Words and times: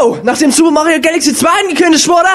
Yo, 0.00 0.18
nachdem 0.22 0.50
Super 0.50 0.70
Mario 0.70 1.00
Galaxy 1.00 1.34
2 1.34 1.48
angekündigt 1.64 2.08
wurde, 2.08 2.28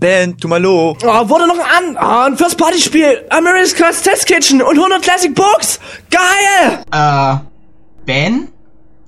Ben, 0.00 0.36
tu 0.38 0.46
mal 0.48 0.62
lo. 0.62 0.96
oh, 1.02 1.28
wurde 1.28 1.48
noch 1.48 1.58
ein, 1.58 1.96
oh, 1.96 2.26
ein 2.26 2.36
First-Party-Spiel, 2.36 3.26
America's 3.30 4.02
Test 4.02 4.26
Kitchen 4.26 4.62
und 4.62 4.78
100 4.78 5.02
Classic 5.02 5.34
Books. 5.34 5.80
Geil! 6.10 6.84
Äh, 6.92 7.38
Ben? 8.06 8.48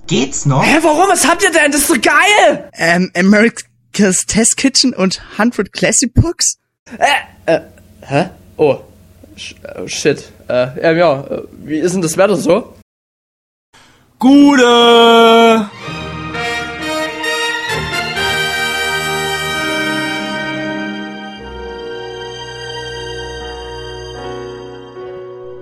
Geht's 0.07 0.45
noch? 0.45 0.63
Hä, 0.63 0.79
warum? 0.81 1.09
Was 1.09 1.25
habt 1.25 1.43
ihr 1.43 1.51
denn? 1.51 1.71
Das 1.71 1.81
ist 1.81 1.87
so 1.87 1.93
geil! 1.93 2.69
Ähm, 2.73 3.09
America's 3.15 4.25
Test 4.27 4.57
Kitchen 4.57 4.93
und 4.93 5.21
100 5.37 5.71
Classic 5.71 6.13
Books? 6.13 6.57
Äh, 6.97 7.53
äh, 7.53 7.61
hä? 8.01 8.29
Oh, 8.57 8.79
Sh 9.37 9.55
äh, 9.63 9.87
shit. 9.87 10.29
Äh, 10.49 10.81
ja, 10.83 10.91
ja, 10.91 11.21
äh, 11.21 11.43
wie 11.63 11.79
ist 11.79 11.93
denn 11.93 12.01
das 12.01 12.17
Wetter 12.17 12.35
so? 12.35 12.75
Gute! 14.19 15.69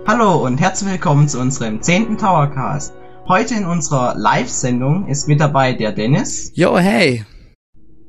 Hallo 0.10 0.44
und 0.44 0.60
herzlich 0.60 0.90
willkommen 0.90 1.30
zu 1.30 1.40
unserem 1.40 1.84
10. 1.84 2.18
Towercast. 2.18 2.96
Heute 3.28 3.54
in 3.54 3.66
unserer 3.66 4.16
Live-Sendung 4.16 5.06
ist 5.08 5.28
mit 5.28 5.40
dabei 5.40 5.74
der 5.74 5.92
Dennis, 5.92 6.52
Yo, 6.56 6.80
hey. 6.80 7.24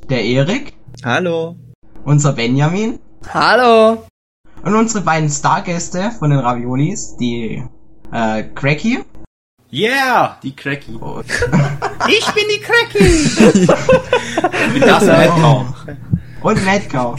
der 0.08 0.24
Erik, 0.24 0.72
Hallo. 1.04 1.56
unser 2.04 2.32
Benjamin 2.32 3.00
Hallo! 3.28 4.02
und 4.62 4.74
unsere 4.74 5.04
beiden 5.04 5.28
Stargäste 5.28 6.10
von 6.18 6.30
den 6.30 6.38
Raviolis, 6.38 7.18
die 7.18 7.62
äh, 8.10 8.44
Cracky 8.54 9.00
Yeah! 9.70 10.38
Die 10.42 10.56
Cracky. 10.56 10.94
und, 10.94 11.26
Ich 12.08 12.26
bin 12.32 12.44
die 12.48 12.60
Cracky! 12.62 13.60
bin 14.72 14.80
das 14.80 15.04
Madcow. 15.04 15.66
und 16.40 16.64
Madcow. 16.64 17.16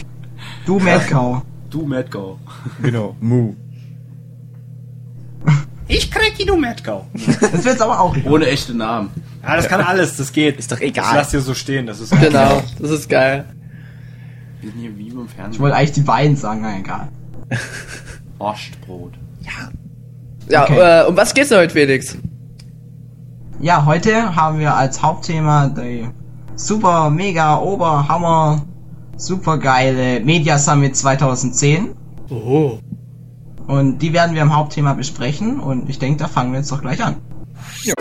Du 0.66 0.80
Madcow. 0.80 1.42
Du 1.70 1.86
Madcow. 1.86 2.36
Genau, 2.82 3.14
Mu. 3.20 3.54
Ich 5.94 6.10
Cracky, 6.10 6.46
du 6.46 6.56
Madcow. 6.56 7.04
Das 7.12 7.52
wird 7.52 7.64
jetzt 7.64 7.82
aber 7.82 8.00
auch. 8.00 8.16
Ohne 8.24 8.46
echte 8.46 8.72
Namen. 8.74 9.10
Ja, 9.42 9.56
das 9.56 9.68
kann 9.68 9.82
alles, 9.82 10.16
das 10.16 10.32
geht. 10.32 10.58
Ist 10.58 10.72
doch 10.72 10.80
egal. 10.80 11.04
Ich 11.10 11.14
lass 11.16 11.30
dir 11.30 11.40
so 11.40 11.52
stehen, 11.52 11.86
das 11.86 12.00
ist 12.00 12.18
Genau, 12.18 12.62
das 12.80 12.90
ist 12.90 13.08
geil. 13.10 13.44
Wir 14.62 14.70
sind 14.70 14.80
hier 14.80 14.96
wie 14.96 15.10
beim 15.10 15.26
Ich 15.26 15.32
Fernsehen. 15.34 15.60
wollte 15.60 15.76
eigentlich 15.76 15.92
die 15.92 16.00
beiden 16.00 16.34
sagen, 16.36 16.60
na 16.62 16.78
egal. 16.78 17.08
Wurstbrot. 18.38 19.12
Ja, 20.48 20.62
Okay. 20.64 20.78
äh, 21.02 21.06
um 21.08 21.16
was 21.16 21.34
geht's 21.34 21.50
denn 21.50 21.58
heute, 21.58 21.72
Felix? 21.74 22.16
Ja, 23.60 23.84
heute 23.84 24.34
haben 24.34 24.58
wir 24.60 24.74
als 24.74 25.02
Hauptthema 25.02 25.68
die 25.68 26.08
super, 26.56 27.10
mega, 27.10 27.58
ober, 27.58 28.08
hammer, 28.08 28.64
super 29.18 29.58
geile 29.58 30.20
Media 30.20 30.58
Summit 30.58 30.96
2010. 30.96 31.94
Oh. 32.30 32.78
Und 33.66 33.98
die 33.98 34.12
werden 34.12 34.34
wir 34.34 34.42
im 34.42 34.54
Hauptthema 34.54 34.94
besprechen 34.94 35.60
und 35.60 35.88
ich 35.88 35.98
denke, 35.98 36.18
da 36.18 36.28
fangen 36.28 36.52
wir 36.52 36.58
jetzt 36.58 36.72
doch 36.72 36.80
gleich 36.80 37.02
an. 37.02 37.16
Ja, 37.84 37.94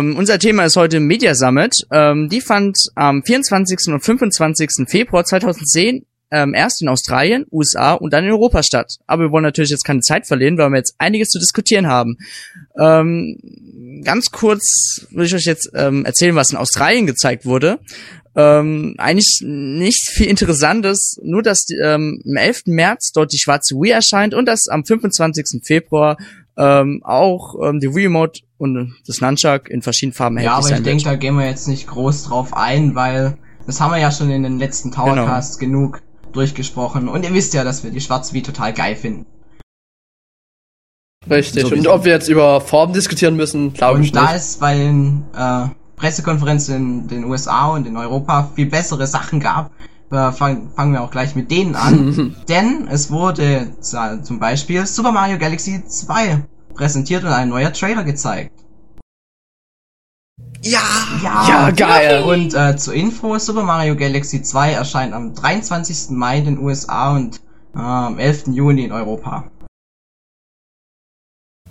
ähm, 0.00 0.16
unser 0.16 0.40
Thema 0.40 0.64
ist 0.64 0.74
heute 0.74 0.98
Media 0.98 1.36
Summit. 1.36 1.86
Ähm, 1.92 2.28
die 2.28 2.40
fand 2.40 2.76
am 2.96 3.22
24. 3.22 3.92
und 3.92 4.00
25. 4.00 4.88
Februar 4.88 5.24
2010 5.24 6.04
ähm, 6.32 6.54
erst 6.54 6.82
in 6.82 6.88
Australien, 6.88 7.46
USA 7.52 7.92
und 7.92 8.12
dann 8.12 8.24
in 8.24 8.32
Europa 8.32 8.64
statt. 8.64 8.96
Aber 9.06 9.24
wir 9.24 9.30
wollen 9.30 9.44
natürlich 9.44 9.70
jetzt 9.70 9.84
keine 9.84 10.00
Zeit 10.00 10.26
verlieren, 10.26 10.58
weil 10.58 10.70
wir 10.70 10.78
jetzt 10.78 10.96
einiges 10.98 11.28
zu 11.28 11.38
diskutieren 11.38 11.86
haben. 11.86 12.16
Ähm, 12.76 14.02
ganz 14.02 14.32
kurz 14.32 15.06
will 15.12 15.26
ich 15.26 15.34
euch 15.36 15.44
jetzt 15.44 15.70
ähm, 15.72 16.04
erzählen, 16.04 16.34
was 16.34 16.50
in 16.50 16.56
Australien 16.56 17.06
gezeigt 17.06 17.46
wurde. 17.46 17.78
Ähm, 18.34 18.96
eigentlich 18.98 19.40
nicht 19.44 20.08
viel 20.10 20.26
Interessantes, 20.26 21.20
nur 21.22 21.42
dass 21.42 21.66
ähm, 21.80 22.20
am 22.26 22.36
11. 22.36 22.62
März 22.66 23.12
dort 23.12 23.32
die 23.32 23.38
schwarze 23.38 23.76
Wii 23.76 23.92
erscheint 23.92 24.34
und 24.34 24.46
dass 24.46 24.66
am 24.68 24.84
25. 24.84 25.60
Februar 25.64 26.16
ähm, 26.56 27.00
auch 27.04 27.54
ähm, 27.62 27.80
die 27.80 27.94
Wii 27.94 28.06
Remote 28.06 28.40
und 28.58 28.94
das 29.06 29.20
Nunchuck 29.20 29.68
in 29.68 29.82
verschiedenen 29.82 30.14
Farben 30.14 30.38
Ja, 30.38 30.56
aber 30.56 30.70
ich 30.70 30.82
denke, 30.82 31.04
da 31.04 31.16
gehen 31.16 31.36
wir 31.36 31.46
jetzt 31.46 31.68
nicht 31.68 31.86
groß 31.86 32.24
drauf 32.24 32.54
ein, 32.54 32.94
weil 32.94 33.36
das 33.66 33.80
haben 33.80 33.92
wir 33.92 33.98
ja 33.98 34.10
schon 34.10 34.30
in 34.30 34.42
den 34.42 34.58
letzten 34.58 34.92
Towercasts 34.92 35.58
genug 35.58 36.02
durchgesprochen. 36.32 37.08
Und 37.08 37.24
ihr 37.24 37.34
wisst 37.34 37.54
ja, 37.54 37.64
dass 37.64 37.84
wir 37.84 37.90
die 37.90 38.00
schwarze 38.00 38.34
Wii 38.34 38.42
total 38.42 38.72
geil 38.72 38.96
finden. 38.96 39.26
Richtig. 41.30 41.62
Sowieso. 41.62 41.76
Und 41.76 41.86
ob 41.86 42.04
wir 42.04 42.12
jetzt 42.12 42.28
über 42.28 42.60
Formen 42.60 42.92
diskutieren 42.92 43.36
müssen, 43.36 43.72
glaube 43.72 44.00
ich 44.00 44.08
Und 44.08 44.16
da 44.16 44.32
nicht. 44.32 44.36
es 44.36 44.56
bei 44.56 44.74
den 44.74 45.24
äh, 45.36 45.66
Pressekonferenzen 45.96 46.74
in 46.74 47.08
den 47.08 47.24
USA 47.24 47.68
und 47.68 47.86
in 47.86 47.96
Europa 47.96 48.50
viel 48.54 48.66
bessere 48.66 49.06
Sachen 49.06 49.38
gab, 49.38 49.70
äh, 50.12 50.32
fangen 50.32 50.70
fangen 50.74 50.92
wir 50.92 51.02
auch 51.02 51.10
gleich 51.10 51.34
mit 51.34 51.50
denen 51.50 51.74
an. 51.74 52.36
Denn 52.48 52.88
es 52.90 53.10
wurde 53.10 53.68
zum 53.80 54.38
Beispiel 54.38 54.86
Super 54.86 55.12
Mario 55.12 55.38
Galaxy 55.38 55.84
2 55.84 56.44
präsentiert 56.74 57.24
und 57.24 57.30
ein 57.30 57.48
neuer 57.48 57.72
Trailer 57.72 58.04
gezeigt. 58.04 58.52
Ja! 60.62 60.80
Ja, 61.22 61.48
Ja, 61.48 61.70
geil. 61.70 62.22
Und 62.22 62.54
äh, 62.54 62.76
zur 62.76 62.94
Info, 62.94 63.36
Super 63.38 63.64
Mario 63.64 63.96
Galaxy 63.96 64.42
2 64.42 64.72
erscheint 64.72 65.12
am 65.12 65.34
23. 65.34 66.10
Mai 66.10 66.38
in 66.38 66.44
den 66.44 66.58
USA 66.58 67.14
und 67.16 67.40
äh, 67.74 67.78
am 67.78 68.18
11. 68.18 68.48
Juni 68.48 68.84
in 68.84 68.92
Europa. 68.92 69.50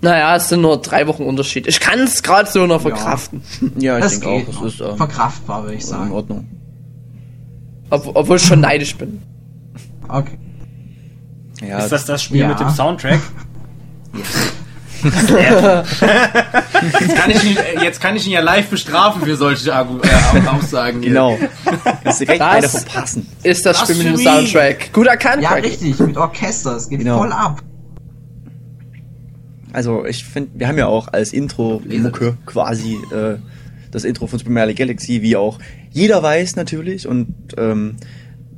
Naja, 0.01 0.35
es 0.35 0.49
sind 0.49 0.61
nur 0.61 0.81
drei 0.81 1.05
Wochen 1.07 1.23
Unterschied. 1.23 1.67
Ich 1.67 1.79
kann 1.79 1.99
es 1.99 2.23
gerade 2.23 2.49
so 2.49 2.65
noch 2.65 2.81
verkraften. 2.81 3.43
Ja, 3.77 3.97
ich 3.97 4.03
Das 4.03 4.19
denke 4.19 4.45
geht 4.47 4.55
auch, 4.55 4.65
es 4.65 4.73
ist 4.73 4.81
ähm, 4.81 4.97
Verkraftbar, 4.97 5.63
würde 5.63 5.75
ich 5.75 5.81
in 5.81 5.87
sagen. 5.87 6.11
Ordnung. 6.11 6.60
Ob, 7.91 8.09
obwohl 8.15 8.37
ich 8.37 8.43
schon 8.43 8.61
neidisch 8.61 8.95
bin. 8.95 9.21
Okay. 10.07 10.37
Ja, 11.61 11.79
Ist 11.79 11.91
das 11.91 12.05
das 12.05 12.23
Spiel 12.23 12.39
Ja. 12.41 12.47
mit 12.47 12.59
dem 12.59 12.69
Soundtrack? 12.69 13.19
Jetzt 15.03 16.05
kann 17.15 17.31
ich 17.31 17.43
ihn, 17.43 17.57
jetzt 17.81 18.01
kann 18.01 18.15
ich 18.15 18.25
ihn 18.27 18.33
ja 18.33 18.39
live 18.41 18.69
bestrafen 18.69 19.21
für 19.23 19.35
solche 19.35 19.71
äh, 19.71 20.47
Aussagen. 20.47 21.01
genau. 21.01 21.37
Das 22.03 22.21
ist 22.21 22.27
direkt 22.27 22.41
Das- 22.41 22.83
verpassen. 22.83 23.27
Ist 23.43 23.65
das 23.65 23.79
Spiel 23.79 23.95
mit 23.97 24.05
dem. 24.07 24.17
Soundtrack. 24.17 24.93
Gut 24.93 25.07
erkannt, 25.07 25.41
Ja, 25.41 25.53
richtig, 25.53 25.97
mit 25.99 26.17
Orchester, 26.17 26.75
es 26.75 26.87
geht 26.89 26.99
Genau. 26.99 27.17
voll 27.19 27.31
ab. 27.31 27.61
Also 29.73 30.05
ich 30.05 30.23
finde, 30.25 30.51
wir 30.59 30.67
haben 30.67 30.77
ja 30.77 30.87
auch 30.87 31.07
als 31.07 31.33
Intro-Mucke 31.33 32.37
quasi 32.45 32.97
äh, 33.11 33.37
das 33.91 34.03
Intro 34.03 34.27
von 34.27 34.39
Super 34.39 34.51
Mario 34.51 34.75
Galaxy, 34.75 35.21
wie 35.21 35.35
auch 35.35 35.59
jeder 35.91 36.23
weiß 36.23 36.55
natürlich. 36.55 37.07
Und 37.07 37.33
ähm, 37.57 37.97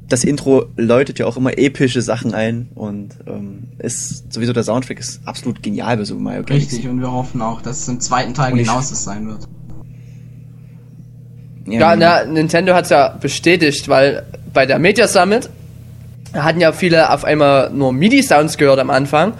das 0.07 0.23
Intro 0.23 0.65
läutet 0.77 1.19
ja 1.19 1.25
auch 1.25 1.37
immer 1.37 1.57
epische 1.57 2.01
Sachen 2.01 2.33
ein 2.33 2.69
und 2.75 3.15
ähm, 3.25 3.69
ist 3.79 4.31
sowieso 4.31 4.53
der 4.53 4.63
Soundtrack 4.63 4.99
ist 4.99 5.21
absolut 5.25 5.63
genial 5.63 5.97
bei 5.97 6.03
Super 6.03 6.21
Mario 6.21 6.43
Galaxy. 6.43 6.75
Richtig, 6.75 6.89
und 6.89 6.99
wir 6.99 7.11
hoffen 7.11 7.41
auch, 7.41 7.61
dass 7.61 7.81
es 7.81 7.87
im 7.87 7.99
zweiten 7.99 8.33
Teil 8.33 8.53
genauso 8.53 8.95
sein 8.95 9.27
wird. 9.27 9.47
Ja, 11.65 11.95
na, 11.95 12.25
Nintendo 12.25 12.73
hat's 12.73 12.89
ja 12.89 13.09
bestätigt, 13.09 13.87
weil 13.87 14.23
bei 14.53 14.65
der 14.65 14.79
Media 14.79 15.07
Summit 15.07 15.49
hatten 16.33 16.59
ja 16.59 16.73
viele 16.73 17.09
auf 17.11 17.23
einmal 17.23 17.69
nur 17.69 17.93
MIDI-Sounds 17.93 18.57
gehört 18.57 18.79
am 18.79 18.89
Anfang 18.89 19.33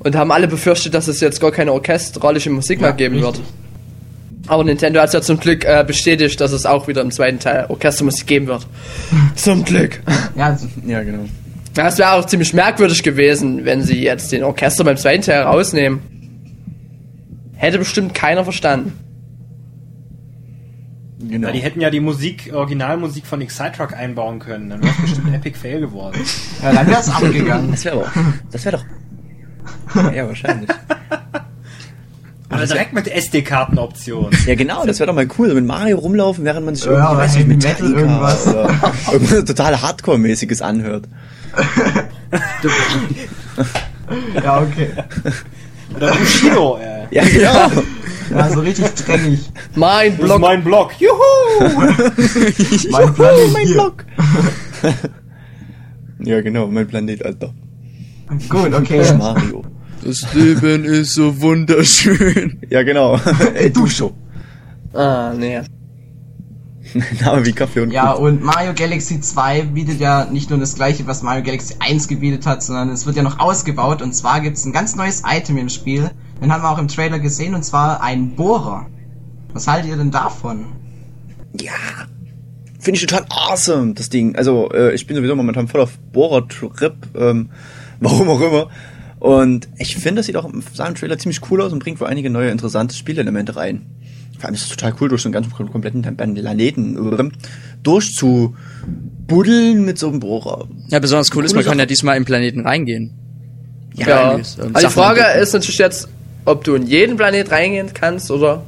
und 0.00 0.16
haben 0.16 0.32
alle 0.32 0.48
befürchtet, 0.48 0.94
dass 0.94 1.06
es 1.06 1.20
jetzt 1.20 1.40
gar 1.40 1.52
keine 1.52 1.72
orchestralische 1.72 2.50
Musik 2.50 2.80
mehr 2.80 2.92
geben 2.92 3.20
wird. 3.20 3.40
Aber 4.50 4.64
Nintendo 4.64 4.98
hat's 5.00 5.12
ja 5.12 5.22
zum 5.22 5.38
Glück 5.38 5.64
äh, 5.64 5.84
bestätigt, 5.86 6.40
dass 6.40 6.50
es 6.50 6.66
auch 6.66 6.88
wieder 6.88 7.02
im 7.02 7.12
zweiten 7.12 7.38
Teil 7.38 7.66
Orchestermusik 7.68 8.26
geben 8.26 8.48
wird. 8.48 8.66
zum 9.36 9.64
Glück. 9.64 10.02
Ja, 10.34 10.58
Ja, 10.84 11.04
genau. 11.04 11.26
Ja, 11.76 11.86
Es 11.86 11.98
wäre 11.98 12.14
auch 12.14 12.26
ziemlich 12.26 12.52
merkwürdig 12.52 13.04
gewesen, 13.04 13.64
wenn 13.64 13.84
sie 13.84 14.02
jetzt 14.02 14.32
den 14.32 14.42
Orchester 14.42 14.82
beim 14.82 14.96
zweiten 14.96 15.22
Teil 15.22 15.42
rausnehmen. 15.42 16.00
Hätte 17.54 17.78
bestimmt 17.78 18.12
keiner 18.12 18.42
verstanden. 18.42 18.92
genau. 21.20 21.46
Weil 21.46 21.54
die 21.54 21.60
hätten 21.60 21.80
ja 21.80 21.90
die 21.90 22.00
Musik, 22.00 22.50
Originalmusik 22.52 23.26
von 23.26 23.40
Excitrock 23.40 23.92
einbauen 23.92 24.40
können. 24.40 24.68
Dann 24.70 24.82
wäre 24.82 24.92
es 24.96 25.00
bestimmt 25.00 25.32
Epic 25.32 25.56
Fail 25.56 25.78
geworden. 25.78 26.18
ja 26.60 26.72
dann 26.72 26.88
wär's 26.88 27.08
abgegangen. 27.08 27.70
Das 27.70 27.84
wäre 27.84 28.00
doch. 28.00 28.10
Das 28.50 28.64
wäre 28.64 28.78
doch. 28.78 28.84
Ja, 30.12 30.26
wahrscheinlich. 30.26 30.68
Aber 32.50 32.66
direkt 32.66 32.92
mit 32.92 33.06
SD-Kartenoption. 33.08 34.30
Ja, 34.46 34.54
genau, 34.56 34.84
das 34.84 34.98
wäre 34.98 35.06
doch 35.06 35.14
mal 35.14 35.28
cool, 35.38 35.54
mit 35.54 35.64
Mario 35.64 35.98
rumlaufen, 35.98 36.44
während 36.44 36.66
man 36.66 36.74
sich 36.74 36.84
Ja, 36.84 36.92
irgendwie, 36.92 37.16
weiß 37.18 37.32
ich, 37.36 37.42
Heavy 37.42 37.48
Metallica 37.54 37.84
Metal 37.84 37.98
irgendwas. 38.00 38.46
oder 38.48 38.70
irgendwas 39.12 39.44
total 39.44 39.80
Hardcore-mäßiges 39.80 40.60
anhört. 40.62 41.04
ja, 44.42 44.60
okay. 44.62 44.88
Oder 45.96 46.12
Bushido, 46.14 46.78
äh. 46.78 47.06
Ja, 47.14 47.24
genau. 47.24 47.82
Ja, 48.30 48.48
so 48.48 48.60
richtig 48.60 48.86
dreckig. 48.94 49.40
Mein 49.74 50.12
Das 50.12 50.20
ist 50.20 50.24
Block. 50.26 50.40
mein 50.40 50.62
Blog. 50.62 50.92
Juhu! 51.00 51.10
Mein 52.92 53.12
Planet 53.12 53.52
mein 53.52 53.66
hier. 53.66 53.74
Block. 53.74 54.04
Ja, 56.20 56.40
genau, 56.40 56.68
mein 56.68 56.86
Planet, 56.86 57.26
Alter. 57.26 57.52
Gut, 58.48 58.72
okay. 58.72 59.02
Mario. 59.18 59.64
Das 60.04 60.32
Leben 60.34 60.84
ist 60.84 61.14
so 61.14 61.40
wunderschön. 61.40 62.60
Ja, 62.70 62.82
genau. 62.82 63.18
Ey, 63.54 63.70
du 63.70 63.86
schon. 63.86 64.12
Ah, 64.94 65.32
nee. 65.36 65.60
Name 67.20 67.44
wie 67.46 67.52
Kaffee 67.52 67.80
und 67.80 67.90
Ja, 67.92 68.12
Kuchen. 68.12 68.24
und 68.24 68.42
Mario 68.42 68.72
Galaxy 68.74 69.20
2 69.20 69.62
bietet 69.62 70.00
ja 70.00 70.24
nicht 70.24 70.50
nur 70.50 70.58
das 70.58 70.74
gleiche, 70.74 71.06
was 71.06 71.22
Mario 71.22 71.42
Galaxy 71.44 71.74
1 71.78 72.08
gebietet 72.08 72.46
hat, 72.46 72.62
sondern 72.62 72.88
es 72.90 73.06
wird 73.06 73.16
ja 73.16 73.22
noch 73.22 73.38
ausgebaut. 73.38 74.02
Und 74.02 74.12
zwar 74.14 74.40
gibt's 74.40 74.64
ein 74.64 74.72
ganz 74.72 74.96
neues 74.96 75.22
Item 75.24 75.56
im 75.58 75.68
Spiel. 75.68 76.10
Den 76.42 76.52
haben 76.52 76.62
wir 76.62 76.70
auch 76.70 76.78
im 76.78 76.88
Trailer 76.88 77.18
gesehen, 77.18 77.54
und 77.54 77.62
zwar 77.64 78.02
ein 78.02 78.34
Bohrer. 78.34 78.86
Was 79.52 79.68
haltet 79.68 79.90
ihr 79.90 79.96
denn 79.96 80.10
davon? 80.10 80.64
Ja. 81.60 81.72
Finde 82.78 82.98
ich 82.98 83.06
total 83.06 83.26
awesome, 83.28 83.92
das 83.94 84.08
Ding. 84.08 84.34
Also, 84.36 84.70
äh, 84.72 84.94
ich 84.94 85.06
bin 85.06 85.14
sowieso 85.16 85.36
momentan 85.36 85.68
voll 85.68 85.82
auf 85.82 85.98
Bohrer-Trip, 86.12 86.94
ähm, 87.14 87.50
warum 88.00 88.28
auch 88.30 88.40
immer. 88.40 88.68
Und 89.20 89.68
ich 89.78 89.96
finde, 89.96 90.20
das 90.20 90.26
sieht 90.26 90.36
auch 90.36 90.46
im 90.46 90.64
Trailer 90.94 91.18
ziemlich 91.18 91.40
cool 91.50 91.60
aus 91.60 91.72
und 91.72 91.78
bringt 91.78 92.00
wohl 92.00 92.08
einige 92.08 92.30
neue 92.30 92.50
interessante 92.50 92.96
Spielelemente 92.96 93.54
rein. 93.54 93.82
Vor 94.38 94.46
allem 94.46 94.54
ist 94.54 94.62
es 94.62 94.68
total 94.70 94.94
cool, 95.00 95.10
durch 95.10 95.20
so 95.20 95.28
einen 95.28 95.34
ganzen 95.34 95.52
kompletten 95.52 96.00
Planeten 96.16 97.12
äh, 97.12 97.28
durchzubuddeln 97.82 99.84
mit 99.84 99.98
so 99.98 100.08
einem 100.08 100.20
Bohrer. 100.20 100.66
Ja, 100.88 100.98
besonders 100.98 101.30
cool 101.36 101.44
ist, 101.44 101.54
man 101.54 101.64
kann 101.64 101.78
ja 101.78 101.84
diesmal 101.84 102.16
im 102.16 102.24
Planeten 102.24 102.66
reingehen. 102.66 103.12
Ja. 103.94 104.32
ähm, 104.32 104.38
Also 104.38 104.58
die 104.58 104.72
Sachen 104.80 104.90
Frage 104.90 105.20
ist 105.38 105.52
natürlich 105.52 105.78
jetzt, 105.78 106.08
ob 106.46 106.64
du 106.64 106.74
in 106.74 106.86
jeden 106.86 107.18
Planet 107.18 107.50
reingehen 107.50 107.90
kannst 107.92 108.30
oder 108.30 108.62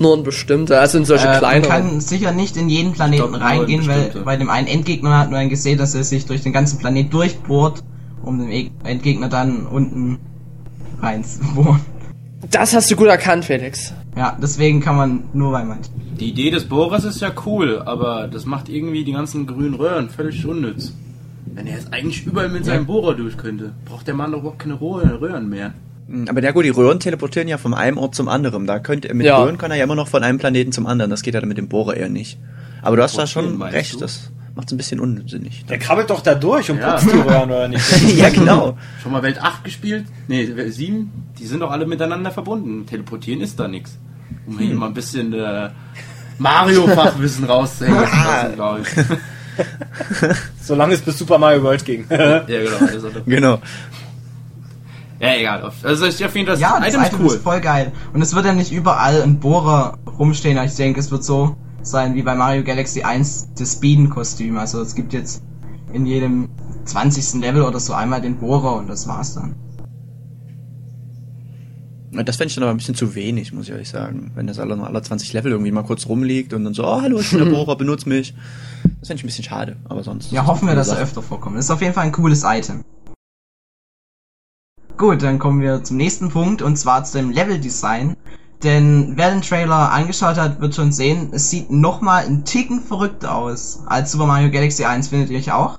nur 0.00 0.16
in 0.16 0.24
bestimmte, 0.24 0.80
also 0.80 0.98
in 0.98 1.04
solche 1.04 1.26
Äh, 1.26 1.30
man 1.30 1.38
kleineren. 1.38 1.70
kann 1.70 2.00
sicher 2.00 2.32
nicht 2.32 2.56
in 2.56 2.68
jeden 2.68 2.92
Planeten 2.92 3.22
glaub, 3.22 3.36
in 3.36 3.42
reingehen, 3.42 3.86
weil 3.86 4.10
bei 4.24 4.36
dem 4.36 4.50
einen 4.50 4.66
Endgegner 4.66 5.20
hat 5.20 5.30
man 5.30 5.48
gesehen, 5.48 5.78
dass 5.78 5.94
er 5.94 6.02
sich 6.02 6.26
durch 6.26 6.40
den 6.42 6.52
ganzen 6.52 6.80
Planet 6.80 7.12
durchbohrt, 7.12 7.84
um 8.24 8.38
den 8.38 8.50
E- 8.50 8.70
Endgegner 8.84 9.28
dann 9.28 9.66
unten 9.66 10.18
reinzubohren. 11.00 11.80
Das 12.50 12.74
hast 12.74 12.90
du 12.90 12.96
gut 12.96 13.08
erkannt, 13.08 13.44
Felix. 13.46 13.92
Ja, 14.16 14.36
deswegen 14.40 14.80
kann 14.80 14.96
man 14.96 15.24
nur 15.32 15.50
bei 15.52 15.64
manchen. 15.64 15.92
Die 16.20 16.30
Idee 16.30 16.50
des 16.50 16.66
Bohrers 16.66 17.04
ist 17.04 17.20
ja 17.20 17.32
cool, 17.46 17.80
aber 17.84 18.28
das 18.28 18.44
macht 18.44 18.68
irgendwie 18.68 19.04
die 19.04 19.12
ganzen 19.12 19.46
grünen 19.46 19.74
Röhren 19.74 20.08
völlig 20.10 20.44
unnütz. 20.46 20.92
Wenn 21.46 21.66
er 21.66 21.74
jetzt 21.76 21.92
eigentlich 21.92 22.26
überall 22.26 22.48
mit 22.48 22.64
seinem 22.64 22.86
Bohrer 22.86 23.14
durch 23.14 23.36
könnte, 23.36 23.72
braucht 23.84 24.06
der 24.06 24.14
Mann 24.14 24.32
doch 24.32 24.40
überhaupt 24.40 24.58
keine 24.58 24.80
Röhren 24.80 25.48
mehr. 25.48 25.72
Aber 26.28 26.42
ja 26.42 26.52
gut, 26.52 26.64
die 26.64 26.70
Röhren 26.70 27.00
teleportieren 27.00 27.48
ja 27.48 27.56
von 27.56 27.72
einem 27.74 27.96
Ort 27.96 28.14
zum 28.14 28.28
anderen. 28.28 28.66
Da 28.66 28.78
könnte 28.78 29.12
mit 29.14 29.26
Ja. 29.26 29.42
Röhren 29.42 29.56
kann 29.56 29.70
er 29.70 29.78
ja 29.78 29.84
immer 29.84 29.94
noch 29.94 30.08
von 30.08 30.22
einem 30.22 30.38
Planeten 30.38 30.70
zum 30.72 30.86
anderen. 30.86 31.10
Das 31.10 31.22
geht 31.22 31.32
ja 31.34 31.40
dann 31.40 31.48
mit 31.48 31.56
dem 31.58 31.68
Bohrer 31.68 31.96
eher 31.96 32.08
nicht. 32.10 32.38
Aber 32.82 32.96
du 32.96 33.02
hast 33.02 33.16
da 33.16 33.26
schon 33.26 33.60
recht, 33.62 33.94
du? 33.94 33.98
das 34.00 34.30
macht 34.54 34.68
es 34.68 34.72
ein 34.72 34.76
bisschen 34.76 35.00
unsinnig. 35.00 35.64
Der 35.66 35.78
krabbelt 35.78 36.10
doch 36.10 36.20
da 36.20 36.34
durch 36.34 36.70
und 36.70 36.78
Ja. 36.78 36.92
putzt 36.92 37.06
die 37.12 37.18
Röhren, 37.18 37.50
oder 37.50 37.68
nicht? 37.68 37.84
ja, 38.16 38.28
genau. 38.30 38.76
Schon 39.02 39.12
mal 39.12 39.22
Welt 39.22 39.40
8 39.42 39.64
gespielt? 39.64 40.06
Nee, 40.28 40.48
Welt 40.56 40.72
7, 40.74 41.10
die 41.38 41.46
sind 41.46 41.60
doch 41.60 41.70
alle 41.70 41.86
miteinander 41.86 42.30
verbunden. 42.30 42.86
Teleportieren 42.86 43.40
ist 43.40 43.58
da 43.58 43.66
nichts. 43.68 43.98
Um 44.46 44.58
hier 44.58 44.74
mal 44.74 44.86
ein 44.86 44.94
bisschen 44.94 45.32
äh, 45.32 45.70
Mario-Fachwissen 46.38 47.44
rauszuhängen, 47.44 48.04
glaube 48.54 48.80
ich. 48.82 48.88
Solange 50.62 50.94
es 50.94 51.00
bis 51.02 51.18
Super 51.18 51.38
Mario 51.38 51.62
World 51.62 51.84
ging. 51.84 52.04
ja, 52.10 52.40
genau. 52.40 53.22
Genau. 53.26 53.58
ja, 55.20 55.34
egal. 55.36 55.70
Also 55.82 56.06
ich 56.06 56.16
finde 56.16 56.52
das 56.52 56.60
Ja, 56.60 56.78
das 56.80 56.88
Item 56.88 57.00
ist 57.02 57.08
Item 57.08 57.20
cool. 57.20 57.34
ist 57.34 57.42
voll 57.42 57.60
geil. 57.60 57.92
Und 58.12 58.22
es 58.22 58.34
wird 58.34 58.44
ja 58.46 58.52
nicht 58.52 58.72
überall 58.72 59.22
ein 59.22 59.38
Bohrer 59.40 59.98
rumstehen, 60.18 60.58
aber 60.58 60.66
ich 60.66 60.74
denke, 60.74 61.00
es 61.00 61.10
wird 61.10 61.24
so 61.24 61.56
sein 61.86 62.14
wie 62.14 62.22
bei 62.22 62.34
Mario 62.34 62.64
Galaxy 62.64 63.02
1 63.02 63.54
das 63.58 63.74
Speeden-Kostüm. 63.74 64.56
Also 64.58 64.80
es 64.80 64.94
gibt 64.94 65.12
jetzt 65.12 65.42
in 65.92 66.06
jedem 66.06 66.48
20. 66.84 67.40
Level 67.40 67.62
oder 67.62 67.80
so 67.80 67.92
einmal 67.92 68.20
den 68.20 68.36
Bohrer 68.36 68.76
und 68.76 68.88
das 68.88 69.06
war's 69.06 69.34
dann. 69.34 69.54
Das 72.22 72.36
fände 72.36 72.48
ich 72.48 72.54
dann 72.54 72.64
aber 72.64 72.72
ein 72.72 72.76
bisschen 72.76 72.94
zu 72.94 73.16
wenig, 73.16 73.52
muss 73.52 73.64
ich 73.64 73.72
ehrlich 73.72 73.88
sagen. 73.88 74.30
Wenn 74.36 74.46
das 74.46 74.60
alle, 74.60 74.80
alle 74.80 75.02
20 75.02 75.32
Level 75.32 75.50
irgendwie 75.50 75.72
mal 75.72 75.82
kurz 75.82 76.06
rumliegt 76.06 76.52
und 76.52 76.62
dann 76.62 76.72
so, 76.72 76.84
oh, 76.84 77.00
hallo, 77.02 77.18
ich 77.18 77.30
bin 77.30 77.40
der 77.40 77.46
Bohrer, 77.50 77.76
benutz 77.76 78.06
mich. 78.06 78.34
Das 79.00 79.08
fände 79.08 79.18
ich 79.18 79.24
ein 79.24 79.26
bisschen 79.26 79.44
schade, 79.44 79.76
aber 79.84 80.04
sonst. 80.04 80.30
Ja, 80.30 80.46
hoffen 80.46 80.68
wir, 80.68 80.76
dass 80.76 80.88
er 80.88 80.98
öfter 80.98 81.22
vorkommt. 81.22 81.56
Das 81.56 81.64
ist 81.64 81.70
auf 81.70 81.80
jeden 81.80 81.92
Fall 81.92 82.04
ein 82.04 82.12
cooles 82.12 82.44
Item. 82.44 82.84
Gut, 84.96 85.22
dann 85.22 85.40
kommen 85.40 85.60
wir 85.60 85.82
zum 85.82 85.96
nächsten 85.96 86.28
Punkt 86.28 86.62
und 86.62 86.76
zwar 86.76 87.02
zu 87.02 87.18
dem 87.18 87.30
Level-Design. 87.30 88.16
Denn 88.62 89.12
wer 89.16 89.30
den 89.30 89.42
Trailer 89.42 89.92
angeschaut 89.92 90.36
hat, 90.36 90.60
wird 90.60 90.74
schon 90.74 90.90
sehen, 90.92 91.30
es 91.32 91.50
sieht 91.50 91.70
nochmal 91.70 92.24
einen 92.24 92.44
Ticken 92.44 92.80
verrückter 92.80 93.34
aus 93.34 93.80
als 93.86 94.12
Super 94.12 94.26
Mario 94.26 94.50
Galaxy 94.50 94.84
1, 94.84 95.08
findet 95.08 95.30
ihr 95.30 95.38
euch 95.38 95.52
auch? 95.52 95.78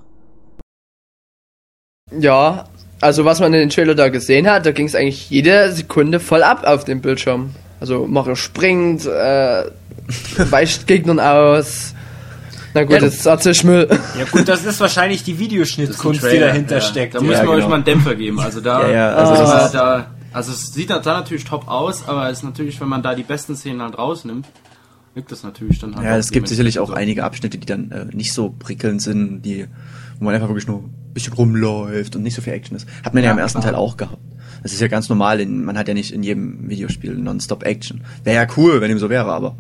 Ja, 2.12 2.66
also 3.02 3.26
was 3.26 3.40
man 3.40 3.54
in 3.54 3.60
den 3.62 3.70
Trailer 3.70 3.96
da 3.96 4.10
gesehen 4.10 4.50
hat, 4.50 4.66
da 4.66 4.72
ging 4.72 4.86
es 4.86 4.96
eigentlich 4.96 5.30
jede 5.30 5.72
Sekunde 5.72 6.20
voll 6.20 6.44
ab 6.44 6.64
auf 6.66 6.84
dem 6.84 7.02
Bildschirm. 7.02 7.52
Also 7.80 8.06
Mario 8.08 8.36
springt, 8.36 9.06
äh, 9.06 9.64
weicht 10.52 10.86
Gegnern 10.88 11.20
aus. 11.20 11.94
Na 12.74 12.84
gut, 12.84 12.94
Ja, 12.94 13.00
das 13.00 13.16
ist 13.16 13.26
erzähl 13.26 13.54
ich 13.54 13.64
Müll. 13.64 13.88
Ja 14.20 14.26
gut, 14.30 14.48
das 14.48 14.66
ist 14.66 14.80
wahrscheinlich 14.80 15.24
die 15.24 15.34
ein 15.34 15.40
Videoschnittkunst, 15.40 16.24
die 16.32 16.40
dahinter 16.40 16.76
ja. 16.76 16.82
steckt. 16.82 17.16
Da 17.16 17.22
müssen 17.22 17.34
Ja, 17.34 17.44
wir 17.44 17.50
euch 17.50 17.58
genau. 17.60 17.70
mal 17.70 17.76
einen 17.76 17.86
Dämpfer 17.86 18.16
geben. 18.16 18.40
Also 18.40 18.60
da, 18.62 18.82
Ja, 18.84 18.92
ja, 18.92 19.10
also 19.16 19.66
ist- 19.66 19.72
da, 19.74 20.08
also 20.36 20.52
es 20.52 20.74
sieht 20.74 20.90
da 20.90 21.00
natürlich 21.00 21.46
top 21.46 21.68
aus, 21.68 22.08
aber 22.08 22.30
es 22.30 22.40
ist 22.40 22.44
natürlich, 22.44 22.82
wenn 22.82 22.90
man 22.90 23.02
da 23.02 23.16
die 23.16 23.24
besten 23.24 23.56
Szenen 23.56 23.82
halt 23.82 23.98
rausnimmt, 23.98 24.46
wirkt 25.14 25.32
das 25.32 25.44
natürlich 25.44 25.80
dann 25.80 25.96
halt 25.96 26.06
Ja, 26.06 26.18
es 26.18 26.30
gibt 26.30 26.50
sicherlich 26.50 26.78
auch 26.78 26.88
dementsprechend 26.88 27.02
einige 27.10 27.24
Abschnitte, 27.24 27.58
die 27.58 27.66
dann 27.66 27.92
äh, 27.92 28.06
nicht 28.14 28.34
so 28.34 28.54
prickelnd 28.58 29.02
sind, 29.02 29.44
die, 29.44 29.66
wo 30.20 30.26
man 30.26 30.36
einfach 30.36 30.50
wirklich 30.50 30.68
nur 30.68 30.80
ein 30.80 31.14
bisschen 31.14 31.34
rumläuft 31.34 32.18
und 32.18 32.24
nicht 32.24 32.36
so 32.36 32.42
viel 32.42 32.54
Action 32.54 32.76
ist. 32.76 32.86
Hat 33.04 33.14
man 33.14 33.24
ja, 33.24 33.30
Ja, 33.30 33.32
im 33.32 33.40
ersten 33.40 33.62
klar. 33.62 33.72
Teil 33.72 33.80
auch 33.80 33.96
gehabt. 33.96 34.22
Das 34.62 34.74
ist 34.74 34.82
ja 34.82 34.88
ganz 34.88 35.08
normal, 35.08 35.46
man 35.46 35.78
hat 35.78 35.88
ja 35.88 35.94
nicht 35.94 36.12
in 36.12 36.22
jedem 36.22 36.70
Videospiel 36.70 37.16
nonstop 37.16 37.64
Action. 37.64 38.04
Wäre 38.24 38.36
ja 38.36 38.54
cool, 38.58 38.82
wenn 38.82 38.92
ihm 38.92 39.00
so 39.00 39.10
wäre, 39.10 39.32
aber. 39.32 39.56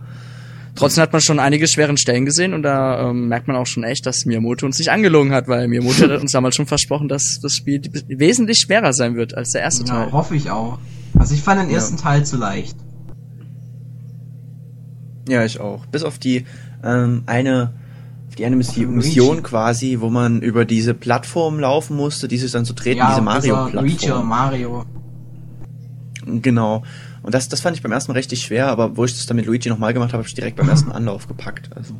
Trotzdem 0.75 1.01
hat 1.03 1.13
man 1.13 1.21
schon 1.21 1.39
einige 1.39 1.67
schweren 1.67 1.95
Stellen 1.97 2.25
gesehen 2.25 2.53
und 2.53 2.61
da 2.63 3.09
ähm, 3.09 3.27
merkt 3.29 3.47
man 3.47 3.55
auch 3.55 3.65
schon 3.65 3.83
echt, 3.83 4.05
dass 4.05 4.25
Miyamoto 4.25 4.65
uns 4.65 4.77
nicht 4.77 4.91
angelogen 4.91 5.31
hat, 5.31 5.47
weil 5.47 5.67
Miyamoto 5.67 6.03
hat 6.09 6.21
uns 6.21 6.33
damals 6.33 6.55
schon 6.55 6.65
versprochen, 6.67 7.07
dass 7.07 7.39
das 7.41 7.55
Spiel 7.55 7.81
wesentlich 8.07 8.59
schwerer 8.59 8.91
sein 8.93 9.15
wird 9.15 9.35
als 9.35 9.51
der 9.51 9.61
erste 9.61 9.85
Ja, 9.85 10.03
Teil. 10.03 10.11
hoffe 10.11 10.35
ich 10.35 10.49
auch. 10.51 10.79
Also 11.17 11.33
ich 11.33 11.41
fand 11.41 11.61
den 11.61 11.69
ersten 11.69 11.97
Teil 11.97 12.25
zu 12.25 12.35
leicht. 12.37 12.75
Ja, 15.29 15.43
ich 15.45 15.59
auch. 15.59 15.85
Bis 15.87 16.03
auf 16.03 16.19
die 16.19 16.45
ähm, 16.83 17.23
eine, 17.25 17.73
die 18.37 18.45
eine. 18.45 18.57
Mission 18.57 19.43
quasi, 19.43 19.97
wo 20.01 20.09
man 20.09 20.41
über 20.41 20.65
diese 20.65 20.93
Plattform 20.93 21.59
laufen 21.59 21.95
musste, 21.95 22.27
die 22.27 22.37
sich 22.37 22.51
dann 22.51 22.65
so 22.65 22.73
treten, 22.73 23.01
diese 23.07 23.21
Luigi 23.21 24.11
oder 24.11 24.23
Mario-Plattform. 24.23 24.27
Mario. 24.27 24.85
Genau. 26.41 26.83
Und 27.25 27.33
das, 27.33 27.49
das 27.49 27.59
fand 27.61 27.75
ich 27.75 27.81
beim 27.81 27.91
ersten 27.91 28.11
Mal 28.11 28.17
richtig 28.17 28.41
schwer, 28.43 28.67
aber 28.67 28.97
wo 28.97 29.03
ich 29.05 29.13
das 29.13 29.25
dann 29.25 29.35
mit 29.37 29.47
Luigi 29.47 29.67
nochmal 29.69 29.93
gemacht 29.93 30.09
habe, 30.13 30.19
habe 30.19 30.27
ich 30.27 30.35
direkt 30.35 30.57
beim 30.57 30.69
ersten 30.75 30.91
Anlauf 30.91 31.27
gepackt. 31.27 31.69
Also. 31.75 31.95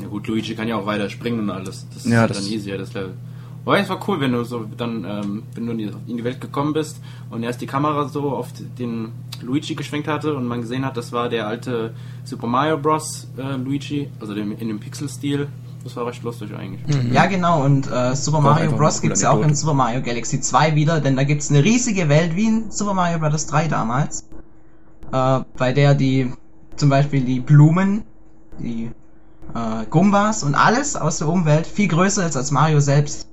Ja 0.00 0.06
gut, 0.08 0.26
Luigi 0.26 0.54
kann 0.54 0.68
ja 0.68 0.76
auch 0.76 0.84
weiter 0.86 1.08
springen 1.08 1.40
und 1.40 1.50
alles. 1.50 1.86
Das 1.94 2.04
Ja, 2.04 2.24
ist 2.26 2.36
das- 2.36 2.44
dann 2.44 2.52
easier, 2.52 2.76
das 2.78 2.92
Level. 2.92 3.14
Aber 3.64 3.80
es 3.80 3.88
war 3.88 3.98
cool, 4.06 4.20
wenn 4.20 4.30
du 4.32 4.44
so 4.44 4.64
dann, 4.76 5.04
ähm, 5.04 5.42
wenn 5.54 5.66
du 5.66 5.72
in 5.72 5.78
die, 5.78 5.90
in 6.06 6.16
die 6.18 6.22
Welt 6.22 6.40
gekommen 6.40 6.72
bist 6.72 7.00
und 7.30 7.42
erst 7.42 7.60
die 7.60 7.66
Kamera 7.66 8.06
so 8.08 8.30
auf 8.30 8.48
den 8.78 9.10
Luigi 9.42 9.74
geschwenkt 9.74 10.06
hatte 10.06 10.36
und 10.36 10.46
man 10.46 10.60
gesehen 10.60 10.84
hat, 10.84 10.96
das 10.96 11.10
war 11.10 11.28
der 11.28 11.48
alte 11.48 11.92
Super 12.22 12.46
Mario 12.46 12.78
Bros. 12.78 13.26
Äh, 13.36 13.56
Luigi, 13.56 14.08
also 14.20 14.34
dem, 14.34 14.52
in 14.52 14.68
dem 14.68 14.78
Pixel-Stil. 14.78 15.48
Das 15.82 15.96
war 15.96 16.06
recht 16.06 16.22
lustig 16.22 16.50
eigentlich. 16.56 16.80
Ja, 17.12 17.26
genau, 17.26 17.64
und 17.64 17.90
äh, 17.90 18.14
Super 18.14 18.40
Mario 18.40 18.70
Bros. 18.72 19.00
gibt's 19.00 19.22
coole 19.22 19.32
ja 19.34 19.36
auch 19.40 19.44
in. 19.48 19.54
Super 19.54 19.74
Mario 19.74 20.00
Galaxy 20.02 20.40
2 20.40 20.74
wieder, 20.76 21.00
denn 21.00 21.16
da 21.16 21.24
gibt's 21.24 21.50
eine 21.50 21.64
riesige 21.64 22.08
Welt 22.08 22.36
wie 22.36 22.46
in 22.46 22.70
Super 22.70 22.94
Mario 22.94 23.18
Bros. 23.18 23.46
3 23.46 23.66
damals. 23.68 24.28
Äh, 25.12 25.40
bei 25.56 25.72
der 25.72 25.94
die, 25.94 26.32
zum 26.76 26.88
Beispiel 26.88 27.22
die 27.24 27.40
Blumen, 27.40 28.04
die 28.58 28.90
äh, 29.54 29.86
Gumbas 29.90 30.42
und 30.42 30.54
alles 30.54 30.96
aus 30.96 31.18
der 31.18 31.28
Umwelt 31.28 31.66
viel 31.66 31.88
größer 31.88 32.26
ist 32.26 32.36
als 32.36 32.50
Mario 32.50 32.80
selbst. 32.80 33.28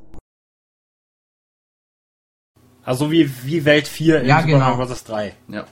Also 2.85 3.11
wie, 3.11 3.29
wie 3.45 3.63
Welt 3.65 3.87
4 3.87 4.21
in 4.21 4.27
Ja, 4.27 4.37
Super 4.41 4.47
genau. 4.47 4.59
Mario 4.59 4.85
Bros. 4.85 5.03
3. 5.03 5.33
Ja. 5.47 5.63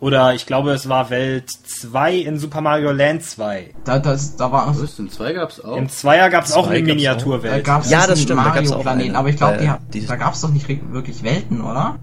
Oder 0.00 0.34
ich 0.34 0.46
glaube, 0.46 0.72
es 0.72 0.88
war 0.88 1.10
Welt 1.10 1.48
2 1.50 2.16
in 2.16 2.38
Super 2.38 2.60
Mario 2.60 2.90
Land 2.90 3.22
2. 3.22 3.72
Da, 3.84 3.98
das, 4.00 4.34
da 4.36 4.50
war 4.50 4.66
Was 4.76 4.96
denn? 4.96 5.10
Zwei 5.10 5.32
gab's 5.32 5.60
auch? 5.60 5.76
Im 5.76 5.88
Zweier 5.88 6.28
gab 6.28 6.44
es 6.44 6.52
auch 6.54 6.66
eine 6.66 6.80
gab's 6.80 6.88
da 6.88 6.94
Miniaturwelt. 6.94 7.64
gab's 7.64 7.90
Ja, 7.90 8.06
das 8.06 8.20
stimmt, 8.22 8.40
da 8.40 8.50
gab's 8.50 8.72
auch 8.72 8.82
Mario-Planeten, 8.82 9.10
eine, 9.10 9.18
aber 9.18 9.28
ich 9.28 9.36
glaube, 9.36 9.78
dieses- 9.92 10.08
da 10.08 10.16
gab's 10.16 10.40
doch 10.40 10.48
nicht 10.50 10.66
wirklich 10.68 11.22
Welten, 11.22 11.60
oder? 11.60 12.00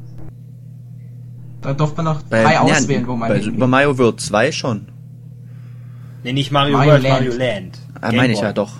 Da 1.62 1.74
durfte 1.74 1.98
man 2.02 2.06
noch 2.16 2.22
Bei, 2.24 2.44
drei 2.44 2.54
ja, 2.54 2.62
auswählen, 2.62 3.06
wo 3.08 3.16
man 3.16 3.30
Bei. 3.30 3.42
Super 3.42 3.68
Mario 3.68 3.98
World 3.98 4.22
2 4.22 4.52
schon. 4.52 4.88
Nee, 6.24 6.34
nicht 6.34 6.52
Mario, 6.52 6.78
Mario 6.78 6.92
World, 6.92 7.04
Land. 7.04 7.16
Mario 7.26 7.38
Land. 7.38 7.80
Ah, 8.02 8.12
meine 8.12 8.34
ich 8.34 8.40
ja 8.42 8.54
doch. 8.54 8.72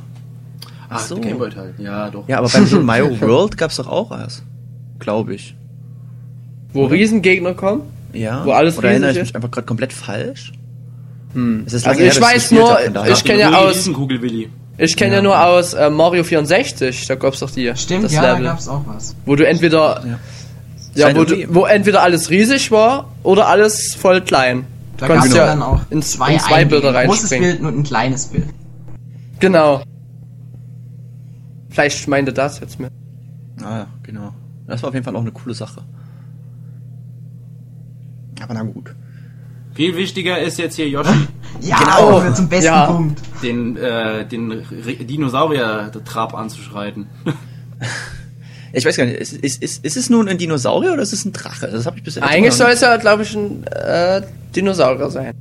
Ach, 0.90 1.00
so. 1.00 1.16
der 1.16 1.26
Gameboy 1.26 1.50
Teil. 1.50 1.74
Ja, 1.78 2.10
doch. 2.10 2.28
Ja, 2.28 2.40
aber 2.40 2.50
beim 2.50 2.66
Super 2.66 2.84
Mario 2.84 3.20
World 3.22 3.58
gab's 3.58 3.78
doch 3.78 3.88
auch 3.88 4.12
erst. 4.12 4.44
Glaube 5.00 5.36
ich. 5.36 5.56
Wo 6.74 6.86
Riesengegner 6.86 7.54
kommen. 7.54 7.82
Ja. 8.14 8.46
Wo 8.46 8.52
alles 8.52 8.78
Oder 8.78 8.90
erinnere 8.90 9.12
ich 9.12 9.18
mich 9.18 9.30
ist? 9.30 9.36
einfach 9.36 9.52
gerade 9.52 9.68
komplett 9.68 9.94
falsch? 9.94 10.52
Hm. 11.34 11.64
Es 11.66 11.74
ist 11.74 11.88
Also 11.88 12.00
her, 12.00 12.08
ich 12.08 12.18
dass 12.18 12.24
weiß 12.34 12.52
nur, 12.52 12.70
hab, 12.72 13.08
ich 13.08 13.24
kenne 13.24 13.40
ja 13.42 13.54
aus, 13.58 13.76
Riesenkugel 13.76 14.22
Willi. 14.22 14.50
ich 14.78 14.96
kenne 14.96 15.16
ja. 15.18 15.22
nur 15.22 15.40
aus 15.42 15.74
äh, 15.76 15.90
Mario 15.92 16.24
64, 16.24 17.06
da 17.06 17.16
gab's 17.16 17.40
doch 17.40 17.52
die. 17.52 17.72
Stimmt, 17.76 18.06
das 18.06 18.14
ja, 18.14 18.22
da 18.24 18.32
Level, 18.34 18.46
gab's 18.46 18.68
auch 18.68 18.82
was. 18.88 19.16
wo 19.26 19.36
du 19.36 19.46
entweder, 19.46 20.02
Ja. 20.06 20.20
Ja, 21.00 21.16
wo, 21.16 21.24
du, 21.24 21.54
wo 21.54 21.66
entweder 21.66 22.02
alles 22.04 22.30
riesig 22.30 22.72
war 22.72 23.12
oder 23.24 23.48
alles 23.48 23.96
voll 23.96 24.22
klein. 24.22 24.66
Da 24.98 25.08
Du 25.08 25.14
gab's 25.14 25.22
konntest 25.22 25.38
ja 25.38 25.46
dann 25.46 25.62
auch 25.62 25.82
in, 25.90 26.02
zwei, 26.02 26.34
in 26.34 26.40
zwei 26.40 26.66
Bilder 26.66 26.90
Eingänge. 26.90 27.00
Ein 27.00 27.08
großes 27.08 27.32
reinspringen. 27.32 27.58
Bild 27.58 27.74
und 27.74 27.80
ein 27.80 27.84
kleines 27.84 28.26
Bild. 28.28 28.48
Genau. 29.40 29.82
Vielleicht 31.70 32.08
meinte 32.08 32.34
das 32.34 32.60
jetzt 32.60 32.80
mit. 32.80 32.92
Ah, 33.62 33.78
ja, 33.80 33.88
genau. 34.04 34.34
Das 34.68 34.82
war 34.84 34.90
auf 34.90 34.94
jeden 34.94 35.06
Fall 35.06 35.16
auch 35.16 35.22
eine 35.22 35.32
coole 35.32 35.56
Sache. 35.56 35.82
Aber 38.42 38.54
na 38.54 38.64
gut. 38.64 38.94
Viel 39.74 39.96
wichtiger 39.96 40.40
ist 40.40 40.58
jetzt 40.60 40.76
hier 40.76 40.90
Yoshi, 40.90 41.10
Ja, 41.62 41.78
Genau. 41.78 42.32
zum 42.34 42.50
besten 42.50 42.66
Ja. 42.66 42.86
Punkt. 42.88 43.22
den, 43.44 43.78
äh, 43.78 44.26
den 44.26 44.64
Dinosaurier-Trab 45.08 46.34
anzuschreiten. 46.34 47.08
Ich 48.74 48.86
weiß 48.86 48.98
gar 48.98 49.06
nicht, 49.06 49.18
ist, 49.18 49.34
ist, 49.34 49.64
ist, 49.64 49.86
ist 49.86 49.98
es 49.98 50.10
nun 50.10 50.28
ein 50.28 50.38
Dinosaurier 50.38 50.94
oder 50.94 51.02
ist 51.02 51.14
es 51.14 51.26
ein 51.26 51.34
Drache? 51.34 51.68
Das 51.68 51.86
habe 51.86 51.98
ich 51.98 52.04
bisher 52.04 52.24
Eigentlich 52.24 52.54
soll 52.54 52.72
es 52.72 52.82
ja, 52.82 52.96
glaube 52.98 53.24
ich, 53.24 53.36
ein 53.36 53.64
äh, 53.66 54.22
Dinosaurier 54.56 55.10
sein. 55.10 55.34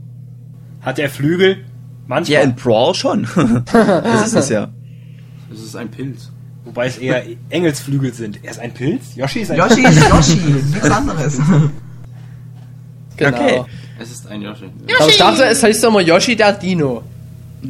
Hat 0.81 0.99
er 0.99 1.11
Flügel? 1.11 1.57
Ja, 1.59 1.65
Manchmal. 2.07 2.43
in 2.43 2.55
Brawl 2.55 2.95
schon. 2.95 3.27
das 3.73 4.29
ist 4.29 4.35
es 4.35 4.49
ja. 4.49 4.71
Das 5.51 5.61
ist 5.61 5.77
ein 5.77 5.91
Pilz. 5.91 6.31
wobei 6.65 6.87
es 6.87 6.99
eher 6.99 7.23
Engelsflügel 7.51 8.13
sind. 8.15 8.41
Er 8.43 8.53
ist 8.53 8.61
ein 8.61 8.73
Pilz? 8.73 9.15
Yoshi 9.15 9.41
ist 9.41 9.51
ein 9.51 9.59
Yoshi 9.59 9.83
ist 9.83 10.09
Yoshi, 10.09 10.37
nichts 10.37 10.91
anderes. 10.91 11.39
Genau. 13.17 13.37
Okay. 13.37 13.65
Es 14.01 14.11
ist 14.11 14.27
ein 14.29 14.41
Yoshi. 14.43 14.71
Aber 14.99 15.09
ich 15.09 15.19
dachte, 15.19 15.45
es 15.45 15.63
heißt 15.63 15.83
doch 15.83 15.91
mal 15.91 16.07
Yoshi 16.07 16.37
der 16.37 16.53
Dino. 16.53 17.03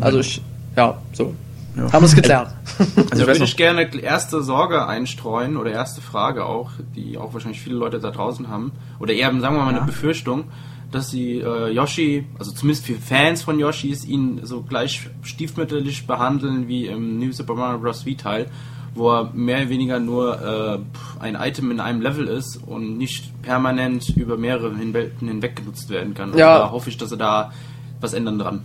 Also 0.00 0.21
ich, 0.21 0.43
ja, 0.77 1.00
so. 1.12 1.35
Ja. 1.78 1.92
Haben 1.92 2.02
wir 2.02 2.06
es 2.06 2.14
geklärt. 2.14 2.54
Also 3.11 3.25
Da 3.25 3.26
würde 3.26 3.44
ich 3.44 3.56
gerne 3.56 3.88
erste 4.02 4.42
Sorge 4.42 4.87
einstreuen 4.87 5.56
oder 5.56 5.70
erste 5.73 6.00
Frage 6.00 6.44
auch, 6.44 6.70
die 6.94 7.16
auch 7.18 7.32
wahrscheinlich 7.35 7.61
viele 7.61 7.76
Leute 7.76 7.99
da 8.00 8.11
draußen 8.11 8.49
haben. 8.49 8.73
Oder 9.00 9.14
eher, 9.14 9.28
sagen 9.40 9.56
wir 9.56 9.62
mal, 9.64 9.73
Ja. 9.73 9.78
eine 9.78 9.87
Befürchtung, 9.87 10.44
dass 10.90 11.11
sie 11.11 11.38
äh, 11.38 11.70
Yoshi, 11.70 12.26
also 12.38 12.52
zumindest 12.52 12.87
für 12.87 12.94
Fans 12.94 13.42
von 13.42 13.58
Yoshis, 13.58 14.04
ihn 14.04 14.40
so 14.44 14.62
gleich 14.62 15.08
stiefmütterlich 15.23 16.06
behandeln 16.06 16.68
wie 16.68 16.87
im 16.87 17.18
New 17.18 17.32
Super 17.32 17.54
Mario 17.54 17.78
Bros. 17.78 18.02
V-Teil, 18.02 18.47
wo 18.94 19.11
er 19.11 19.30
mehr 19.35 19.58
oder 19.58 19.68
weniger 19.68 19.99
nur 20.00 20.40
äh, 20.40 20.78
ein 21.23 21.35
Item 21.37 21.70
in 21.70 21.80
einem 21.80 22.00
Level 22.00 22.26
ist 22.26 22.56
und 22.66 22.97
nicht 22.99 23.42
permanent 23.42 24.08
über 24.16 24.37
mehrere 24.37 24.73
Welten 24.94 25.28
hinweg 25.28 25.56
genutzt 25.56 25.90
werden 25.90 26.14
kann. 26.14 26.28
Also 26.30 26.38
Ja. 26.38 26.58
Da 26.58 26.70
hoffe 26.70 26.90
ich, 26.90 26.97
dass 26.97 27.11
sie 27.11 27.16
da 27.18 27.52
was 28.00 28.12
ändern 28.14 28.38
dran. 28.38 28.62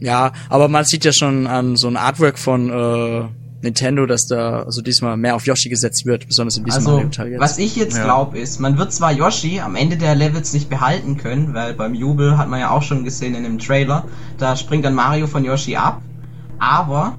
Ja, 0.00 0.32
aber 0.48 0.68
man 0.68 0.84
sieht 0.84 1.04
ja 1.04 1.12
schon 1.12 1.46
an 1.46 1.76
so 1.76 1.88
ein 1.88 1.96
Artwork 1.96 2.38
von 2.38 2.70
äh, 2.70 3.24
Nintendo, 3.62 4.06
dass 4.06 4.26
da 4.26 4.62
also 4.62 4.80
diesmal 4.82 5.16
mehr 5.16 5.34
auf 5.34 5.44
Yoshi 5.46 5.68
gesetzt 5.68 6.06
wird, 6.06 6.28
besonders 6.28 6.56
in 6.56 6.64
diesem 6.64 6.78
Also, 6.78 6.90
Mario-Teil 6.92 7.28
jetzt. 7.32 7.40
was 7.40 7.58
ich 7.58 7.74
jetzt 7.74 7.96
Ja. 7.96 8.04
glaube, 8.04 8.38
ist, 8.38 8.60
man 8.60 8.78
wird 8.78 8.92
zwar 8.92 9.10
Yoshi 9.12 9.58
am 9.60 9.74
Ende 9.74 9.96
der 9.96 10.14
Levels 10.14 10.52
nicht 10.52 10.68
behalten 10.70 11.16
können, 11.16 11.54
weil 11.54 11.74
beim 11.74 11.94
Jubel 11.94 12.38
hat 12.38 12.48
man 12.48 12.60
ja 12.60 12.70
auch 12.70 12.82
schon 12.82 13.02
gesehen 13.02 13.34
in 13.34 13.42
dem 13.42 13.58
Trailer, 13.58 14.04
da 14.38 14.54
springt 14.56 14.84
dann 14.84 14.94
Mario 14.94 15.26
von 15.26 15.44
Yoshi 15.44 15.74
ab, 15.74 16.00
aber 16.60 17.16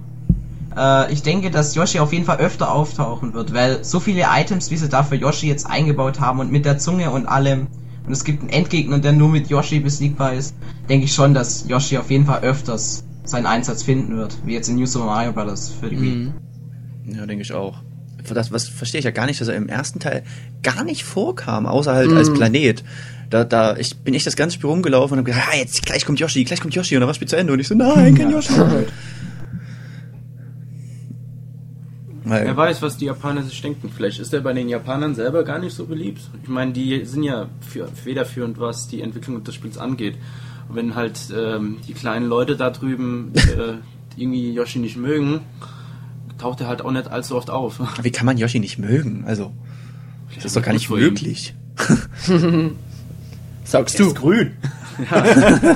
äh, 0.77 1.11
ich 1.11 1.21
denke, 1.23 1.51
dass 1.51 1.75
Yoshi 1.75 1.99
auf 1.99 2.13
jeden 2.13 2.23
Fall 2.23 2.37
öfter 2.37 2.71
auftauchen 2.71 3.33
wird, 3.33 3.53
weil 3.53 3.83
so 3.83 3.99
viele 3.99 4.23
Items, 4.33 4.71
wie 4.71 4.77
sie 4.77 4.87
da 4.87 5.03
für 5.03 5.15
Yoshi 5.15 5.47
jetzt 5.49 5.65
eingebaut 5.69 6.21
haben 6.21 6.39
und 6.39 6.51
mit 6.51 6.63
der 6.63 6.77
Zunge 6.77 7.11
und 7.11 7.25
allem, 7.25 7.67
und 8.05 8.13
es 8.13 8.23
gibt 8.23 8.41
einen 8.41 8.49
Endgegner, 8.49 8.99
der 8.99 9.13
nur 9.13 9.29
mit 9.29 9.49
Yoshi 9.49 9.79
besiegbar 9.79 10.33
ist, 10.33 10.55
denke 10.89 11.05
ich 11.05 11.13
schon, 11.13 11.33
dass 11.33 11.67
Yoshi 11.67 11.97
auf 11.97 12.09
jeden 12.09 12.25
Fall 12.25 12.41
öfters 12.41 13.03
seinen 13.23 13.45
Einsatz 13.45 13.83
finden 13.83 14.17
wird, 14.17 14.37
wie 14.45 14.53
jetzt 14.53 14.69
in 14.69 14.75
New 14.75 14.85
Super 14.85 15.05
Mario 15.05 15.31
Bros. 15.33 15.71
für 15.79 15.89
die 15.89 16.01
Wii. 16.01 16.15
Mhm. 16.15 16.33
ja, 17.15 17.25
denke 17.25 17.43
ich 17.43 17.53
auch. 17.53 17.77
Das 18.27 18.51
was 18.51 18.67
verstehe 18.67 18.99
ich 18.99 19.05
ja 19.05 19.11
gar 19.11 19.25
nicht, 19.25 19.39
dass 19.41 19.47
er 19.47 19.55
im 19.55 19.69
ersten 19.69 19.99
Teil 19.99 20.23
gar 20.61 20.83
nicht 20.83 21.03
vorkam, 21.03 21.65
außer 21.65 21.93
halt 21.93 22.11
als 22.11 22.31
Planet. 22.33 22.83
Da, 23.29 23.43
da, 23.43 23.77
ich 23.77 23.95
bin 23.97 24.13
echt 24.13 24.27
das 24.27 24.35
ganze 24.35 24.55
Spiel 24.55 24.69
rumgelaufen 24.69 25.13
und 25.13 25.19
hab 25.19 25.25
gedacht, 25.25 25.49
ah, 25.51 25.55
jetzt 25.55 25.85
gleich 25.85 26.05
kommt 26.05 26.19
Yoshi, 26.19 26.43
gleich 26.43 26.59
kommt 26.59 26.75
Yoshi 26.75 26.95
und 26.95 27.01
dann 27.01 27.07
war 27.07 27.11
das 27.11 27.17
Spiel 27.17 27.27
zu 27.27 27.37
Ende 27.37 27.53
und 27.53 27.59
ich 27.59 27.67
so, 27.67 27.75
nein, 27.75 28.15
kein 28.15 28.31
Yoshi. 28.31 28.53
Weil, 32.29 32.45
Wer 32.45 32.57
weiß, 32.57 32.81
was 32.81 32.97
die 32.97 33.05
Japaner 33.05 33.43
sich 33.43 33.61
denken. 33.61 33.89
Vielleicht 33.95 34.19
ist 34.19 34.33
er 34.33 34.41
bei 34.41 34.53
den 34.53 34.69
Japanern 34.69 35.15
selber 35.15 35.43
gar 35.43 35.59
nicht 35.59 35.75
so 35.75 35.85
beliebt. 35.85 36.21
Ich 36.43 36.49
meine, 36.49 36.71
die 36.71 37.05
sind 37.05 37.23
ja 37.23 37.47
für, 37.61 37.87
federführend, 37.87 38.59
was 38.59 38.87
die 38.87 39.01
Entwicklung 39.01 39.43
des 39.43 39.55
Spiels 39.55 39.77
angeht. 39.77 40.15
Und 40.67 40.75
wenn 40.75 40.95
halt 40.95 41.19
ähm, 41.35 41.77
die 41.87 41.93
kleinen 41.93 42.27
Leute 42.27 42.55
da 42.55 42.69
drüben 42.69 43.31
äh, 43.35 43.73
irgendwie 44.15 44.51
Yoshi 44.53 44.79
nicht 44.79 44.97
mögen, 44.97 45.41
taucht 46.37 46.61
er 46.61 46.67
halt 46.67 46.81
auch 46.83 46.91
nicht 46.91 47.07
allzu 47.09 47.35
oft 47.35 47.49
auf. 47.49 47.79
wie 48.03 48.11
kann 48.11 48.25
man 48.25 48.37
Yoshi 48.37 48.59
nicht 48.59 48.77
mögen? 48.79 49.23
Also, 49.25 49.51
das 50.35 50.45
ist 50.45 50.55
doch 50.55 50.61
gar 50.63 50.73
nicht 50.73 50.89
möglich. 50.89 51.53
Sagst 53.63 53.99
Er 53.99 54.07
ist 54.07 54.15
du. 54.15 54.19
grün. 54.21 54.53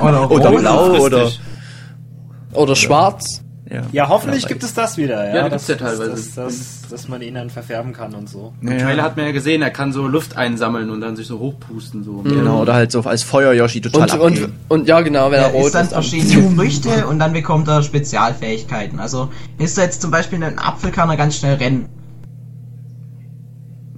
Oder 0.01 0.29
Oder 0.31 0.49
rot. 0.49 0.59
blau 0.59 0.99
oder. 1.03 1.31
Oder 2.53 2.75
schwarz. 2.75 3.42
Ja, 3.71 3.81
Ja, 3.93 4.09
hoffentlich 4.09 4.45
gibt 4.47 4.61
es 4.63 4.73
das 4.73 4.97
wieder. 4.97 5.25
Ja, 5.29 5.35
Ja, 5.35 5.49
das, 5.49 5.67
gibt's 5.67 5.81
ja 5.81 5.87
teilweise. 5.87 6.11
Das, 6.11 6.33
das, 6.35 6.81
dass 6.89 7.07
man 7.07 7.21
ihn 7.21 7.35
dann 7.35 7.49
verfärben 7.49 7.93
kann 7.93 8.13
und 8.13 8.27
so. 8.29 8.53
Im 8.61 8.77
Trailer 8.77 9.03
hat 9.03 9.15
man 9.15 9.25
ja 9.25 9.31
gesehen, 9.31 9.61
er 9.61 9.69
kann 9.71 9.93
so 9.93 10.05
Luft 10.05 10.35
einsammeln 10.35 10.89
und 10.89 10.99
dann 10.99 11.15
sich 11.15 11.27
so 11.27 11.39
hochpusten. 11.39 12.03
So. 12.03 12.17
Genau, 12.23 12.61
oder 12.61 12.73
halt 12.73 12.91
so 12.91 12.99
als 13.01 13.23
Feuer-Yoshi 13.23 13.79
total 13.79 14.01
Und, 14.01 14.19
und, 14.19 14.33
abgehen. 14.33 14.53
und 14.67 14.87
ja, 14.89 14.99
genau, 14.99 15.31
wenn 15.31 15.39
er 15.39 15.45
Er 15.47 15.51
rot 15.53 15.65
isst 15.67 15.75
dann 15.75 15.83
ist. 15.85 15.93
dann- 15.93 16.03
verschiedene 16.03 16.49
Früchte 16.55 17.07
und 17.07 17.19
dann 17.19 17.31
bekommt 17.31 17.67
er 17.69 17.81
Spezialfähigkeiten. 17.83 18.99
Also 18.99 19.29
ist 19.57 19.77
er 19.77 19.85
jetzt 19.85 20.01
zum 20.01 20.11
Beispiel 20.11 20.43
ein 20.43 20.59
Apfel, 20.59 20.91
kann 20.91 21.09
er 21.09 21.15
ganz 21.15 21.37
schnell 21.37 21.55
rennen. 21.55 21.85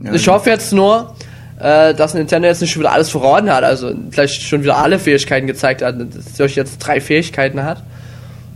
Ja, 0.04 0.14
Ich 0.14 0.28
hoffe 0.28 0.50
jetzt 0.52 0.74
nur, 0.74 1.16
äh, 1.60 1.94
dass 1.96 2.14
Nintendo 2.14 2.48
jetzt 2.48 2.62
nicht 2.62 2.72
schon 2.72 2.82
wieder 2.82 2.92
alles 2.92 3.10
verraten 3.10 3.50
hat, 3.52 3.64
also 3.64 3.92
vielleicht 4.12 4.42
schon 4.44 4.62
wieder 4.62 4.78
alle 4.78 5.00
Fähigkeiten 5.00 5.48
gezeigt 5.48 5.82
hat, 5.82 5.96
dass 6.00 6.38
Yoshi 6.38 6.58
jetzt 6.60 6.78
drei 6.80 7.02
Fähigkeiten 7.02 7.64
hat. 7.64 7.82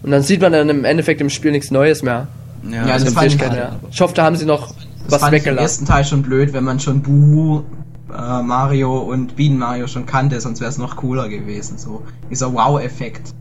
Und 0.04 0.12
dann 0.12 0.24
sieht 0.24 0.42
man 0.42 0.52
dann 0.52 0.70
im 0.70 0.86
Endeffekt 0.86 1.20
im 1.22 1.30
Spiel 1.30 1.52
nichts 1.52 1.72
Neues 1.72 2.04
mehr. 2.04 2.28
ja, 2.70 2.88
Ja, 2.88 2.98
das 2.98 3.14
fand 3.14 3.28
ich 3.28 3.34
Fähigkeiten, 3.34 3.52
halt- 3.62 3.74
ja. 3.84 3.90
Ich 3.92 4.02
hoffe, 4.02 4.14
da 4.14 4.24
haben 4.24 4.36
sie 4.36 4.46
noch 4.46 4.74
Das 5.04 5.14
was 5.14 5.22
fand 5.22 5.34
ich 5.34 5.40
im 5.42 5.46
weggelassen. 5.46 5.64
ersten 5.64 5.86
Teil 5.86 6.06
schon 6.06 6.22
blöd, 6.22 6.54
wenn 6.54 6.64
man 6.64 6.80
schon 6.80 7.02
Buhu, 7.02 7.64
äh, 8.14 8.42
Mario 8.42 8.98
und 9.00 9.36
Bienen 9.36 9.58
Mario 9.60 9.88
schon 9.88 10.06
kannte, 10.06 10.40
sonst 10.42 10.62
wäre 10.62 10.70
es 10.70 10.78
noch 10.78 10.96
cooler 10.96 11.28
gewesen. 11.30 11.78
So 11.78 12.04
dieser 12.30 12.54
Wow-Effekt. 12.54 13.34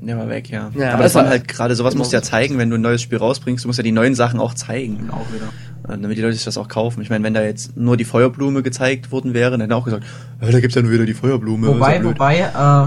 Der 0.00 0.18
war 0.18 0.28
weg, 0.28 0.50
ja. 0.50 0.70
Ja, 0.74 0.92
Aber 0.94 1.02
das 1.04 1.14
war- 1.14 1.26
halt 1.28 1.48
gerade, 1.48 1.74
sowas 1.74 1.94
musst 1.94 2.12
du 2.12 2.16
ja 2.16 2.22
zeigen, 2.22 2.58
wenn 2.58 2.68
du 2.68 2.76
ein 2.76 2.82
neues 2.82 3.00
Spiel 3.00 3.16
rausbringst, 3.18 3.64
du 3.64 3.68
musst 3.68 3.78
ja 3.78 3.82
die 3.82 3.92
neuen 3.92 4.14
Sachen 4.14 4.38
auch 4.38 4.52
zeigen. 4.54 5.08
Auch 5.10 5.26
wieder. 5.32 5.46
Äh, 5.86 5.98
Damit 5.98 6.16
die 6.16 6.22
Leute 6.22 6.34
sich 6.34 6.44
das 6.44 6.56
auch 6.58 6.68
kaufen. 6.68 7.02
Ich 7.02 7.10
meine, 7.10 7.24
wenn 7.24 7.34
da 7.34 7.42
jetzt 7.42 7.76
nur 7.76 7.96
die 7.96 8.04
Feuerblume 8.04 8.62
gezeigt 8.62 9.10
worden 9.12 9.34
wäre, 9.34 9.50
dann 9.52 9.60
hätten 9.60 9.72
auch 9.72 9.84
gesagt, 9.84 10.04
ja, 10.40 10.50
da 10.50 10.60
gibt's 10.60 10.74
ja 10.74 10.82
nur 10.82 10.90
wieder 10.92 11.06
die 11.06 11.14
Feuerblume. 11.14 11.68
ist 11.68 11.72
ja 11.74 11.78
Wobei, 11.78 12.04
wobei, 12.04 12.38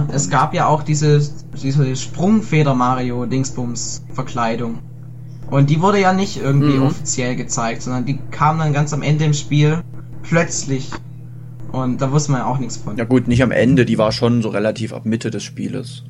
äh, 0.10 0.16
es 0.16 0.30
gab 0.30 0.54
ja 0.54 0.68
auch 0.68 0.84
diese, 0.84 1.22
diese 1.62 1.96
Sprungfeder-Mario-Dingsbums-Verkleidung. 1.96 4.80
Und 5.50 5.70
die 5.70 5.82
wurde 5.82 6.00
ja 6.01 6.13
nicht 6.13 6.42
irgendwie 6.42 6.77
Mhm. 6.77 6.84
offiziell 6.84 7.36
gezeigt, 7.36 7.82
sondern 7.82 8.06
die 8.06 8.20
kam 8.32 8.60
dann 8.60 8.74
ganz 8.74 8.94
am 8.94 9.01
Ende 9.01 9.25
im 9.25 9.34
Spiel 9.34 9.80
plötzlich. 10.24 10.92
Und 11.72 12.01
da 12.01 12.12
wusste 12.12 12.32
man 12.32 12.42
ja 12.42 12.48
auch 12.48 12.60
nichts 12.60 12.77
von. 12.77 12.98
Ja 12.98 13.06
gut, 13.06 13.27
nicht 13.27 13.44
am 13.44 13.51
Ende, 13.51 13.86
die 13.86 13.98
war 13.98 14.12
schon 14.12 14.42
so 14.42 14.50
relativ 14.50 14.94
ab 14.94 15.06
Mitte 15.06 15.32
des 15.32 15.44
Spieles. 15.44 16.04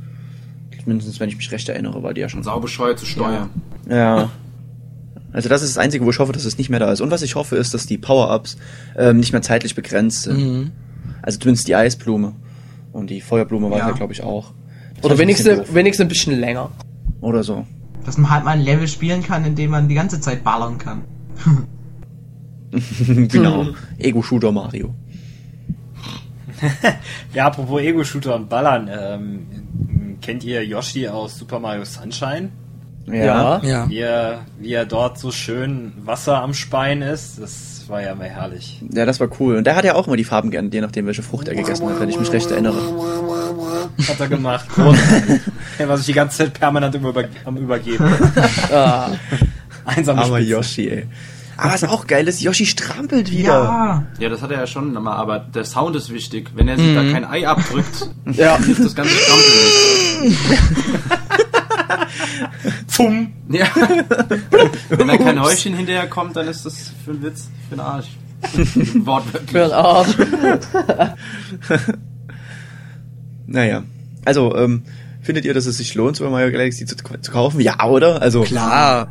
Mindestens, 0.86 1.20
wenn 1.20 1.28
ich 1.28 1.36
mich 1.36 1.52
recht 1.52 1.68
erinnere, 1.68 2.02
war 2.02 2.14
die 2.14 2.22
ja 2.22 2.30
schon. 2.30 2.44
Saubescheuer 2.44 2.96
zu 2.96 3.06
steuern. 3.06 3.50
Ja. 3.90 4.30
Also 5.34 5.50
das 5.50 5.62
ist 5.62 5.76
das 5.76 5.84
Einzige, 5.84 6.06
wo 6.06 6.10
ich 6.10 6.20
hoffe, 6.20 6.32
dass 6.32 6.46
es 6.46 6.58
nicht 6.58 6.70
mehr 6.70 6.80
da 6.80 6.92
ist. 6.92 7.02
Und 7.02 7.12
was 7.12 7.22
ich 7.22 7.36
hoffe, 7.36 7.56
ist, 7.58 7.74
dass 7.74 7.86
die 7.86 7.98
Power-Ups 7.98 8.58
ähm, 8.98 9.18
nicht 9.18 9.34
mehr 9.34 9.42
zeitlich 9.42 9.76
begrenzt 9.76 10.24
sind. 10.24 10.38
Mhm. 10.40 10.72
Also 11.22 11.40
zumindest 11.40 11.68
die 11.68 11.76
Eisblume. 11.76 12.34
Und 12.94 13.10
die 13.10 13.22
Feuerblume 13.22 13.70
war 13.70 13.78
Ja. 13.80 13.92
glaube 13.92 14.14
ich, 14.14 14.24
auch. 14.24 14.54
Das 14.96 15.06
Oder 15.06 15.16
ein 15.16 15.20
wenigstens, 15.20 15.58
doof. 15.60 15.74
wenigstens 15.74 16.06
ein 16.06 16.08
bisschen 16.10 16.40
länger. 16.40 16.72
Oder 17.22 17.44
so. 17.44 17.66
Dass 18.06 18.18
man 18.18 18.32
halt 18.32 18.46
mal 18.46 18.52
ein 18.52 18.62
Level 18.62 18.88
spielen 18.88 19.22
kann, 19.22 19.44
in 19.46 19.56
dem 19.56 19.72
man 19.72 19.88
die 19.90 19.96
ganze 19.96 20.20
Zeit 20.22 20.44
ballern 20.44 20.78
kann. 20.78 21.02
genau. 23.28 23.68
Ego-Shooter 23.98 24.52
Mario. 24.52 24.94
Ja, 27.34 27.46
apropos 27.48 27.82
Ego-Shooter 27.82 28.36
und 28.36 28.50
Ballern. 28.50 28.90
Ähm, 28.92 29.46
kennt 30.22 30.44
ihr 30.44 30.66
Yoshi 30.66 31.08
aus 31.08 31.38
Super 31.38 31.60
Mario 31.60 31.86
Sunshine? 31.86 32.50
Ja. 33.12 33.62
Ja. 33.64 33.90
Wie 33.90 34.00
er, 34.00 34.40
wie 34.60 34.74
er 34.74 34.86
dort 34.86 35.18
so 35.20 35.32
schön 35.32 35.94
Wasser 36.04 36.42
am 36.42 36.54
Speien 36.54 37.02
ist? 37.02 37.40
Das 37.42 37.84
war 37.88 38.02
ja 38.02 38.14
mal 38.16 38.28
herrlich. 38.28 38.82
Ja, 38.92 39.06
das 39.06 39.20
war 39.22 39.30
cool. 39.40 39.56
Und 39.56 39.64
der 39.66 39.76
hat 39.78 39.86
ja 39.86 39.96
auch 39.96 40.08
immer 40.08 40.18
die 40.18 40.26
Farben 40.26 40.52
geändert, 40.52 40.74
je 40.74 40.82
nachdem, 40.82 41.06
welche 41.06 41.24
Frucht 41.24 41.48
er 41.48 41.56
gegessen 41.56 41.88
hat, 41.90 42.00
wenn 42.02 42.10
ich 42.10 42.20
mich 42.20 42.32
recht 42.34 42.52
erinnere. 42.52 42.76
Hat 44.08 44.20
er 44.20 44.28
gemacht. 44.28 44.66
Er 45.80 45.88
war 45.88 45.96
sich 45.98 46.08
die 46.08 46.14
ganze 46.14 46.38
Zeit 46.40 46.54
permanent 46.60 46.96
am, 46.96 47.06
Über 47.06 47.24
am 47.46 47.56
Übergeben. 47.58 48.04
Ah, 48.74 49.10
Einsame 49.86 50.22
Aber 50.24 50.38
Spitze. 50.38 50.50
Yoshi, 50.52 50.90
ey. 50.90 51.06
Aber 51.56 51.74
was 51.74 51.84
auch 51.84 52.08
geil 52.08 52.28
ist, 52.28 52.42
Yoshi 52.42 52.66
strampelt 52.66 53.32
wieder. 53.32 53.50
Ja. 53.64 54.04
Ja, 54.20 54.30
das 54.30 54.42
hat 54.42 54.52
er 54.52 54.60
ja 54.60 54.68
schon 54.68 54.92
mal, 54.94 55.16
aber 55.16 55.40
der 55.40 55.64
Sound 55.66 55.96
ist 55.96 56.12
wichtig. 56.12 56.50
Wenn 56.56 56.68
er 56.68 56.78
sich 56.78 56.94
da 56.96 57.02
kein 57.12 57.26
Ei 57.26 57.48
abdrückt, 57.48 58.10
Ja. 58.32 58.58
hilft 58.58 58.84
das 58.84 58.96
ganze 58.96 59.14
Strampeln 59.14 60.30
nicht. 60.30 60.40
Pfumm. 62.98 63.34
Ja. 63.50 63.68
Wenn 64.90 65.08
da 65.08 65.18
kein 65.18 65.42
Häuschen 65.42 65.76
hinterherkommt, 65.76 66.36
dann 66.36 66.48
ist 66.48 66.66
das 66.66 66.92
für 67.06 67.12
ein 67.12 67.22
Witz, 67.22 67.50
für 67.70 67.76
den 67.76 67.80
Arsch. 67.82 68.08
Wortwörtlich. 69.06 69.52
Für 69.52 69.60
den 69.60 69.72
Arsch. 69.72 70.18
Naja. 73.50 73.84
Also, 74.26 74.58
ähm, 74.58 74.84
findet 75.22 75.46
ihr, 75.46 75.54
dass 75.54 75.66
es 75.68 75.78
sich 75.78 75.96
lohnt, 75.96 76.18
Super 76.18 76.30
Mario 76.30 76.52
Galaxy 76.52 76.86
zu, 76.86 76.98
zu 76.98 77.32
kaufen? 77.32 77.62
Ja, 77.62 77.82
oder? 77.86 78.22
Also, 78.22 78.42
Klar. 78.42 79.08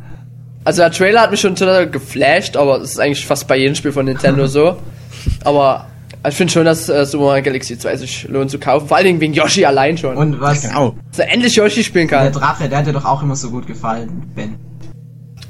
Also 0.63 0.81
der 0.81 0.91
Trailer 0.91 1.21
hat 1.21 1.31
mich 1.31 1.39
schon 1.39 1.55
total 1.55 1.89
geflasht, 1.89 2.57
aber 2.57 2.79
das 2.79 2.91
ist 2.91 2.99
eigentlich 2.99 3.25
fast 3.25 3.47
bei 3.47 3.57
jedem 3.57 3.73
Spiel 3.73 3.93
von 3.93 4.05
Nintendo 4.05 4.47
so. 4.47 4.77
Aber 5.45 5.87
ich 6.27 6.35
finde 6.35 6.51
schon, 6.53 6.65
dass 6.65 6.89
äh, 6.89 7.05
Super 7.05 7.25
Mario 7.25 7.43
Galaxy 7.43 7.77
2 7.77 7.97
sich 7.97 8.27
lohnt 8.27 8.49
zu 8.51 8.59
kaufen. 8.59 8.87
Vor 8.87 8.97
allen 8.97 9.05
Dingen 9.05 9.19
wegen 9.21 9.33
Yoshi 9.33 9.65
allein 9.65 9.97
schon. 9.97 10.15
Und 10.17 10.39
was, 10.41 10.61
Genau. 10.63 10.95
dass 11.11 11.19
er 11.19 11.31
endlich 11.33 11.55
Yoshi 11.55 11.83
spielen 11.83 12.07
der 12.07 12.31
kann. 12.31 12.31
Drache, 12.33 12.67
der 12.69 12.79
hat 12.79 12.87
dir 12.87 12.93
doch 12.93 13.05
auch 13.05 13.21
immer 13.23 13.35
so 13.35 13.49
gut 13.51 13.67
gefallen, 13.67 14.23
Ben. 14.35 14.55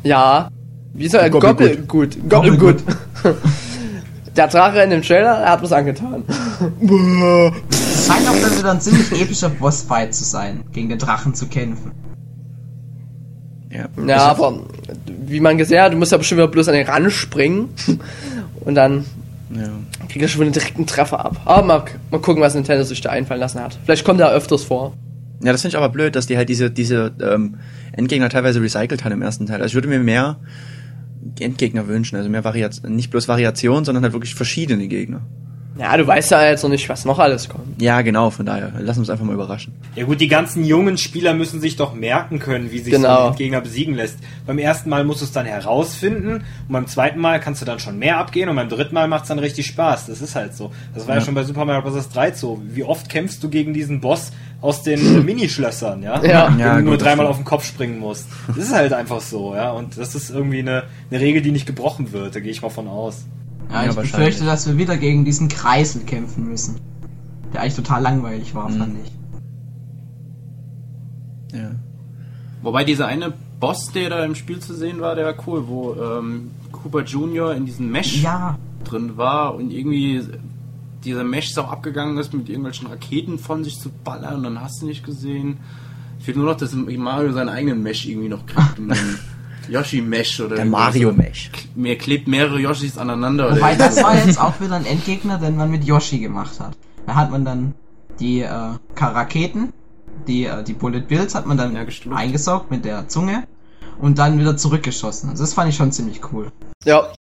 Ja. 0.04 0.50
Wie 0.94 1.08
soll 1.08 1.22
er? 1.22 1.30
Gobbelgut. 1.30 1.88
Gobbelgut. 1.88 2.30
Gobbelgut. 2.30 2.84
Der 4.36 4.48
Drache 4.48 4.82
in 4.82 4.90
dem 4.92 5.02
Trailer, 5.02 5.40
er 5.40 5.52
hat 5.54 5.64
was 5.64 5.72
angetan. 5.72 6.24
Es 6.30 8.06
scheint 8.08 8.28
auch 8.30 8.40
dann 8.42 8.58
wieder 8.58 8.72
ein 8.72 8.82
ziemlich 8.82 9.12
epischer 9.22 9.50
Bossfight 9.50 10.14
zu 10.14 10.24
sein, 10.24 10.64
gegen 10.74 10.90
den 10.90 11.00
Drachen 11.00 11.34
zu 11.34 11.48
kämpfen. 11.48 11.92
Ja, 13.72 13.88
Ja, 14.06 14.18
aber 14.28 14.60
wie 15.28 15.40
man 15.40 15.58
gesehen 15.58 15.82
hat, 15.82 15.94
du 15.94 15.98
musst 15.98 16.12
ja 16.12 16.18
bestimmt 16.18 16.38
wieder 16.40 16.48
bloß 16.48 16.68
an 16.70 16.76
den 16.76 16.86
Rand 16.88 17.12
springen. 17.12 17.70
Und 18.62 18.76
dann 18.76 19.06
ja. 19.54 19.70
kriegt 20.08 20.22
er 20.22 20.28
schon 20.28 20.42
wieder 20.42 20.52
direkt 20.52 20.78
einen 20.78 20.88
Treffer 20.88 21.24
ab. 21.24 21.42
Aber 21.46 21.66
mal, 21.66 21.86
mal 22.12 22.22
gucken, 22.22 22.42
was 22.42 22.54
Nintendo 22.54 22.84
sich 22.84 23.02
da 23.02 23.10
einfallen 23.10 23.40
lassen 23.40 23.62
hat. 23.62 23.78
Vielleicht 23.84 24.06
kommt 24.06 24.20
er 24.20 24.32
öfters 24.32 24.64
vor. 24.64 24.94
Ja, 25.44 25.52
das 25.52 25.62
finde 25.62 25.76
ich 25.76 25.78
aber 25.78 25.90
blöd, 25.90 26.16
dass 26.16 26.26
die 26.26 26.38
halt 26.38 26.50
diese, 26.50 26.72
diese 26.72 27.14
ähm, 27.22 27.58
Endgegner 27.94 28.30
teilweise 28.30 28.62
recycelt 28.62 29.04
haben 29.04 29.14
im 29.14 29.22
ersten 29.22 29.46
Teil. 29.46 29.62
Also 29.62 29.68
ich 29.68 29.74
würde 29.76 29.88
mir 29.88 30.00
mehr 30.00 30.40
Endgegner 31.40 31.88
wünschen, 31.88 32.16
also 32.16 32.30
mehr 32.30 32.44
Variation, 32.44 32.96
nicht 32.96 33.12
bloß 33.12 33.28
Variation, 33.28 33.86
sondern 33.86 34.04
halt 34.04 34.14
wirklich 34.14 34.36
verschiedene 34.36 34.88
Gegner. 34.88 35.22
Ja, 35.80 35.96
du 35.96 36.08
weißt 36.08 36.32
ja 36.32 36.44
jetzt 36.50 36.64
noch 36.64 36.70
nicht, 36.70 36.88
was 36.90 37.06
noch 37.06 37.20
alles 37.20 37.50
kommt. 37.50 37.82
Ja, 37.82 38.02
genau, 38.02 38.30
von 38.30 38.46
daher. 38.46 38.72
Lass 38.80 38.98
uns 38.98 39.10
einfach 39.10 39.26
mal 39.26 39.34
überraschen. 39.34 39.74
Ja 39.96 40.06
gut, 40.06 40.20
die 40.22 40.28
ganzen 40.28 40.64
jungen 40.64 40.98
Spieler 40.98 41.34
müssen 41.34 41.62
sich 41.62 41.76
doch 41.76 41.94
merken 41.94 42.40
können, 42.40 42.72
wie 42.72 42.80
sich 42.80 42.94
Genau. 42.94 43.26
so 43.26 43.32
ein 43.32 43.36
Gegner 43.36 43.62
besiegen 43.62 43.94
lässt. 43.96 44.18
Beim 44.46 44.58
ersten 44.58 44.90
Mal 44.90 45.04
musst 45.04 45.22
du 45.22 45.26
es 45.26 45.32
dann 45.32 45.46
herausfinden 45.46 46.34
und 46.68 46.74
beim 46.74 46.88
zweiten 46.88 47.20
Mal 47.20 47.40
kannst 47.40 47.62
du 47.62 47.66
dann 47.66 47.80
schon 47.80 48.00
mehr 48.00 48.18
abgehen 48.18 48.50
und 48.50 48.56
beim 48.56 48.70
dritten 48.70 48.94
Mal 48.96 49.08
macht 49.08 49.24
es 49.24 49.28
dann 49.30 49.40
richtig 49.40 49.68
Spaß. 49.68 50.08
Das 50.08 50.22
ist 50.22 50.36
halt 50.36 50.56
so. 50.56 50.72
Das 50.96 51.08
war 51.08 51.16
ja, 51.16 51.20
Ja. 51.22 51.26
schon 51.26 51.36
bei 51.36 51.44
Super 51.44 51.66
Mario 51.66 51.82
Bros. 51.90 52.10
3 52.10 52.32
so. 52.34 52.62
Wie 52.68 52.84
oft 52.84 53.10
kämpfst 53.10 53.44
du 53.44 53.50
gegen 53.50 53.74
diesen 53.74 54.02
Boss 54.02 54.32
aus 54.62 54.82
den 54.84 55.26
Minischlössern, 55.26 56.02
ja? 56.02 56.24
Ja. 56.24 56.48
Wenn 56.50 56.60
Ja, 56.60 56.76
du 56.78 56.84
nur 56.84 56.98
dreimal 56.98 57.28
auf 57.28 57.36
den 57.38 57.46
Kopf 57.46 57.66
springen 57.66 58.00
musst. 58.00 58.28
Das 58.48 58.58
ist 58.58 58.74
halt 58.74 58.94
einfach 58.94 59.22
so, 59.22 59.54
ja. 59.56 59.72
Und 59.72 59.98
das 59.98 60.16
ist 60.16 60.30
irgendwie 60.32 60.60
eine, 60.60 60.84
eine 61.12 61.20
Regel, 61.20 61.42
die 61.42 61.52
nicht 61.52 61.66
gebrochen 61.68 62.12
wird. 62.14 62.36
Da 62.36 62.40
gehe 62.40 62.52
ich 62.52 62.62
mal 62.62 62.70
von 62.70 62.88
aus. 62.88 63.26
Ja, 63.72 63.84
Ja, 63.84 63.90
ich 63.90 63.96
befürchte, 63.96 64.46
dass 64.46 64.68
wir 64.68 64.78
wieder 64.78 64.98
gegen 64.98 65.26
diesen 65.26 65.48
Kreisel 65.50 66.02
kämpfen 66.04 66.48
müssen. 66.48 66.76
Der 67.54 67.62
eigentlich 67.62 67.76
total 67.76 68.02
langweilig 68.02 68.54
war, 68.56 68.70
Mhm. 68.70 68.78
fand 68.78 68.96
ich. 69.04 69.12
Ja. 71.58 71.72
Wobei 72.62 72.84
dieser 72.84 73.08
eine 73.08 73.34
Boss, 73.60 73.92
der 73.94 74.10
da 74.10 74.24
im 74.26 74.36
Spiel 74.36 74.60
zu 74.60 74.74
sehen 74.76 75.00
war, 75.00 75.16
der 75.16 75.26
war 75.26 75.36
cool, 75.48 75.68
wo 75.68 75.96
ähm, 75.96 76.52
Cooper 76.72 77.04
Jr. 77.04 77.56
in 77.56 77.66
diesem 77.66 77.90
Mesh 77.92 78.22
Ja, 78.22 78.58
drin 78.84 79.18
war 79.18 79.56
und 79.56 79.72
irgendwie 79.72 80.22
dieser 81.04 81.24
Mesh 81.24 81.54
so 81.54 81.62
abgegangen 81.64 82.18
ist, 82.18 82.34
mit 82.34 82.50
irgendwelchen 82.50 82.88
Raketen 82.88 83.40
von 83.40 83.64
sich 83.64 83.80
zu 83.80 83.90
ballern 84.04 84.38
und 84.38 84.44
dann 84.44 84.62
hast 84.62 84.82
du 84.82 84.86
nicht 84.88 85.06
gesehen. 85.06 85.58
Fehlt 86.20 86.36
nur 86.38 86.46
noch, 86.48 86.58
dass 86.58 86.74
Mario 86.74 87.32
seinen 87.32 87.50
eigenen 87.50 87.82
Mesh 87.84 88.06
irgendwie 88.08 88.30
noch 88.30 88.46
kriegt. 88.46 88.80
und 89.68 89.74
dann 89.74 89.82
Yoshi-Mesh 89.84 90.40
oder 90.42 90.56
Der. 90.58 90.66
Mario 90.66 91.12
Mesh. 91.12 91.52
Mir 91.76 91.98
klebt 91.98 92.28
mehrere 92.28 92.60
Yoshis 92.60 92.98
aneinander. 92.98 93.56
wobei 93.56 93.76
oder 93.76 93.86
das 93.88 94.02
war 94.04 94.16
jetzt 94.16 94.40
auch 94.40 94.60
wieder 94.62 94.76
ein 94.76 94.86
Endgegner, 94.86 95.38
den 95.38 95.56
man 95.58 95.70
mit 95.72 95.84
Yoshi 95.84 96.20
gemacht 96.20 96.60
hat. 96.60 96.76
Da 97.06 97.16
hat 97.16 97.32
man 97.32 97.46
dann 97.46 97.74
die 98.20 98.42
äh, 98.42 98.50
Raketen, 98.98 99.74
die, 100.28 100.46
äh, 100.46 100.64
die 100.64 100.74
Bullet 100.74 101.02
Bills 101.02 101.36
hat 101.36 101.46
man 101.46 101.58
dann 101.58 101.76
Ja, 101.76 101.86
eingesaugt 102.16 102.72
mit 102.72 102.84
der 102.86 103.08
Zunge 103.08 103.48
und 104.00 104.18
dann 104.20 104.40
wieder 104.40 104.58
zurückgeschossen. 104.58 105.30
Also 105.30 105.44
das 105.44 105.54
fand 105.54 105.70
ich 105.70 105.76
schon 105.76 105.92
ziemlich 105.92 106.22
cool. 106.34 106.52
Ja. 106.84 107.14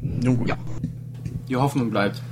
Nun 0.00 0.38
gut. 0.38 0.48
Ja. 0.48 0.56
die 1.48 1.56
Hoffnung 1.56 1.90
bleibt. 1.90 2.22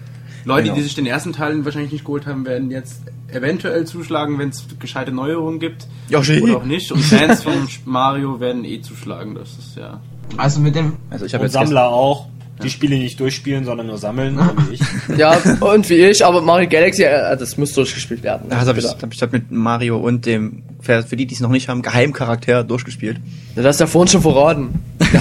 Leute, 0.45 0.63
Genau. 0.65 0.77
die 0.77 0.83
sich 0.83 0.95
den 0.95 1.07
ersten 1.07 1.33
Teil 1.33 1.65
wahrscheinlich 1.65 1.93
nicht 1.93 2.05
geholt 2.05 2.27
haben, 2.27 2.47
werden 2.47 2.71
jetzt 2.71 3.03
eventuell 3.33 3.85
zuschlagen, 3.87 4.39
wenn 4.39 4.51
es 4.51 4.65
gescheite 4.79 5.13
Neuerungen 5.13 5.59
gibt. 5.61 5.87
Yoshi. 6.09 6.41
Oder 6.41 6.59
auch 6.59 6.65
nicht. 6.65 6.91
Und 6.93 7.01
Fans 7.03 7.43
von 7.43 7.69
Mario 7.85 8.41
werden 8.41 8.65
eh 8.65 8.81
zuschlagen. 8.81 9.35
Das 9.35 9.51
ist 9.59 9.77
ja. 9.77 10.01
Also 10.37 10.61
mit 10.61 10.75
dem, 10.77 10.95
Also 11.11 11.25
ich 11.27 11.35
habe 11.35 11.45
jetzt 11.45 11.53
Sammler 11.55 11.89
auch. 11.89 12.27
Die 12.63 12.69
Spiele 12.69 12.99
nicht 12.99 13.19
durchspielen, 13.19 13.65
sondern 13.65 13.87
nur 13.87 13.97
sammeln, 13.97 14.37
so 14.57 14.71
wie 14.71 14.75
ich. 14.75 15.19
Ja, 15.19 15.35
und 15.61 15.89
wie 15.89 15.95
ich, 15.95 16.23
aber 16.23 16.43
Mario 16.43 16.69
Galaxy, 16.69 17.05
äh, 17.05 17.35
das 17.35 17.57
muss 17.57 17.73
durchgespielt 17.73 18.23
werden. 18.23 18.51
gestern, 18.51 18.59
also 18.59 18.71
hab 18.73 18.77
ich, 18.77 18.85
Bitte. 18.85 19.03
hab 19.03 19.15
ich 19.15 19.23
hab 19.23 19.33
mit 19.33 19.51
Mario 19.51 19.97
und 19.97 20.27
dem, 20.27 20.63
für 20.83 21.03
die, 21.17 21.25
die 21.25 21.35
es 21.35 21.41
noch 21.41 21.49
nicht 21.49 21.71
haben, 21.71 21.81
Geheimcharakter 21.81 22.63
durchgespielt. 22.63 23.19
Ja, 23.57 23.63
das 23.63 23.77
ist 23.77 23.81
ja 23.81 23.87
vorhin 23.87 24.09
schon 24.09 24.23
verraten. 24.23 24.83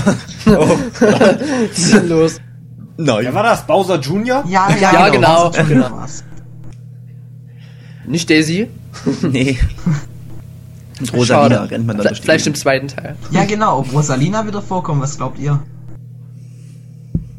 Oh. 0.47 0.51
Was 0.99 1.77
ist 1.77 1.93
denn 1.93 2.09
los? 2.09 2.41
Nein. 2.97 3.19
Wer 3.21 3.33
war 3.33 3.43
das? 3.43 3.65
Bowser 3.67 3.99
Jr.? 3.99 4.43
ja, 4.47 4.67
ja, 4.81 4.91
Ja, 4.93 5.09
genau. 5.09 5.51
War's. 5.91 6.23
Nicht 8.09 8.29
Daisy. 8.29 8.67
Nee. 9.21 9.57
Mit 10.99 11.13
Rosalina 11.13 11.55
Schade. 11.59 11.71
rennt 11.71 11.87
man 11.87 11.97
dann 11.97 12.13
Vielleicht 12.15 12.45
im 12.47 12.55
zweiten 12.55 12.87
Teil. 12.89 13.15
Ja, 13.31 13.45
genau. 13.45 13.79
Ob 13.79 13.93
Rosalina 13.93 14.45
wieder 14.45 14.61
vorkommt, 14.61 15.01
was 15.01 15.15
glaubt 15.15 15.39
ihr? 15.39 15.61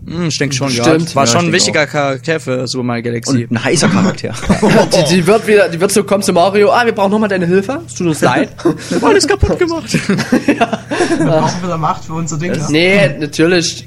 Hm, 0.07 0.29
ich 0.29 0.39
denke 0.39 0.55
schon, 0.55 0.71
ja. 0.73 0.83
Stimmt. 0.85 1.15
War 1.15 1.27
Ja, 1.27 1.33
schon 1.33 1.47
ein 1.47 1.53
wichtiger 1.53 1.87
Charakter 1.87 2.41
für 2.41 2.67
Super 2.67 2.85
Mario 2.85 3.03
Galaxy. 3.03 3.45
Und 3.45 3.53
ein 3.53 3.63
heißer 3.65 3.89
Charakter. 3.89 4.33
Die, 5.11 5.15
die 5.17 5.27
wird 5.27 5.47
wieder, 5.47 5.69
die 5.69 5.79
wird 5.81 5.93
so 5.93 6.05
kommen 6.05 6.23
zu 6.23 6.33
Mario, 6.33 6.71
ah, 6.73 6.87
wir 6.87 6.93
brauchen 6.93 7.11
nochmal 7.11 7.29
deine 7.29 7.47
Hilfe. 7.47 7.83
Es 7.87 7.95
tut 7.97 8.07
uns 8.07 8.21
leid. 8.23 8.49
Alles 9.03 9.27
kaputt 9.27 9.59
gemacht. 9.59 9.93
Wir 9.93 11.27
brauchen 11.27 11.63
wieder 11.63 11.77
Macht 11.79 12.05
für 12.05 12.15
unser 12.15 12.39
Ding. 12.39 12.53
nee, 12.71 13.09
natürlich. 13.19 13.87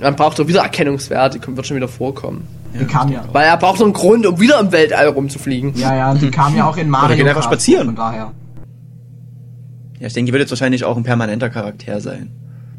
Man 0.00 0.16
braucht 0.16 0.38
doch 0.38 0.48
wieder 0.48 0.62
Erkennungswert, 0.62 1.34
die 1.34 1.38
kommt, 1.40 1.56
wird 1.58 1.66
schon 1.66 1.76
wieder 1.76 1.88
vorkommen. 1.88 2.48
Die 2.78 2.84
kam 2.84 3.10
ja. 3.10 3.24
Weil 3.32 3.46
er 3.46 3.56
braucht 3.56 3.78
so 3.78 3.84
einen 3.84 3.92
Grund, 3.92 4.26
um 4.26 4.38
wieder 4.40 4.60
im 4.60 4.70
Weltall 4.72 5.08
rumzufliegen. 5.08 5.74
Ja, 5.76 5.94
ja, 5.94 6.14
die 6.14 6.30
kam 6.30 6.56
ja 6.56 6.68
auch 6.68 6.76
in 6.76 6.88
Mario. 6.88 7.06
Oder 7.06 7.16
geht 7.16 7.28
einfach 7.28 7.42
spazieren. 7.42 7.86
Von 7.86 7.96
daher. 7.96 8.32
Ja, 9.98 10.06
ich 10.06 10.12
denke, 10.12 10.26
die 10.28 10.32
wird 10.32 10.40
jetzt 10.42 10.50
wahrscheinlich 10.50 10.84
auch 10.84 10.96
ein 10.96 11.02
permanenter 11.02 11.50
Charakter 11.50 12.00
sein. 12.00 12.30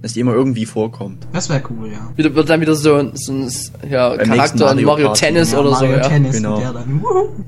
Dass 0.01 0.13
die 0.13 0.19
immer 0.21 0.33
irgendwie 0.33 0.65
vorkommt. 0.65 1.27
Das 1.31 1.49
wäre 1.49 1.61
cool, 1.69 1.91
ja. 1.91 2.09
Wieder, 2.15 2.33
wird 2.33 2.49
dann 2.49 2.59
wieder 2.61 2.73
so 2.73 2.95
ein, 2.95 3.11
so 3.15 3.33
ein 3.33 3.51
ja, 3.87 4.17
Charakter 4.17 4.71
in 4.71 4.83
Mario 4.83 4.87
Mario. 4.87 5.13
Tennis 5.13 5.51
ja, 5.51 5.59
oder 5.59 5.71
Mario 5.71 5.93
so. 5.93 5.97
Ja. 5.99 6.07
Tennis 6.07 6.35
Genau. 6.37 6.55
mit 6.55 6.63
der 6.63 6.73
dann. 6.73 7.01
Wuhu. 7.01 7.27
Ja, 7.27 7.43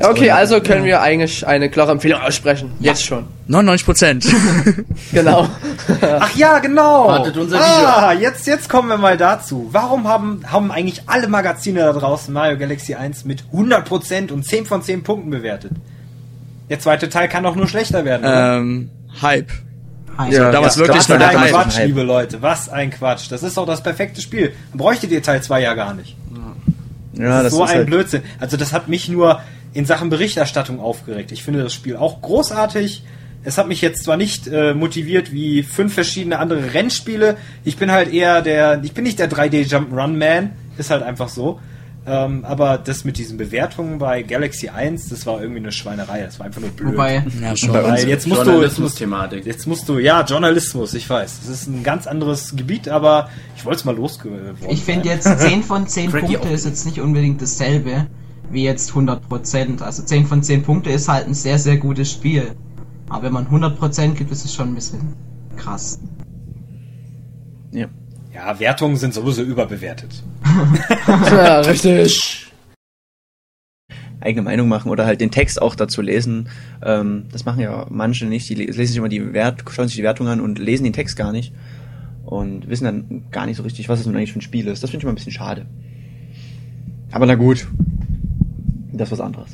Okay, 0.00 0.30
also 0.30 0.60
können 0.60 0.84
wir 0.84 1.00
eigentlich 1.02 1.46
eine 1.46 1.70
klare 1.70 1.92
Empfehlung 1.92 2.20
aussprechen. 2.20 2.72
Jetzt 2.80 3.04
schon. 3.04 3.26
99 3.46 3.86
Prozent. 3.86 4.26
Genau. 5.12 5.48
Ach 6.02 6.34
ja, 6.34 6.58
genau. 6.58 7.06
Wartet 7.06 7.36
unser 7.36 7.60
ah, 7.60 8.12
jetzt, 8.12 8.46
jetzt 8.48 8.68
kommen 8.68 8.88
wir 8.88 8.96
mal 8.96 9.16
dazu. 9.16 9.68
Warum 9.70 10.08
haben, 10.08 10.42
haben 10.50 10.72
eigentlich 10.72 11.02
alle 11.06 11.28
Magazine 11.28 11.80
da 11.80 11.92
draußen 11.92 12.34
Mario 12.34 12.58
Galaxy 12.58 12.94
1 12.94 13.24
mit 13.24 13.44
100% 13.52 14.32
und 14.32 14.44
10 14.44 14.66
von 14.66 14.82
10 14.82 15.04
Punkten 15.04 15.30
bewertet? 15.30 15.72
Der 16.68 16.80
zweite 16.80 17.08
Teil 17.08 17.28
kann 17.28 17.44
doch 17.44 17.54
nur 17.54 17.68
schlechter 17.68 18.04
werden. 18.04 18.22
oder? 18.22 18.56
ähm, 18.56 18.90
Hype. 19.22 19.52
Hi. 20.18 20.32
Ja, 20.32 20.50
damals 20.50 20.76
wirklich 20.78 20.98
Was 20.98 21.08
nur 21.08 21.18
der 21.18 21.28
ein 21.28 21.34
damals 21.34 21.52
Hype. 21.52 21.62
Quatsch, 21.62 21.76
Hype. 21.76 21.86
liebe 21.86 22.02
Leute. 22.02 22.42
Was 22.42 22.68
ein 22.68 22.90
Quatsch. 22.90 23.30
Das 23.30 23.42
ist 23.44 23.56
doch 23.56 23.66
das 23.66 23.82
perfekte 23.82 24.20
Spiel. 24.20 24.52
Dann 24.70 24.78
bräuchtet 24.78 25.10
ihr 25.12 25.22
Teil 25.22 25.42
2 25.42 25.60
ja 25.60 25.74
gar 25.74 25.94
nicht. 25.94 26.16
Ja, 27.16 27.42
Das 27.42 27.52
ist 27.52 27.58
so 27.58 27.64
ein 27.64 27.68
halt, 27.68 27.86
Blödsinn. 27.86 28.22
Also 28.40 28.56
das 28.56 28.72
hat 28.72 28.88
mich 28.88 29.08
nur 29.08 29.40
in 29.72 29.84
Sachen 29.86 30.08
Berichterstattung 30.08 30.80
aufgeregt. 30.80 31.32
Ich 31.32 31.42
finde 31.42 31.62
das 31.62 31.74
Spiel 31.74 31.96
auch 31.96 32.20
großartig. 32.22 33.02
Es 33.42 33.58
hat 33.58 33.68
mich 33.68 33.82
jetzt 33.82 34.04
zwar 34.04 34.16
nicht 34.16 34.46
äh, 34.46 34.72
motiviert 34.72 35.32
wie 35.32 35.62
fünf 35.62 35.92
verschiedene 35.94 36.38
andere 36.38 36.72
Rennspiele. 36.72 37.36
Ich 37.64 37.76
bin 37.76 37.90
halt 37.90 38.12
eher 38.12 38.40
der, 38.40 38.82
ich 38.82 38.92
bin 38.92 39.04
nicht 39.04 39.18
der 39.18 39.30
3D 39.30 39.68
Jump'n'Run 39.68 40.16
Man, 40.16 40.52
ist 40.78 40.90
halt 40.90 41.02
einfach 41.02 41.28
so. 41.28 41.60
Ähm, 42.06 42.44
aber 42.44 42.76
das 42.76 43.04
mit 43.04 43.16
diesen 43.16 43.38
Bewertungen 43.38 43.98
bei 43.98 44.22
Galaxy 44.22 44.68
1, 44.68 45.08
das 45.08 45.24
war 45.24 45.40
irgendwie 45.40 45.60
eine 45.60 45.72
Schweinerei. 45.72 46.20
Das 46.20 46.38
war 46.38 46.46
einfach 46.46 46.60
nur 46.60 46.70
blöd. 46.70 46.92
Wobei, 46.92 47.24
Ja, 47.40 47.56
schon. 47.56 47.72
Weil 47.72 48.06
jetzt 48.06 48.26
musst 48.26 48.46
du, 48.46 48.50
jetzt 48.60 48.78
musst, 48.78 48.98
Journalismus-Thematik. 48.98 49.46
jetzt 49.46 49.66
musst 49.66 49.88
du, 49.88 49.98
ja, 49.98 50.22
Journalismus, 50.22 50.92
ich 50.94 51.08
weiß. 51.08 51.40
Das 51.40 51.48
ist 51.48 51.66
ein 51.66 51.82
ganz 51.82 52.06
anderes 52.06 52.54
Gebiet, 52.56 52.88
aber 52.88 53.30
ich 53.56 53.64
wollte 53.64 53.78
es 53.78 53.84
mal 53.84 53.96
losgeworden. 53.96 54.56
ich 54.68 54.82
finde 54.82 55.08
jetzt 55.08 55.24
10 55.38 55.62
von 55.62 55.86
10 55.86 56.10
Cranky 56.10 56.34
Punkte 56.34 56.48
ist 56.50 56.66
jetzt 56.66 56.84
nicht 56.84 57.00
unbedingt 57.00 57.40
dasselbe 57.40 58.06
wie 58.50 58.64
jetzt 58.64 58.92
100%. 58.92 59.82
Also 59.82 60.02
10 60.02 60.26
von 60.26 60.42
10 60.42 60.62
Punkte 60.62 60.90
ist 60.90 61.08
halt 61.08 61.26
ein 61.26 61.34
sehr, 61.34 61.58
sehr 61.58 61.78
gutes 61.78 62.10
Spiel. 62.10 62.52
Aber 63.08 63.24
wenn 63.24 63.32
man 63.32 63.46
100% 63.46 64.12
gibt, 64.12 64.30
ist 64.30 64.44
es 64.44 64.54
schon 64.54 64.68
ein 64.68 64.74
bisschen 64.74 65.14
krass. 65.56 66.00
Ja. 67.72 67.88
Ja, 68.34 68.58
Wertungen 68.58 68.96
sind 68.96 69.14
sowieso 69.14 69.42
überbewertet. 69.42 70.22
Ja, 71.06 71.60
richtig. 71.60 72.46
eigene 74.20 74.42
Meinung 74.42 74.68
machen 74.68 74.90
oder 74.90 75.04
halt 75.06 75.20
den 75.20 75.30
Text 75.30 75.60
auch 75.60 75.74
dazu 75.74 76.00
lesen. 76.02 76.48
Ähm, 76.82 77.26
das 77.30 77.44
machen 77.44 77.60
ja 77.60 77.86
manche 77.90 78.24
nicht. 78.26 78.48
Die 78.48 78.54
le- 78.54 78.64
lesen 78.64 78.86
sich 78.86 78.96
immer 78.96 79.08
die 79.08 79.32
Wert, 79.34 79.62
schauen 79.70 79.86
sich 79.88 79.96
die 79.96 80.02
Wertung 80.02 80.28
an 80.28 80.40
und 80.40 80.58
lesen 80.58 80.84
den 80.84 80.92
Text 80.94 81.16
gar 81.16 81.30
nicht 81.32 81.52
und 82.24 82.68
wissen 82.68 82.84
dann 82.84 83.24
gar 83.30 83.44
nicht 83.46 83.56
so 83.58 83.62
richtig, 83.62 83.88
was 83.88 84.00
es 84.00 84.06
nun 84.06 84.16
eigentlich 84.16 84.32
für 84.32 84.38
ein 84.38 84.42
Spiel 84.42 84.66
ist. 84.66 84.82
Das 84.82 84.90
finde 84.90 85.00
ich 85.00 85.04
immer 85.04 85.12
ein 85.12 85.16
bisschen 85.16 85.32
schade. 85.32 85.66
Aber 87.12 87.26
na 87.26 87.34
gut, 87.34 87.66
das 88.92 89.08
ist 89.08 89.12
was 89.12 89.20
anderes. 89.20 89.50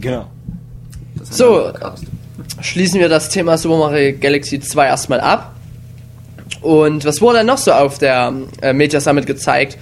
Genau. 0.00 0.26
So. 1.22 1.72
Schließen 2.60 2.98
wir 3.00 3.08
das 3.08 3.28
Thema 3.28 3.56
Super 3.56 3.78
Mario 3.78 4.18
Galaxy 4.18 4.58
2 4.58 4.86
erstmal 4.86 5.20
ab. 5.20 5.53
Und 6.64 7.04
was 7.04 7.20
wurde 7.20 7.38
dann 7.38 7.46
noch 7.46 7.58
so 7.58 7.72
auf 7.72 7.98
der 7.98 8.32
äh, 8.62 8.72
Media 8.72 8.98
Summit 9.00 9.26
gezeigt? 9.26 9.76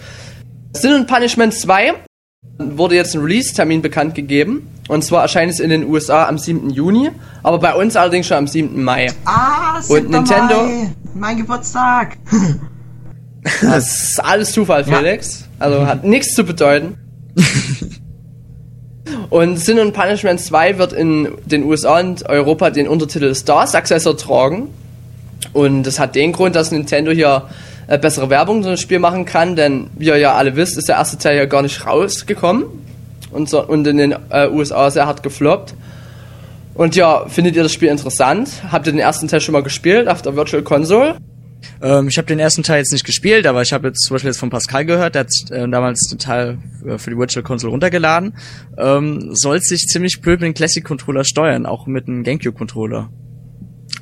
Sin 0.72 0.94
und 0.94 1.06
Punishment 1.06 1.54
2 1.54 1.92
wurde 2.58 2.96
jetzt 2.96 3.14
ein 3.14 3.22
Release-Termin 3.22 3.82
bekannt 3.82 4.14
gegeben. 4.16 4.68
Und 4.88 5.04
zwar 5.04 5.22
erscheint 5.22 5.52
es 5.52 5.60
in 5.60 5.70
den 5.70 5.88
USA 5.88 6.26
am 6.26 6.38
7. 6.38 6.70
Juni, 6.70 7.10
aber 7.44 7.58
bei 7.58 7.74
uns 7.74 7.94
allerdings 7.94 8.26
schon 8.26 8.36
am 8.38 8.46
7. 8.48 8.82
Mai. 8.82 9.12
Ah, 9.24 9.76
Und 9.76 9.84
7. 9.84 10.10
Nintendo? 10.10 10.62
Mai, 10.64 10.90
mein 11.14 11.36
Geburtstag. 11.38 12.18
Das 13.60 14.10
ist 14.10 14.24
alles 14.24 14.52
Zufall, 14.52 14.86
Ja. 14.88 14.98
Felix. 14.98 15.48
Also 15.58 15.84
hat 15.84 16.04
nichts 16.04 16.32
zu 16.32 16.44
bedeuten. 16.44 16.96
und 19.30 19.56
Sin 19.58 19.80
und 19.80 19.92
Punishment 19.94 20.38
2 20.40 20.78
wird 20.78 20.92
in 20.92 21.26
den 21.44 21.64
USA 21.64 21.98
und 21.98 22.28
Europa 22.28 22.70
den 22.70 22.86
Untertitel 22.86 23.34
Star 23.34 23.66
Successor 23.66 24.16
tragen. 24.16 24.68
Und 25.52 25.82
das 25.84 25.98
hat 25.98 26.14
den 26.14 26.32
Grund, 26.32 26.56
dass 26.56 26.70
Nintendo 26.70 27.10
hier 27.12 27.48
äh, 27.86 27.98
bessere 27.98 28.30
Werbung 28.30 28.62
für 28.62 28.70
das 28.70 28.80
Spiel 28.80 28.98
machen 28.98 29.24
kann, 29.24 29.56
denn 29.56 29.90
wie 29.96 30.06
ihr 30.06 30.16
ja 30.16 30.34
alle 30.34 30.56
wisst, 30.56 30.78
ist 30.78 30.88
der 30.88 30.96
erste 30.96 31.18
Teil 31.18 31.36
ja 31.36 31.44
gar 31.44 31.62
nicht 31.62 31.86
rausgekommen 31.86 32.64
und, 33.30 33.48
so, 33.48 33.66
und 33.66 33.86
in 33.86 33.96
den 33.98 34.14
äh, 34.30 34.48
USA 34.48 34.90
sehr 34.90 35.06
hart 35.06 35.22
gefloppt. 35.22 35.74
Und 36.74 36.96
ja, 36.96 37.26
findet 37.28 37.54
ihr 37.54 37.62
das 37.62 37.72
Spiel 37.72 37.88
interessant? 37.88 38.48
Habt 38.70 38.86
ihr 38.86 38.92
den 38.92 38.98
ersten 38.98 39.28
Teil 39.28 39.40
schon 39.40 39.52
mal 39.52 39.62
gespielt 39.62 40.08
auf 40.08 40.22
der 40.22 40.36
Virtual 40.36 40.62
Console? 40.62 41.16
Ähm, 41.82 42.08
ich 42.08 42.16
habe 42.16 42.26
den 42.26 42.38
ersten 42.38 42.62
Teil 42.62 42.78
jetzt 42.78 42.92
nicht 42.92 43.04
gespielt, 43.04 43.46
aber 43.46 43.62
ich 43.62 43.72
habe 43.72 43.88
jetzt 43.88 44.04
zum 44.04 44.14
Beispiel 44.14 44.30
jetzt 44.30 44.38
von 44.38 44.50
Pascal 44.50 44.84
gehört, 44.84 45.14
der 45.14 45.20
hat 45.20 45.50
äh, 45.50 45.68
damals 45.68 46.08
den 46.08 46.18
Teil 46.18 46.58
äh, 46.86 46.98
für 46.98 47.10
die 47.10 47.18
Virtual 47.18 47.42
Console 47.42 47.70
runtergeladen. 47.72 48.34
Ähm, 48.78 49.34
soll 49.34 49.60
sich 49.60 49.86
ziemlich 49.86 50.20
blöd 50.20 50.40
mit 50.40 50.46
dem 50.46 50.54
Classic 50.54 50.82
Controller 50.84 51.24
steuern, 51.24 51.66
auch 51.66 51.86
mit 51.86 52.08
dem 52.08 52.22
GameCube 52.22 52.56
Controller. 52.56 53.10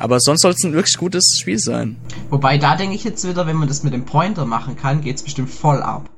Aber 0.00 0.18
sonst 0.18 0.40
soll 0.40 0.52
es 0.52 0.64
ein 0.64 0.72
wirklich 0.72 0.96
gutes 0.96 1.36
Spiel 1.38 1.58
sein. 1.58 1.96
Wobei, 2.30 2.56
da 2.56 2.74
denke 2.74 2.96
ich 2.96 3.04
jetzt 3.04 3.28
wieder, 3.28 3.46
wenn 3.46 3.56
man 3.56 3.68
das 3.68 3.82
mit 3.82 3.92
dem 3.92 4.06
Pointer 4.06 4.46
machen 4.46 4.74
kann, 4.74 5.02
geht's 5.02 5.22
bestimmt 5.22 5.50
voll 5.50 5.82
ab. 5.82 6.08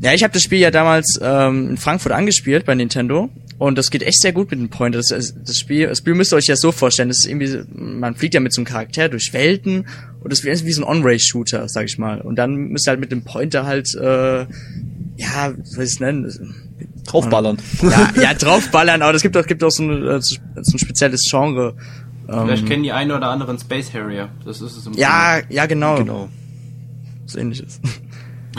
Ja, 0.00 0.12
ich 0.12 0.22
habe 0.22 0.32
das 0.32 0.42
Spiel 0.42 0.58
ja 0.58 0.70
damals 0.70 1.18
ähm, 1.20 1.70
in 1.70 1.76
Frankfurt 1.76 2.12
angespielt 2.12 2.64
bei 2.64 2.74
Nintendo 2.74 3.30
und 3.58 3.76
das 3.76 3.90
geht 3.90 4.02
echt 4.02 4.20
sehr 4.20 4.32
gut 4.32 4.50
mit 4.50 4.60
dem 4.60 4.68
Pointer. 4.68 4.98
Das, 4.98 5.08
das 5.08 5.58
Spiel, 5.58 5.88
das 5.88 5.98
Spiel 5.98 6.14
müsst 6.14 6.32
ihr 6.32 6.36
euch 6.36 6.46
ja 6.46 6.56
so 6.56 6.70
vorstellen, 6.70 7.08
das 7.08 7.18
ist 7.18 7.26
irgendwie, 7.26 7.62
man 7.72 8.14
fliegt 8.14 8.34
ja 8.34 8.40
mit 8.40 8.52
so 8.52 8.60
einem 8.60 8.66
Charakter 8.66 9.08
durch 9.08 9.32
Welten 9.32 9.88
und 10.20 10.32
das 10.32 10.40
ist 10.40 10.64
wie 10.64 10.72
so 10.72 10.84
ein 10.84 10.88
On-Race-Shooter, 10.88 11.68
sag 11.68 11.86
ich 11.86 11.98
mal. 11.98 12.20
Und 12.20 12.36
dann 12.36 12.54
müsst 12.54 12.86
ihr 12.86 12.90
halt 12.90 13.00
mit 13.00 13.10
dem 13.10 13.24
Pointer 13.24 13.66
halt, 13.66 13.92
äh, 13.94 14.46
ja, 15.16 15.56
wie 15.56 15.64
soll 15.64 15.84
ich 15.84 15.90
es 15.90 16.00
nennen? 16.00 16.54
Draufballern. 17.06 17.58
Ja, 17.82 18.12
ja, 18.22 18.34
draufballern, 18.34 19.02
aber 19.02 19.14
es 19.14 19.22
gibt 19.22 19.36
auch, 19.36 19.46
gibt 19.46 19.64
auch 19.64 19.70
so, 19.70 19.82
ein, 19.82 20.06
äh, 20.06 20.20
so 20.20 20.36
ein 20.56 20.78
spezielles 20.78 21.26
Genre. 21.28 21.74
Vielleicht 22.28 22.62
Ähm, 22.64 22.68
kennen 22.68 22.82
die 22.82 22.92
einen 22.92 23.10
oder 23.12 23.30
anderen 23.30 23.58
Space 23.58 23.92
Harrier. 23.94 24.28
Das 24.44 24.60
ist 24.60 24.76
es 24.76 24.86
im 24.86 24.92
ja, 24.92 25.38
ja, 25.48 25.64
genau. 25.66 25.96
Genau. 25.96 26.28
So 27.26 27.38
ähnliches. 27.38 27.80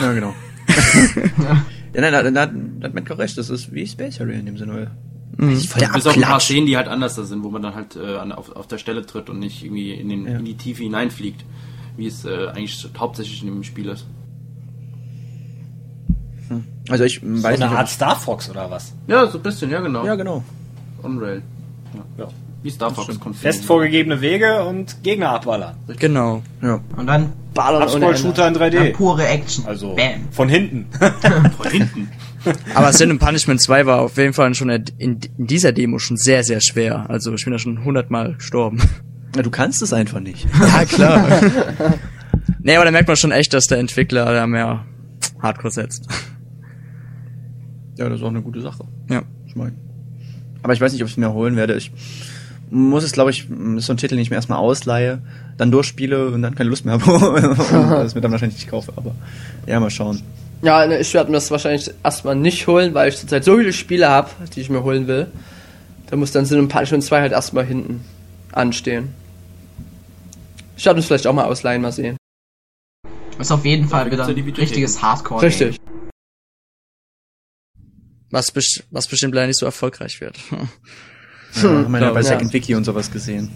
Ja, 0.00 0.12
genau. 0.12 0.34
ja, 1.94 2.00
nein, 2.00 2.12
da, 2.12 2.22
da, 2.22 2.30
da 2.30 2.42
hat 2.42 2.94
Metco 2.94 3.14
recht. 3.14 3.38
Das 3.38 3.48
ist 3.50 3.72
wie 3.72 3.86
Space 3.86 4.18
Harrier 4.20 4.40
in 4.40 4.46
dem 4.46 4.56
Sinne. 4.58 4.74
weil- 4.74 4.90
Mhm. 5.36 5.56
Voll 5.60 5.80
Der 5.80 5.88
Bis 5.94 6.06
auf 6.06 6.16
ein 6.16 6.22
paar. 6.22 6.40
Szenen, 6.40 6.66
die 6.66 6.76
halt 6.76 6.88
anders 6.88 7.14
da 7.14 7.22
sind, 7.22 7.44
wo 7.44 7.50
man 7.50 7.62
dann 7.62 7.74
halt 7.74 7.94
äh, 7.96 8.16
an, 8.16 8.32
auf, 8.32 8.50
auf 8.56 8.66
der 8.66 8.78
Stelle 8.78 9.06
tritt 9.06 9.30
und 9.30 9.38
nicht 9.38 9.64
irgendwie 9.64 9.92
in, 9.92 10.08
den, 10.08 10.26
Ja. 10.26 10.38
in 10.38 10.44
die 10.44 10.56
Tiefe 10.56 10.82
hineinfliegt, 10.82 11.44
wie 11.96 12.06
es 12.08 12.24
äh, 12.24 12.48
eigentlich 12.48 12.86
hauptsächlich 12.98 13.40
in 13.42 13.48
dem 13.48 13.62
Spiel 13.62 13.88
ist. 13.88 14.06
Also 16.88 17.04
ich 17.04 17.20
So 17.22 17.42
weiß 17.42 17.60
eine 17.60 17.70
nicht. 17.70 17.78
Art 17.78 17.86
ich- 17.88 17.94
Star 17.94 18.16
Fox 18.16 18.50
oder 18.50 18.68
was? 18.70 18.92
Ja, 19.06 19.26
so 19.28 19.38
ein 19.38 19.42
bisschen, 19.42 19.70
ja 19.70 19.80
genau. 19.80 20.04
Ja, 20.04 20.16
genau. 20.16 20.42
On-Rail. 21.02 21.42
Ja. 21.94 22.24
Ja. 22.24 22.28
Wie 22.62 22.70
Star 22.70 22.94
Fox. 22.94 23.06
Konflikt. 23.18 23.38
Fest 23.38 23.64
vorgegebene 23.64 24.20
Wege 24.20 24.64
und 24.64 25.02
Gegner 25.02 25.30
abballern. 25.30 25.76
Genau. 25.98 26.42
Ja. 26.62 26.80
Und 26.96 27.06
dann 27.06 27.32
Ballern. 27.54 27.82
Abscroll-Shooter 27.82 28.48
in 28.48 28.54
3D. 28.54 28.84
ja, 28.84 28.92
pure 28.92 29.26
Action. 29.26 29.66
Also 29.66 29.94
Bam. 29.94 30.28
von 30.30 30.48
hinten. 30.48 30.86
Von 31.56 31.70
hinten. 31.70 32.08
Aber 32.74 32.92
Sin 32.92 33.10
and 33.10 33.20
Punishment 33.20 33.60
2 33.60 33.84
war 33.86 34.00
auf 34.00 34.16
jeden 34.16 34.32
Fall 34.32 34.54
schon 34.54 34.70
in, 34.70 35.20
dieser 35.36 35.72
Demo 35.72 35.98
schon 35.98 36.16
sehr, 36.16 36.42
sehr 36.42 36.60
schwer. 36.60 37.04
Also 37.08 37.34
ich 37.34 37.44
bin 37.44 37.52
da 37.52 37.58
schon 37.58 37.84
hundertmal 37.84 38.34
gestorben. 38.34 38.80
ja. 39.36 39.42
Du 39.42 39.50
kannst 39.50 39.82
es 39.82 39.92
einfach 39.92 40.20
nicht. 40.20 40.46
Ja, 40.60 40.84
klar. 40.84 41.26
nee, 42.62 42.76
aber 42.76 42.84
da 42.84 42.90
merkt 42.90 43.08
man 43.08 43.16
schon 43.16 43.32
echt, 43.32 43.52
dass 43.52 43.66
der 43.66 43.78
Entwickler 43.78 44.24
da 44.32 44.46
mehr 44.46 44.86
Hardcore 45.42 45.70
setzt. 45.70 46.06
Ja, 47.98 48.08
das 48.08 48.20
ist 48.20 48.24
auch 48.24 48.30
eine 48.30 48.42
gute 48.42 48.62
Sache. 48.62 48.84
Ja. 49.10 49.22
Ich 49.46 49.56
mein. 49.56 49.76
Aber 50.62 50.72
ich 50.72 50.80
weiß 50.80 50.92
nicht, 50.92 51.02
ob 51.02 51.08
ich 51.08 51.14
es 51.14 51.18
mir 51.18 51.32
holen 51.32 51.56
werde. 51.56 51.74
Ich 51.74 51.92
muss 52.70 53.04
es, 53.04 53.12
glaube 53.12 53.30
ich, 53.30 53.48
ist 53.50 53.86
so 53.86 53.92
ein 53.92 53.96
Titel, 53.96 54.14
den 54.14 54.22
ich 54.22 54.30
mir 54.30 54.36
erstmal 54.36 54.58
ausleihe, 54.58 55.20
dann 55.56 55.70
durchspiele 55.70 56.28
und 56.28 56.42
dann 56.42 56.54
keine 56.54 56.70
Lust 56.70 56.84
mehr 56.84 56.94
habe 56.94 57.56
das 58.02 58.14
mir 58.14 58.20
dann 58.20 58.30
wahrscheinlich 58.30 58.58
nicht 58.58 58.70
kaufe. 58.70 58.92
Aber 58.96 59.14
ja, 59.66 59.80
mal 59.80 59.90
schauen. 59.90 60.22
Ja, 60.62 60.86
ne, 60.86 60.98
ich 60.98 61.12
werde 61.14 61.30
mir 61.30 61.36
das 61.36 61.50
wahrscheinlich 61.50 61.90
erstmal 62.04 62.36
nicht 62.36 62.66
holen, 62.66 62.94
weil 62.94 63.08
ich 63.08 63.16
zurzeit 63.16 63.44
so 63.44 63.56
viele 63.56 63.72
Spiele 63.72 64.08
habe, 64.08 64.30
die 64.54 64.60
ich 64.60 64.70
mir 64.70 64.82
holen 64.82 65.06
will. 65.06 65.26
Da 66.08 66.16
muss 66.16 66.32
dann 66.32 66.44
Sin 66.44 66.58
und 66.58 66.68
Punishment 66.68 67.04
2 67.04 67.20
halt 67.20 67.32
erstmal 67.32 67.64
hinten 67.64 68.04
anstehen. 68.52 69.14
Ich 70.76 70.84
werde 70.84 71.00
es 71.00 71.06
vielleicht 71.06 71.26
auch 71.26 71.32
mal 71.32 71.44
ausleihen, 71.44 71.82
mal 71.82 71.92
sehen. 71.92 72.16
Ist 73.38 73.52
auf 73.52 73.64
jeden 73.64 73.88
Fall 73.88 74.10
wieder 74.10 74.26
ein 74.26 74.34
richtiges 74.34 75.00
Hardcore. 75.00 75.42
Richtig. 75.42 75.76
Was, 78.30 78.52
best 78.52 78.84
was 78.90 79.08
bestimmt 79.08 79.34
leider 79.34 79.46
nicht 79.46 79.58
so 79.58 79.66
erfolgreich 79.66 80.20
wird. 80.20 80.38
Ja, 81.54 81.62
haben 81.62 81.92
wir 81.92 82.00
ja 82.00 82.10
bei 82.12 82.20
Ja. 82.20 82.26
Second 82.26 82.52
Wiki 82.52 82.74
und 82.74 82.84
sowas 82.84 83.10
gesehen. 83.10 83.50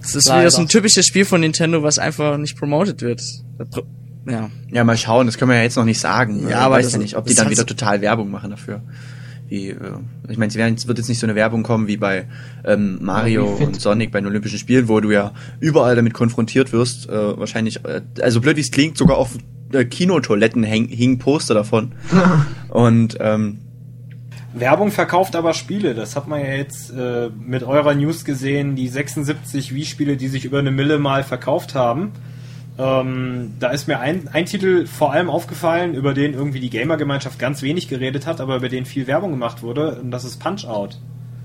Das 0.00 0.14
ist 0.14 0.28
Leider. 0.28 0.42
wieder 0.42 0.50
so 0.52 0.60
ein 0.62 0.68
typisches 0.68 1.06
Spiel 1.06 1.24
von 1.24 1.40
Nintendo, 1.40 1.82
was 1.82 1.98
einfach 1.98 2.36
nicht 2.38 2.56
promoted 2.56 3.02
wird. 3.02 3.22
Ja. 4.28 4.50
Ja, 4.70 4.84
mal 4.84 4.96
schauen, 4.96 5.26
das 5.26 5.38
können 5.38 5.50
wir 5.50 5.56
ja 5.56 5.62
jetzt 5.64 5.76
noch 5.76 5.84
nicht 5.84 6.00
sagen. 6.00 6.42
Ja, 6.44 6.50
Ja, 6.50 6.58
aber 6.60 6.76
weiß 6.76 6.92
ja 6.92 6.98
nicht, 6.98 7.16
ob 7.16 7.26
die 7.26 7.34
dann 7.34 7.50
wieder 7.50 7.66
total 7.66 8.00
Werbung 8.00 8.30
machen 8.30 8.50
dafür. 8.50 8.82
Wie, 9.48 9.68
äh, 9.70 9.76
ich 10.28 10.38
meine, 10.38 10.50
es 10.74 10.88
wird 10.88 10.98
jetzt 10.98 11.08
nicht 11.08 11.20
so 11.20 11.26
eine 11.26 11.36
Werbung 11.36 11.62
kommen 11.62 11.86
wie 11.86 11.96
bei 11.96 12.26
ähm, 12.64 12.98
Mario 13.00 13.56
Ja, 13.60 13.66
und 13.66 13.80
Sonic 13.80 14.10
bei 14.10 14.20
den 14.20 14.26
Olympischen 14.26 14.58
Spielen, 14.58 14.88
wo 14.88 15.00
du 15.00 15.12
ja 15.12 15.32
überall 15.60 15.94
damit 15.94 16.14
konfrontiert 16.14 16.72
wirst. 16.72 17.08
Äh, 17.08 17.38
wahrscheinlich, 17.38 17.84
äh, 17.84 18.02
also 18.20 18.40
blöd 18.40 18.56
wie 18.56 18.60
es 18.60 18.72
klingt, 18.72 18.98
sogar 18.98 19.16
auf 19.18 19.30
äh, 19.72 19.84
Kinotoiletten 19.84 20.64
häng, 20.64 20.88
hingen 20.88 21.18
Poster 21.18 21.54
davon. 21.54 21.92
und 22.70 23.16
ähm, 23.20 23.58
Werbung 24.58 24.90
verkauft 24.90 25.36
aber 25.36 25.52
Spiele. 25.54 25.94
Das 25.94 26.16
hat 26.16 26.28
man 26.28 26.40
ja 26.40 26.54
jetzt 26.54 26.90
äh, 26.90 27.28
mit 27.38 27.62
eurer 27.62 27.94
News 27.94 28.24
gesehen, 28.24 28.74
die 28.76 28.88
76 28.88 29.74
Wii-Spiele, 29.74 30.16
die 30.16 30.28
sich 30.28 30.44
über 30.44 30.58
eine 30.58 30.70
Mille 30.70 30.98
mal 30.98 31.22
verkauft 31.24 31.74
haben. 31.74 32.12
Ähm, 32.78 33.54
da 33.58 33.68
ist 33.70 33.88
mir 33.88 34.00
ein, 34.00 34.28
ein 34.32 34.46
Titel 34.46 34.86
vor 34.86 35.12
allem 35.12 35.30
aufgefallen, 35.30 35.94
über 35.94 36.12
den 36.14 36.34
irgendwie 36.34 36.60
die 36.60 36.70
Gamer-Gemeinschaft 36.70 37.38
ganz 37.38 37.62
wenig 37.62 37.88
geredet 37.88 38.26
hat, 38.26 38.40
aber 38.40 38.56
über 38.56 38.68
den 38.68 38.84
viel 38.84 39.06
Werbung 39.06 39.30
gemacht 39.30 39.62
wurde, 39.62 39.96
und 40.00 40.10
das 40.10 40.24
ist 40.24 40.38
Punch-Out. 40.40 40.98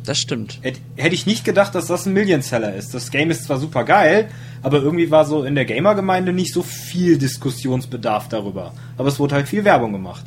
Das 0.04 0.18
stimmt. 0.18 0.60
Hätt- 0.62 0.82
Hätte 0.98 1.14
ich 1.16 1.26
nicht 1.28 1.46
gedacht, 1.46 1.74
dass 1.76 1.86
das 1.88 2.06
ein 2.06 2.14
Million-Seller 2.14 2.74
ist. 2.76 2.94
Das 2.94 3.12
Game 3.12 3.30
ist 3.32 3.46
zwar 3.46 3.60
super 3.60 3.84
geil, 3.86 4.30
aber 4.64 4.82
irgendwie 4.82 5.12
war 5.12 5.26
so 5.26 5.44
in 5.44 5.56
der 5.56 5.66
Gamer-Gemeinde 5.66 6.34
nicht 6.34 6.54
so 6.54 6.64
viel 6.64 7.18
Diskussionsbedarf 7.18 8.28
darüber. 8.28 8.74
Aber 8.98 9.08
es 9.08 9.20
wurde 9.20 9.36
halt 9.36 9.48
viel 9.48 9.64
Werbung 9.64 9.92
gemacht. 9.94 10.26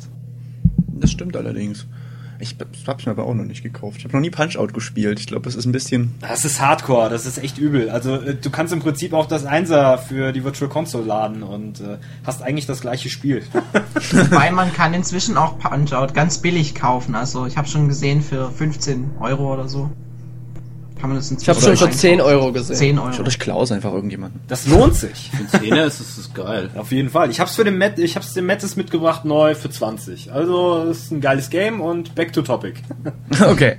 das 0.99 1.11
stimmt 1.11 1.35
allerdings. 1.35 1.85
Ich 2.51 2.87
hab's 2.87 3.05
mir 3.05 3.11
aber 3.11 3.25
auch 3.25 3.33
noch 3.33 3.43
nicht 3.43 3.63
gekauft. 3.63 3.97
Ich 3.97 4.03
habe 4.03 4.13
noch 4.13 4.21
nie 4.21 4.29
Punch-Out 4.29 4.73
gespielt. 4.73 5.19
Ich 5.19 5.27
glaube, 5.27 5.49
es 5.49 5.55
ist 5.55 5.65
ein 5.65 5.71
bisschen. 5.71 6.13
Das 6.21 6.45
ist 6.45 6.61
Hardcore, 6.61 7.09
das 7.09 7.25
ist 7.25 7.37
echt 7.37 7.57
übel. 7.57 7.89
Also 7.89 8.15
äh, 8.15 8.35
du 8.35 8.49
kannst 8.49 8.73
im 8.73 8.79
Prinzip 8.79 9.13
auch 9.13 9.25
das 9.25 9.45
Einser 9.45 9.97
für 9.97 10.31
die 10.31 10.43
Virtual 10.43 10.69
Console 10.69 11.05
laden 11.05 11.43
und 11.43 11.81
äh, 11.81 11.97
hast 12.25 12.41
eigentlich 12.41 12.65
das 12.65 12.81
gleiche 12.81 13.09
Spiel. 13.09 13.43
Wobei 14.11 14.51
man 14.51 14.73
kann 14.73 14.93
inzwischen 14.93 15.37
auch 15.37 15.57
Punch-Out 15.59 16.13
ganz 16.13 16.39
billig 16.39 16.75
kaufen. 16.75 17.15
Also 17.15 17.45
ich 17.45 17.57
habe 17.57 17.67
schon 17.67 17.87
gesehen 17.87 18.21
für 18.21 18.51
15 18.51 19.11
Euro 19.19 19.53
oder 19.53 19.67
so. 19.67 19.89
Kann 20.99 21.09
man 21.09 21.17
das 21.17 21.29
Ich 21.29 21.49
habe 21.49 21.59
schon 21.59 21.75
für 21.75 21.89
10 21.89 22.21
Euro 22.21 22.51
gesehen. 22.51 22.75
10 22.75 22.97
Schaut 22.97 23.19
Euro. 23.19 23.27
euch 23.27 23.39
Klaus 23.39 23.71
einfach 23.71 23.93
irgendjemanden. 23.93 24.39
Das 24.47 24.65
lohnt 24.67 24.95
sich. 24.95 25.29
Für 25.31 25.59
10 25.59 25.73
ist 25.73 25.99
das 25.99 26.17
ist 26.17 26.33
geil. 26.33 26.69
Auf 26.75 26.91
jeden 26.91 27.09
Fall. 27.09 27.29
Ich 27.29 27.39
hab's 27.39 27.55
für 27.55 27.63
den 27.63 27.77
Matt, 27.77 27.99
ich 27.99 28.15
hab's 28.15 28.33
dem 28.33 28.45
Mattis 28.45 28.75
mitgebracht 28.75 29.25
neu 29.25 29.55
für 29.55 29.69
20. 29.69 30.31
Also 30.31 30.83
ist 30.83 31.11
ein 31.11 31.21
geiles 31.21 31.49
Game 31.49 31.81
und 31.81 32.15
back 32.15 32.31
to 32.31 32.41
topic. 32.41 32.75
okay. 33.49 33.77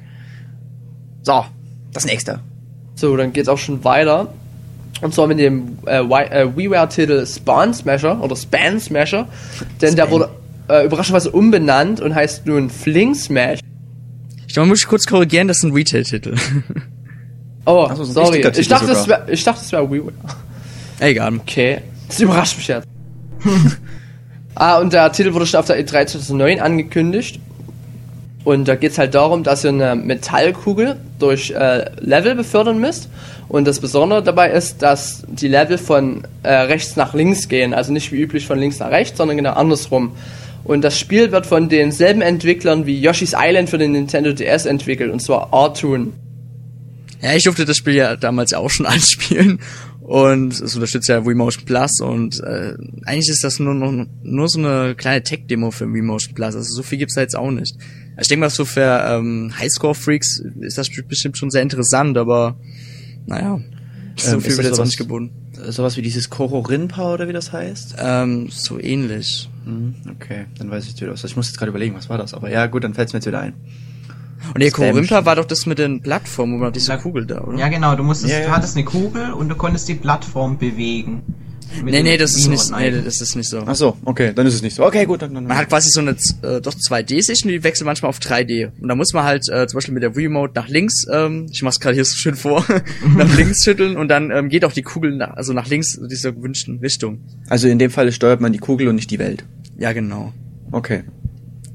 So, 1.22 1.44
das 1.92 2.04
nächste. 2.04 2.40
So, 2.94 3.16
dann 3.16 3.32
geht's 3.32 3.48
auch 3.48 3.58
schon 3.58 3.82
weiter. 3.82 4.28
Und 5.00 5.14
zwar 5.14 5.26
mit 5.26 5.38
dem 5.38 5.78
äh, 5.86 5.98
äh, 6.00 6.56
WiiWare-Titel 6.56 7.26
Spawn 7.26 7.74
Smasher 7.74 8.22
oder 8.22 8.36
Span 8.36 8.78
Smasher. 8.78 9.26
Denn 9.80 9.96
der 9.96 10.06
Span. 10.06 10.10
wurde 10.10 10.28
äh, 10.68 10.84
überraschenderweise 10.86 11.30
umbenannt 11.30 12.00
und 12.00 12.14
heißt 12.14 12.46
nun 12.46 12.70
Fling 12.70 13.14
Smash. 13.14 13.60
Ich 14.46 14.54
glaube, 14.54 14.66
man 14.66 14.70
muss 14.70 14.86
kurz 14.86 15.06
korrigieren, 15.06 15.48
das 15.48 15.58
ist 15.58 15.64
ein 15.64 15.72
Retail-Titel. 15.72 16.34
Oh, 17.66 17.88
so, 17.94 18.04
sorry. 18.04 18.46
Ich 18.56 18.68
dachte, 18.68 18.94
sogar. 18.94 19.26
wär, 19.26 19.32
ich 19.32 19.42
dachte, 19.42 19.60
das 19.60 19.72
wäre 19.72 19.90
WiiWare. 19.90 20.12
Egal. 21.00 21.34
Okay, 21.34 21.82
das 22.08 22.20
überrascht 22.20 22.56
mich 22.56 22.68
jetzt. 22.68 22.86
ah, 24.54 24.78
und 24.78 24.92
der 24.92 25.12
Titel 25.12 25.34
wurde 25.34 25.46
schon 25.46 25.60
auf 25.60 25.66
der 25.66 25.78
E3 25.78 26.06
2009 26.06 26.60
angekündigt. 26.60 27.40
Und 28.44 28.68
da 28.68 28.76
geht's 28.76 28.96
halt 28.96 29.16
darum, 29.16 29.42
dass 29.42 29.64
ihr 29.64 29.70
eine 29.70 29.96
Metallkugel 29.96 30.96
durch 31.18 31.50
äh, 31.50 31.90
Level 31.98 32.36
befördern 32.36 32.78
müsst. 32.78 33.08
Und 33.48 33.66
das 33.66 33.80
Besondere 33.80 34.22
dabei 34.22 34.50
ist, 34.50 34.82
dass 34.82 35.24
die 35.26 35.48
Level 35.48 35.78
von 35.78 36.22
äh, 36.44 36.52
rechts 36.52 36.94
nach 36.94 37.12
links 37.12 37.48
gehen. 37.48 37.74
Also 37.74 37.92
nicht 37.92 38.12
wie 38.12 38.20
üblich 38.20 38.46
von 38.46 38.60
links 38.60 38.78
nach 38.78 38.92
rechts, 38.92 39.18
sondern 39.18 39.36
genau 39.36 39.54
andersrum. 39.54 40.12
Und 40.62 40.82
das 40.82 40.98
Spiel 40.98 41.32
wird 41.32 41.46
von 41.46 41.68
denselben 41.68 42.22
Entwicklern 42.22 42.86
wie 42.86 43.00
Yoshi's 43.00 43.34
Island 43.36 43.68
für 43.68 43.78
den 43.78 43.92
Nintendo 43.92 44.32
DS 44.32 44.66
entwickelt. 44.66 45.12
Und 45.12 45.20
zwar 45.20 45.52
Artoon. 45.52 46.12
Ja, 47.22 47.34
ich 47.34 47.44
durfte 47.44 47.64
das 47.64 47.76
Spiel 47.76 47.94
ja 47.94 48.16
damals 48.16 48.52
auch 48.52 48.70
schon 48.70 48.86
anspielen 48.86 49.58
und 50.00 50.52
es 50.52 50.74
unterstützt 50.74 51.08
ja 51.08 51.26
Wii 51.26 51.34
Motion 51.34 51.64
Plus 51.64 52.00
und 52.00 52.40
äh, 52.40 52.74
eigentlich 53.04 53.28
ist 53.28 53.42
das 53.42 53.58
nur 53.58 53.74
noch 53.74 54.06
nur 54.22 54.48
so 54.48 54.58
eine 54.58 54.94
kleine 54.94 55.22
Tech-Demo 55.22 55.70
für 55.70 55.92
Wii 55.92 56.02
Motion 56.02 56.34
Plus. 56.34 56.54
Also 56.54 56.74
so 56.74 56.82
viel 56.82 56.98
gibt's 56.98 57.14
da 57.14 57.22
jetzt 57.22 57.36
auch 57.36 57.50
nicht. 57.50 57.74
Also 58.10 58.22
Ich 58.22 58.28
denke 58.28 58.40
mal, 58.40 58.50
so 58.50 58.64
für 58.64 59.04
ähm, 59.08 59.52
Highscore-Freaks 59.58 60.42
ist 60.60 60.78
das 60.78 60.88
bestimmt 61.08 61.36
schon 61.36 61.50
sehr 61.50 61.62
interessant, 61.62 62.16
aber 62.18 62.56
naja, 63.26 63.60
so 64.16 64.32
Ähm, 64.36 64.40
viel 64.40 64.56
wird 64.56 64.66
jetzt 64.66 64.78
auch 64.80 64.84
nicht 64.84 64.96
gebunden. 64.96 65.34
Sowas 65.68 65.96
wie 65.96 66.02
dieses 66.02 66.30
Koro 66.30 66.60
Rinpa 66.60 67.12
oder 67.14 67.28
wie 67.28 67.32
das 67.32 67.52
heißt? 67.52 67.96
Ähm, 67.98 68.48
so 68.50 68.78
ähnlich. 68.78 69.48
Hm, 69.64 69.94
okay, 70.10 70.44
dann 70.58 70.70
weiß 70.70 70.86
ich 70.86 71.00
wieder 71.00 71.12
was. 71.12 71.24
Ich 71.24 71.34
muss 71.34 71.48
jetzt 71.48 71.58
gerade 71.58 71.70
überlegen, 71.70 71.94
was 71.96 72.08
war 72.08 72.18
das? 72.18 72.34
Aber 72.34 72.50
ja, 72.50 72.66
gut, 72.66 72.84
dann 72.84 72.94
fällt's 72.94 73.12
mir 73.12 73.18
jetzt 73.18 73.26
wieder 73.26 73.40
ein. 73.40 73.54
Und 74.54 74.60
der 74.62 74.70
Korimpa 74.70 75.24
war 75.24 75.36
doch 75.36 75.44
das 75.44 75.66
mit 75.66 75.78
den 75.78 76.00
Plattformen, 76.02 76.54
wo 76.54 76.58
man 76.58 76.72
diese 76.72 76.92
Ja. 76.92 76.98
Kugel 76.98 77.26
da, 77.26 77.42
oder? 77.42 77.58
Ja, 77.58 77.68
genau, 77.68 77.94
du 77.96 78.02
musstest, 78.02 78.32
Ja, 78.32 78.40
ja. 78.40 78.46
du 78.46 78.52
hattest 78.52 78.76
eine 78.76 78.84
Kugel 78.84 79.32
und 79.32 79.48
du 79.48 79.54
konntest 79.54 79.88
die 79.88 79.94
Plattform 79.94 80.58
bewegen. 80.58 81.22
Nee, 81.84 82.02
nee, 82.02 82.16
das 82.16 82.36
ist 82.36 82.46
nicht, 82.46 82.70
nee, 82.70 82.90
das 82.90 83.20
ist 83.20 83.34
nicht 83.34 83.48
so. 83.50 83.62
Ach 83.66 83.74
so, 83.74 83.96
okay, 84.04 84.32
dann 84.34 84.46
ist 84.46 84.54
es 84.54 84.62
nicht 84.62 84.76
so. 84.76 84.84
Okay, 84.84 85.04
gut, 85.04 85.20
dann, 85.20 85.34
dann 85.34 85.44
Man 85.46 85.56
hat 85.58 85.68
quasi 85.68 85.90
so 85.90 86.00
eine 86.00 86.12
äh, 86.12 86.60
doch 86.60 86.72
2D-Sicht 86.72 87.44
und 87.44 87.50
die 87.50 87.64
wechselt 87.64 87.86
manchmal 87.86 88.08
auf 88.08 88.18
3D. 88.18 88.70
Und 88.80 88.88
da 88.88 88.94
muss 88.94 89.12
man 89.12 89.24
halt 89.24 89.48
äh, 89.48 89.66
zum 89.66 89.76
Beispiel 89.76 89.92
mit 89.92 90.02
der 90.02 90.14
Remote 90.16 90.52
nach 90.54 90.68
links, 90.68 91.06
ähm, 91.12 91.46
ich 91.50 91.62
mach's 91.62 91.80
gerade 91.80 91.94
hier 91.96 92.04
so 92.04 92.14
schön 92.14 92.36
vor, 92.36 92.64
nach 93.16 93.36
links 93.36 93.64
schütteln 93.64 93.96
und 93.96 94.08
dann 94.08 94.30
ähm, 94.30 94.48
geht 94.48 94.64
auch 94.64 94.72
die 94.72 94.82
Kugel 94.82 95.16
nach, 95.16 95.36
also 95.36 95.52
nach 95.52 95.66
links 95.66 95.96
in 95.96 96.08
dieser 96.08 96.32
gewünschten 96.32 96.78
Richtung. 96.78 97.18
Also 97.48 97.68
in 97.68 97.78
dem 97.80 97.90
Fall 97.90 98.10
steuert 98.12 98.40
man 98.40 98.52
die 98.52 98.58
Kugel 98.58 98.86
und 98.88 98.94
nicht 98.94 99.10
die 99.10 99.18
Welt. 99.18 99.44
Ja, 99.76 99.92
genau. 99.92 100.32
Okay. 100.70 101.02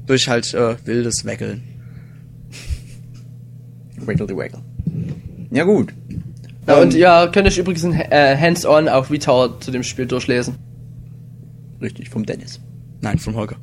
Durch 0.06 0.26
halt 0.26 0.52
äh, 0.54 0.74
wildes 0.84 1.24
Wackeln. 1.26 1.62
Wiggle 4.06 4.26
the 4.28 4.36
waggle. 4.36 4.60
Ja 5.50 5.64
gut. 5.64 5.92
Ja, 6.66 6.76
und 6.80 6.94
Ähm, 6.94 7.00
ihr 7.00 7.30
könnt 7.32 7.46
euch 7.46 7.58
übrigens 7.58 7.84
ein 7.84 7.92
äh, 7.94 8.36
Hands-on 8.38 8.88
auf 8.88 9.08
V-Tower 9.08 9.60
zu 9.60 9.70
dem 9.70 9.82
Spiel 9.82 10.06
durchlesen. 10.06 10.56
Richtig, 11.80 12.08
vom 12.08 12.24
Dennis. 12.24 12.60
Nein, 13.00 13.18
von 13.18 13.34
Holger. 13.34 13.56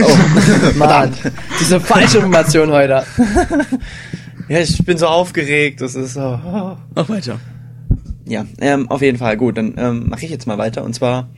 Oh, 0.00 0.74
Mann, 0.76 1.12
diese 1.60 1.78
falsche 1.78 2.18
Information 2.18 2.72
heute. 2.72 3.04
ja, 4.48 4.58
ich 4.58 4.84
bin 4.84 4.98
so 4.98 5.06
aufgeregt. 5.06 5.80
Das 5.80 5.94
ist 5.94 6.14
so. 6.14 6.20
oh. 6.20 6.76
Mach 6.96 7.08
weiter. 7.08 7.38
Ja, 8.26 8.44
ähm, 8.60 8.90
auf 8.90 9.00
jeden 9.00 9.18
Fall. 9.18 9.36
Gut, 9.36 9.56
dann 9.56 9.74
ähm, 9.76 10.08
mache 10.08 10.24
ich 10.24 10.30
jetzt 10.30 10.46
mal 10.48 10.58
weiter. 10.58 10.82
Und 10.82 10.94
zwar 10.94 11.28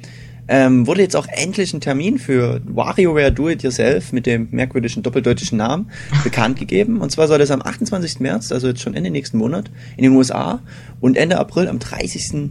ähm, 0.53 0.87
wurde 0.87 1.01
jetzt 1.01 1.17
auch 1.17 1.27
endlich 1.29 1.73
ein 1.73 1.81
Termin 1.81 2.19
für 2.19 2.61
WarioWare 2.67 3.33
Do 3.33 3.49
It 3.49 3.63
Yourself 3.63 4.13
mit 4.13 4.27
dem 4.27 4.49
merkwürdigen 4.51 5.03
doppeldeutschen 5.03 5.57
Namen 5.57 5.91
bekannt 6.25 6.59
gegeben. 6.59 7.01
Und 7.01 7.11
zwar 7.11 7.27
soll 7.27 7.41
es 7.41 7.51
am 7.51 7.63
28. 7.63 8.21
März, 8.21 8.53
also 8.53 8.69
jetzt 8.69 8.83
schon 8.83 8.93
Ende 8.93 9.11
nächsten 9.11 9.39
Monat, 9.39 9.71
in 9.97 10.03
den 10.03 10.13
USA 10.13 10.61
und 11.01 11.17
Ende 11.17 11.39
April, 11.39 11.69
am 11.69 11.79
30. 11.79 12.51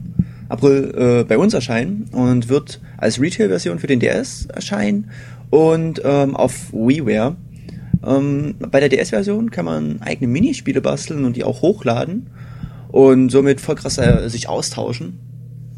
April 0.49 0.95
äh, 0.97 1.23
bei 1.25 1.37
uns 1.37 1.53
erscheinen 1.53 2.09
und 2.11 2.49
wird 2.49 2.81
als 2.97 3.21
Retail-Version 3.21 3.77
für 3.77 3.85
den 3.85 3.99
DS 3.99 4.47
erscheinen 4.47 5.11
und 5.51 6.01
ähm, 6.03 6.35
auf 6.35 6.73
WiiWare. 6.73 7.35
Ähm, 8.03 8.55
bei 8.71 8.79
der 8.79 8.89
DS-Version 8.89 9.51
kann 9.51 9.65
man 9.65 10.01
eigene 10.01 10.27
Minispiele 10.27 10.81
basteln 10.81 11.23
und 11.23 11.35
die 11.35 11.43
auch 11.43 11.61
hochladen 11.61 12.31
und 12.87 13.29
somit 13.29 13.61
voll 13.61 13.75
krass 13.75 13.99
äh, 13.99 14.27
sich 14.27 14.49
austauschen. 14.49 15.19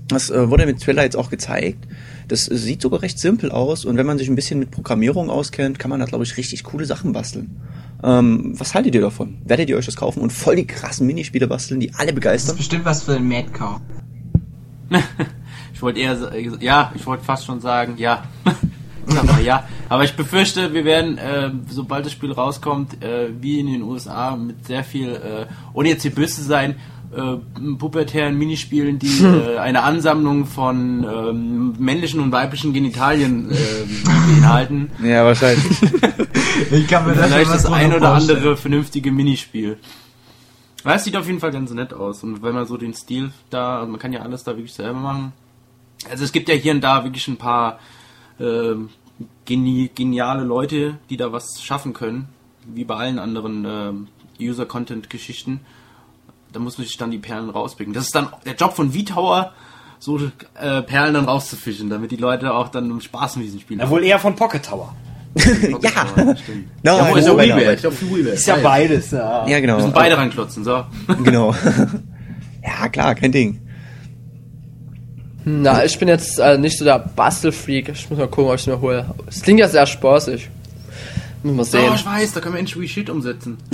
Das 0.07 0.29
äh, 0.29 0.49
wurde 0.49 0.65
mit 0.65 0.81
Trailer 0.81 1.03
jetzt 1.03 1.17
auch 1.17 1.29
gezeigt. 1.29 1.86
Das 2.27 2.45
sieht 2.45 2.81
sogar 2.81 3.01
recht 3.01 3.19
simpel 3.19 3.51
aus 3.51 3.86
und 3.86 3.97
wenn 3.97 4.05
man 4.05 4.17
sich 4.17 4.29
ein 4.29 4.36
bisschen 4.36 4.59
mit 4.59 4.71
Programmierung 4.71 5.29
auskennt, 5.29 5.79
kann 5.79 5.89
man 5.89 5.99
da 5.99 6.05
glaube 6.05 6.23
ich 6.23 6.38
richtig 6.38 6.63
coole 6.63 6.86
Sachen 6.86 7.13
basteln. 7.13 7.59
Ähm, 8.03 8.53
was 8.59 8.73
haltet 8.75 8.95
ihr 8.95 9.01
davon? 9.01 9.38
Werdet 9.45 9.69
ihr 9.69 9.77
euch 9.77 9.86
das 9.86 9.95
kaufen 9.95 10.21
und 10.21 10.31
voll 10.33 10.57
die 10.57 10.67
krassen 10.67 11.07
Minispiele 11.07 11.47
basteln, 11.47 11.79
die 11.79 11.93
alle 11.93 12.07
Das 12.07 12.07
ist 12.07 12.15
begeistern? 12.15 12.57
bestimmt 12.57 12.86
was 12.86 13.03
für 13.03 13.13
den 13.13 13.27
Madcow. 13.27 13.79
Ich 15.73 15.81
wollte 15.81 15.99
eher, 15.99 16.31
ja, 16.62 16.93
ich 16.95 17.05
wollte 17.05 17.25
fast 17.25 17.45
schon 17.45 17.59
sagen, 17.59 17.95
ja. 17.97 18.23
aber 19.17 19.41
ja, 19.41 19.67
aber 19.89 20.05
ich 20.05 20.15
befürchte, 20.15 20.73
wir 20.73 20.86
werden, 20.86 21.17
äh, 21.17 21.51
sobald 21.69 22.05
das 22.05 22.13
Spiel 22.13 22.31
rauskommt, 22.31 23.03
äh, 23.03 23.29
wie 23.41 23.59
in 23.59 23.67
den 23.67 23.81
USA, 23.81 24.38
mit 24.38 24.65
sehr 24.65 24.86
viel, 24.86 25.09
äh, 25.09 25.45
ohne 25.73 25.89
jetzt 25.89 26.03
hier 26.03 26.15
böse 26.15 26.36
zu 26.36 26.43
sein, 26.43 26.75
äh, 27.15 27.38
pubertären 27.78 28.38
Minispielen, 28.38 28.99
die 28.99 29.23
äh, 29.23 29.58
eine 29.58 29.84
Ansammlung 29.84 30.45
von 30.45 31.04
ähm, 31.04 31.76
männlichen 31.78 32.19
und 32.19 32.32
weiblichen 32.32 32.73
Genitalien 32.73 33.52
äh, 33.52 33.56
beinhalten. 34.06 34.91
Ja, 35.04 35.26
wahrscheinlich. 35.26 35.63
Ich 36.71 36.88
kann 36.88 37.06
mir 37.06 37.15
Vielleicht 37.15 37.52
das 37.52 37.65
ein 37.65 37.93
oder 37.93 38.12
vorstellen. 38.12 38.38
andere 38.38 38.58
vernünftige 38.58 39.12
Minispiel. 39.12 39.78
Ja, 40.86 40.95
es 40.95 41.04
sieht 41.04 41.15
auf 41.17 41.26
jeden 41.28 41.39
Fall 41.39 41.52
ganz 41.52 41.71
nett 41.71 41.93
aus. 41.93 42.23
Und 42.23 42.43
wenn 42.43 42.54
man 42.54 42.65
so 42.65 42.78
den 42.78 42.93
Stil 42.93 43.32
da, 43.49 43.80
also 43.80 43.91
man 43.91 43.99
kann 43.99 44.13
ja 44.13 44.21
alles 44.21 44.43
da 44.43 44.52
wirklich 44.52 44.73
selber 44.73 44.99
machen. 44.99 45.34
Also 46.10 46.23
es 46.23 46.32
gibt 46.32 46.49
ja 46.49 46.56
hier 46.56 46.73
und 46.73 46.82
da 46.82 47.04
wirklich 47.04 47.28
ein 47.28 47.38
paar 47.38 47.80
ähm, 48.39 48.89
geni 49.45 49.89
geniale 49.93 50.43
Leute, 50.43 50.97
die 51.10 51.17
da 51.17 51.32
was 51.32 51.62
schaffen 51.62 51.93
können. 51.93 52.28
Wie 52.65 52.86
bei 52.86 52.95
allen 52.95 53.19
anderen 53.19 53.65
ähm, 53.67 54.08
User-Content-Geschichten. 54.39 55.62
Da 56.53 56.59
muss 56.59 56.77
man 56.77 56.85
sich 56.85 56.97
dann 56.97 57.11
die 57.11 57.17
Perlen 57.17 57.49
rauspicken. 57.49 57.93
Das 57.93 58.05
ist 58.05 58.15
dann 58.15 58.27
der 58.45 58.53
Job 58.53 58.73
von 58.73 58.91
V-Tower, 58.93 59.51
so 59.99 60.19
äh, 60.61 60.81
Perlen 60.83 61.15
dann 61.15 61.25
rauszufischen, 61.25 61.89
damit 61.89 62.11
die 62.11 62.17
Leute 62.17 62.53
auch 62.53 62.69
dann 62.69 63.01
Spaß 63.01 63.37
mit 63.37 63.47
diesem 63.47 63.59
Spiel 63.59 63.79
Ja, 63.79 63.89
wohl 63.89 64.03
eher 64.03 64.19
von 64.19 64.35
Pocket 64.35 64.63
Tower. 64.63 64.95
ja. 65.35 66.35
stimmt. 66.35 66.67
No, 66.83 66.97
Ja, 66.97 67.17
ist 67.17 67.25
ja 67.27 67.37
WiiWare. 67.37 68.33
Ist 68.33 68.47
ja 68.47 68.57
beides, 68.57 69.11
ja. 69.11 69.47
Ja, 69.47 69.59
genau. 69.59 69.77
Wir 69.77 69.83
müssen 69.83 69.93
beide 69.93 70.17
ranklotzen, 70.17 70.63
so. 70.63 70.83
Genau. 71.23 71.55
ja, 72.63 72.89
klar, 72.89 73.15
kein 73.15 73.31
Ding. 73.31 73.59
Na, 75.45 75.83
ich 75.83 75.97
bin 75.97 76.07
jetzt 76.07 76.39
äh, 76.39 76.57
nicht 76.57 76.77
so 76.77 76.85
der 76.85 76.99
Bastelfreak. 76.99 77.89
Ich 77.89 78.09
muss 78.09 78.19
mal 78.19 78.27
gucken, 78.27 78.51
ob 78.51 78.55
ich 78.55 78.61
es 78.61 78.67
mir 78.67 78.79
hole. 78.79 79.13
Es 79.27 79.41
klingt 79.41 79.59
ja 79.59 79.67
sehr 79.67 79.85
spaßig. 79.85 80.49
Wir 81.43 81.65
sehen. 81.65 81.89
Oh, 81.91 81.95
ich 81.95 82.06
weiß, 82.06 82.32
da 82.34 82.39
können 82.39 82.53
wir 82.56 82.60
endlich 82.60 82.79
Wii 82.79 82.88
Shit 82.88 83.10
umsetzen. 83.10 83.58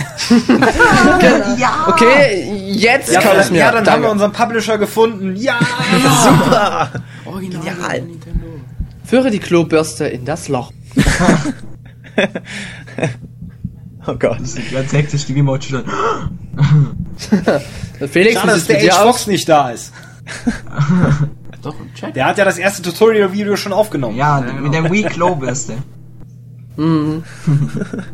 Ja! 1.58 1.86
Okay, 1.88 2.52
jetzt 2.72 3.12
Ja, 3.12 3.22
kann 3.22 3.38
ich 3.38 3.44
dann, 3.46 3.54
mir. 3.54 3.60
ja, 3.60 3.66
dann 3.68 3.78
haben 3.80 3.86
Danke. 3.86 4.04
wir 4.08 4.12
unseren 4.12 4.32
Publisher 4.32 4.78
gefunden. 4.78 5.36
Ja! 5.36 5.60
Super! 6.24 6.92
Original 7.26 7.62
Genial. 7.64 8.02
Nintendo. 8.02 8.46
Führe 9.04 9.30
die 9.32 9.40
Klobürste 9.40 10.06
in 10.08 10.26
das 10.26 10.48
Loch. 10.48 10.72
Oh 14.08 14.16
Gott. 14.18 14.40
Ganz 14.72 14.94
hektisch 14.94 15.26
die 15.26 15.34
Remote 15.34 15.62
schütteln. 15.68 15.92
Felix, 18.10 18.36
Schade, 18.36 18.48
wie 18.48 18.52
dass 18.56 18.66
der 18.66 18.80
H-Fox 18.82 19.08
aus? 19.22 19.28
nicht 19.28 19.48
da 19.48 19.70
ist. 19.70 19.94
Doch, 21.62 21.76
ein 21.80 21.94
Check. 21.94 22.14
Der 22.14 22.26
hat 22.26 22.38
ja 22.38 22.46
das 22.46 22.58
erste 22.58 22.82
Tutorial-Video 22.82 23.56
schon 23.58 23.74
aufgenommen. 23.74 24.16
Ja, 24.18 24.40
Ja, 24.44 24.54
mit 24.54 24.74
der 24.74 24.90
Wii 24.90 25.04
Klobürste. 26.80 27.24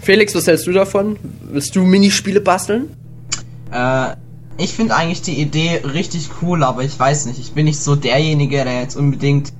Felix, 0.00 0.34
was 0.34 0.46
hältst 0.46 0.66
du 0.66 0.72
davon? 0.72 1.16
Willst 1.50 1.76
du 1.76 1.82
Minispiele 1.82 2.40
basteln? 2.40 2.90
Äh, 3.70 4.16
ich 4.58 4.72
finde 4.72 4.94
eigentlich 4.94 5.22
die 5.22 5.40
Idee 5.40 5.82
richtig 5.84 6.30
cool, 6.42 6.62
aber 6.62 6.82
ich 6.82 6.98
weiß 6.98 7.26
nicht, 7.26 7.38
ich 7.38 7.52
bin 7.52 7.64
nicht 7.64 7.78
so 7.78 7.96
derjenige, 7.96 8.64
der 8.64 8.80
jetzt 8.80 8.96
unbedingt 8.96 9.52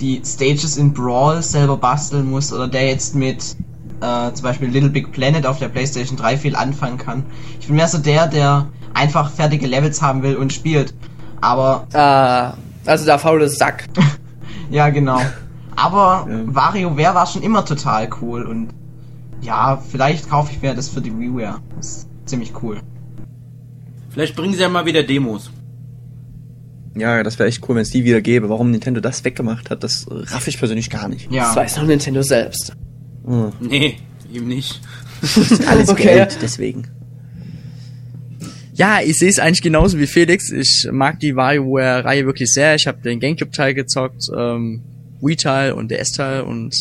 die 0.00 0.20
Stages 0.24 0.76
in 0.76 0.92
Brawl 0.92 1.42
selber 1.42 1.78
basteln 1.78 2.30
muss 2.30 2.52
oder 2.52 2.68
der 2.68 2.86
jetzt 2.88 3.14
mit 3.14 3.56
äh, 4.02 4.32
zum 4.32 4.42
Beispiel 4.42 4.68
Little 4.68 4.90
Big 4.90 5.12
Planet 5.12 5.46
auf 5.46 5.58
der 5.58 5.68
PlayStation 5.68 6.18
3 6.18 6.36
viel 6.36 6.56
anfangen 6.56 6.98
kann. 6.98 7.24
Ich 7.60 7.66
bin 7.66 7.76
mehr 7.76 7.88
so 7.88 7.96
der, 7.96 8.26
der 8.26 8.68
einfach 8.92 9.30
fertige 9.30 9.66
Levels 9.66 10.02
haben 10.02 10.22
will 10.22 10.36
und 10.36 10.52
spielt. 10.52 10.94
Aber 11.40 11.86
Ah, 11.94 12.54
also 12.84 13.06
der 13.06 13.18
faule 13.18 13.48
Sack. 13.48 13.86
ja, 14.70 14.90
genau. 14.90 15.20
Aber 15.76 16.26
Ja. 16.30 16.42
WarioWare 16.54 17.14
war 17.14 17.26
schon 17.26 17.42
immer 17.42 17.64
total 17.64 18.08
cool 18.20 18.42
und 18.44 18.70
ja, 19.42 19.76
vielleicht 19.76 20.28
kaufe 20.28 20.50
ich 20.52 20.62
mir 20.62 20.74
das 20.74 20.88
für 20.88 21.00
die 21.02 21.16
WiiWare. 21.16 21.60
Das 21.76 21.86
ist 21.98 22.08
ziemlich 22.24 22.52
cool. 22.62 22.78
Vielleicht 24.10 24.34
bringen 24.34 24.54
sie 24.54 24.60
ja 24.60 24.68
mal 24.68 24.86
wieder 24.86 25.02
Demos. 25.02 25.50
Ja, 26.96 27.22
das 27.22 27.38
wäre 27.38 27.46
echt 27.48 27.62
cool, 27.68 27.74
wenn 27.76 27.82
es 27.82 27.90
die 27.90 28.04
wieder 28.04 28.22
gäbe. 28.22 28.48
Warum 28.48 28.70
Nintendo 28.70 29.02
das 29.02 29.22
weggemacht 29.22 29.68
hat, 29.68 29.84
das 29.84 30.06
raff 30.10 30.48
ich 30.48 30.58
persönlich 30.58 30.88
gar 30.88 31.08
nicht. 31.08 31.30
Ja. 31.30 31.44
Das 31.48 31.56
weiß 31.56 31.76
noch 31.76 31.84
Nintendo 31.84 32.22
selbst. 32.22 32.72
Hm. 33.26 33.52
Nee, 33.60 33.98
eben 34.32 34.48
nicht. 34.48 34.80
Alles 35.68 35.88
Okay. 35.90 36.04
Geld, 36.14 36.38
deswegen. 36.40 36.88
Ja, 38.72 39.00
ich 39.04 39.18
sehe 39.18 39.28
es 39.28 39.38
eigentlich 39.38 39.62
genauso 39.62 39.98
wie 39.98 40.06
Felix. 40.06 40.50
Ich 40.50 40.88
mag 40.90 41.20
die 41.20 41.36
WarioWare-Reihe 41.36 42.24
wirklich 42.24 42.52
sehr. 42.52 42.74
Ich 42.74 42.86
habe 42.86 43.02
den 43.02 43.20
Gamecube-Teil 43.20 43.74
gezockt, 43.74 44.30
ähm, 44.36 44.82
Wii-Teil 45.20 45.72
und 45.72 45.90
der 45.90 46.00
S-Teil 46.00 46.42
und 46.42 46.74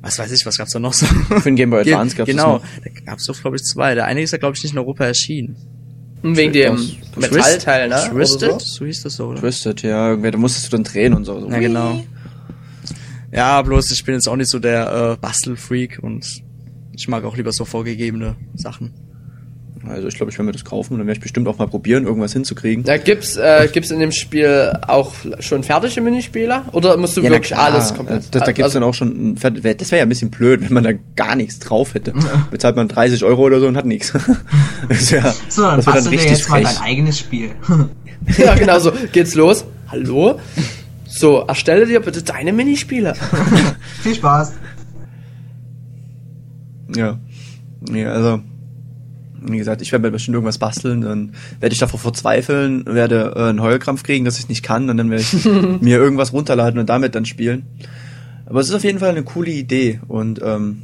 was 0.00 0.18
weiß 0.18 0.30
ich, 0.32 0.46
was 0.46 0.58
gab's 0.58 0.72
da 0.72 0.78
noch 0.78 0.92
so? 0.92 1.06
Für 1.06 1.40
den 1.40 1.56
Game 1.56 1.70
Boy 1.70 1.80
Advance 1.92 2.16
gab's 2.16 2.30
Genau, 2.30 2.58
das 2.58 2.68
da 2.84 3.00
gab's 3.04 3.26
doch, 3.26 3.40
glaube 3.40 3.56
ich, 3.56 3.64
zwei. 3.64 3.94
Der 3.94 4.06
eine 4.06 4.22
ist 4.22 4.30
ja, 4.30 4.38
glaube 4.38 4.56
ich, 4.56 4.62
nicht 4.62 4.72
in 4.72 4.78
Europa 4.78 5.04
erschienen. 5.04 5.56
Und 6.22 6.36
Wegen 6.36 6.52
dem 6.52 6.78
Metallteil, 7.16 7.88
ne? 7.88 8.08
Twisted? 8.10 8.48
Oder 8.50 8.60
so? 8.60 8.66
So 8.66 8.86
hieß 8.86 9.02
das 9.02 9.14
so, 9.14 9.28
oder? 9.28 9.40
Twisted, 9.40 9.82
ja, 9.82 10.10
irgendwie, 10.10 10.30
da 10.30 10.38
musstest 10.38 10.66
du 10.66 10.76
dann 10.76 10.84
drehen 10.84 11.14
und 11.14 11.24
so. 11.24 11.40
so. 11.40 11.48
Ja, 11.48 11.58
genau. 11.58 12.00
Ja, 13.30 13.60
bloß 13.62 13.90
ich 13.90 14.04
bin 14.04 14.14
jetzt 14.14 14.28
auch 14.28 14.36
nicht 14.36 14.50
so 14.50 14.58
der 14.58 15.12
äh, 15.12 15.20
Bastelfreak 15.20 15.98
und 16.02 16.42
ich 16.92 17.08
mag 17.08 17.24
auch 17.24 17.36
lieber 17.36 17.52
so 17.52 17.64
vorgegebene 17.64 18.36
Sachen. 18.54 18.94
Also 19.86 20.08
ich 20.08 20.14
glaube, 20.14 20.30
ich 20.32 20.38
werde 20.38 20.46
mir 20.46 20.52
das 20.52 20.64
kaufen 20.64 20.94
und 20.94 20.98
dann 21.00 21.06
werde 21.06 21.18
ich 21.18 21.22
bestimmt 21.22 21.46
auch 21.48 21.58
mal 21.58 21.68
probieren, 21.68 22.04
irgendwas 22.04 22.32
hinzukriegen. 22.32 22.84
Da 22.84 22.96
gibt's, 22.96 23.36
äh, 23.36 23.68
gibt's 23.72 23.90
in 23.90 24.00
dem 24.00 24.12
Spiel 24.12 24.72
auch 24.86 25.12
schon 25.40 25.62
fertige 25.62 26.00
Minispieler? 26.00 26.64
Oder 26.72 26.96
musst 26.96 27.16
du 27.16 27.20
Ja, 27.20 27.28
na 27.28 27.36
wirklich 27.36 27.52
klar. 27.52 27.72
alles 27.72 27.94
komplett? 27.94 28.34
Da, 28.34 28.40
da 28.40 28.46
gibt's 28.46 28.62
also, 28.62 28.80
dann 28.80 28.88
auch 28.88 28.94
schon, 28.94 29.32
ein 29.32 29.34
das 29.36 29.62
wäre 29.62 29.98
ja 29.98 30.02
ein 30.02 30.08
bisschen 30.08 30.30
blöd, 30.30 30.62
wenn 30.62 30.72
man 30.72 30.84
da 30.84 30.92
gar 31.16 31.36
nichts 31.36 31.58
drauf 31.58 31.94
hätte. 31.94 32.12
Bezahlt 32.50 32.76
man 32.76 32.88
30 32.88 33.24
Euro 33.24 33.42
oder 33.42 33.60
so 33.60 33.66
und 33.68 33.76
hat 33.76 33.86
nichts. 33.86 34.12
das 34.88 35.12
wär, 35.12 35.34
So, 35.48 35.62
dann 35.62 35.76
das 35.76 35.86
wär 35.86 35.92
bastel 35.94 36.10
dir 36.18 36.24
jetzt 36.24 36.48
mal 36.48 36.62
dein 36.62 36.72
frech. 36.74 36.82
eigenes 36.86 37.18
Spiel. 37.18 37.50
ja, 38.38 38.54
genau 38.54 38.78
so. 38.78 38.92
Geht's 39.12 39.34
los. 39.34 39.64
Hallo? 39.88 40.38
So, 41.06 41.44
erstelle 41.46 41.86
dir 41.86 42.00
bitte 42.00 42.22
deine 42.22 42.52
Minispiele. 42.52 43.14
Viel 44.02 44.14
Spaß. 44.14 44.52
Ja. 46.96 47.18
Nee, 47.80 48.06
also, 48.06 48.40
wie 49.40 49.58
gesagt, 49.58 49.82
ich 49.82 49.92
werde 49.92 50.06
mir 50.06 50.12
bestimmt 50.12 50.34
irgendwas 50.34 50.58
basteln, 50.58 51.00
dann 51.02 51.34
werde 51.60 51.72
ich 51.72 51.78
davor 51.78 52.00
verzweifeln, 52.00 52.84
werde 52.86 53.34
äh, 53.36 53.48
einen 53.48 53.62
Heulkrampf 53.62 54.02
kriegen, 54.02 54.24
dass 54.24 54.38
ich 54.38 54.48
nicht 54.48 54.62
kann, 54.62 54.88
und 54.90 54.96
dann 54.96 55.10
werde 55.10 55.22
ich 55.22 55.44
mir 55.80 55.98
irgendwas 55.98 56.32
runterladen 56.32 56.78
und 56.78 56.88
damit 56.88 57.14
dann 57.14 57.24
spielen. 57.24 57.66
Aber 58.46 58.60
es 58.60 58.68
ist 58.68 58.74
auf 58.74 58.84
jeden 58.84 58.98
Fall 58.98 59.10
eine 59.10 59.24
coole 59.24 59.50
Idee 59.50 60.00
und 60.08 60.40
ähm, 60.42 60.82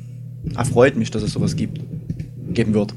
erfreut 0.57 0.97
mich, 0.97 1.11
dass 1.11 1.23
es 1.23 1.33
sowas 1.33 1.57
gibt. 1.57 1.81
Geben 2.53 2.75
wird. 2.75 2.95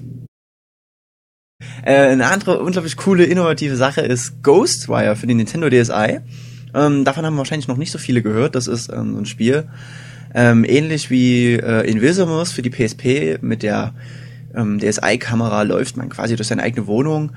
Äh, 1.84 2.10
eine 2.10 2.28
andere 2.28 2.60
unglaublich 2.60 2.98
coole, 2.98 3.24
innovative 3.24 3.76
Sache 3.76 4.02
ist 4.02 4.44
Ghostwire 4.44 5.16
für 5.16 5.28
den 5.28 5.38
Nintendo 5.38 5.70
DSi. 5.70 6.20
Ähm, 6.74 7.06
davon 7.06 7.26
haben 7.26 7.38
wahrscheinlich 7.38 7.68
noch 7.68 7.78
nicht 7.78 7.92
so 7.92 7.98
viele 7.98 8.22
gehört. 8.22 8.56
Das 8.56 8.68
ist 8.68 8.92
ähm, 8.92 9.14
so 9.14 9.20
ein 9.20 9.26
Spiel, 9.26 9.68
ähm, 10.36 10.66
ähnlich 10.68 11.10
wie 11.10 11.54
äh, 11.54 11.90
Invisimus 11.90 12.52
für 12.52 12.62
die 12.62 12.70
PSP 12.70 13.42
mit 13.42 13.64
der 13.64 13.94
ähm, 14.56 14.80
DSi-Kamera 14.80 15.64
läuft 15.64 15.98
man 15.98 16.10
quasi 16.10 16.36
durch 16.36 16.48
seine 16.48 16.64
eigene 16.64 16.88
Wohnung 16.88 17.32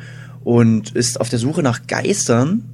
und 0.45 0.93
ist 0.93 1.21
auf 1.21 1.29
der 1.29 1.39
Suche 1.39 1.63
nach 1.63 1.87
Geistern. 1.87 2.65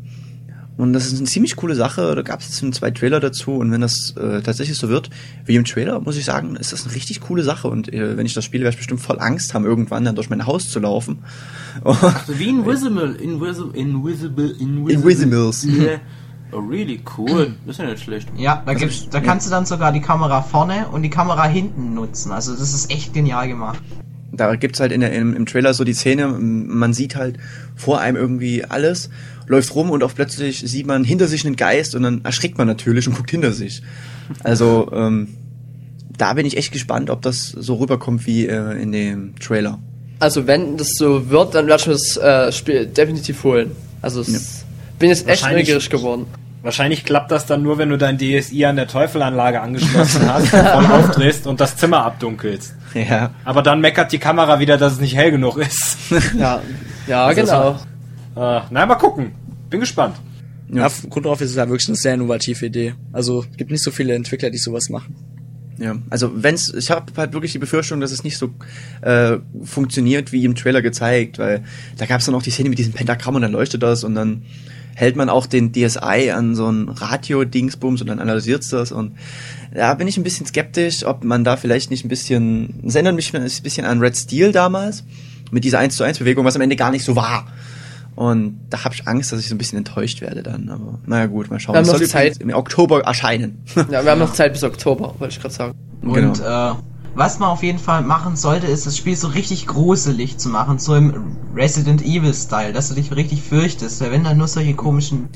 Und 0.76 0.92
das 0.92 1.06
ist 1.06 1.18
eine 1.18 1.26
ziemlich 1.26 1.56
coole 1.56 1.74
Sache. 1.74 2.14
Da 2.14 2.20
gab 2.20 2.40
es 2.40 2.48
jetzt 2.48 2.60
schon 2.60 2.72
zwei 2.72 2.90
Trailer 2.90 3.18
dazu. 3.18 3.52
Und 3.52 3.72
wenn 3.72 3.80
das 3.80 4.14
äh, 4.18 4.42
tatsächlich 4.42 4.76
so 4.76 4.90
wird 4.90 5.08
wie 5.46 5.56
im 5.56 5.64
Trailer, 5.64 6.00
muss 6.00 6.18
ich 6.18 6.26
sagen, 6.26 6.54
ist 6.56 6.72
das 6.72 6.84
eine 6.84 6.94
richtig 6.94 7.22
coole 7.22 7.42
Sache. 7.42 7.68
Und 7.68 7.92
äh, 7.92 8.16
wenn 8.18 8.26
ich 8.26 8.34
das 8.34 8.44
spiele, 8.44 8.64
werde 8.64 8.74
ich 8.74 8.78
bestimmt 8.78 9.00
voll 9.00 9.18
Angst 9.18 9.54
haben, 9.54 9.64
irgendwann 9.64 10.04
dann 10.04 10.14
durch 10.14 10.28
mein 10.28 10.46
Haus 10.46 10.68
zu 10.68 10.78
laufen. 10.78 11.20
Also 11.82 12.38
wie 12.38 12.48
Invisible, 12.48 13.14
Invisible, 13.14 13.74
Invisible, 13.74 14.50
Invisible. 14.58 14.92
Invisimals. 14.92 15.64
Yeah. 15.64 16.00
Oh, 16.52 16.58
really 16.58 17.02
cool. 17.18 17.54
Das 17.66 17.76
ist 17.76 17.82
ja 17.82 17.90
nicht 17.90 18.02
schlecht. 18.02 18.28
Ja, 18.36 18.62
da, 18.64 18.72
Also 18.72 18.86
gibt's, 18.86 19.08
da 19.10 19.20
kannst 19.20 19.46
du 19.46 19.50
dann 19.50 19.66
sogar 19.66 19.92
die 19.92 20.00
Kamera 20.00 20.42
vorne 20.42 20.88
und 20.88 21.02
die 21.02 21.10
Kamera 21.10 21.44
hinten 21.44 21.94
nutzen. 21.94 22.32
Also 22.32 22.52
das 22.52 22.72
ist 22.72 22.90
echt 22.90 23.12
genial 23.14 23.48
gemacht. 23.48 23.80
Da 24.36 24.54
gibt's 24.56 24.80
halt 24.80 24.92
in 24.92 25.00
der, 25.00 25.12
im, 25.12 25.34
im 25.34 25.46
Trailer 25.46 25.74
so 25.74 25.84
die 25.84 25.94
Szene, 25.94 26.28
man 26.28 26.92
sieht 26.92 27.16
halt 27.16 27.36
vor 27.74 28.00
einem 28.00 28.16
irgendwie 28.16 28.64
alles, 28.64 29.10
läuft 29.46 29.74
rum 29.74 29.90
und 29.90 30.02
auch 30.02 30.14
plötzlich 30.14 30.60
sieht 30.60 30.86
man 30.86 31.04
hinter 31.04 31.28
sich 31.28 31.46
einen 31.46 31.56
Geist 31.56 31.94
und 31.94 32.02
dann 32.02 32.24
erschrickt 32.24 32.58
man 32.58 32.66
natürlich 32.66 33.06
und 33.08 33.14
guckt 33.14 33.30
hinter 33.30 33.52
sich. 33.52 33.82
Also 34.42 34.90
ähm, 34.92 35.28
da 36.16 36.34
bin 36.34 36.46
ich 36.46 36.56
echt 36.56 36.72
gespannt, 36.72 37.10
ob 37.10 37.22
das 37.22 37.48
so 37.48 37.74
rüberkommt 37.74 38.26
wie 38.26 38.46
äh, 38.46 38.80
in 38.80 38.92
dem 38.92 39.34
Trailer. 39.38 39.78
Also 40.18 40.46
wenn 40.46 40.76
das 40.76 40.94
so 40.94 41.30
wird, 41.30 41.54
dann 41.54 41.66
werde 41.66 41.80
ich 41.80 41.86
mir 41.86 41.92
das 41.92 42.16
äh, 42.16 42.52
Spiel 42.52 42.86
definitiv 42.86 43.44
holen. 43.44 43.72
Also 44.00 44.22
es 44.22 44.64
bin 44.98 45.10
jetzt 45.10 45.28
echt 45.28 45.44
neugierig 45.44 45.90
geworden. 45.90 46.26
Wahrscheinlich 46.66 47.04
klappt 47.04 47.30
das 47.30 47.46
dann 47.46 47.62
nur, 47.62 47.78
wenn 47.78 47.90
du 47.90 47.96
dein 47.96 48.18
DSI 48.18 48.64
an 48.64 48.74
der 48.74 48.88
Teufelanlage 48.88 49.60
angeschlossen 49.60 50.28
hast, 50.32 50.48
voll 50.48 50.86
aufdrehst 50.86 51.46
und 51.46 51.60
das 51.60 51.76
Zimmer 51.76 52.04
abdunkelst. 52.04 52.74
Ja. 52.92 53.30
Aber 53.44 53.62
dann 53.62 53.80
meckert 53.80 54.10
die 54.10 54.18
Kamera 54.18 54.58
wieder, 54.58 54.76
dass 54.76 54.94
es 54.94 55.00
nicht 55.00 55.14
hell 55.14 55.30
genug 55.30 55.58
ist. 55.58 55.96
Ja, 56.36 56.60
ja 57.06 57.30
ist 57.30 57.36
genau. 57.36 57.78
Äh, 58.34 58.62
na, 58.68 58.84
mal 58.84 58.96
gucken. 58.96 59.30
Bin 59.70 59.78
gespannt. 59.78 60.16
Ja, 60.68 60.86
auf 60.86 61.08
Grund 61.08 61.26
darauf 61.26 61.40
ist 61.40 61.50
es 61.50 61.56
ja 61.56 61.68
wirklich 61.68 61.86
eine 61.86 61.96
sehr 61.96 62.14
innovative 62.14 62.66
Idee. 62.66 62.94
Also 63.12 63.44
gibt 63.56 63.70
nicht 63.70 63.84
so 63.84 63.92
viele 63.92 64.16
Entwickler, 64.16 64.50
die 64.50 64.58
sowas 64.58 64.88
machen. 64.88 65.14
Ja, 65.78 65.94
also 66.10 66.32
wenn's, 66.34 66.74
ich 66.74 66.90
habe 66.90 67.12
halt 67.16 67.32
wirklich 67.32 67.52
die 67.52 67.60
Befürchtung, 67.60 68.00
dass 68.00 68.10
es 68.10 68.24
nicht 68.24 68.38
so 68.38 68.50
äh, 69.02 69.36
funktioniert 69.62 70.32
wie 70.32 70.44
im 70.44 70.56
Trailer 70.56 70.82
gezeigt, 70.82 71.38
weil 71.38 71.62
da 71.96 72.06
gab 72.06 72.18
es 72.18 72.26
dann 72.26 72.34
auch 72.34 72.42
die 72.42 72.50
Szene 72.50 72.70
mit 72.70 72.78
diesem 72.80 72.92
Pentagramm 72.92 73.36
und 73.36 73.42
dann 73.42 73.52
leuchtet 73.52 73.84
das 73.84 74.02
und 74.02 74.16
dann 74.16 74.42
hält 74.96 75.14
man 75.14 75.28
auch 75.28 75.44
den 75.46 75.72
DSi 75.72 76.30
an 76.30 76.54
so 76.54 76.70
ein 76.70 76.88
Radio-Dingsbums 76.88 78.00
und 78.00 78.06
dann 78.06 78.18
analysiert's 78.18 78.70
das 78.70 78.92
und 78.92 79.12
da 79.74 79.92
bin 79.94 80.08
ich 80.08 80.16
ein 80.16 80.22
bisschen 80.22 80.46
skeptisch, 80.46 81.04
ob 81.04 81.22
man 81.22 81.44
da 81.44 81.58
vielleicht 81.58 81.90
nicht 81.90 82.04
ein 82.04 82.08
bisschen, 82.08 82.82
es 82.86 82.94
erinnert 82.94 83.14
mich 83.14 83.34
ein 83.36 83.42
bisschen 83.62 83.84
an 83.84 84.00
Red 84.00 84.16
Steel 84.16 84.52
damals, 84.52 85.04
mit 85.50 85.64
dieser 85.64 85.80
1 85.80 85.96
zu 85.96 86.02
1 86.02 86.18
Bewegung, 86.18 86.46
was 86.46 86.56
am 86.56 86.62
Ende 86.62 86.76
gar 86.76 86.90
nicht 86.90 87.04
so 87.04 87.14
war. 87.14 87.46
Und 88.14 88.58
da 88.70 88.84
habe 88.84 88.94
ich 88.94 89.06
Angst, 89.06 89.30
dass 89.32 89.40
ich 89.40 89.48
so 89.48 89.54
ein 89.54 89.58
bisschen 89.58 89.76
enttäuscht 89.76 90.22
werde 90.22 90.42
dann. 90.42 90.70
Aber 90.70 90.98
naja 91.04 91.26
gut, 91.26 91.50
mal 91.50 91.60
schauen. 91.60 91.74
Wir 91.74 91.80
haben 91.80 91.94
Es 91.94 92.00
noch 92.00 92.08
Zeit. 92.08 92.38
im 92.38 92.48
Oktober 92.54 93.02
erscheinen. 93.02 93.58
Ja, 93.90 94.02
wir 94.02 94.10
haben 94.10 94.18
noch 94.18 94.32
Zeit 94.32 94.54
bis 94.54 94.64
Oktober, 94.64 95.14
wollte 95.18 95.34
ich 95.34 95.40
gerade 95.40 95.54
sagen. 95.54 95.74
Genau. 96.00 96.28
Und 96.30 96.40
äh, 96.40 96.72
was 97.16 97.38
man 97.38 97.48
auf 97.48 97.62
jeden 97.62 97.78
Fall 97.78 98.02
machen 98.02 98.36
sollte, 98.36 98.66
ist 98.66 98.86
das 98.86 98.96
Spiel 98.96 99.16
so 99.16 99.28
richtig 99.28 99.66
gruselig 99.66 100.36
zu 100.36 100.50
machen, 100.50 100.78
so 100.78 100.94
im 100.94 101.36
Resident 101.54 102.04
Evil 102.04 102.34
Style, 102.34 102.74
dass 102.74 102.90
du 102.90 102.94
dich 102.94 103.14
richtig 103.16 103.42
fürchtest. 103.42 104.02
Weil 104.02 104.12
wenn 104.12 104.22
dann 104.22 104.36
nur 104.36 104.48
solche 104.48 104.74
komischen 104.74 105.30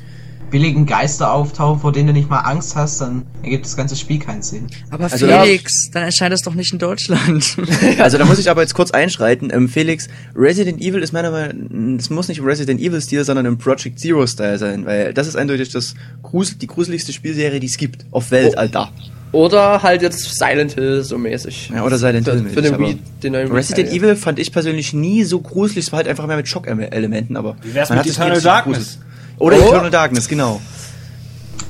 billigen 0.50 0.84
Geister 0.84 1.32
auftauchen, 1.32 1.80
vor 1.80 1.92
denen 1.92 2.08
du 2.08 2.12
nicht 2.12 2.28
mal 2.28 2.40
Angst 2.40 2.76
hast, 2.76 3.00
dann 3.00 3.24
ergibt 3.42 3.64
das 3.64 3.76
ganze 3.76 3.96
Spiel 3.96 4.18
keinen 4.18 4.42
Sinn. 4.42 4.66
Aber 4.90 5.04
Also 5.04 5.26
Felix, 5.26 5.90
dann 5.90 6.02
erscheint 6.02 6.32
das 6.32 6.42
doch 6.42 6.54
nicht 6.54 6.72
in 6.72 6.78
Deutschland. 6.78 7.56
Also 7.98 8.18
da 8.18 8.24
muss 8.24 8.38
ich 8.38 8.50
aber 8.50 8.62
jetzt 8.62 8.74
kurz 8.74 8.90
einschreiten. 8.90 9.50
Ähm, 9.52 9.68
Felix, 9.68 10.08
Resident 10.34 10.80
Evil 10.80 11.02
ist 11.02 11.12
meiner 11.12 11.30
Meinung 11.30 11.94
nach, 11.94 11.98
es 11.98 12.10
muss 12.10 12.28
nicht 12.28 12.38
im 12.38 12.44
Resident 12.44 12.80
Evil 12.80 13.00
Stil, 13.00 13.24
sondern 13.24 13.46
im 13.46 13.58
Project 13.58 13.98
Zero 13.98 14.26
Style 14.26 14.58
sein, 14.58 14.84
weil 14.84 15.14
das 15.14 15.26
ist 15.26 15.36
eindeutig 15.36 15.70
das 15.70 15.94
grusel, 16.22 16.56
die 16.56 16.66
gruseligste 16.66 17.12
Spielserie, 17.12 17.60
die 17.60 17.66
es 17.66 17.76
gibt 17.76 18.04
auf 18.10 18.30
Weltalter. 18.30 18.92
Oder 19.32 19.82
halt 19.82 20.02
jetzt 20.02 20.38
Silent 20.38 20.72
Hill 20.72 21.04
so 21.04 21.16
mäßig. 21.16 21.70
Ja, 21.74 21.84
oder 21.84 21.98
Silent 21.98 22.26
Für- 22.26 22.32
Hill. 22.34 22.48
Für 22.50 22.62
den 22.62 22.78
Wii, 22.78 22.98
den 23.22 23.32
neuen 23.32 23.52
Resident 23.52 23.90
Wii-Teil. 23.92 24.10
Evil 24.10 24.16
fand 24.16 24.38
ich 24.40 24.50
persönlich 24.52 24.92
nie 24.92 25.22
so 25.24 25.40
gruselig, 25.40 25.86
es 25.86 25.92
war 25.92 25.98
halt 25.98 26.08
einfach 26.08 26.26
mehr 26.26 26.36
mit 26.36 26.48
Schockelementen, 26.48 27.36
aber 27.36 27.56
Wie 27.62 27.72
wär's 27.74 27.88
man 27.90 27.98
mit 27.98 28.08
Eternal 28.08 28.40
Darkness? 28.40 28.98
Oder 29.38 29.56
Oh. 29.56 29.68
Eternal 29.68 29.90
Darkness, 29.90 30.26
genau. 30.28 30.60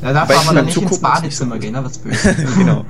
Da 0.03 0.13
darf 0.15 0.47
man 0.47 0.57
dann 0.57 0.65
nicht 0.65 0.77
ins 0.79 0.99
Badezimmer 0.99 1.59
gehen, 1.59 1.75
da 1.75 1.83
wird's 1.83 1.99
böse. 2.03 2.35
genau. 2.57 2.87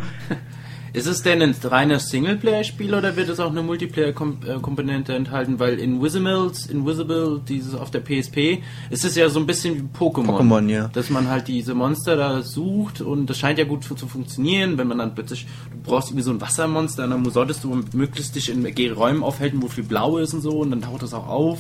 Ist 0.93 1.07
es 1.07 1.23
denn 1.23 1.41
ein 1.41 1.55
reiner 1.63 2.01
Singleplayer-Spiel 2.01 2.95
oder 2.95 3.15
wird 3.17 3.29
es 3.29 3.39
auch 3.39 3.51
eine 3.51 3.63
Multiplayer-Komponente 3.63 5.15
enthalten? 5.15 5.59
Weil 5.59 5.79
Invisimals, 5.79 6.67
Invisible, 6.67 7.41
dieses 7.47 7.75
auf 7.75 7.91
der 7.91 8.01
PSP, 8.01 8.63
ist 8.91 9.05
es 9.05 9.15
ja 9.15 9.29
so 9.29 9.39
ein 9.39 9.47
bisschen 9.47 9.77
wie 9.77 9.83
Pokémon. 9.99 10.27
Pokémon, 10.27 10.69
ja. 10.69 10.89
Dass 10.89 11.11
man 11.11 11.29
halt 11.29 11.49
diese 11.49 11.75
Monster 11.75 12.17
da 12.17 12.43
sucht 12.43 13.01
und 13.01 13.31
das 13.31 13.39
scheint 13.39 13.59
ja 13.59 13.65
gut 13.65 13.85
zu, 13.85 13.95
zu 13.95 14.09
funktionieren, 14.09 14.79
wenn 14.79 14.89
man 14.89 14.99
dann 14.99 15.15
plötzlich, 15.15 15.47
du 15.71 15.79
brauchst 15.91 16.09
irgendwie 16.09 16.25
so 16.25 16.33
ein 16.33 16.41
Wassermonster 16.41 17.05
und 17.05 17.11
dann 17.11 17.25
solltest 17.31 17.63
du 17.63 17.83
möglichst 17.93 18.35
dich 18.35 18.49
in 18.49 18.67
Räumen 18.93 19.23
aufhalten, 19.23 19.63
wo 19.63 19.69
viel 19.69 19.85
blau 19.85 20.19
ist 20.19 20.35
und 20.35 20.41
so 20.41 20.59
und 20.59 20.71
dann 20.71 20.83
taucht 20.83 21.03
das 21.03 21.15
auch 21.15 21.29
auf. 21.29 21.59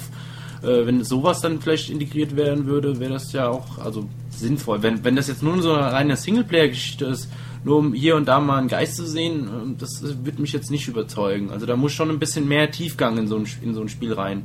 Äh, 0.63 0.87
wenn 0.87 1.05
sowas 1.05 1.41
dann 1.41 1.61
vielleicht 1.61 1.91
integriert 1.91 2.37
werden 2.37 2.67
würde, 2.67 3.01
wäre 3.01 3.13
das 3.13 3.33
ja 3.33 3.49
auch 3.49 3.79
also 3.79 4.09
sinnvoll. 4.31 4.83
Wenn, 4.83 5.05
wenn 5.05 5.17
das 5.17 5.29
jetzt 5.29 5.43
nur 5.43 5.61
so 5.63 5.73
eine 5.73 5.93
reine 5.93 6.17
Singleplayer-Geschichte 6.17 7.07
ist, 7.07 7.31
nur 7.65 7.79
um 7.79 7.93
hier 7.93 8.17
und 8.17 8.27
da 8.27 8.41
mal 8.41 8.59
einen 8.59 8.69
Geist 8.69 8.97
zu 8.97 9.07
sehen, 9.07 9.45
äh, 9.47 9.79
das 9.79 10.03
wird 10.25 10.39
mich 10.39 10.53
jetzt 10.53 10.71
nicht 10.71 10.89
überzeugen. 10.89 11.51
Also 11.51 11.67
da 11.67 11.77
muss 11.77 11.93
schon 11.93 12.11
ein 12.11 12.19
bisschen 12.19 12.49
mehr 12.49 12.71
Tiefgang 12.71 13.19
in 13.19 13.29
so 13.29 13.37
ein, 13.37 13.47
in 13.63 13.75
so 13.75 13.81
ein 13.81 13.89
Spiel 13.89 14.13
rein. 14.13 14.43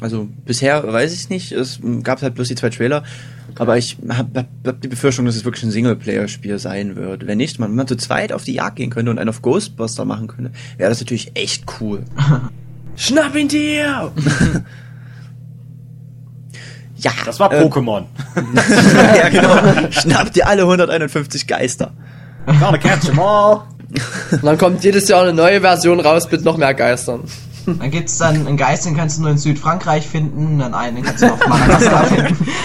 Also 0.00 0.28
bisher 0.44 0.92
weiß 0.92 1.12
ich 1.14 1.28
nicht, 1.28 1.52
es 1.52 1.78
gab 2.02 2.22
halt 2.22 2.34
bloß 2.34 2.48
die 2.48 2.56
zwei 2.56 2.70
Trailer, 2.70 3.04
aber 3.54 3.78
ich 3.78 3.98
habe 4.08 4.40
hab, 4.40 4.46
hab 4.66 4.80
die 4.80 4.88
Befürchtung, 4.88 5.26
dass 5.26 5.36
es 5.36 5.44
wirklich 5.44 5.62
ein 5.62 5.70
Singleplayer-Spiel 5.70 6.58
sein 6.58 6.96
wird. 6.96 7.26
Wenn 7.28 7.38
nicht, 7.38 7.60
man, 7.60 7.70
wenn 7.70 7.76
man 7.76 7.86
zu 7.86 7.96
zweit 7.96 8.32
auf 8.32 8.42
die 8.42 8.54
Jagd 8.54 8.76
gehen 8.76 8.90
könnte 8.90 9.12
und 9.12 9.18
einen 9.20 9.28
auf 9.28 9.42
Ghostbuster 9.42 10.04
machen 10.04 10.26
könnte, 10.26 10.50
wäre 10.76 10.90
das 10.90 11.00
natürlich 11.00 11.36
echt 11.36 11.66
cool. 11.80 12.02
Schnapp 12.96 13.36
ihn 13.36 13.48
dir! 13.48 14.12
Ja, 17.02 17.10
Das 17.24 17.40
war 17.40 17.52
ähm, 17.52 17.68
Pokémon. 17.68 18.04
ja, 19.16 19.28
genau. 19.28 19.90
Schnappt 19.90 20.36
dir 20.36 20.46
alle 20.46 20.62
151 20.62 21.48
Geister. 21.48 21.92
Gotta 22.46 22.78
catch 22.78 23.08
'em 23.08 23.18
all. 23.20 23.62
Und 24.32 24.44
dann 24.44 24.56
kommt 24.58 24.82
jedes 24.84 25.08
Jahr 25.08 25.22
eine 25.22 25.32
neue 25.34 25.60
Version 25.60 26.00
raus 26.00 26.28
mit 26.30 26.44
noch 26.44 26.56
mehr 26.56 26.72
Geistern. 26.74 27.24
Dann 27.66 27.90
gibt's 27.90 28.18
dann 28.18 28.46
einen 28.46 28.56
Geist, 28.56 28.86
den 28.86 28.96
kannst 28.96 29.18
du 29.18 29.22
nur 29.22 29.30
in 29.30 29.38
Südfrankreich 29.38 30.06
finden, 30.06 30.58
dann 30.58 30.74
einen, 30.74 30.96
den 30.96 31.04
kannst 31.04 31.22
du 31.22 31.32
auf 31.32 31.46
Madagaskar 31.46 32.04
finden. 32.06 32.46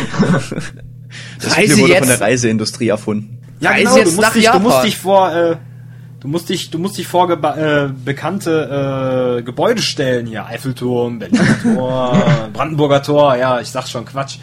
Das 1.42 1.56
Reise 1.56 1.72
Spiel 1.74 1.84
wurde 1.84 1.94
jetzt- 1.94 2.00
von 2.00 2.08
der 2.10 2.22
Reiseindustrie 2.22 2.88
erfunden. 2.90 3.40
Ja, 3.60 3.72
Reise 3.72 3.84
genau, 3.84 3.98
jetzt 3.98 4.06
du 4.08 4.16
musst, 4.16 4.22
nach 4.28 4.34
dich, 4.34 4.50
du 4.50 4.60
musst 4.60 4.84
dich 4.84 4.98
vor, 4.98 5.32
äh, 5.34 5.56
du 6.20 6.28
musst 6.28 6.50
dich, 6.50 6.70
du 6.70 6.80
musst 6.80 6.98
dich 6.98 7.08
vor 7.08 7.30
äh, 7.32 7.90
bekannte 8.06 9.38
äh, 9.40 9.42
Gebäude 9.44 9.82
stellen 9.82 10.26
hier. 10.28 10.46
Eiffelturm, 10.46 11.20
Berliner 11.20 11.62
Tor, 11.64 12.50
Brandenburger 12.54 13.02
Tor, 13.04 13.36
ja, 13.36 13.60
ich 13.62 13.70
sag 13.70 13.88
schon 13.88 14.06
Quatsch. 14.06 14.38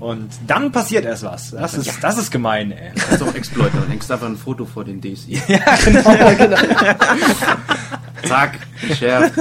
Und 0.00 0.30
dann 0.46 0.72
passiert 0.72 1.04
erst 1.04 1.22
was. 1.24 1.50
Das 1.50 1.74
ist, 1.74 1.92
das 2.02 2.16
ist 2.16 2.30
gemein, 2.30 2.72
ey. 2.72 2.90
Das 2.94 3.12
ist 3.12 3.22
auch 3.22 3.34
Exploiter. 3.34 3.78
Dann 3.80 3.90
hängst 3.90 4.08
du 4.08 4.14
einfach 4.14 4.26
ein 4.28 4.36
Foto 4.38 4.64
vor 4.64 4.84
den 4.84 5.00
DSI. 5.00 5.40
Zack, 8.26 8.58
geschärft. 8.86 9.34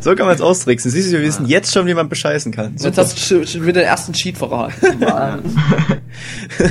So 0.00 0.14
kann 0.14 0.26
man 0.26 0.34
es 0.34 0.40
austricksen. 0.40 0.90
Siehst 0.90 1.08
du, 1.08 1.18
wir 1.18 1.22
wissen 1.22 1.46
jetzt 1.46 1.72
schon, 1.72 1.86
wie 1.86 1.94
man 1.94 2.08
bescheißen 2.08 2.52
kann. 2.52 2.74
Jetzt 2.78 2.98
hast 2.98 3.30
du 3.30 3.46
schon- 3.46 3.62
wieder 3.62 3.80
den 3.80 3.88
ersten 3.88 4.12
Cheat 4.12 4.38
verraten. 4.38 4.74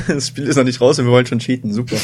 Das 0.08 0.28
Spiel 0.28 0.46
ist 0.46 0.56
noch 0.56 0.64
nicht 0.64 0.80
raus 0.82 1.00
und 1.00 1.06
wir 1.06 1.12
wollen 1.12 1.26
schon 1.26 1.40
cheaten. 1.40 1.74
Super. 1.74 1.96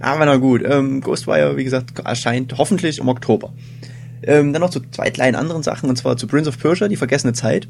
Aber 0.00 0.26
na 0.26 0.36
gut. 0.36 0.62
Ähm, 0.64 1.00
Ghostwire, 1.00 1.56
wie 1.56 1.64
gesagt, 1.64 1.98
erscheint 2.00 2.54
hoffentlich 2.58 2.98
im 2.98 3.08
Oktober. 3.08 3.52
Ähm, 4.22 4.52
dann 4.52 4.60
noch 4.60 4.70
zu 4.70 4.80
zwei 4.90 5.10
kleinen 5.10 5.36
anderen 5.36 5.62
Sachen, 5.62 5.88
und 5.88 5.96
zwar 5.96 6.16
zu 6.16 6.26
Prince 6.26 6.48
of 6.48 6.58
Persia, 6.58 6.88
die 6.88 6.96
vergessene 6.96 7.32
Zeit. 7.32 7.68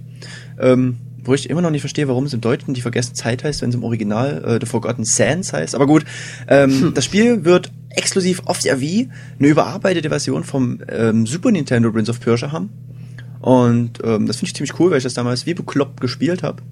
Ähm, 0.58 0.98
wo 1.24 1.34
ich 1.34 1.50
immer 1.50 1.60
noch 1.60 1.70
nicht 1.70 1.82
verstehe, 1.82 2.08
warum 2.08 2.24
es 2.24 2.32
im 2.32 2.40
Deutschen 2.40 2.74
die 2.74 2.80
vergessene 2.80 3.14
Zeit 3.14 3.44
heißt, 3.44 3.60
wenn 3.60 3.68
es 3.68 3.74
im 3.74 3.84
Original 3.84 4.42
äh, 4.44 4.58
The 4.60 4.66
Forgotten 4.66 5.04
Sands 5.04 5.52
heißt. 5.52 5.74
Aber 5.74 5.86
gut, 5.86 6.04
ähm, 6.48 6.92
das 6.94 7.04
Spiel 7.04 7.44
wird 7.44 7.70
exklusiv 7.90 8.42
auf 8.46 8.60
der 8.60 8.80
Wii 8.80 9.10
eine 9.38 9.48
überarbeitete 9.48 10.08
Version 10.08 10.44
vom 10.44 10.80
ähm, 10.88 11.26
Super 11.26 11.50
Nintendo 11.50 11.92
Prince 11.92 12.10
of 12.10 12.20
Persia 12.20 12.52
haben. 12.52 12.70
Und 13.40 13.98
ähm, 14.02 14.26
das 14.26 14.36
finde 14.36 14.48
ich 14.48 14.54
ziemlich 14.54 14.78
cool, 14.80 14.90
weil 14.90 14.98
ich 14.98 15.04
das 15.04 15.14
damals 15.14 15.46
wie 15.46 15.54
bekloppt 15.54 16.00
gespielt 16.00 16.42
habe 16.42 16.62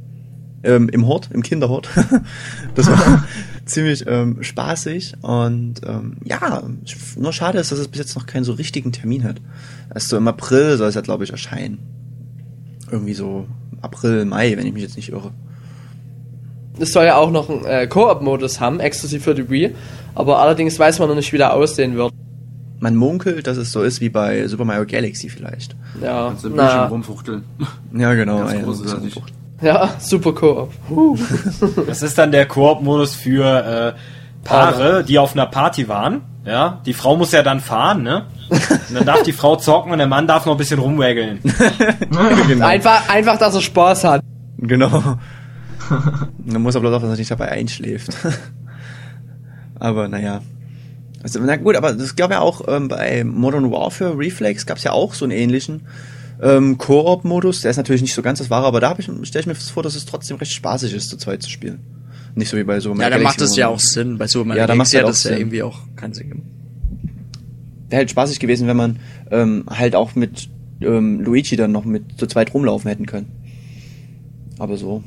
ähm, 0.63 0.89
im 0.89 1.07
Hort, 1.07 1.31
im 1.33 1.43
Kinderhort. 1.43 1.89
das 2.75 2.89
war 2.89 3.25
ziemlich 3.67 4.05
ähm, 4.07 4.43
spaßig 4.43 5.15
und 5.23 5.81
ähm, 5.87 6.17
ja, 6.25 6.63
nur 7.17 7.33
schade 7.33 7.59
ist, 7.59 7.73
dass 7.73 7.79
es 7.79 7.89
bis 7.89 7.99
jetzt 7.99 8.17
noch 8.17 8.27
keinen 8.27 8.45
so 8.45 8.53
richtigen 8.53 8.93
Termin 8.93 9.25
hat. 9.25 9.37
Erst 9.93 10.09
so 10.09 10.17
im 10.17 10.29
April 10.29 10.77
soll 10.77 10.89
es 10.89 10.95
ja, 10.95 11.01
glaube 11.01 11.25
ich, 11.25 11.31
erscheinen. 11.31 11.79
Irgendwie 12.91 13.15
so 13.15 13.47
April, 13.83 14.25
Mai, 14.25 14.57
wenn 14.57 14.67
ich 14.67 14.73
mich 14.73 14.83
jetzt 14.83 14.97
nicht 14.97 15.11
irre. 15.11 15.33
Es 16.79 16.93
soll 16.93 17.07
ja 17.07 17.17
auch 17.17 17.31
noch 17.31 17.51
einen 17.51 17.65
äh, 17.65 17.87
Koop-Modus 17.87 18.61
haben, 18.61 18.81
exklusiv 18.81 19.25
für 19.25 19.35
die 19.35 19.49
Wii. 19.51 19.75
Aber 20.15 20.39
allerdings 20.39 20.79
weiß 20.79 20.99
man 20.99 21.09
noch 21.09 21.17
nicht, 21.17 21.33
wie 21.33 21.39
der 21.39 21.55
aussehen 21.55 21.97
wird. 21.97 22.13
Man 22.79 22.95
munkelt, 22.95 23.47
dass 23.47 23.57
es 23.57 23.73
so 23.73 23.83
ist 23.83 24.01
wie 24.01 24.11
bei 24.11 24.47
Super 24.47 24.65
Mario 24.65 24.85
Galaxy 24.87 25.29
vielleicht. 25.29 25.75
Ja, 26.03 26.29
du 26.29 26.29
ein 26.29 26.35
bisschen 26.35 26.55
na, 26.57 26.87
rumfuchteln. 26.87 27.43
Ja, 27.97 28.15
genau. 28.15 28.41
Ganz 28.41 28.53
ja, 28.53 28.61
großartig. 28.61 29.23
Ja, 29.61 29.95
super 29.99 30.33
Koop. 30.33 30.73
Huh. 30.89 31.17
Das 31.87 32.03
ist 32.03 32.19
dann 32.19 32.33
der 32.33 32.47
Koop-Modus 32.47 33.15
für 33.15 33.95
äh, 33.95 33.99
Paare, 34.45 35.05
die 35.05 35.19
auf 35.19 35.33
einer 35.33 35.47
Party 35.47 35.89
waren. 35.89 36.23
Ja, 36.45 36.81
die 36.87 36.93
Frau 36.93 37.17
muss 37.17 37.33
ja 37.33 37.43
dann 37.43 37.61
fahren, 37.61 38.05
ne? 38.05 38.27
Und 38.51 38.95
dann 38.95 39.05
darf 39.05 39.23
die 39.25 39.33
Frau 39.33 39.57
zocken 39.57 39.91
und 39.91 39.99
der 39.99 40.07
Mann 40.07 40.29
darf 40.29 40.47
noch 40.47 40.55
ein 40.55 40.59
bisschen 40.59 40.79
rumwägeln. 40.79 41.41
genau. 42.47 42.67
Einfach, 42.67 43.09
einfach, 43.09 43.37
dass 43.39 43.57
er 43.57 43.61
Spaß 43.63 44.05
hat. 44.05 44.23
Genau. 44.59 45.19
Man 46.45 46.63
muss 46.63 46.77
aber 46.77 46.83
bloß 46.83 46.95
aufpassen, 46.95 47.11
dass 47.11 47.19
er 47.19 47.21
nicht 47.21 47.31
dabei 47.33 47.51
einschläft. 47.51 48.17
aber 49.81 50.09
naja. 50.09 50.41
Also, 51.23 51.41
na 51.41 51.57
gut, 51.57 51.75
aber 51.75 51.93
das 51.93 52.15
gab 52.15 52.31
ja 52.31 52.41
auch 52.41 52.63
ähm, 52.69 52.87
bei 52.87 53.25
Modern 53.25 53.73
Warfare 53.73 54.17
Reflex 54.17 54.67
gab 54.67 54.79
es 54.79 54.85
ja 54.85 54.93
auch 54.93 55.15
so 55.15 55.25
einen 55.25 55.33
ähnlichen 55.33 55.83
ähm, 56.43 56.79
Koop-Modus. 56.79 57.63
Der 57.63 57.71
ist 57.71 57.77
natürlich 57.77 58.03
nicht 58.03 58.15
so 58.15 58.23
ganz 58.23 58.39
das 58.39 58.51
wahre, 58.51 58.67
aber 58.67 58.81
da 58.81 58.97
stelle 59.23 59.41
ich 59.41 59.47
mir 59.47 59.55
vor, 59.55 59.83
dass 59.83 59.95
es 59.95 60.07
trotzdem 60.07 60.37
recht 60.37 60.53
spaßig 60.53 60.95
ist, 60.95 61.11
zu 61.11 61.17
zweit 61.17 61.43
zu 61.43 61.51
spielen. 61.51 61.81
Nicht 62.35 62.51
so 62.51 62.57
wie 62.57 62.65
bei 62.65 62.81
so 62.81 62.95
Ja, 62.95 63.09
da 63.09 63.19
macht 63.19 63.41
es 63.41 63.57
ja 63.57 63.69
auch 63.69 63.81
Sinn. 63.81 64.19
Bei 64.19 64.27
Super 64.27 64.47
Mario 64.47 64.61
Ja, 64.61 64.67
da 64.67 64.75
macht 64.75 64.95
auch 64.95 65.03
das 65.03 65.25
ja 65.25 65.37
irgendwie 65.37 65.63
auch 65.63 65.79
keinen 65.97 66.13
Sinn. 66.13 66.43
Wäre 67.89 68.01
halt 68.01 68.11
spaßig 68.11 68.41
gewesen, 68.41 68.69
wenn 68.69 68.77
man 68.77 68.99
ähm, 69.31 69.65
halt 69.69 69.95
auch 69.95 70.15
mit 70.15 70.51
ähm, 70.83 71.21
Luigi 71.21 71.57
dann 71.57 71.73
noch 71.73 71.85
mit 71.85 72.19
zu 72.19 72.27
zweit 72.27 72.53
rumlaufen 72.53 72.89
hätten 72.89 73.07
können. 73.07 73.29
Aber 74.59 74.77
so. 74.77 75.03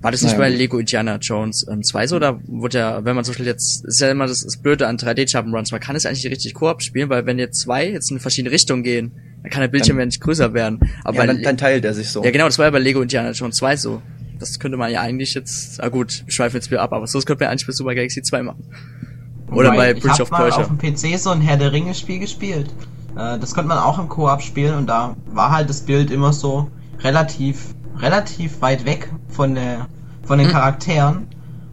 War 0.00 0.12
das 0.12 0.22
nicht 0.22 0.38
Naja, 0.38 0.50
bei. 0.50 0.56
Lego 0.56 0.78
Indiana 0.78 1.16
Jones 1.16 1.66
ähm, 1.70 1.82
2 1.82 2.06
so? 2.06 2.16
Oder 2.16 2.40
wurde 2.46 2.78
ja, 2.78 3.04
wenn 3.04 3.16
man 3.16 3.24
zum 3.24 3.32
Beispiel 3.32 3.46
jetzt, 3.46 3.84
ist 3.84 4.00
ja 4.00 4.10
immer 4.10 4.26
das, 4.26 4.42
das 4.42 4.56
Blöde 4.56 4.86
an 4.86 4.96
3D-Jump'n'Runs, 4.96 5.72
man 5.72 5.80
kann 5.80 5.96
es 5.96 6.06
eigentlich 6.06 6.26
richtig 6.26 6.54
Koop 6.54 6.82
spielen, 6.82 7.08
weil 7.08 7.26
wenn 7.26 7.38
jetzt 7.38 7.60
zwei 7.60 7.90
jetzt 7.90 8.10
in 8.10 8.20
verschiedene 8.20 8.52
Richtungen 8.52 8.82
gehen, 8.82 9.12
dann 9.42 9.50
kann 9.50 9.60
der 9.60 9.68
Bildschirm 9.68 9.96
Dann- 9.96 10.02
ja 10.02 10.06
nicht 10.06 10.20
größer 10.20 10.54
werden. 10.54 10.80
Aber 11.04 11.16
Ja, 11.18 11.26
dann, 11.26 11.42
dann 11.42 11.56
teilt 11.56 11.84
er 11.84 11.94
sich 11.94 12.08
so. 12.10 12.22
ja 12.24 12.30
genau, 12.30 12.46
das 12.46 12.58
war 12.58 12.66
ja 12.66 12.70
bei 12.70 12.78
Lego 12.78 13.00
Indiana 13.02 13.30
Jones 13.32 13.56
2 13.56 13.76
so. 13.76 14.02
Das 14.38 14.58
könnte 14.58 14.76
man 14.76 14.90
ja 14.90 15.00
eigentlich 15.00 15.34
jetzt, 15.34 15.80
ah 15.82 15.88
gut, 15.88 16.22
wir 16.26 16.32
schweifen 16.32 16.56
jetzt 16.56 16.70
wieder 16.70 16.82
ab, 16.82 16.92
aber 16.92 17.06
so 17.06 17.18
das 17.18 17.26
könnte 17.26 17.44
man 17.44 17.46
ja 17.48 17.50
eigentlich 17.52 17.66
bei 17.66 17.72
Super 17.72 17.94
Galaxy 17.94 18.22
2 18.22 18.42
machen. 18.42 18.64
Oder 19.52 19.68
Wobei, 19.72 19.92
bei 19.92 19.98
ich 19.98 20.02
Bridge 20.02 20.22
of 20.22 20.30
mal 20.30 20.38
Persia. 20.48 20.62
auf 20.62 20.68
dem 20.68 20.78
PC 20.78 21.18
so 21.18 21.30
ein 21.30 21.40
Herr 21.40 21.56
der 21.58 21.72
Ringe 21.72 21.94
Spiel 21.94 22.18
gespielt. 22.18 22.70
Äh, 23.16 23.38
das 23.38 23.54
konnte 23.54 23.68
man 23.68 23.78
auch 23.78 23.98
im 23.98 24.08
Koop 24.08 24.40
spielen 24.42 24.74
und 24.76 24.86
da 24.86 25.14
war 25.26 25.50
halt 25.52 25.68
das 25.68 25.82
Bild 25.82 26.10
immer 26.10 26.32
so 26.32 26.70
relativ 27.00 27.74
relativ 27.98 28.60
weit 28.62 28.84
weg 28.86 29.12
von 29.28 29.54
der 29.54 29.86
von 30.24 30.38
den 30.38 30.48
Charakteren. 30.48 31.26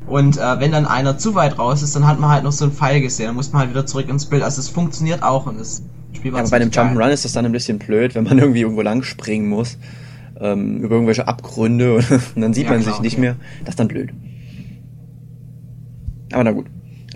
Und 0.05 0.37
äh, 0.37 0.59
wenn 0.59 0.71
dann 0.71 0.85
einer 0.85 1.17
zu 1.17 1.35
weit 1.35 1.57
raus 1.59 1.81
ist, 1.83 1.95
dann 1.95 2.05
hat 2.07 2.19
man 2.19 2.29
halt 2.31 2.43
noch 2.43 2.51
so 2.51 2.65
einen 2.65 2.73
Pfeil 2.73 2.99
gesehen. 2.99 3.27
Dann 3.27 3.35
muss 3.35 3.51
man 3.53 3.61
halt 3.61 3.69
wieder 3.71 3.85
zurück 3.85 4.09
ins 4.09 4.25
Bild. 4.25 4.43
Also 4.43 4.59
es 4.59 4.67
funktioniert 4.67 5.23
auch 5.23 5.45
und 5.45 5.59
war 5.59 5.83
Ja, 6.23 6.33
aber 6.33 6.49
bei 6.49 6.57
einem. 6.57 6.69
Jump'n'Run 6.69 7.09
ist 7.09 7.25
das 7.25 7.33
dann 7.33 7.45
ein 7.45 7.51
bisschen 7.51 7.79
blöd, 7.79 8.15
wenn 8.15 8.23
man 8.23 8.37
irgendwie 8.39 8.61
irgendwo 8.61 8.81
lang 8.81 9.03
springen 9.03 9.49
muss, 9.49 9.77
ähm, 10.39 10.81
über 10.81 10.95
irgendwelche 10.95 11.27
Abgründe 11.27 11.95
und 12.35 12.41
dann 12.41 12.53
sieht 12.53 12.65
Ja, 12.65 12.71
man 12.71 12.81
klar, 12.81 12.93
sich 12.93 13.01
nicht 13.01 13.13
okay. 13.13 13.21
mehr. 13.21 13.35
Das 13.61 13.73
ist 13.73 13.79
dann 13.79 13.87
blöd. 13.87 14.11
Aber 16.31 16.43
na 16.43 16.51
gut. 16.51 16.67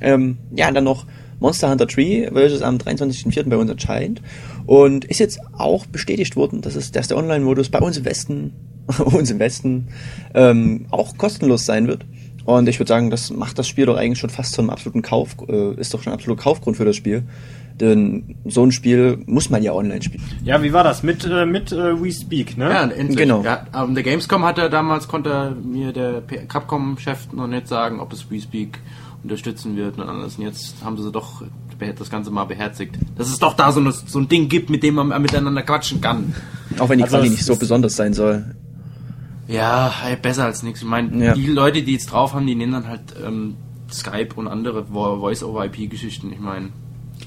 Ähm, 0.02 0.38
ja, 0.56 0.72
dann 0.72 0.84
noch 0.84 1.06
Monster 1.40 1.70
Hunter 1.70 1.88
Tree, 1.88 2.28
welches 2.32 2.62
am 2.62 2.78
23.04. 2.78 3.50
bei 3.50 3.58
uns 3.58 3.70
erscheint. 3.70 4.22
Und 4.66 5.06
ist 5.06 5.20
jetzt 5.20 5.40
auch 5.58 5.86
bestätigt 5.86 6.36
worden, 6.36 6.62
dass, 6.62 6.76
es, 6.76 6.92
dass 6.92 7.10
der 7.10 7.18
Online-Modus 7.18 7.70
bei 7.70 7.80
uns 7.80 7.98
im 7.98 8.06
Westen, 8.06 8.54
uns 9.04 9.30
im 9.30 9.40
Westen, 9.40 9.90
ähm, 10.34 10.86
auch 10.90 11.18
kostenlos 11.18 11.66
sein 11.66 11.88
wird. 11.88 12.06
Und 12.46 12.68
ich 12.68 12.80
würde 12.80 12.90
sagen, 12.90 13.10
das 13.10 13.30
macht 13.30 13.58
das 13.60 13.68
Spiel 13.68 13.86
doch 13.86 13.98
eigentlich 13.98 14.20
schon 14.20 14.30
fast 14.30 14.54
zum 14.54 14.70
absoluten 14.70 15.02
Kauf, 15.02 15.36
äh, 15.48 15.74
ist 15.76 15.94
doch 15.94 16.02
schon 16.02 16.12
ein 16.12 16.16
absoluter 16.16 16.44
Kaufgrund 16.44 16.78
für 16.78 16.86
das 16.86 16.96
Spiel. 16.96 17.24
Denn 17.80 18.36
so 18.46 18.64
ein 18.64 18.72
Spiel 18.72 19.24
muss 19.26 19.50
man 19.50 19.64
ja 19.64 19.74
online 19.74 20.02
spielen. 20.02 20.24
Ja, 20.44 20.62
wie 20.62 20.74
war 20.74 20.84
das? 20.84 21.02
Mit, 21.02 21.26
äh, 21.26 21.46
mit 21.46 21.72
äh, 21.72 22.00
We 22.02 22.12
Speak, 22.12 22.58
ne? 22.58 22.70
Ja, 22.70 22.84
endlich. 22.84 23.18
Genau. 23.18 23.44
Ja, 23.44 23.66
in 23.84 23.96
der 23.96 24.04
Gamescom 24.04 24.44
hat 24.46 24.58
er 24.60 24.70
damals, 24.70 25.08
konnte 25.08 25.56
mir 25.64 25.92
der 25.92 26.22
Capcom-Chef 26.22 27.34
noch 27.34 27.48
nicht 27.48 27.68
sagen, 27.68 28.00
ob 28.00 28.14
es 28.14 28.30
WeSpeak 28.30 28.80
unterstützen 29.24 29.76
wird 29.76 29.98
und 29.98 30.08
alles. 30.08 30.38
Und 30.38 30.44
jetzt 30.46 30.76
haben 30.84 30.98
sie 31.02 31.12
doch 31.12 31.42
be- 31.80 31.94
das 31.98 32.10
Ganze 32.12 32.30
mal 32.30 32.44
beherzigt. 32.46 32.96
Dass 33.18 33.30
es 33.30 33.40
doch 33.40 33.56
da 33.56 33.72
so, 33.72 33.80
eine, 33.80 33.92
so 33.92 34.20
ein 34.20 34.28
Ding 34.28 34.50
gibt, 34.50 34.70
mit 34.70 34.84
dem 34.84 34.96
man 34.96 35.20
miteinander 35.22 35.64
quatschen 35.64 36.00
kann. 36.00 36.36
Auch 36.78 36.90
wenn 36.90 37.00
die 37.00 37.04
Also 37.06 37.18
Quali 37.18 37.30
nicht 37.32 37.44
so 37.46 37.56
besonders 37.56 37.96
sein 37.96 38.14
soll. 38.14 38.54
Ja, 39.48 39.92
ey, 40.08 40.16
besser 40.16 40.46
als 40.46 40.64
nichts. 40.64 40.82
Ich 40.82 40.88
meine, 40.88 41.26
Ja. 41.26 41.34
die 41.34 41.48
Leute, 41.48 41.82
die 41.84 41.94
jetzt 41.94 42.12
drauf 42.12 42.34
haben, 42.34 42.46
die 42.48 42.56
nehmen 42.56 42.72
dann 42.74 42.88
halt 42.88 43.02
ähm, 43.26 43.56
Skype 43.92 44.30
und 44.36 44.48
andere 44.48 44.84
Vo- 44.94 45.20
Voice-over-IP-Geschichten. 45.20 46.32
Ich 46.32 46.40
meine, 46.40 46.70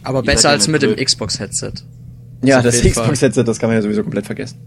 Aber 0.07 0.21
Ihr 0.21 0.27
besser 0.27 0.51
als 0.51 0.69
mit 0.69 0.83
dem. 0.83 0.95
Xbox-Headset. 0.95 1.73
Ja, 2.43 2.63
das. 2.63 2.81
Xbox-Headset, 2.81 3.43
das 3.45 3.59
kann 3.59 3.69
man 3.69 3.77
ja 3.77 3.83
sowieso 3.83 4.03
komplett 4.03 4.25
vergessen. 4.27 4.59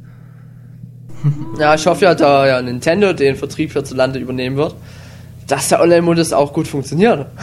Ja, 1.58 1.76
ich 1.76 1.86
hoffe 1.88 2.06
ja, 2.06 2.16
da 2.16 2.46
ja 2.46 2.62
Nintendo 2.62 3.14
den 3.14 3.36
Vertrieb 3.36 3.72
hierzulande 3.72 4.20
übernehmen 4.20 4.58
wird, 4.58 4.76
dass 5.48 5.70
der 5.70 5.82
Online-Modus 5.82 6.34
auch 6.34 6.54
gut 6.54 6.68
funktioniert. 6.68 7.28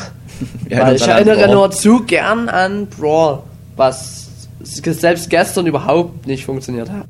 Ja, 0.68 0.82
Weil 0.82 0.96
ich 0.96 1.08
erinnere 1.08 1.46
Brawl. 1.46 1.54
nur 1.54 1.70
zu 1.70 2.02
gern 2.02 2.50
an 2.50 2.88
Brawl, 2.88 3.42
was 3.74 4.28
selbst 4.60 5.30
gestern 5.30 5.66
überhaupt 5.66 6.26
nicht 6.26 6.44
funktioniert 6.44 6.90
hat. 6.90 7.06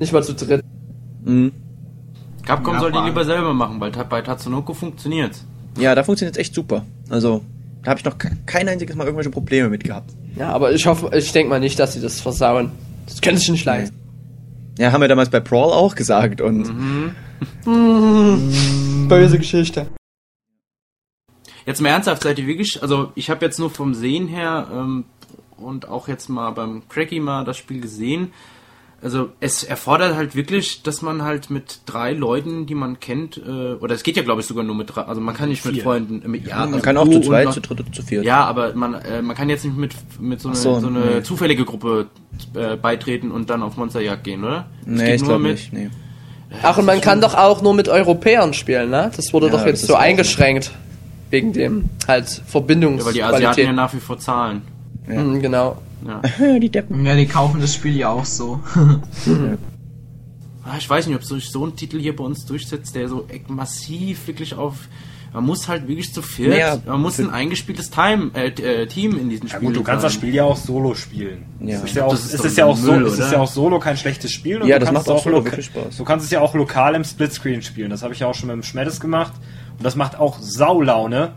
Nicht 0.00 0.12
mal 0.12 0.24
zu 0.24 0.34
dritt. 0.34 0.64
Mhm. 1.24 1.52
Capcom 2.44 2.74
Ja, 2.74 2.80
soll 2.80 2.90
die 2.90 2.98
lieber 2.98 3.24
selber 3.24 3.54
machen, 3.54 3.78
weil 3.78 3.92
bei 3.92 4.20
Tatsunoko 4.22 4.74
funktioniert. 4.74 5.36
Ja, 5.78 5.94
da 5.94 6.02
funktioniert 6.02 6.34
es 6.34 6.40
echt 6.40 6.54
super. 6.56 6.84
Also, 7.08 7.42
da 7.82 7.90
habe 7.90 7.98
ich 8.00 8.04
noch 8.04 8.18
ke- 8.18 8.36
kein 8.46 8.68
einziges 8.68 8.94
Mal 8.96 9.04
irgendwelche 9.04 9.30
Probleme 9.30 9.68
mit 9.68 9.84
gehabt. 9.84 10.10
Ja, 10.36 10.52
aber 10.52 10.72
ich 10.72 10.86
hoffe, 10.86 11.10
ich 11.16 11.32
denke 11.32 11.48
mal 11.50 11.60
nicht, 11.60 11.78
dass 11.78 11.94
sie 11.94 12.00
das 12.00 12.20
versauen. 12.20 12.72
Das 13.06 13.20
können 13.20 13.36
sie 13.36 13.42
sich 13.44 13.52
nicht 13.52 13.64
leisten. 13.64 13.96
Ja, 14.78 14.92
haben 14.92 15.00
wir 15.00 15.08
damals 15.08 15.30
bei 15.30 15.40
Brawl 15.40 15.72
auch 15.72 15.94
gesagt 15.94 16.40
und 16.40 16.64
Böse 19.08 19.38
Geschichte. 19.38 19.88
Jetzt 21.66 21.80
mal 21.80 21.90
ernsthaft, 21.90 22.22
seid 22.22 22.38
ihr 22.38 22.46
wirklich, 22.46 22.82
also 22.82 23.12
ich 23.14 23.28
habe 23.30 23.44
jetzt 23.44 23.58
nur 23.58 23.70
vom 23.70 23.94
Sehen 23.94 24.28
her 24.28 24.68
ähm, 24.72 25.04
und 25.56 25.88
auch 25.88 26.08
jetzt 26.08 26.28
mal 26.28 26.50
beim 26.52 26.88
Cracky 26.88 27.20
mal 27.20 27.44
das 27.44 27.58
Spiel 27.58 27.80
gesehen. 27.80 28.32
Also 29.02 29.30
es 29.40 29.64
erfordert 29.64 30.14
halt 30.14 30.34
wirklich, 30.34 30.82
dass 30.82 31.00
man 31.00 31.22
halt 31.22 31.48
mit 31.48 31.80
drei 31.86 32.12
Leuten, 32.12 32.66
die 32.66 32.74
man 32.74 33.00
kennt, 33.00 33.38
äh, 33.38 33.72
oder 33.80 33.94
es 33.94 34.02
geht 34.02 34.16
ja 34.16 34.22
glaube 34.22 34.42
ich 34.42 34.46
sogar 34.46 34.62
nur 34.62 34.74
mit 34.74 34.94
drei, 34.94 35.02
also 35.02 35.22
man 35.22 35.34
kann 35.34 35.48
nicht 35.48 35.64
mit 35.64 35.74
Vier. 35.74 35.82
Freunden, 35.82 36.22
äh, 36.22 36.28
mit, 36.28 36.46
ja, 36.46 36.58
man 36.58 36.74
also 36.74 36.80
kann 36.84 36.96
auch 36.98 37.08
zu 37.08 37.20
zweit, 37.20 37.46
noch- 37.46 37.54
zu 37.54 37.60
dritt, 37.62 37.94
zu 37.94 38.02
viert. 38.02 38.24
Ja, 38.26 38.44
aber 38.44 38.74
man, 38.74 38.94
äh, 38.94 39.22
man 39.22 39.34
kann 39.34 39.48
jetzt 39.48 39.64
nicht 39.64 39.76
mit, 39.76 39.94
mit 40.20 40.40
so, 40.42 40.48
eine, 40.48 40.58
Ach 40.58 40.62
so, 40.62 40.80
so, 40.80 40.86
eine 40.88 40.98
nee. 41.00 41.22
zufällige 41.22 41.64
Gruppe 41.64 42.08
äh, 42.54 42.76
beitreten 42.76 43.30
und 43.30 43.48
dann 43.48 43.62
auf 43.62 43.76
Monsterjagd 43.78 44.22
gehen, 44.24 44.44
oder? 44.44 44.66
Es 44.82 44.86
Nee, 44.86 45.04
geht 45.06 45.14
ich 45.14 45.20
nur 45.22 45.28
glaube 45.30 45.42
mit- 45.44 45.52
nicht. 45.52 45.72
Nee. 45.72 45.90
Ach, 46.62 46.76
und 46.76 46.84
man 46.84 47.00
kann 47.00 47.20
doch 47.22 47.34
auch 47.34 47.62
nur 47.62 47.72
mit 47.74 47.88
Europäern 47.88 48.52
spielen, 48.54 48.90
ne? 48.90 49.10
Das 49.16 49.32
wurde 49.32 49.46
Ja, 49.46 49.52
doch 49.52 49.60
das 49.60 49.66
jetzt 49.68 49.86
so 49.86 49.94
eingeschränkt. 49.94 50.72
Wegen 51.30 51.52
dem 51.52 51.88
halt 52.08 52.24
Ja, 52.28 52.32
weil 52.34 52.44
die 52.44 52.50
Verbindungsqualität. 52.50 53.22
Asiaten 53.32 53.60
ja 53.64 53.72
nach 53.72 53.94
wie 53.94 54.00
vor 54.00 54.18
zahlen. 54.18 54.62
Mhm, 55.18 55.40
genau. 55.40 55.76
Ja. 56.06 56.58
die 56.58 56.70
Deppen. 56.70 57.04
Ja, 57.04 57.14
die 57.14 57.26
kaufen 57.26 57.60
das 57.60 57.74
Spiel 57.74 57.94
ja 57.94 58.08
auch 58.08 58.24
so. 58.24 58.58
Ah, 60.64 60.76
Ich 60.78 60.88
weiß 60.88 61.06
nicht, 61.06 61.16
ob 61.16 61.24
sich 61.24 61.50
so 61.50 61.66
ein 61.66 61.76
Titel 61.76 61.98
hier 61.98 62.14
bei 62.16 62.24
uns 62.24 62.44
durchsetzt, 62.46 62.94
der 62.94 63.08
so 63.08 63.26
echt 63.28 63.50
massiv 63.50 64.26
wirklich 64.26 64.54
auf. 64.54 64.76
Man 65.32 65.44
muss 65.44 65.68
halt 65.68 65.86
wirklich 65.86 66.12
zu 66.12 66.22
viert. 66.22 66.50
Naja, 66.50 66.78
man 66.86 67.00
muss 67.02 67.20
ein 67.20 67.30
eingespieltes 67.30 67.90
Time, 67.90 68.30
äh, 68.34 68.48
äh, 68.48 68.86
Team 68.86 69.16
in 69.18 69.28
diesem 69.30 69.46
Ja 69.46 69.56
Spiel. 69.56 69.68
gut, 69.68 69.76
du 69.76 69.82
kannst 69.84 70.04
das. 70.04 70.12
Spiel 70.14 70.34
ja 70.34 70.44
auch 70.44 70.56
solo 70.56 70.94
spielen. 70.94 71.44
Ja. 71.60 71.76
Es 71.76 71.84
ist 71.84 71.94
ja 71.96 72.04
auch, 72.04 72.10
Das 72.10 72.24
ist 72.24 72.32
es 72.34 72.38
doch 72.40 72.44
ist 72.46 72.56
ja 72.58 72.64
auch 72.66 72.76
so, 72.76 72.92
Müll, 72.92 73.06
es 73.06 73.12
ist 73.12 73.18
oder? 73.20 73.32
ja 73.32 73.38
auch 73.40 73.48
solo 73.48 73.78
kein 73.78 73.96
schlechtes 73.96 74.32
Spiel. 74.32 74.60
und 74.62 74.68
Ja, 74.68 74.78
du 74.78 74.86
das 74.86 74.94
macht 74.94 75.08
auch 75.08 75.22
solo 75.22 75.44
wirklich 75.44 75.66
Spaß. 75.66 75.98
Du 75.98 76.04
kannst 76.04 76.24
es 76.24 76.32
ja 76.32 76.40
auch 76.40 76.54
lokal 76.54 76.94
im 76.96 77.04
Splitscreen 77.04 77.62
spielen. 77.62 77.90
Das 77.90 78.02
habe 78.02 78.12
ich 78.12 78.20
ja 78.20 78.26
auch 78.26 78.34
schon 78.34 78.48
mit 78.48 78.54
dem 78.56 78.62
Schmettes 78.64 78.98
gemacht. 79.00 79.34
Und 79.78 79.84
das 79.84 79.94
macht 79.96 80.18
auch 80.18 80.38
Saulaune. 80.40 81.32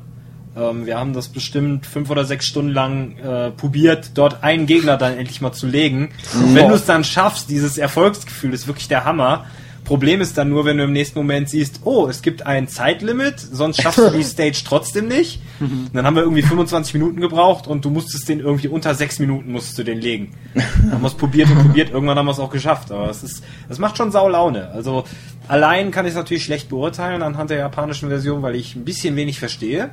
Ähm, 0.56 0.86
wir 0.86 1.00
haben 1.00 1.14
das 1.14 1.30
bestimmt 1.30 1.86
fünf 1.86 2.10
oder 2.10 2.26
sechs 2.26 2.46
Stunden 2.46 2.72
lang 2.72 3.18
äh, 3.18 3.52
probiert, 3.52 4.12
dort 4.16 4.44
einen 4.44 4.66
Gegner 4.66 4.98
dann 4.98 5.18
endlich 5.18 5.42
mal 5.42 5.52
zu 5.52 5.68
legen. 5.68 6.10
Und 6.34 6.56
wenn 6.56 6.70
du 6.70 6.76
es 6.76 6.86
dann 6.86 7.04
schaffst, 7.04 7.50
dieses 7.50 7.78
Erfolgsgefühl 7.78 8.54
ist 8.54 8.68
wirklich 8.68 8.88
der 8.88 9.06
Hammer. 9.06 9.46
Problem 9.84 10.22
ist 10.22 10.38
dann 10.38 10.48
nur, 10.48 10.64
wenn 10.64 10.78
du 10.78 10.86
im 10.86 10.94
nächsten 10.94 11.20
Moment 11.20 11.50
siehst, 11.50 11.82
oh, 11.84 12.08
es 12.08 12.22
gibt 12.22 12.46
ein 12.46 12.70
Zeitlimit, 12.70 13.38
sonst 13.38 13.82
schaffst 13.82 14.00
du 14.00 14.10
die 14.12 14.24
Stage 14.24 14.62
trotzdem 14.66 15.10
nicht. 15.10 15.42
Und 15.60 15.94
dann 15.94 16.06
haben 16.06 16.16
wir 16.16 16.24
irgendwie 16.24 16.42
25 16.42 16.94
Minuten 16.94 17.20
gebraucht 17.20 17.68
und 17.68 17.84
du 17.84 17.90
musstest 17.90 18.30
den 18.30 18.40
irgendwie 18.40 18.70
unter 18.70 18.96
sechs 18.96 19.20
Minuten 19.20 19.52
musstest 19.52 19.80
du 19.80 19.84
den 19.84 20.00
legen. 20.00 20.32
Haben 20.92 21.02
wir 21.02 21.08
es 21.08 21.16
probiert 21.16 21.50
und 21.50 21.58
probiert, 21.60 21.90
irgendwann 21.90 22.18
haben 22.18 22.26
wir 22.26 22.32
es 22.32 22.40
auch 22.40 22.50
geschafft. 22.50 22.92
Aber 22.92 23.10
es 23.10 23.24
ist, 23.24 23.44
es 23.68 23.78
macht 23.78 23.98
schon 23.98 24.12
sau 24.12 24.30
Laune. 24.30 24.70
Also 24.72 25.04
allein 25.48 25.92
kann 25.92 26.06
ich 26.06 26.12
es 26.12 26.16
natürlich 26.16 26.46
schlecht 26.46 26.70
beurteilen 26.70 27.22
anhand 27.22 27.50
der 27.50 27.58
japanischen 27.58 28.10
Version, 28.10 28.42
weil 28.42 28.56
ich 28.56 28.76
ein 28.76 28.86
bisschen 28.86 29.16
wenig 29.16 29.40
verstehe. 29.40 29.90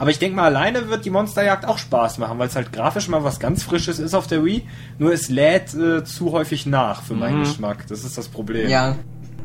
Aber 0.00 0.10
ich 0.10 0.18
denke 0.18 0.34
mal, 0.34 0.44
alleine 0.44 0.88
wird 0.88 1.04
die 1.04 1.10
Monsterjagd 1.10 1.66
auch 1.66 1.76
Spaß 1.76 2.16
machen, 2.16 2.38
weil 2.38 2.48
es 2.48 2.56
halt 2.56 2.72
grafisch 2.72 3.08
mal 3.08 3.22
was 3.22 3.38
ganz 3.38 3.62
Frisches 3.62 3.98
ist 3.98 4.14
auf 4.14 4.26
der 4.26 4.42
Wii. 4.42 4.62
Nur 4.98 5.12
es 5.12 5.28
lädt 5.28 5.74
äh, 5.74 6.02
zu 6.04 6.32
häufig 6.32 6.64
nach 6.64 7.02
für 7.02 7.12
meinen 7.12 7.40
Geschmack. 7.40 7.86
Das 7.86 8.02
ist 8.02 8.16
das 8.16 8.28
Problem. 8.28 8.70
Ja, 8.70 8.96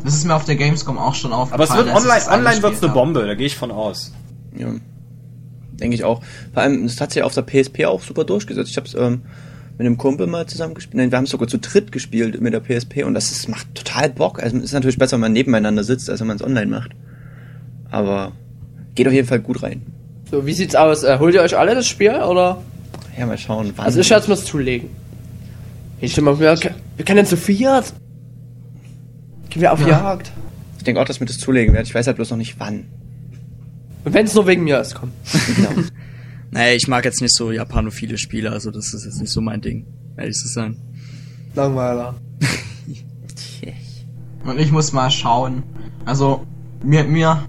das 0.01 0.13
ist 0.13 0.23
mir 0.23 0.33
auf 0.33 0.45
der 0.45 0.55
Gamescom 0.55 0.97
auch 0.97 1.13
schon 1.13 1.33
aufgefallen. 1.33 1.69
Aber 1.69 1.81
es 1.81 1.85
wird 1.85 1.93
online, 1.93 2.19
das 2.19 2.29
online 2.29 2.43
wird's 2.45 2.63
angespielt 2.63 2.83
eine. 2.85 2.93
Bombe, 2.93 3.27
da 3.27 3.35
gehe 3.35 3.47
ich 3.47 3.57
von 3.57 3.69
aus. 3.69 4.13
Ja. 4.57 4.69
Denke 5.73 5.93
ich 5.93 6.05
auch. 6.05 6.21
Vor 6.53 6.63
allem, 6.63 6.83
das 6.83 7.01
hat 7.01 7.11
sich 7.11 7.19
ja 7.19 7.25
auf 7.25 7.33
der 7.33 7.41
PSP 7.41 7.83
auch 7.83 8.01
super 8.01 8.23
durchgesetzt. 8.23 8.69
Ich 8.71 8.77
habe 8.77 8.87
es 8.87 8.93
ähm, 8.93 9.23
mit 9.77 9.85
einem 9.85 9.97
Kumpel 9.97 10.25
mal 10.25 10.45
zusammen 10.45 10.73
gespielt. 10.73 10.95
Nein, 10.95 11.11
wir 11.11 11.17
haben 11.17 11.25
es 11.25 11.31
sogar 11.31 11.49
zu 11.49 11.57
dritt 11.57 11.91
gespielt 11.91 12.39
mit 12.39 12.53
der 12.53 12.61
PSP 12.61 13.03
und 13.03 13.13
das 13.13 13.29
ist, 13.29 13.49
macht 13.49 13.75
total 13.75 14.09
Bock. 14.09 14.41
Also 14.41 14.55
es 14.55 14.63
ist 14.63 14.73
natürlich 14.73 14.97
besser, 14.97 15.15
wenn 15.15 15.21
man 15.21 15.33
nebeneinander 15.33 15.83
sitzt, 15.83 16.09
als 16.09 16.21
wenn 16.21 16.27
man 16.27 16.37
es 16.37 16.43
online 16.43 16.67
macht. 16.67 16.91
Aber 17.91 18.31
geht 18.93 19.05
auf 19.05 19.13
jeden 19.13 19.27
Fall 19.27 19.41
gut 19.41 19.61
rein. 19.61 19.94
So, 20.29 20.45
wie 20.45 20.53
sieht's 20.53 20.75
aus? 20.75 21.03
Äh, 21.03 21.19
holt 21.19 21.35
ihr 21.35 21.41
euch 21.41 21.57
alle 21.57 21.75
das 21.75 21.87
Spiel 21.87 22.15
oder? 22.15 22.61
Ja, 23.17 23.25
mal 23.25 23.37
schauen. 23.37 23.71
Wann. 23.75 23.85
Also 23.85 23.99
ich 23.99 24.09
werde 24.09 24.23
es 24.23 24.27
mir 24.27 24.37
zulegen. 24.37 24.89
Ich 26.01 26.11
stell 26.11 26.23
mal, 26.23 26.39
wir, 26.39 26.57
wir 26.59 27.05
können 27.05 27.25
zu 27.25 27.37
viert. 27.37 27.93
Gehen 29.49 29.61
wir 29.61 29.71
auf 29.71 29.85
Jagd. 29.85 30.31
ich 30.77 30.83
denke 30.83 30.99
auch, 30.99 31.05
dass 31.05 31.19
mir 31.19 31.25
das 31.25 31.37
zulegen 31.37 31.73
werde. 31.73 31.87
Ich 31.87 31.95
weiß 31.95 32.07
halt 32.07 32.17
bloß 32.17 32.31
noch 32.31 32.37
nicht 32.37 32.59
wann. 32.59 32.85
Und 34.03 34.13
wenn 34.13 34.25
es 34.25 34.35
nur 34.35 34.45
wegen 34.47 34.63
mir 34.63 34.79
ist, 34.79 34.95
komm. 34.95 35.11
Genau. 35.55 35.69
Nee, 36.51 36.75
ich 36.75 36.87
mag 36.87 37.03
jetzt 37.03 37.21
nicht 37.21 37.35
so 37.35 37.51
japanophile 37.51 38.17
Spiele, 38.17 38.51
also 38.51 38.71
das 38.71 38.93
ist 38.93 39.03
jetzt 39.03 39.19
nicht 39.19 39.31
so 39.31 39.41
mein 39.41 39.59
Ding, 39.59 39.85
ehrlich 40.15 40.37
zu 40.37 40.47
sein. 40.47 40.77
Langweiler. 41.53 42.15
Und 44.45 44.59
ich 44.59 44.71
muss 44.71 44.93
mal 44.93 45.11
schauen. 45.11 45.63
Also, 46.05 46.45
mir, 46.81 47.03
mir 47.03 47.43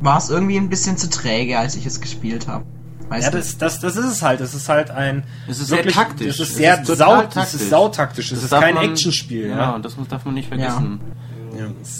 war 0.00 0.18
es 0.18 0.30
irgendwie 0.30 0.56
ein 0.56 0.68
bisschen 0.68 0.96
zu 0.96 1.08
träge, 1.10 1.58
als 1.58 1.76
ich 1.76 1.86
es 1.86 2.00
gespielt 2.00 2.48
habe. 2.48 2.64
Weißt 3.08 3.24
Ja, 3.26 3.30
das, 3.30 3.58
das, 3.58 3.80
das 3.80 3.96
ist 3.96 4.04
es 4.06 4.22
halt. 4.22 4.40
Es 4.40 4.54
ist 4.54 4.68
halt 4.68 4.90
ein. 4.90 5.24
Es 5.48 5.58
ist 5.60 5.68
sehr 5.68 5.84
taktisch. 5.86 6.26
Es 6.28 6.40
ist 6.40 6.50
Es 6.50 6.54
sehr 6.56 6.80
ist 6.80 6.86
sau, 6.86 6.94
total 6.94 7.24
es 7.28 7.34
taktisch. 7.34 7.60
ist 7.60 7.70
sautaktisch. 7.70 8.32
Es 8.32 8.42
Das 8.42 8.52
ist 8.52 8.60
kein 8.60 8.74
man- 8.74 8.84
Actionspiel. 8.90 9.48
Ja, 9.48 9.56
Ja. 9.58 9.70
und 9.72 9.84
das 9.84 9.96
muss, 9.96 10.08
darf 10.08 10.24
man 10.24 10.34
nicht 10.34 10.48
vergessen. 10.48 11.00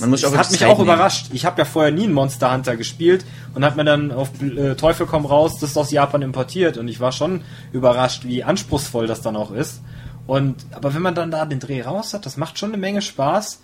Man 0.01 0.11
muss 0.11 0.25
auch 0.25 0.31
Das 0.31 0.39
hat 0.39 0.47
wirklich 0.47 0.61
mich 0.61 0.71
auch 0.71 0.79
nehmen. 0.79 0.89
überrascht. 0.89 1.27
Ich 1.33 1.45
habe 1.45 1.59
ja 1.59 1.65
vorher 1.67 1.91
nie 1.93 2.05
einen 2.05 2.13
Monster 2.15 2.53
Hunter 2.53 2.77
gespielt 2.77 3.25
und 3.55 3.65
hat 3.65 3.77
mir 3.77 3.85
dann 3.85 4.11
auf 4.13 4.31
äh, 4.41 4.75
Teufel 4.77 5.07
komm 5.07 5.27
raus, 5.27 5.59
das 5.61 5.71
ist 5.71 5.77
aus 5.77 5.91
Japan 5.91 6.23
importiert 6.23 6.79
und 6.79 6.87
ich 6.89 7.01
war 7.01 7.11
schon 7.13 7.43
überrascht, 7.73 8.25
wie 8.25 8.43
anspruchsvoll 8.45 9.07
das 9.09 9.21
dann 9.21 9.37
auch 9.37 9.51
ist. 9.51 9.83
Und 10.27 10.65
aber 10.71 10.95
wenn 10.95 11.03
man 11.03 11.15
dann 11.17 11.31
da 11.33 11.45
den 11.45 11.59
Dreh 11.59 11.83
raus 11.83 12.15
hat, 12.15 12.25
das 12.25 12.37
macht 12.37 12.59
schon 12.59 12.71
eine 12.71 12.79
Menge 12.79 13.03
Spaß. 13.03 13.61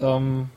Ähm, 0.00 0.48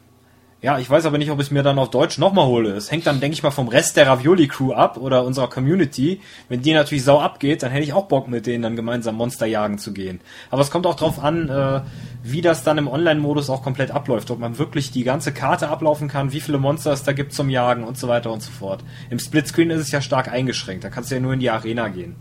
ja, 0.64 0.80
ich 0.80 0.90
weiß 0.90 1.06
aber 1.06 1.18
nicht, 1.18 1.30
ob 1.30 1.42
ich 1.42 1.52
mir 1.52 1.62
dann 1.62 1.78
auf 1.78 1.90
Deutsch 1.90 2.18
nochmal 2.18 2.46
hole. 2.46 2.70
Es 2.70 2.90
hängt 2.90 3.06
dann, 3.06 3.20
denke 3.20 3.34
ich 3.34 3.44
mal, 3.44 3.52
vom 3.52 3.68
Rest 3.68 3.98
der 3.98 4.08
Ravioli-Crew 4.08 4.72
ab 4.72 4.96
oder 4.96 5.26
unserer 5.26 5.50
Community. 5.50 6.22
Wenn 6.48 6.62
die 6.62 6.72
natürlich 6.72 7.04
sau 7.04 7.20
abgeht, 7.20 7.64
dann 7.64 7.72
hätte 7.72 7.84
ich 7.84 7.92
auch 7.92 8.06
Bock, 8.06 8.30
mit 8.30 8.48
denen 8.48 8.64
dann 8.64 8.78
gemeinsam 8.78 9.16
Monster 9.16 9.46
jagen 9.46 9.78
zu 9.78 9.92
gehen. 9.92 10.22
Aber 10.52 10.62
es 10.62 10.72
kommt 10.72 10.88
auch 10.88 10.96
drauf 10.96 11.22
an, 11.22 11.50
äh, 11.50 11.82
wie 12.24 12.42
das 12.42 12.64
dann 12.64 12.78
im 12.78 12.88
Online-Modus 12.88 13.50
auch 13.50 13.62
komplett 13.62 13.92
abläuft. 13.92 14.32
Ob 14.32 14.40
man 14.40 14.58
wirklich 14.58 14.92
die 14.92 15.04
ganze 15.04 15.34
Karte 15.34 15.68
ablaufen 15.68 16.08
kann, 16.08 16.32
wie 16.32 16.40
viele 16.40 16.60
Monster 16.60 16.94
es 16.94 17.04
da 17.04 17.12
gibt 17.12 17.34
zum 17.34 17.50
Jagen 17.50 17.84
und 17.84 17.98
so 17.98 18.08
weiter 18.08 18.32
und 18.32 18.42
so 18.42 18.52
fort. 18.52 18.86
Im 19.10 19.20
Splitscreen 19.20 19.70
ist 19.70 19.82
es 19.82 19.92
ja 19.92 20.00
stark 20.00 20.32
eingeschränkt. 20.32 20.86
Da 20.86 20.90
kannst 20.90 21.12
du 21.12 21.16
ja 21.16 21.22
nur 21.22 21.34
in 21.34 21.42
die 21.42 21.50
Arena 21.50 21.90
gehen. 21.90 22.16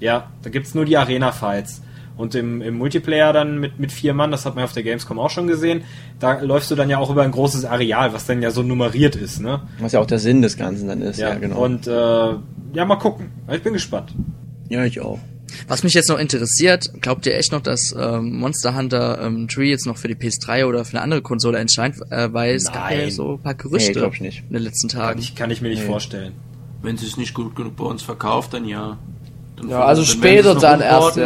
Ja, 0.00 0.30
da 0.42 0.50
gibt's 0.50 0.74
nur 0.74 0.84
die 0.84 0.96
Arena-Fights. 0.96 1.80
Und 2.20 2.34
im, 2.34 2.60
im 2.62 2.74
Multiplayer 2.76 3.32
dann 3.32 3.58
mit, 3.58 3.78
mit 3.80 3.90
vier 3.92 4.12
Mann, 4.14 4.30
das 4.30 4.44
hat 4.46 4.54
man 4.54 4.64
auf 4.64 4.72
der 4.72 4.82
Gamescom 4.82 5.18
auch 5.18 5.30
schon 5.30 5.46
gesehen, 5.46 5.82
da 6.18 6.38
läufst 6.40 6.70
du 6.70 6.74
dann 6.74 6.90
ja 6.90 6.98
auch 6.98 7.10
über 7.10 7.22
ein 7.22 7.30
großes 7.30 7.64
Areal, 7.64 8.12
was 8.12 8.26
dann 8.26 8.42
ja 8.42 8.50
so 8.50 8.62
nummeriert 8.62 9.16
ist, 9.16 9.40
ne? 9.40 9.62
Was 9.78 9.92
ja 9.92 10.00
auch 10.00 10.06
der 10.06 10.18
Sinn 10.18 10.42
des 10.42 10.56
Ganzen 10.56 10.86
dann 10.88 11.00
ist. 11.02 11.18
Ja, 11.18 11.34
genau. 11.34 11.64
Und 11.64 11.86
äh, 11.86 11.90
ja, 12.74 12.84
mal 12.84 12.96
gucken. 12.96 13.30
Ich 13.50 13.62
bin 13.62 13.72
gespannt. 13.72 14.12
ja, 14.68 14.84
ich 14.84 15.00
auch. 15.00 15.18
Was 15.66 15.82
mich 15.82 15.94
jetzt 15.94 16.08
noch 16.08 16.18
interessiert, 16.18 16.90
glaubt 17.00 17.26
ihr 17.26 17.36
echt 17.36 17.50
noch, 17.50 17.60
dass 17.60 17.92
ähm, 17.98 18.38
Monster 18.38 18.76
Hunter 18.76 19.20
ähm, 19.20 19.48
Tree 19.48 19.68
jetzt 19.70 19.84
noch 19.86 19.96
für 19.96 20.06
die 20.06 20.14
PS3 20.14 20.64
oder 20.66 20.84
für 20.84 20.92
eine 20.92 21.02
andere 21.02 21.22
Konsole 21.22 21.58
erscheint? 21.58 21.96
Äh, 22.10 22.32
weil 22.32 22.54
es 22.54 22.66
gab 22.70 22.90
ja 22.92 22.98
Nein. 22.98 23.10
so 23.10 23.32
ein 23.32 23.38
paar 23.42 23.54
Nee, 23.54 23.58
Gerüchte 23.62 23.92
glaub 23.92 24.14
ich 24.14 24.20
nicht. 24.20 24.44
in 24.46 24.52
den 24.54 24.62
letzten 24.62 24.88
Kann 24.88 25.00
Tagen. 25.00 25.18
ich, 25.20 25.34
kann 25.34 25.50
ich 25.50 25.60
mir 25.60 25.70
nicht 25.70 25.80
Nee. 25.82 25.86
vorstellen. 25.88 26.34
Wenn 26.82 26.94
es 26.94 27.00
sich 27.00 27.16
nicht 27.16 27.34
gut 27.34 27.56
genug 27.56 27.76
bei 27.76 27.84
uns 27.84 28.02
verkauft, 28.02 28.54
dann 28.54 28.64
ja. 28.64 28.96
Dann 29.56 29.68
Ja, 29.70 29.84
also 29.84 30.04
später 30.04 30.50
sie 30.52 30.56
es 30.56 30.62
dann 30.62 30.80
erst. 30.80 31.18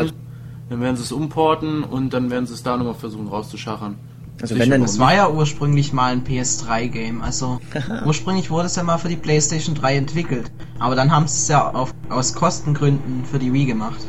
Dann 0.70 0.80
werden 0.80 0.96
sie 0.96 1.02
es 1.02 1.12
umporten 1.12 1.84
und 1.84 2.14
dann 2.14 2.30
werden 2.30 2.46
sie 2.46 2.54
es 2.54 2.62
da 2.62 2.76
nochmal 2.76 2.94
versuchen 2.94 3.28
rauszuschachern. 3.28 3.96
Also 4.42 4.58
wenn 4.58 4.70
dann, 4.70 4.82
Das 4.82 4.98
war 4.98 5.14
ja 5.14 5.28
ursprünglich 5.30 5.92
mal 5.92 6.12
ein 6.12 6.24
PS3-Game. 6.24 7.22
Also 7.22 7.60
ursprünglich 8.06 8.50
wurde 8.50 8.66
es 8.66 8.76
ja 8.76 8.82
mal 8.82 8.98
für 8.98 9.08
die 9.08 9.16
PlayStation 9.16 9.74
3 9.74 9.96
entwickelt. 9.96 10.50
Aber 10.78 10.94
dann 10.94 11.12
haben 11.12 11.28
sie 11.28 11.38
es 11.38 11.48
ja 11.48 11.70
auf, 11.70 11.94
aus 12.08 12.34
Kostengründen 12.34 13.24
für 13.24 13.38
die 13.38 13.52
Wii 13.52 13.66
gemacht. 13.66 14.00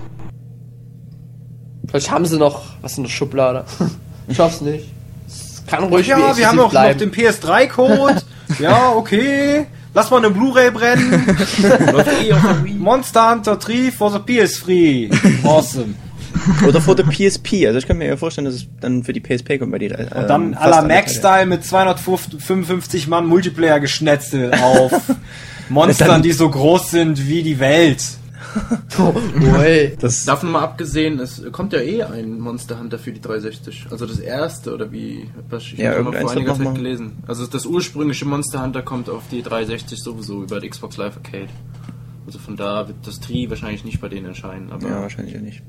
Vielleicht 1.87 2.09
haben 2.09 2.25
sie 2.25 2.37
noch 2.37 2.63
was 2.81 2.97
in 2.97 3.03
der 3.03 3.11
Schublade. 3.11 3.65
Ich 4.27 4.39
nicht. 4.61 4.91
Es 5.27 5.63
kann 5.67 5.83
ruhig 5.83 6.07
wie 6.07 6.09
Ja, 6.09 6.35
wir 6.35 6.47
haben 6.47 6.57
auch 6.57 6.63
noch 6.63 6.71
bleiben. 6.71 6.97
den 6.97 7.11
PS3-Code. 7.11 8.23
ja, 8.59 8.91
okay. 8.93 9.67
Lass 9.93 10.09
mal 10.09 10.17
eine 10.17 10.31
Blu-ray 10.31 10.71
brennen. 10.71 11.37
Monster 12.79 13.29
Hunter 13.29 13.57
3 13.57 13.91
for 13.91 14.11
the 14.11 14.17
PS3. 14.17 15.45
Awesome. 15.45 15.93
oder 16.67 16.81
vor 16.81 16.95
der 16.95 17.03
PSP. 17.03 17.65
Also 17.67 17.79
ich 17.79 17.87
kann 17.87 17.97
mir 17.97 18.07
ja 18.07 18.17
vorstellen, 18.17 18.45
dass 18.45 18.55
es 18.55 18.67
dann 18.81 19.03
für 19.03 19.13
die 19.13 19.21
PSP 19.21 19.57
kommt 19.59 19.71
bei 19.71 19.79
dir. 19.79 19.91
Äh, 19.97 20.21
Und 20.21 20.27
dann 20.29 20.55
à 20.55 20.69
la 20.69 20.81
Max-Style 20.81 21.45
mit 21.45 21.63
255 21.63 23.07
Mann 23.07 23.25
Multiplayer 23.27 23.79
geschnetzelt 23.79 24.53
auf 24.61 24.91
Monstern, 25.69 26.07
Dann- 26.07 26.21
die 26.23 26.31
so 26.31 26.49
groß 26.49 26.91
sind 26.91 27.27
wie 27.27 27.43
die 27.43 27.59
Welt. 27.59 28.03
Oh, 28.97 29.13
ey. 29.61 29.97
Das, 29.99 30.23
Davon 30.23 30.51
mal 30.51 30.61
abgesehen, 30.61 31.19
es 31.19 31.41
kommt 31.51 31.73
ja 31.73 31.79
eh 31.79 32.03
ein 32.03 32.39
Monster 32.39 32.79
Hunter 32.79 32.97
für 32.97 33.11
die 33.11 33.19
360. 33.19 33.87
Also 33.91 34.05
das 34.05 34.19
erste 34.19 34.73
oder 34.73 34.93
wie, 34.93 35.29
was 35.49 35.63
ich 35.63 35.73
Ja, 35.77 35.91
hab 35.95 36.03
mal 36.03 36.13
vor 36.21 36.31
einiger 36.31 36.55
Zeit 36.55 36.73
gelesen. 36.75 37.17
Also 37.27 37.45
das 37.47 37.65
ursprüngliche 37.65 38.23
Monster 38.23 38.63
Hunter 38.63 38.81
kommt 38.81 39.09
auf 39.09 39.23
die 39.29 39.41
360 39.41 40.01
sowieso 40.01 40.43
über 40.43 40.61
die 40.61 40.69
Xbox 40.69 40.95
Live 40.95 41.17
Arcade. 41.17 41.49
Also 42.25 42.39
von 42.39 42.55
da 42.55 42.87
wird 42.87 42.97
das 43.05 43.19
Tri 43.19 43.49
wahrscheinlich 43.49 43.83
nicht 43.83 43.99
bei 43.99 44.07
denen 44.07 44.27
erscheinen, 44.27 44.71
aber 44.71 44.87
ja, 44.87 45.01
wahrscheinlich 45.01 45.33
ja 45.33 45.41
nicht. 45.41 45.61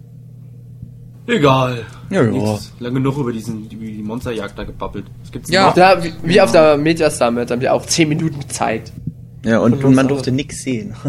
Egal. 1.27 1.85
Ja, 2.11 2.22
ja. 2.22 2.31
Nichts. 2.31 2.72
Lange 2.81 2.95
genug 2.95 3.18
über 3.18 3.33
diesen 3.33 3.68
über 3.70 3.85
die 3.85 4.03
Monsterjagd 4.03 4.59
da 4.59 4.64
gebabbelt. 4.64 5.07
Was 5.22 5.33
gibt's 5.33 5.51
Ja. 5.51 5.66
noch? 5.68 5.74
Da, 5.74 6.03
wie, 6.03 6.12
wie 6.22 6.41
auf 6.41 6.53
der 6.53 6.77
Media 6.77 7.11
Summit 7.11 7.51
haben 7.51 7.61
wir 7.61 7.74
auch 7.74 7.85
10 7.85 8.09
Minuten 8.09 8.41
gezeigt. 8.41 8.93
Ja, 9.45 9.59
und, 9.59 9.83
und 9.85 9.95
man 9.95 10.09
durfte 10.09 10.33
nix 10.33 10.62
sehen. 10.62 10.95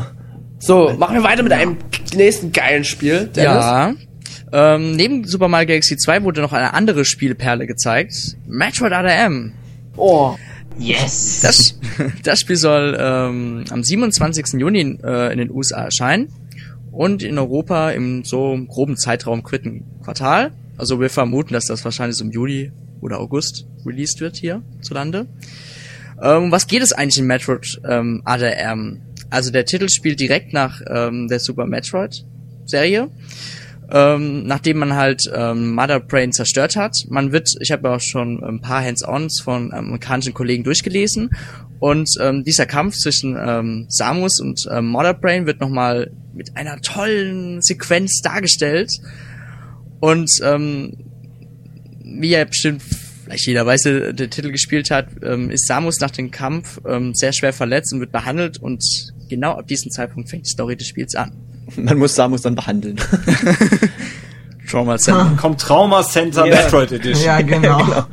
So, 0.59 0.91
machen 0.97 1.13
wir 1.15 1.23
weiter 1.23 1.43
mit 1.43 1.51
einem 1.51 1.77
nächsten 2.15 2.51
geilen 2.51 2.83
Spiel. 2.83 3.27
Dennis. 3.27 3.35
Ja. 3.35 3.93
Ähm, 4.51 4.95
neben 4.95 5.23
Super 5.27 5.47
Mario 5.49 5.67
Galaxy 5.67 5.97
2 5.97 6.23
wurde 6.23 6.41
noch 6.41 6.51
eine 6.51 6.73
andere 6.73 7.05
Spielperle 7.05 7.67
gezeigt. 7.67 8.37
Metroid 8.47 8.91
ADM. 8.91 9.53
Oh, 9.97 10.35
Yes! 10.79 11.41
Das, 11.43 11.79
das 12.23 12.39
Spiel 12.39 12.55
soll 12.55 12.97
ähm, 12.99 13.65
am 13.69 13.83
27. 13.83 14.59
Juni 14.59 14.97
äh, 15.03 15.31
in 15.31 15.37
den 15.37 15.51
USA 15.51 15.83
erscheinen 15.83 16.29
und 16.97 17.21
in 17.21 17.37
Europa 17.37 17.91
im 17.91 18.23
so 18.23 18.57
groben 18.67 18.97
Zeitraum 18.97 19.43
quitten 19.43 19.83
Quartal. 20.03 20.51
Also 20.77 20.99
wir 20.99 21.11
vermuten, 21.11 21.53
dass 21.53 21.67
das 21.67 21.85
wahrscheinlich 21.85 22.17
so 22.17 22.25
im 22.25 22.31
Juli 22.31 22.71
oder 23.01 23.19
August 23.19 23.67
released 23.85 24.19
wird 24.19 24.35
hier 24.35 24.63
zu 24.81 24.95
Lande. 24.95 25.27
Ähm, 26.19 26.51
was 26.51 26.65
geht 26.65 26.81
es 26.81 26.93
eigentlich 26.93 27.19
in 27.19 27.27
Metroid 27.27 27.79
ähm, 27.87 28.23
ADM? 28.25 29.01
Also 29.29 29.51
der 29.51 29.65
Titel 29.65 29.89
spielt 29.89 30.19
direkt 30.19 30.53
nach 30.53 30.81
ähm, 30.87 31.27
der 31.27 31.39
Super 31.39 31.67
Metroid 31.67 32.25
Serie. 32.65 33.11
Ähm, 33.91 34.47
nachdem 34.47 34.79
man 34.79 34.95
halt 34.95 35.31
ähm, 35.33 35.75
Mother 35.75 35.99
Brain 35.99 36.33
zerstört 36.33 36.75
hat. 36.75 37.05
Man 37.09 37.31
wird, 37.31 37.55
ich 37.61 37.71
habe 37.71 37.89
auch 37.91 38.01
schon 38.01 38.43
ein 38.43 38.59
paar 38.59 38.83
Hands-ons 38.83 39.39
von 39.39 39.71
amerikanischen 39.71 40.33
Kollegen 40.33 40.65
durchgelesen 40.65 41.29
und 41.79 42.09
ähm, 42.19 42.43
dieser 42.43 42.65
Kampf 42.65 42.97
zwischen 42.97 43.37
ähm, 43.39 43.85
Samus 43.87 44.41
und 44.41 44.67
ähm, 44.69 44.87
Mother 44.87 45.13
Brain 45.13 45.45
wird 45.45 45.61
nochmal 45.61 46.11
mit 46.37 46.55
einer 46.55 46.79
tollen 46.81 47.61
Sequenz 47.61 48.21
dargestellt 48.21 48.91
und 49.99 50.29
ähm, 50.43 50.93
wie 52.03 52.29
ja 52.29 52.45
bestimmt 52.45 52.81
vielleicht 53.23 53.47
jeder 53.47 53.65
weiß, 53.65 53.81
der 53.83 54.13
der 54.13 54.29
Titel 54.29 54.51
gespielt 54.51 54.89
hat, 54.91 55.07
ähm, 55.23 55.49
ist 55.49 55.67
Samus 55.67 55.99
nach 55.99 56.11
dem 56.11 56.31
Kampf 56.31 56.79
ähm, 56.87 57.13
sehr 57.13 57.33
schwer 57.33 57.51
verletzt 57.51 57.91
und 57.93 57.99
wird 57.99 58.11
behandelt 58.11 58.59
und 58.59 58.83
genau 59.29 59.53
ab 59.53 59.67
diesem 59.67 59.91
Zeitpunkt 59.91 60.29
fängt 60.29 60.45
die 60.45 60.51
Story 60.51 60.77
des 60.77 60.87
Spiels 60.87 61.15
an. 61.15 61.31
Man 61.75 61.97
muss 61.97 62.15
Samus 62.15 62.41
dann 62.41 62.55
behandeln. 62.55 62.97
Trauma 64.69 64.97
Center. 64.97 65.37
Kommt 65.37 65.61
Trauma 65.61 66.03
Center 66.03 66.45
Ja. 66.45 66.55
Metroid 66.55 66.91
Edition. 66.91 67.25
Ja, 67.25 67.41
genau. 67.41 67.79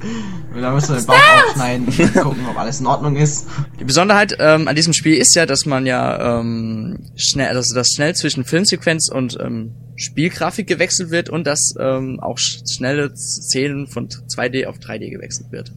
Und 0.00 0.45
da 0.62 0.72
müssen 0.72 0.94
wir 0.94 0.96
den 0.96 1.06
Bauch 1.06 1.44
aufschneiden 1.44 1.86
und 1.86 2.14
gucken, 2.14 2.46
ob 2.48 2.58
alles 2.58 2.80
in 2.80 2.86
Ordnung 2.86 3.16
ist. 3.16 3.46
Die 3.80 3.84
Besonderheit 3.84 4.36
ähm, 4.38 4.68
an 4.68 4.76
diesem 4.76 4.92
Spiel 4.92 5.16
ist 5.16 5.34
ja, 5.34 5.46
dass 5.46 5.66
man 5.66 5.86
ja 5.86 6.40
ähm, 6.40 6.98
schnell, 7.16 7.48
also 7.48 7.74
dass 7.74 7.88
schnell 7.90 8.14
zwischen 8.14 8.44
Filmsequenz 8.44 9.08
und 9.08 9.38
ähm, 9.40 9.74
Spielgrafik 9.96 10.66
gewechselt 10.66 11.10
wird 11.10 11.30
und 11.30 11.46
dass 11.46 11.74
ähm, 11.78 12.20
auch 12.20 12.38
sch 12.38 12.60
schnelle 12.68 13.14
Szenen 13.16 13.86
von 13.86 14.08
2D 14.08 14.66
auf 14.66 14.76
3D 14.76 15.10
gewechselt 15.10 15.52
wird. 15.52 15.72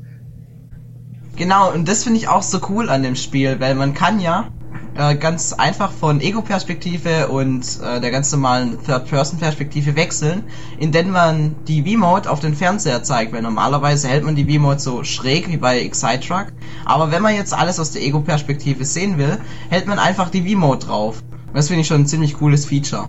Genau, 1.36 1.72
und 1.72 1.88
das 1.88 2.04
finde 2.04 2.20
ich 2.20 2.28
auch 2.28 2.44
so 2.44 2.60
cool 2.70 2.90
an 2.90 3.02
dem 3.02 3.16
Spiel, 3.16 3.60
weil 3.60 3.74
man 3.76 3.94
kann 3.94 4.20
ja 4.20 4.52
äh, 4.98 5.16
ganz 5.16 5.54
einfach 5.54 5.92
von 5.92 6.20
Ego-Perspektive 6.20 7.30
und 7.30 7.66
äh, 7.82 8.02
der 8.02 8.12
ganz 8.12 8.32
normalen 8.32 8.78
Third-Person-Perspektive 8.84 9.96
wechseln, 9.96 10.44
indem 10.78 11.12
man 11.12 11.56
die 11.68 11.84
V-Mode 11.84 12.30
auf 12.30 12.40
den 12.40 12.54
Fernseher 12.54 13.02
zeigt, 13.04 13.32
weil 13.32 13.42
normalerweise 13.42 14.10
hält 14.10 14.24
man 14.24 14.36
die 14.36 14.46
V-Mode 14.46 14.80
so 14.80 15.04
schräg 15.04 15.48
wie 15.48 15.58
bei 15.58 15.80
Excitruck, 15.80 16.48
aber 16.86 17.12
wenn 17.12 17.22
man 17.22 17.36
jetzt 17.36 17.54
alles 17.54 17.80
aus 17.80 17.92
der 17.92 18.02
Ego-Perspektive 18.02 18.84
sehen 18.84 19.18
will, 19.18 19.38
hält 19.70 19.88
man 19.88 20.00
einfach 20.00 20.30
die 20.30 20.42
V-Mode 20.50 20.86
drauf. 20.86 21.24
Und 21.48 21.56
Das 21.56 21.68
finde 21.68 21.82
ich 21.82 21.88
schon 21.88 22.02
ein 22.02 22.08
ziemlich 22.08 22.34
cooles 22.36 22.66
Feature. 22.66 23.08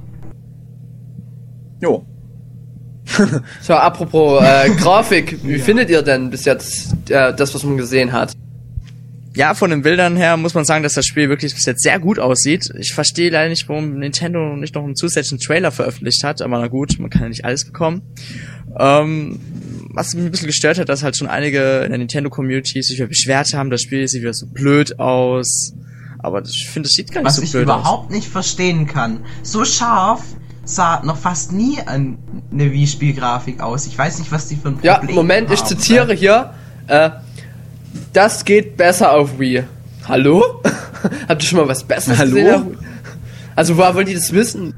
Jo. 1.81 2.05
so 3.61 3.75
apropos 3.75 4.43
äh, 4.43 4.71
Grafik, 4.79 5.39
wie 5.43 5.59
findet 5.59 5.91
ihr 5.91 6.03
denn 6.03 6.31
bis 6.31 6.45
jetzt 6.45 6.95
äh, 7.11 7.35
das, 7.35 7.55
was 7.55 7.65
man 7.65 7.77
gesehen 7.77 8.13
hat? 8.13 8.33
Ja, 9.35 9.55
von 9.55 9.70
den 9.70 9.83
Bildern 9.83 10.16
her 10.16 10.37
muss 10.37 10.55
man 10.55 10.64
sagen, 10.64 10.83
dass 10.83 10.95
das 10.95 11.07
Spiel 11.07 11.28
wirklich 11.28 11.55
bis 11.55 11.64
jetzt 11.64 11.83
sehr 11.83 12.01
gut 12.01 12.18
aussieht. 12.18 12.68
Ich 12.81 12.93
verstehe 12.93 13.31
leider 13.31 13.49
nicht, 13.49 13.68
warum 13.68 13.99
Nintendo 13.99 14.57
nicht 14.57 14.74
noch 14.74 14.83
einen 14.83 14.97
zusätzlichen 14.97 15.39
Trailer 15.39 15.70
veröffentlicht 15.70 16.24
hat, 16.24 16.43
aber 16.43 16.59
na 16.59 16.66
gut, 16.66 16.99
man 16.99 17.11
kann 17.11 17.22
ja 17.22 17.28
nicht 17.28 17.45
alles 17.45 17.64
bekommen. 17.64 18.03
Ähm, 18.78 19.39
was 19.93 20.14
mich 20.14 20.24
ein 20.24 20.31
bisschen 20.31 20.47
gestört 20.49 20.78
hat, 20.78 20.89
dass 20.89 21.03
halt 21.05 21.16
schon 21.16 21.28
einige 21.28 21.81
in 21.83 21.91
der 21.91 21.99
Nintendo-Community 21.99 22.83
sich 22.83 22.97
wieder 22.99 23.07
beschwert 23.09 23.55
haben, 23.55 23.70
das 23.70 23.83
Spiel 23.83 24.07
sieht 24.09 24.22
wieder 24.22 24.35
so 24.35 24.47
blöd 24.47 24.99
aus. 24.99 25.74
Aber 26.18 26.43
ich 26.45 26.68
finde, 26.68 26.89
es 26.89 26.95
sieht 26.95 27.12
gar 27.12 27.20
nicht 27.22 27.28
Was 27.28 27.37
so 27.37 27.43
ich 27.43 27.53
blöd 27.53 27.68
aus. 27.68 27.81
überhaupt 27.81 28.11
nicht 28.11 28.28
verstehen 28.28 28.87
kann. 28.87 29.24
So 29.43 29.64
scharf 29.64 30.22
sah 30.64 31.03
noch 31.05 31.16
fast 31.16 31.53
nie 31.53 31.78
ein, 31.87 32.18
eine 32.53 32.72
Wii-Spielgrafik 32.72 33.61
aus. 33.61 33.87
Ich 33.87 33.97
weiß 33.97 34.18
nicht, 34.18 34.31
was 34.31 34.49
die 34.49 34.57
für 34.57 34.68
ein 34.68 34.78
Ja, 34.83 34.99
Problem 34.99 35.14
Moment, 35.16 35.51
ich 35.51 35.61
haben. 35.61 35.68
zitiere 35.68 36.14
hier. 36.14 36.53
Äh, 36.89 37.11
das 38.12 38.45
geht 38.45 38.76
besser 38.76 39.12
auf 39.12 39.38
Wii. 39.38 39.64
Hallo? 40.09 40.43
Habt 41.28 41.43
ihr 41.43 41.49
schon 41.49 41.59
mal 41.61 41.68
was 41.68 41.84
Besseres 41.84 42.18
Hallo? 42.18 42.34
gesehen? 42.34 42.78
Also 43.57 43.76
woher 43.76 43.95
wollen 43.95 44.07
die 44.07 44.14
das 44.14 44.32
wissen? 44.32 44.74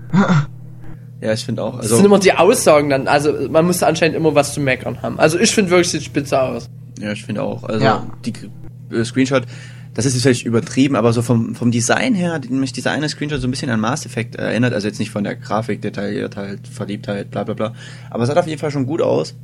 Ja, 1.20 1.32
ich 1.32 1.44
finde 1.44 1.62
auch. 1.62 1.72
Das 1.76 1.82
Also, 1.84 1.96
sind 1.96 2.06
immer 2.06 2.18
die 2.18 2.32
Aussagen 2.32 2.90
dann. 2.90 3.06
Also 3.08 3.32
man 3.50 3.64
muss 3.66 3.82
anscheinend 3.82 4.16
immer 4.16 4.34
was 4.34 4.54
zu 4.54 4.60
meckern 4.60 5.02
haben. 5.02 5.18
Also 5.20 5.38
ich 5.38 5.54
finde 5.54 5.70
wirklich, 5.70 5.90
sieht 5.90 6.02
spitze 6.02 6.40
aus. 6.40 6.68
ja, 7.00 7.12
ich 7.12 7.24
finde 7.24 7.42
auch. 7.42 7.62
Also, 7.64 7.84
Ja. 7.84 8.06
die 8.24 8.32
äh, 8.92 9.04
Screenshot, 9.04 9.44
das 9.94 10.04
ist 10.06 10.14
jetzt 10.14 10.22
vielleicht 10.22 10.46
übertrieben, 10.46 10.96
aber 10.96 11.12
so 11.12 11.22
vom, 11.22 11.54
vom 11.54 11.70
Design 11.70 12.14
her, 12.14 12.32
hat 12.32 12.48
mich 12.50 12.72
dieser 12.72 12.90
eine 12.90 13.08
Screenshot 13.08 13.40
so 13.40 13.46
ein 13.46 13.50
bisschen 13.52 13.70
an 13.70 13.78
Mass 13.78 14.04
Effect 14.06 14.34
erinnert. 14.36 14.72
Also 14.74 14.88
jetzt 14.88 14.98
nicht 14.98 15.10
von 15.10 15.22
der 15.22 15.36
Grafik, 15.36 15.80
Detailliertheit, 15.82 16.66
Verliebtheit, 16.66 17.30
bla 17.30 17.44
bla 17.44 17.54
bla. 17.54 17.72
Aber 18.10 18.24
es 18.24 18.28
sah 18.30 18.36
auf 18.38 18.46
jeden 18.46 18.58
Fall 18.60 18.70
schon 18.70 18.86
gut 18.86 19.00
aus. 19.02 19.34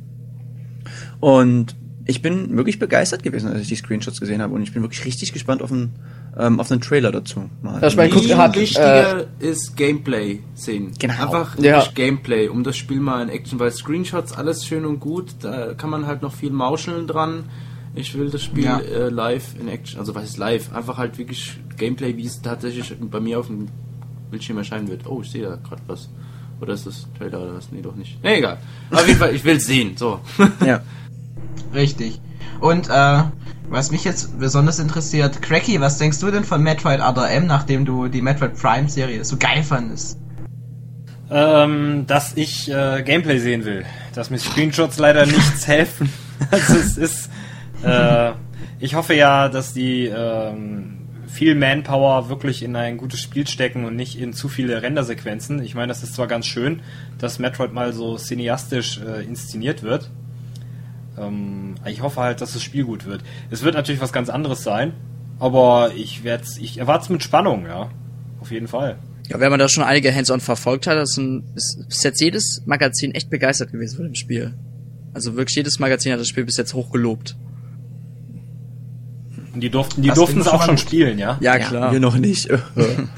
Und 1.19 1.75
ich 2.09 2.21
bin 2.21 2.57
wirklich 2.57 2.79
begeistert 2.79 3.21
gewesen, 3.23 3.49
als 3.51 3.61
ich 3.61 3.67
die 3.67 3.75
Screenshots 3.75 4.19
gesehen 4.19 4.41
habe. 4.41 4.53
Und 4.53 4.63
ich 4.63 4.73
bin 4.73 4.81
wirklich 4.81 5.05
richtig 5.05 5.31
gespannt 5.31 5.61
auf 5.61 5.71
einen, 5.71 5.91
ähm, 6.37 6.59
auf 6.59 6.71
einen 6.71 6.81
Trailer 6.81 7.11
dazu. 7.11 7.49
Mal. 7.61 7.83
Ich 7.83 7.95
mein, 7.95 8.11
Viel 8.11 8.35
hat, 8.35 8.55
wichtiger 8.55 9.25
ist 9.39 9.77
Gameplay 9.77 10.39
sehen. 10.55 10.91
Genau. 10.99 11.13
Einfach 11.21 11.55
Ja. 11.57 11.77
wirklich 11.77 11.93
Gameplay, 11.93 12.47
um 12.47 12.63
das 12.63 12.77
Spiel 12.77 12.99
mal 12.99 13.21
in 13.21 13.29
Action, 13.29 13.59
weil 13.59 13.71
Screenshots 13.71 14.33
alles 14.33 14.65
schön 14.65 14.85
und 14.85 14.99
gut, 14.99 15.27
da 15.41 15.73
kann 15.75 15.89
man 15.91 16.07
halt 16.07 16.21
noch 16.21 16.33
viel 16.33 16.51
mauscheln 16.51 17.05
dran. 17.07 17.43
Ich 17.95 18.17
will 18.17 18.29
das 18.29 18.43
Spiel 18.43 18.63
Ja. 18.65 18.79
äh, 18.79 19.09
live 19.09 19.55
in 19.59 19.67
Action, 19.67 19.99
also 19.99 20.15
was 20.15 20.23
ist 20.25 20.37
live? 20.37 20.73
Einfach 20.73 20.97
halt 20.97 21.17
wirklich 21.17 21.57
Gameplay, 21.77 22.17
wie 22.17 22.25
es 22.25 22.41
tatsächlich 22.41 22.93
bei 22.99 23.19
mir 23.19 23.39
auf 23.39 23.47
dem 23.47 23.67
Bildschirm 24.31 24.57
erscheinen 24.57 24.87
wird. 24.87 25.05
Oh, 25.07 25.21
ich 25.21 25.31
sehe 25.31 25.43
da 25.43 25.55
gerade 25.57 25.81
was. 25.87 26.09
Oder 26.61 26.73
ist 26.73 26.85
das 26.85 27.07
Trailer 27.17 27.41
oder 27.41 27.55
was? 27.55 27.71
Nee, 27.71 27.81
doch 27.81 27.95
nicht. 27.95 28.21
Nee, 28.23 28.39
egal. 28.39 28.57
Auf 28.91 29.07
jeden 29.07 29.17
Fall, 29.19 29.33
ich 29.33 29.43
will 29.45 29.59
sehen. 29.59 29.95
So. 29.95 30.19
ja. 30.65 30.81
Richtig. 31.73 32.19
Und 32.59 32.89
äh, 32.89 33.23
was 33.69 33.91
mich 33.91 34.03
jetzt 34.03 34.39
besonders 34.39 34.79
interessiert, 34.79 35.41
Cracky, 35.41 35.79
was 35.79 35.97
denkst 35.97 36.19
du 36.19 36.31
denn 36.31 36.43
von 36.43 36.61
Metroid 36.61 36.99
Other 37.01 37.29
M, 37.29 37.45
nachdem 37.45 37.85
du 37.85 38.07
die 38.07 38.21
Metroid 38.21 38.55
Prime 38.55 38.89
Serie 38.89 39.23
so 39.23 39.37
geil 39.37 39.63
fandest? 39.63 40.17
Ähm, 41.31 42.05
dass 42.07 42.35
ich 42.35 42.71
äh, 42.71 43.03
Gameplay 43.03 43.37
sehen 43.37 43.65
will. 43.65 43.85
Dass 44.15 44.31
mir 44.31 44.39
Screenshots 44.39 44.97
leider 44.97 45.25
nichts 45.27 45.67
helfen. 45.67 46.11
Also 46.49 46.75
es 46.75 46.97
ist. 46.97 47.29
Äh, 47.83 48.31
ich 48.79 48.95
hoffe 48.95 49.13
ja, 49.13 49.49
dass 49.49 49.73
die 49.73 50.05
ähm, 50.05 50.99
viel 51.27 51.53
Manpower 51.53 52.29
wirklich 52.29 52.63
in 52.63 52.75
ein 52.75 52.97
gutes 52.97 53.19
Spiel 53.21 53.47
stecken 53.47 53.85
und 53.85 53.95
nicht 53.95 54.19
in 54.19 54.33
zu 54.33 54.49
viele 54.49 54.81
Rendersequenzen. 54.81 55.61
Ich 55.61 55.75
meine, 55.75 55.87
das 55.87 56.01
ist 56.01 56.15
zwar 56.15 56.27
ganz 56.27 56.47
schön, 56.47 56.81
dass 57.19 57.39
Metroid 57.39 57.73
mal 57.73 57.93
so 57.93 58.17
cineastisch 58.17 58.99
äh, 58.99 59.23
inszeniert 59.23 59.83
wird. 59.83 60.09
Ähm, 61.19 61.75
ich 61.85 62.01
hoffe 62.01 62.21
halt, 62.21 62.41
dass 62.41 62.53
das 62.53 62.63
Spiel 62.63 62.85
gut 62.85 63.05
wird. 63.05 63.23
Es 63.49 63.63
wird 63.63 63.75
natürlich 63.75 64.01
was 64.01 64.13
ganz 64.13 64.29
anderes 64.29 64.63
sein, 64.63 64.93
aber 65.39 65.91
ich 65.95 66.23
werd's, 66.23 66.57
ich 66.57 66.77
erwarte 66.77 67.03
es 67.03 67.09
mit 67.09 67.23
Spannung, 67.23 67.65
ja. 67.65 67.89
Auf 68.39 68.51
jeden 68.51 68.67
Fall. 68.67 68.97
Ja, 69.29 69.39
wenn 69.39 69.51
man 69.51 69.59
da 69.59 69.69
schon 69.69 69.83
einige 69.83 70.13
Hands-on 70.13 70.39
verfolgt 70.39 70.87
hat, 70.87 70.97
ist, 70.97 71.17
ein, 71.17 71.43
ist 71.55 71.85
bis 71.87 72.03
jetzt 72.03 72.21
jedes 72.21 72.63
Magazin 72.65 73.13
echt 73.13 73.29
begeistert 73.29 73.71
gewesen 73.71 73.97
von 73.97 74.05
dem 74.05 74.15
Spiel. 74.15 74.55
Also 75.13 75.35
wirklich 75.35 75.55
jedes 75.55 75.79
Magazin 75.79 76.11
hat 76.13 76.19
das 76.19 76.27
Spiel 76.27 76.45
bis 76.45 76.57
jetzt 76.57 76.73
hochgelobt. 76.73 77.35
Und 79.59 79.63
die 79.63 79.69
durften, 79.69 80.01
die 80.01 80.07
Das 80.07 80.17
durften 80.17 80.39
es 80.39 80.47
auch 80.47 80.63
schon 80.63 80.75
gut. 80.77 80.79
spielen, 80.85 81.19
ja? 81.19 81.37
Ja, 81.41 81.57
Ja, 81.57 81.59
klar. 81.67 81.91
wir 81.91 81.99
noch 81.99 82.15
nicht. 82.17 82.47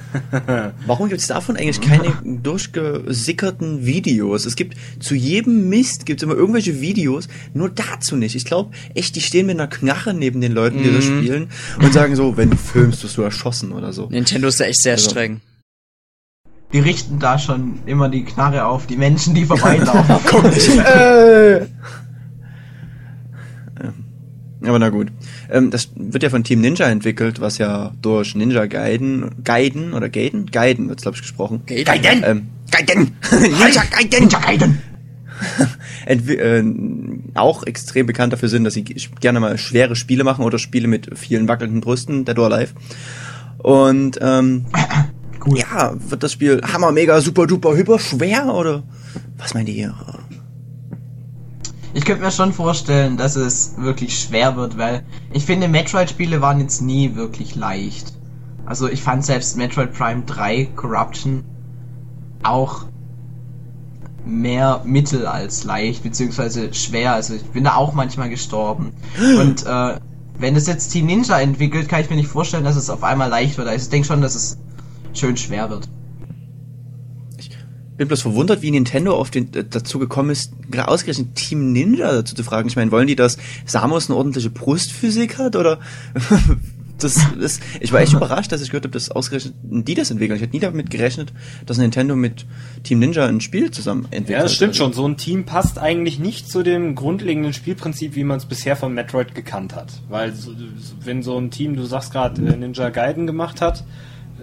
Warum 0.87 1.07
gibt 1.07 1.21
es 1.21 1.27
davon 1.27 1.55
eigentlich 1.55 1.79
keine 1.81 2.13
durchgesickerten 2.23 3.85
Videos? 3.85 4.45
Es 4.47 4.55
gibt 4.55 4.75
zu 4.99 5.13
jedem 5.13 5.69
Mist 5.69 6.07
gibt 6.07 6.19
es 6.21 6.23
immer 6.23 6.33
irgendwelche 6.35 6.81
Videos, 6.81 7.27
nur 7.53 7.69
dazu 7.69 8.15
nicht. 8.15 8.35
Ich 8.35 8.45
glaube, 8.45 8.71
echt, 8.95 9.15
die 9.15 9.21
stehen 9.21 9.45
mit 9.45 9.59
einer 9.59 9.67
Knarre 9.69 10.15
neben 10.15 10.41
den 10.41 10.51
Leuten, 10.53 10.81
die 10.81 10.91
das 10.91 11.05
spielen 11.05 11.49
und 11.79 11.93
sagen 11.93 12.15
so, 12.15 12.37
wenn 12.37 12.49
du 12.49 12.57
filmst, 12.57 13.03
wirst 13.03 13.17
du 13.17 13.21
erschossen 13.21 13.71
oder 13.71 13.93
so. 13.93 14.07
Nintendo 14.09 14.47
ist 14.47 14.59
da 14.59 14.63
echt 14.65 14.81
sehr 14.81 14.93
Also- 14.93 15.11
streng. 15.11 15.41
Die 16.73 16.79
richten 16.79 17.19
da 17.19 17.37
schon 17.37 17.79
immer 17.85 18.07
die 18.09 18.23
Knarre 18.23 18.65
auf 18.65 18.87
die 18.87 18.95
Menschen, 18.95 19.35
die 19.35 19.45
vorbeilaufen. 19.45 20.15
Guck 20.25 20.45
nicht. 20.45 20.69
äh. 20.77 21.65
Aber 24.63 24.79
na 24.79 24.89
gut. 24.89 25.07
Ähm, 25.49 25.71
das 25.71 25.89
wird 25.95 26.23
ja 26.23 26.29
von 26.29 26.43
Team 26.43 26.61
Ninja 26.61 26.87
entwickelt, 26.87 27.41
was 27.41 27.57
ja 27.57 27.91
durch 28.01 28.35
Ninja 28.35 28.65
Gaiden, 28.67 29.43
Gaiden 29.43 29.93
oder 29.93 30.09
Gaiden? 30.09 30.45
Gaiden 30.51 30.89
wird's 30.89 31.01
glaube 31.01 31.15
ich 31.15 31.21
gesprochen. 31.21 31.63
Gaiden! 31.65 32.23
Ähm, 32.23 32.47
Gaiden! 32.71 33.11
Ninja 33.41 33.83
Gaiden! 33.89 34.19
Ninja 34.21 34.39
Gaiden! 34.39 34.77
Äh, 36.05 36.63
auch 37.35 37.63
extrem 37.63 38.05
bekannt 38.05 38.33
dafür 38.33 38.49
sind, 38.49 38.63
dass 38.63 38.73
sie 38.73 38.83
gerne 38.83 39.39
mal 39.39 39.57
schwere 39.57 39.95
Spiele 39.95 40.23
machen 40.23 40.43
oder 40.43 40.59
Spiele 40.59 40.87
mit 40.87 41.17
vielen 41.17 41.47
wackelnden 41.47 41.81
Brüsten, 41.81 42.25
Dead 42.25 42.37
or 42.37 42.51
Alive. 42.51 42.73
Und 43.59 44.19
ähm, 44.21 44.65
Cool. 45.45 45.59
ja, 45.59 45.93
wird 45.97 46.23
das 46.23 46.33
Spiel 46.33 46.61
hammer, 46.61 46.91
mega, 46.91 47.19
super, 47.21 47.47
duper, 47.47 47.75
hyper 47.75 47.97
schwer 47.99 48.53
oder 48.53 48.83
was 49.37 49.53
meint 49.53 49.69
ihr? 49.69 49.95
Ich 51.93 52.05
könnte 52.05 52.23
mir 52.23 52.31
schon 52.31 52.53
vorstellen, 52.53 53.17
dass 53.17 53.35
es 53.35 53.75
wirklich 53.77 54.17
schwer 54.17 54.55
wird, 54.55 54.77
weil 54.77 55.03
ich 55.33 55.45
finde, 55.45 55.67
Metroid-Spiele 55.67 56.41
waren 56.41 56.59
jetzt 56.59 56.81
nie 56.81 57.15
wirklich 57.15 57.55
leicht. 57.55 58.13
Also 58.65 58.87
ich 58.87 59.01
fand 59.01 59.25
selbst 59.25 59.57
Metroid 59.57 59.93
Prime 59.93 60.23
3 60.25 60.65
Corruption 60.75 61.43
auch 62.43 62.85
mehr 64.25 64.81
mittel 64.85 65.27
als 65.27 65.63
leicht, 65.65 66.03
beziehungsweise 66.03 66.73
schwer. 66.73 67.13
Also 67.13 67.33
ich 67.33 67.43
bin 67.43 67.65
da 67.65 67.75
auch 67.75 67.93
manchmal 67.93 68.29
gestorben. 68.29 68.93
Und 69.39 69.65
äh, 69.65 69.99
wenn 70.37 70.55
es 70.55 70.67
jetzt 70.67 70.89
Team 70.89 71.07
Ninja 71.07 71.39
entwickelt, 71.39 71.89
kann 71.89 72.01
ich 72.01 72.09
mir 72.09 72.15
nicht 72.15 72.29
vorstellen, 72.29 72.63
dass 72.63 72.77
es 72.77 72.89
auf 72.89 73.03
einmal 73.03 73.29
leicht 73.29 73.57
wird. 73.57 73.67
Also 73.67 73.83
ich 73.83 73.89
denke 73.89 74.07
schon, 74.07 74.21
dass 74.21 74.35
es 74.35 74.57
schön 75.13 75.35
schwer 75.35 75.69
wird. 75.69 75.89
Bin 78.01 78.07
bloß 78.07 78.23
verwundert, 78.23 78.63
wie 78.63 78.71
Nintendo 78.71 79.15
auf 79.15 79.29
den, 79.29 79.53
äh, 79.53 79.63
dazu 79.63 79.99
gekommen 79.99 80.31
ist, 80.31 80.53
gerade 80.71 80.87
ausgerechnet 80.87 81.35
Team 81.35 81.71
Ninja 81.71 82.11
dazu 82.11 82.33
zu 82.33 82.43
fragen. 82.43 82.67
Ich 82.67 82.75
meine, 82.75 82.91
wollen 82.91 83.05
die, 83.05 83.15
dass 83.15 83.37
Samus 83.67 84.09
eine 84.09 84.17
ordentliche 84.17 84.49
Brustphysik 84.49 85.37
hat 85.37 85.55
oder? 85.55 85.79
das 86.97 87.17
ist, 87.39 87.61
ich 87.79 87.93
war 87.93 88.01
echt 88.01 88.13
überrascht, 88.13 88.51
dass 88.51 88.63
ich 88.63 88.69
gehört 88.69 88.85
habe, 88.85 88.93
dass 88.93 89.11
ausgerechnet 89.11 89.53
die 89.61 89.93
das 89.93 90.09
entwickeln. 90.09 90.35
Ich 90.35 90.41
hätte 90.41 90.55
nie 90.55 90.59
damit 90.59 90.89
gerechnet, 90.89 91.31
dass 91.67 91.77
Nintendo 91.77 92.15
mit 92.15 92.47
Team 92.81 92.97
Ninja 92.97 93.27
ein 93.27 93.39
Spiel 93.39 93.69
zusammen 93.69 94.05
entwickelt. 94.05 94.29
Ja, 94.29 94.43
das 94.43 94.55
stimmt 94.55 94.71
Also, 94.71 94.85
schon. 94.85 94.93
So 94.93 95.07
ein 95.07 95.17
Team 95.17 95.45
passt 95.45 95.77
eigentlich 95.77 96.17
nicht 96.17 96.49
zu 96.49 96.63
dem 96.63 96.95
grundlegenden 96.95 97.53
Spielprinzip, 97.53 98.15
wie 98.15 98.23
man 98.23 98.37
es 98.37 98.45
bisher 98.45 98.75
von 98.75 98.95
Metroid 98.95 99.35
gekannt 99.35 99.75
hat. 99.75 99.93
Weil 100.09 100.33
wenn 101.03 101.21
so 101.21 101.37
ein 101.37 101.51
Team, 101.51 101.75
du 101.75 101.83
sagst 101.83 102.11
gerade, 102.11 102.41
äh, 102.41 102.57
Ninja 102.57 102.89
Gaiden 102.89 103.27
gemacht 103.27 103.61
hat, 103.61 103.83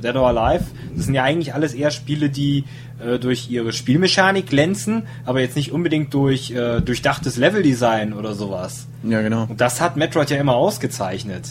Dead 0.02 0.16
or 0.16 0.28
Alive, 0.28 0.64
das 0.94 1.04
sind 1.06 1.14
ja 1.14 1.24
eigentlich 1.24 1.54
alles 1.54 1.74
eher 1.74 1.90
Spiele, 1.90 2.30
die 2.30 2.64
äh, 3.04 3.18
durch 3.18 3.50
ihre 3.50 3.72
Spielmechanik 3.72 4.48
glänzen, 4.48 5.04
aber 5.24 5.40
jetzt 5.40 5.56
nicht 5.56 5.72
unbedingt 5.72 6.12
durch 6.14 6.50
äh, 6.50 6.80
durchdachtes 6.80 7.36
Leveldesign 7.36 8.12
oder 8.12 8.34
sowas. 8.34 8.86
Ja, 9.02 9.22
genau. 9.22 9.46
Und 9.48 9.60
das 9.60 9.80
hat 9.80 9.96
Metroid 9.96 10.30
ja 10.30 10.38
immer 10.38 10.54
ausgezeichnet. 10.54 11.48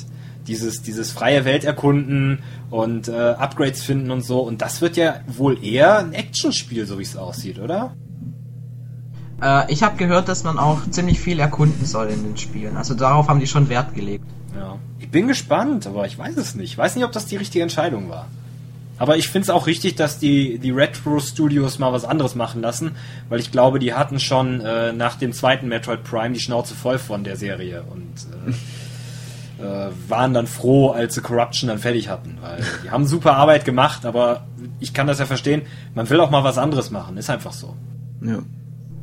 Dieses, 0.47 0.81
dieses 0.81 1.11
freie 1.11 1.43
Welt 1.43 1.65
erkunden 1.65 2.39
und 2.69 3.09
äh, 3.09 3.11
Upgrades 3.11 3.83
finden 3.83 4.11
und 4.11 4.21
so. 4.21 4.39
Und 4.39 4.61
das 4.61 4.81
wird 4.81 4.95
ja 4.95 5.21
wohl 5.27 5.63
eher 5.63 5.99
ein 5.99 6.13
Actionspiel, 6.13 6.85
so 6.85 6.99
wie 6.99 7.03
es 7.03 7.17
aussieht, 7.17 7.59
oder? 7.59 7.95
Äh, 9.41 9.71
ich 9.71 9.83
habe 9.83 9.97
gehört, 9.97 10.27
dass 10.27 10.43
man 10.43 10.57
auch 10.57 10.79
ziemlich 10.89 11.19
viel 11.19 11.39
erkunden 11.39 11.85
soll 11.85 12.07
in 12.07 12.23
den 12.23 12.37
Spielen. 12.37 12.77
Also 12.77 12.93
darauf 12.93 13.27
haben 13.27 13.39
die 13.39 13.47
schon 13.47 13.69
Wert 13.69 13.93
gelegt. 13.93 14.25
Ja. 14.55 14.77
Ich 14.99 15.09
bin 15.09 15.27
gespannt, 15.27 15.87
aber 15.87 16.05
ich 16.05 16.17
weiß 16.17 16.37
es 16.37 16.55
nicht. 16.55 16.71
Ich 16.71 16.77
weiß 16.77 16.95
nicht, 16.95 17.05
ob 17.05 17.11
das 17.11 17.25
die 17.25 17.37
richtige 17.37 17.63
Entscheidung 17.63 18.09
war. 18.09 18.27
Aber 18.99 19.17
ich 19.17 19.27
finde 19.27 19.43
es 19.43 19.49
auch 19.49 19.67
richtig, 19.67 19.95
dass 19.95 20.17
die, 20.17 20.57
die 20.57 20.71
Retro 20.71 21.19
Studios 21.19 21.77
mal 21.77 21.93
was 21.93 22.03
anderes 22.03 22.33
machen 22.33 22.61
lassen, 22.61 22.95
weil 23.29 23.39
ich 23.39 23.51
glaube, 23.51 23.77
die 23.79 23.93
hatten 23.93 24.19
schon 24.19 24.61
äh, 24.61 24.91
nach 24.91 25.15
dem 25.15 25.33
zweiten 25.33 25.67
Metroid 25.67 26.03
Prime 26.03 26.33
die 26.33 26.39
Schnauze 26.39 26.73
voll 26.73 26.97
von 26.97 27.23
der 27.23 27.35
Serie 27.35 27.83
und 27.83 28.07
äh, 29.59 29.63
äh, 29.63 29.91
waren 30.07 30.33
dann 30.33 30.47
froh, 30.47 30.89
als 30.89 31.13
sie 31.13 31.21
Corruption 31.21 31.67
dann 31.67 31.77
fertig 31.77 32.09
hatten. 32.09 32.39
Weil 32.41 32.63
die 32.83 32.89
haben 32.89 33.05
super 33.05 33.35
Arbeit 33.35 33.65
gemacht, 33.65 34.03
aber 34.03 34.47
ich 34.79 34.95
kann 34.95 35.05
das 35.05 35.19
ja 35.19 35.27
verstehen, 35.27 35.61
man 35.93 36.09
will 36.09 36.19
auch 36.19 36.31
mal 36.31 36.43
was 36.43 36.57
anderes 36.57 36.89
machen, 36.89 37.17
ist 37.17 37.29
einfach 37.29 37.53
so. 37.53 37.75
Ja. 38.21 38.39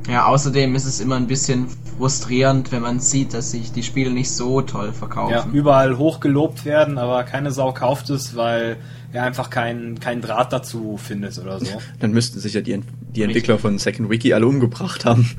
Ja, 0.08 0.26
außerdem 0.26 0.74
ist 0.74 0.84
es 0.84 1.00
immer 1.00 1.16
ein 1.16 1.26
bisschen 1.26 1.66
frustrierend, 1.96 2.72
wenn 2.72 2.82
man 2.82 3.00
sieht, 3.00 3.32
dass 3.32 3.52
sich 3.52 3.72
die 3.72 3.82
Spiele 3.82 4.10
nicht 4.10 4.30
so 4.30 4.60
toll 4.60 4.86
Ja, 4.88 4.92
verkaufen. 4.92 5.52
überall 5.54 5.96
hoch 5.96 6.20
gelobt 6.20 6.64
werden, 6.66 6.98
aber 6.98 7.24
keine 7.24 7.50
Sau 7.52 7.72
kauft 7.72 8.10
es, 8.10 8.36
weil 8.36 8.76
er 9.12 9.22
einfach 9.22 9.48
keinen 9.48 10.00
keinen 10.00 10.20
Draht 10.20 10.52
dazu 10.52 10.98
findet 10.98 11.38
oder 11.38 11.58
so. 11.60 11.80
Dann 12.00 12.10
müssten 12.12 12.38
sich 12.40 12.52
ja 12.52 12.60
die, 12.60 12.72
Ent- 12.72 12.86
die 13.14 13.22
Entwickler 13.22 13.58
von 13.58 13.78
Second 13.78 14.10
Wiki 14.10 14.34
alle 14.34 14.46
umgebracht 14.46 15.04
haben. 15.06 15.30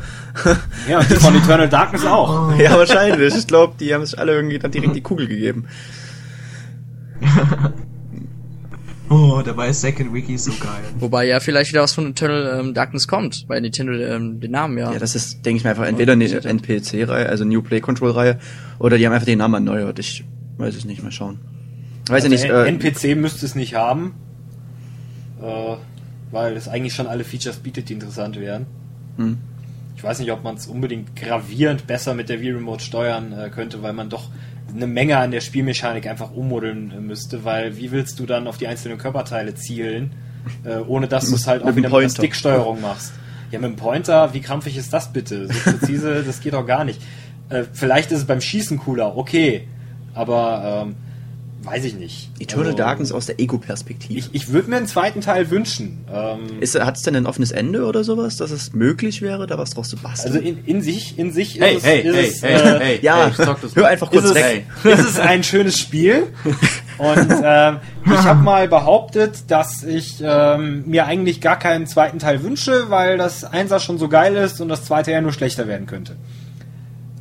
Ja, 0.89 0.99
und 0.99 1.09
die 1.09 1.15
von 1.15 1.35
Eternal 1.35 1.69
Darkness 1.69 2.05
auch. 2.05 2.55
ja, 2.57 2.77
wahrscheinlich. 2.77 3.35
Ich 3.35 3.47
glaube, 3.47 3.73
die 3.79 3.93
haben 3.93 4.05
sich 4.05 4.17
alle 4.17 4.33
irgendwie 4.33 4.57
dann 4.59 4.71
direkt 4.71 4.95
die 4.95 5.01
Kugel 5.01 5.27
gegeben. 5.27 5.65
Oh, 9.09 9.41
dabei 9.45 9.69
ist 9.69 9.81
Second 9.81 10.13
Wiki 10.13 10.37
so 10.37 10.51
geil. 10.59 10.83
Wobei 10.99 11.27
ja 11.27 11.39
vielleicht 11.39 11.71
wieder 11.71 11.83
was 11.83 11.93
von 11.93 12.09
Eternal 12.09 12.59
ähm, 12.59 12.73
Darkness 12.73 13.07
kommt, 13.07 13.45
weil 13.47 13.61
Nintendo 13.61 13.93
ähm, 13.93 14.39
den 14.39 14.51
Namen 14.51 14.77
ja. 14.77 14.91
Ja, 14.93 14.99
das 14.99 15.15
ist, 15.15 15.45
denke 15.45 15.57
ich 15.57 15.63
mir 15.63 15.71
einfach, 15.71 15.85
entweder 15.85 16.13
eine 16.13 16.25
NPC-Reihe, 16.25 17.29
also 17.29 17.45
New 17.45 17.61
Play 17.61 17.81
Control-Reihe, 17.81 18.39
oder 18.79 18.97
die 18.97 19.05
haben 19.05 19.13
einfach 19.13 19.25
den 19.27 19.37
Namen 19.37 19.67
erneuert. 19.67 19.99
Ich 19.99 20.25
weiß 20.57 20.75
es 20.75 20.85
nicht, 20.85 21.03
mal 21.03 21.11
schauen. 21.11 21.39
Weiß 22.07 22.23
ja 22.23 22.29
nicht, 22.29 22.49
Also 22.49 22.55
äh, 22.55 22.67
NPC 22.67 23.15
müsste 23.15 23.45
es 23.45 23.55
nicht 23.55 23.75
haben, 23.75 24.13
äh, 25.41 25.75
weil 26.31 26.57
es 26.57 26.67
eigentlich 26.67 26.93
schon 26.93 27.07
alle 27.07 27.23
Features 27.23 27.57
bietet, 27.57 27.89
die 27.89 27.93
interessant 27.93 28.39
wären. 28.39 28.65
Hm. 29.17 29.37
Ich 29.95 30.03
weiß 30.03 30.19
nicht, 30.19 30.31
ob 30.31 30.43
man 30.43 30.55
es 30.55 30.67
unbedingt 30.67 31.15
gravierend 31.15 31.87
besser 31.87 32.13
mit 32.15 32.29
der 32.29 32.41
Wii-Remote 32.41 32.83
steuern 32.83 33.33
äh, 33.33 33.49
könnte, 33.49 33.81
weil 33.81 33.93
man 33.93 34.09
doch 34.09 34.29
eine 34.75 34.87
Menge 34.87 35.17
an 35.17 35.31
der 35.31 35.41
Spielmechanik 35.41 36.07
einfach 36.07 36.31
ummodeln 36.31 36.93
müsste, 37.05 37.45
weil 37.45 37.77
wie 37.77 37.91
willst 37.91 38.19
du 38.19 38.25
dann 38.25 38.47
auf 38.47 38.57
die 38.57 38.67
einzelnen 38.67 38.97
Körperteile 38.97 39.55
zielen, 39.55 40.11
äh, 40.63 40.77
ohne 40.77 41.07
dass 41.07 41.29
du 41.29 41.35
es 41.35 41.47
halt 41.47 41.63
auch 41.63 41.75
wieder 41.75 41.89
mit 41.89 42.01
der. 42.03 42.09
Sticksteuerung 42.09 42.81
machst. 42.81 43.13
Ja, 43.51 43.59
mit 43.59 43.71
dem 43.71 43.75
Pointer, 43.75 44.33
wie 44.33 44.41
krampfig 44.41 44.75
ist 44.75 44.91
das 44.91 45.13
bitte? 45.13 45.47
So 45.47 45.71
präzise, 45.71 46.23
das 46.23 46.41
geht 46.41 46.53
doch 46.53 46.65
gar 46.65 46.83
nicht. 46.83 47.01
Äh, 47.49 47.63
vielleicht 47.71 48.11
ist 48.11 48.19
es 48.19 48.25
beim 48.25 48.41
Schießen 48.41 48.79
cooler, 48.79 49.15
okay, 49.17 49.67
aber 50.13 50.85
ähm, 50.87 50.95
weiß 51.65 51.85
ich 51.85 51.95
nicht. 51.95 52.29
Eternal 52.39 52.67
Also, 52.67 52.77
Darkness 52.77 53.11
aus 53.11 53.25
der 53.25 53.39
Ego-Perspektive. 53.39 54.19
Ich, 54.19 54.29
ich 54.33 54.51
würde 54.51 54.69
mir 54.69 54.77
einen 54.77 54.87
zweiten 54.87 55.21
Teil 55.21 55.49
wünschen. 55.49 56.05
Ähm, 56.13 56.61
Ist, 56.61 56.79
hat 56.79 56.97
es 56.97 57.03
denn 57.03 57.15
ein 57.15 57.25
offenes 57.25 57.51
Ende 57.51 57.85
oder 57.85 58.03
sowas, 58.03 58.37
dass 58.37 58.51
es 58.51 58.73
möglich 58.73 59.21
wäre, 59.21 59.47
da 59.47 59.57
was 59.57 59.71
draus 59.71 59.89
zu 59.89 59.97
basteln? 59.97 60.33
also 60.33 60.45
in, 60.45 60.63
in 60.65 60.81
sich, 60.81 61.17
in 61.17 61.31
sich 61.31 61.59
Hey, 61.59 61.75
ist 61.75 61.77
es, 61.77 61.85
hey, 61.85 61.99
ist 62.01 62.15
hey, 62.15 62.27
es, 62.27 62.43
hey, 62.43 62.53
äh, 62.53 62.79
hey, 62.79 62.99
ja, 63.01 63.31
hey, 63.35 63.55
hör 63.75 63.87
einfach 63.87 64.11
kurz 64.11 64.25
ist, 64.25 64.35
weg. 64.35 64.65
es, 64.83 64.99
ist 64.99 65.09
es 65.09 65.19
ein 65.19 65.43
schönes 65.43 65.79
Spiel. 65.79 66.27
Und 66.97 67.29
ähm, 67.43 67.79
ich 68.05 68.23
habe 68.23 68.41
mal 68.41 68.67
behauptet, 68.67 69.51
dass 69.51 69.83
ich 69.83 70.21
ähm, 70.23 70.83
mir 70.85 71.05
eigentlich 71.05 71.41
gar 71.41 71.59
keinen 71.59 71.87
zweiten 71.87 72.19
Teil 72.19 72.41
wünsche, 72.41 72.89
weil 72.89 73.17
das 73.17 73.43
Einser 73.43 73.79
schon 73.79 73.97
so 73.97 74.07
geil 74.07 74.35
ist 74.35 74.61
und 74.61 74.69
das 74.69 74.85
zweite 74.85 75.11
ja 75.11 75.19
nur 75.19 75.33
schlechter 75.33 75.67
werden 75.67 75.87
könnte. 75.87 76.15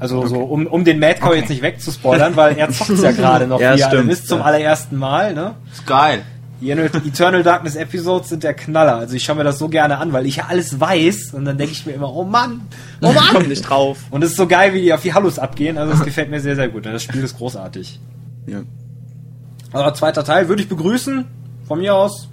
Also 0.05 0.27
so, 0.27 0.41
um, 0.41 0.67
um 0.67 0.85
den 0.85 0.99
Madcow 0.99 1.31
Okay. 1.31 1.39
jetzt 1.41 1.49
nicht 1.49 1.63
wegzuspoilern, 1.63 2.37
weil 2.37 2.57
er 2.59 2.69
zockt 2.71 2.99
ja 3.01 3.11
gerade 3.13 3.47
noch, 3.47 3.61
Ja, 3.61 3.75
wie 3.77 3.81
ihr 3.81 4.07
wisst, 4.07 4.29
zum 4.29 4.39
Ja. 4.41 4.45
allerersten 4.45 4.97
Mal. 4.97 5.35
Ne? 5.35 5.55
Ist 5.73 5.87
geil. 5.87 6.23
Die 6.61 6.71
Eternal 6.71 7.43
Darkness 7.43 7.75
Episodes 7.75 8.29
sind 8.29 8.43
der 8.43 8.55
Knaller. 8.55 8.97
Also 8.97 9.15
ich 9.17 9.25
schaue 9.25 9.37
mir 9.37 9.45
das 9.45 9.59
so 9.59 9.69
gerne 9.69 9.99
an, 9.99 10.13
weil 10.13 10.25
ich 10.27 10.37
ja 10.37 10.45
alles 10.49 10.79
weiß 10.81 11.33
und 11.35 11.45
dann 11.45 11.59
denke 11.59 11.73
ich 11.73 11.85
mir 11.87 11.93
immer, 11.93 12.15
oh 12.15 12.25
Mann, 12.25 12.61
oh 13.03 13.11
Ich 13.15 13.17
komm 13.29 13.41
Mann. 13.43 13.49
nicht 13.49 13.63
drauf. 13.69 13.99
Und 14.11 14.23
es 14.23 14.31
ist 14.31 14.37
so 14.37 14.47
geil, 14.47 14.73
wie 14.75 14.83
die 14.83 14.93
auf 14.93 15.03
die 15.03 15.13
Hallus 15.15 15.39
abgehen. 15.39 15.79
Also 15.79 15.93
es 15.95 16.03
gefällt 16.05 16.31
mir 16.31 16.41
sehr, 16.41 16.55
sehr 16.57 16.69
gut. 16.69 16.87
Das 16.87 17.03
Spiel 17.03 17.23
ist 17.25 17.37
großartig. 17.39 17.99
Ja. 18.47 18.61
Aber 19.73 19.93
zweiter 19.95 20.23
Teil 20.25 20.49
würde 20.49 20.63
ich 20.63 20.69
begrüßen. 20.69 21.25
Von 21.67 21.79
mir 21.81 21.95
aus. 21.95 22.29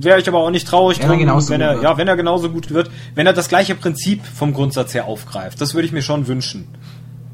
Wäre 0.00 0.20
ich 0.20 0.28
aber 0.28 0.38
auch 0.38 0.50
nicht 0.50 0.68
traurig 0.68 0.98
Wenn 0.98 1.06
er 1.06 1.08
drum, 1.10 1.18
genauso 1.18 1.50
wenn 1.50 1.60
gut 1.60 1.66
er, 1.66 1.74
wird. 1.74 1.82
ja, 1.82 1.98
wenn 1.98 2.06
er 2.08 2.16
genauso 2.16 2.50
gut 2.50 2.70
wird, 2.70 2.88
wenn 3.16 3.26
er 3.26 3.32
das 3.32 3.48
gleiche 3.48 3.74
Prinzip 3.74 4.24
vom 4.24 4.52
Grundsatz 4.54 4.94
her 4.94 5.06
aufgreift. 5.06 5.60
Das 5.60 5.74
würde 5.74 5.86
ich 5.86 5.92
mir 5.92 6.02
schon 6.02 6.28
wünschen. 6.28 6.68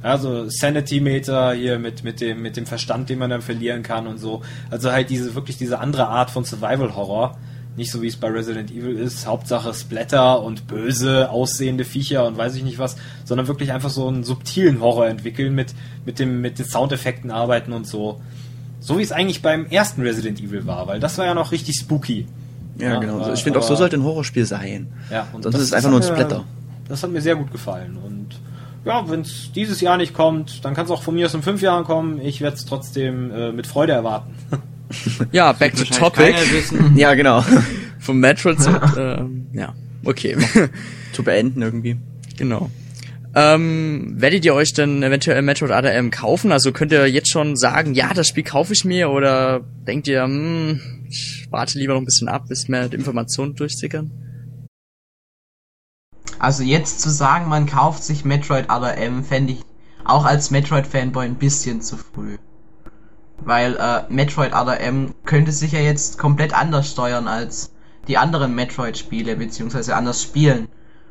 Also 0.03 0.49
Sanity 0.49 1.01
Meter 1.01 1.53
hier 1.53 1.79
mit, 1.79 2.05
mit 2.05 2.23
dem, 2.23 2.41
mit 2.41 2.57
dem 2.57 2.65
Verstand, 2.65 3.11
den 3.11 3.19
man 3.19 3.29
dann 3.29 3.43
verlieren 3.43 3.83
kann 3.83 4.07
und 4.07 4.19
so. 4.19 4.41
Also 4.71 4.91
halt 4.93 5.11
diese, 5.11 5.35
wirklich 5.35 5.59
diese 5.59 5.79
andere 5.79 6.09
Art 6.09 6.31
von 6.31 6.45
Survival 6.45 6.97
Horror. 6.97 7.37
Nicht 7.77 7.91
so 7.91 8.01
wie 8.01 8.07
es 8.07 8.17
bei 8.17 8.29
Resident 8.29 8.71
Evil 8.71 8.97
ist, 8.97 9.27
Hauptsache 9.27 9.75
Splatter 9.75 10.43
und 10.43 10.67
böse 10.67 11.29
aussehende 11.29 11.85
Viecher 11.85 12.25
und 12.27 12.39
weiß 12.39 12.55
ich 12.55 12.63
nicht 12.63 12.79
was, 12.79 12.97
sondern 13.25 13.47
wirklich 13.47 13.73
einfach 13.73 13.91
so 13.91 14.09
einen 14.09 14.25
subtilen 14.25 14.81
Horror 14.81 15.09
entwickeln 15.09 15.55
mit, 15.55 15.75
mit 16.07 16.19
dem, 16.19 16.41
mit 16.41 16.59
den 16.59 16.67
Soundeffekten 16.67 17.31
arbeiten 17.31 17.73
und 17.73 17.87
so. 17.87 18.23
So 18.81 18.99
wie 18.99 19.03
es 19.03 19.13
eigentlich 19.13 19.43
beim 19.43 19.67
ersten 19.67 20.03
Resident 20.03 20.41
Evil 20.41 20.67
war, 20.67 20.87
weil 20.87 21.01
das 21.01 21.19
war 21.19 21.27
ja 21.27 21.35
noch 21.35 21.51
richtig 21.53 21.77
spooky. 21.77 22.27
Ja, 22.79 22.95
Ja, 22.95 22.99
genau. 23.01 23.21
Aber- 23.21 23.33
ich 23.33 23.43
finde 23.43 23.59
auch, 23.59 23.63
so 23.63 23.75
sollte 23.77 23.97
ein 23.97 24.03
Horrorspiel 24.05 24.45
sein. 24.47 24.89
Ja, 25.11 25.27
und 25.33 25.43
Sonst 25.43 25.55
das- 25.55 25.63
ist 25.63 25.69
es 25.69 25.73
einfach 25.75 25.91
nur 25.91 26.01
ein 26.01 26.03
hat 26.05 26.11
mir- 26.11 26.17
Splatter. 26.25 26.45
Das 26.89 27.03
hat 27.03 27.11
mir 27.11 27.21
sehr 27.21 27.37
gut 27.37 27.51
gefallen. 27.53 27.97
Und 28.05 28.29
ja, 28.85 29.09
wenn 29.09 29.21
es 29.23 29.51
dieses 29.55 29.81
Jahr 29.81 29.97
nicht 29.97 30.13
kommt, 30.15 30.65
dann 30.65 30.75
kann 30.75 30.85
es 30.85 30.91
auch 30.91 31.03
von 31.03 31.15
mir 31.15 31.27
aus 31.27 31.35
in 31.35 31.43
fünf 31.43 31.63
Jahren 31.63 31.85
kommen. 31.85 32.21
Ich 32.21 32.41
werde 32.41 32.57
es 32.57 32.65
trotzdem 32.67 33.31
äh, 33.31 33.53
mit 33.53 33.67
Freude 33.67 33.93
erwarten. 33.93 34.35
Ja, 35.33 35.51
back 35.53 35.75
to 35.75 35.85
topic. 35.85 36.35
Ja, 36.95 37.15
genau. 37.15 37.45
Vom 37.99 38.21
Metroid 38.21 38.61
zum, 38.61 38.77
ähm, 38.97 39.47
ja, 39.53 39.73
okay. 40.05 40.37
Zu 41.13 41.25
beenden 41.25 41.63
irgendwie. 41.63 41.97
genau. 42.37 42.71
Ähm, 43.35 44.15
werdet 44.19 44.45
ihr 44.45 44.55
euch 44.55 44.75
denn 44.75 45.03
eventuell 45.03 45.43
Metroid 45.43 45.73
ADM 45.73 46.11
kaufen? 46.11 46.53
Also 46.53 46.71
könnt 46.71 46.93
ihr 46.93 47.09
jetzt 47.09 47.31
schon 47.31 47.57
sagen, 47.57 47.95
ja, 47.95 48.13
das 48.15 48.29
Spiel 48.29 48.45
kaufe 48.45 48.73
ich 48.75 48.85
mir 48.85 49.11
oder 49.11 49.63
denkt 49.89 50.07
ihr, 50.07 50.23
hm, 50.23 50.81
ich 51.15 51.47
warte 51.51 51.79
lieber 51.79 51.95
noch 51.95 52.01
ein 52.01 52.07
bisschen 52.07 52.29
ab, 52.29 52.49
bis 52.49 52.69
mehr 52.69 52.93
Informationen 52.93 53.55
durchsickern? 53.55 54.11
Also 56.39 56.63
jetzt 56.63 57.01
zu 57.01 57.11
sagen, 57.11 57.49
man 57.49 57.67
kauft 57.67 58.03
sich 58.03 58.25
Metroid 58.25 58.71
Other 58.71 58.97
M, 58.97 59.25
fände 59.25 59.53
ich 59.53 59.63
auch 60.05 60.25
als 60.25 60.51
Metroid-Fanboy 60.51 61.25
ein 61.25 61.37
bisschen 61.37 61.81
zu 61.81 61.97
früh. 61.97 62.39
Weil 63.39 63.77
äh, 63.77 64.03
Metroid 64.13 64.53
Other 64.53 64.81
M 64.81 65.15
könnte 65.25 65.53
sich 65.53 65.73
ja 65.73 65.81
jetzt 65.81 66.19
komplett 66.19 66.53
anders 66.53 66.91
steuern 66.91 67.29
als 67.29 67.73
die 68.09 68.19
anderen 68.19 68.55
Metroid-Spiele, 68.55 69.37
beziehungsweise 69.37 69.97
anders 69.97 70.23
spielen. 70.23 70.69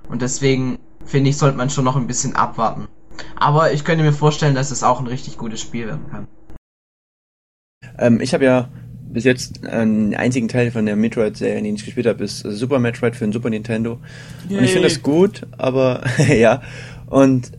Und 0.09 0.21
deswegen 0.21 0.79
finde 1.05 1.29
ich, 1.29 1.37
sollte 1.37 1.57
man 1.57 1.69
schon 1.69 1.85
noch 1.85 1.95
ein 1.95 2.07
bisschen 2.07 2.35
abwarten. 2.35 2.87
Aber 3.35 3.71
ich 3.71 3.85
könnte 3.85 4.03
mir 4.03 4.13
vorstellen, 4.13 4.55
dass 4.55 4.71
es 4.71 4.83
auch 4.83 4.99
ein 4.99 5.07
richtig 5.07 5.37
gutes 5.37 5.61
Spiel 5.61 5.87
werden 5.87 6.09
kann. 6.11 6.27
Ähm, 7.97 8.21
ich 8.21 8.33
habe 8.33 8.45
ja 8.45 8.69
bis 9.13 9.23
jetzt 9.23 9.65
einen 9.65 10.11
den 10.11 10.19
einzigen 10.19 10.47
Teil 10.47 10.71
von 10.71 10.85
der 10.85 10.95
Metroid-Serie, 10.95 11.61
den 11.61 11.75
ich 11.75 11.85
gespielt 11.85 12.07
habe, 12.07 12.23
ist 12.23 12.39
Super 12.39 12.79
Metroid 12.79 13.15
für 13.15 13.25
den 13.25 13.31
Super 13.31 13.49
Nintendo. 13.49 13.99
Und 14.49 14.63
ich 14.63 14.71
finde 14.71 14.89
das 14.89 15.01
gut, 15.01 15.43
aber 15.57 16.03
ja. 16.27 16.61
Und 17.07 17.51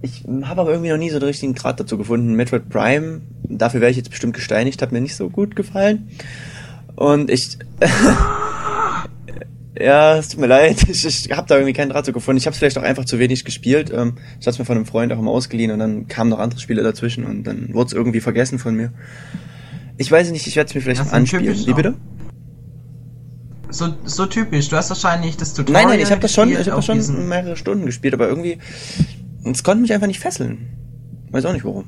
ich 0.00 0.24
habe 0.44 0.62
aber 0.62 0.70
irgendwie 0.70 0.90
noch 0.90 0.96
nie 0.96 1.10
so 1.10 1.18
den 1.18 1.28
richtigen 1.28 1.54
Grad 1.54 1.78
dazu 1.78 1.96
gefunden. 1.98 2.34
Metroid 2.34 2.68
Prime, 2.68 3.20
dafür 3.44 3.80
wäre 3.80 3.90
ich 3.90 3.96
jetzt 3.96 4.10
bestimmt 4.10 4.34
gesteinigt, 4.34 4.82
hat 4.82 4.90
mir 4.90 5.00
nicht 5.00 5.14
so 5.14 5.28
gut 5.28 5.54
gefallen. 5.54 6.08
Und 6.96 7.30
ich. 7.30 7.58
ja, 9.78 10.16
es 10.16 10.30
tut 10.30 10.40
mir 10.40 10.46
leid, 10.46 10.76
ich, 10.88 11.04
ich 11.04 11.30
habe 11.30 11.46
da 11.46 11.56
irgendwie 11.56 11.72
keinen 11.72 11.90
Draht 11.90 12.06
zu 12.06 12.12
gefunden. 12.12 12.38
Ich 12.38 12.46
habe 12.46 12.52
es 12.52 12.58
vielleicht 12.58 12.78
auch 12.78 12.82
einfach 12.82 13.04
zu 13.04 13.18
wenig 13.18 13.44
gespielt. 13.44 13.92
Ähm, 13.94 14.14
ich 14.40 14.46
hatte 14.46 14.50
es 14.50 14.58
mir 14.58 14.64
von 14.64 14.76
einem 14.76 14.86
Freund 14.86 15.12
auch 15.12 15.18
immer 15.18 15.30
ausgeliehen 15.30 15.70
und 15.70 15.78
dann 15.78 16.08
kamen 16.08 16.30
noch 16.30 16.38
andere 16.38 16.58
Spiele 16.58 16.82
dazwischen 16.82 17.24
und 17.24 17.44
dann 17.44 17.72
wurde 17.74 17.88
es 17.88 17.92
irgendwie 17.92 18.20
vergessen 18.20 18.58
von 18.58 18.74
mir. 18.74 18.92
Ich 19.98 20.10
weiß 20.10 20.30
nicht, 20.30 20.46
ich 20.46 20.56
werde 20.56 20.68
es 20.68 20.74
mir 20.74 20.80
vielleicht 20.80 21.04
mal 21.04 21.10
anspielen. 21.10 21.46
Wie 21.46 21.54
so. 21.54 21.74
bitte? 21.74 21.94
So, 23.70 23.94
so 24.04 24.26
typisch. 24.26 24.68
Du 24.68 24.76
hast 24.76 24.90
wahrscheinlich 24.90 25.36
das 25.36 25.54
Tutorial 25.54 25.84
Nein, 25.84 25.92
nein, 25.96 26.00
ich 26.04 26.10
habe 26.10 26.20
das 26.20 26.32
schon, 26.32 26.50
ich 26.50 26.58
habe 26.68 26.82
das 26.84 26.84
schon 26.84 27.28
mehrere 27.28 27.56
Stunden 27.56 27.86
gespielt, 27.86 28.12
aber 28.14 28.28
irgendwie 28.28 28.58
es 29.44 29.62
konnte 29.62 29.82
mich 29.82 29.92
einfach 29.92 30.06
nicht 30.06 30.20
fesseln. 30.20 30.68
Weiß 31.30 31.44
auch 31.46 31.52
nicht 31.52 31.64
warum. 31.64 31.86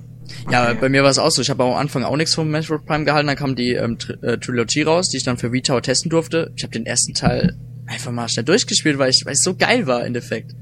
Ja, 0.50 0.70
Okay. 0.70 0.78
bei 0.80 0.88
mir 0.88 1.02
war 1.02 1.10
es 1.10 1.18
auch 1.18 1.30
so. 1.30 1.42
Ich 1.42 1.50
habe 1.50 1.62
am 1.64 1.74
Anfang 1.74 2.02
auch 2.04 2.16
nichts 2.16 2.34
vom 2.34 2.50
Metroid 2.50 2.86
Prime 2.86 3.04
gehalten. 3.04 3.26
Dann 3.26 3.36
kam 3.36 3.54
die 3.54 3.72
ähm, 3.74 3.98
Tri 3.98 4.14
äh, 4.22 4.38
Trilogie 4.38 4.82
raus, 4.82 5.10
die 5.10 5.18
ich 5.18 5.22
dann 5.24 5.36
für 5.36 5.52
Vita 5.52 5.78
testen 5.80 6.10
durfte. 6.10 6.52
Ich 6.56 6.62
habe 6.62 6.72
den 6.72 6.86
ersten 6.86 7.12
Teil 7.14 7.56
einfach 7.86 8.10
mal 8.10 8.28
schnell 8.28 8.44
durchgespielt, 8.44 8.98
weil 8.98 9.10
ich, 9.10 9.22
weil 9.26 9.34
es 9.34 9.42
so 9.42 9.54
geil 9.54 9.86
war 9.86 10.00
im 10.00 10.06
Endeffekt. 10.06 10.54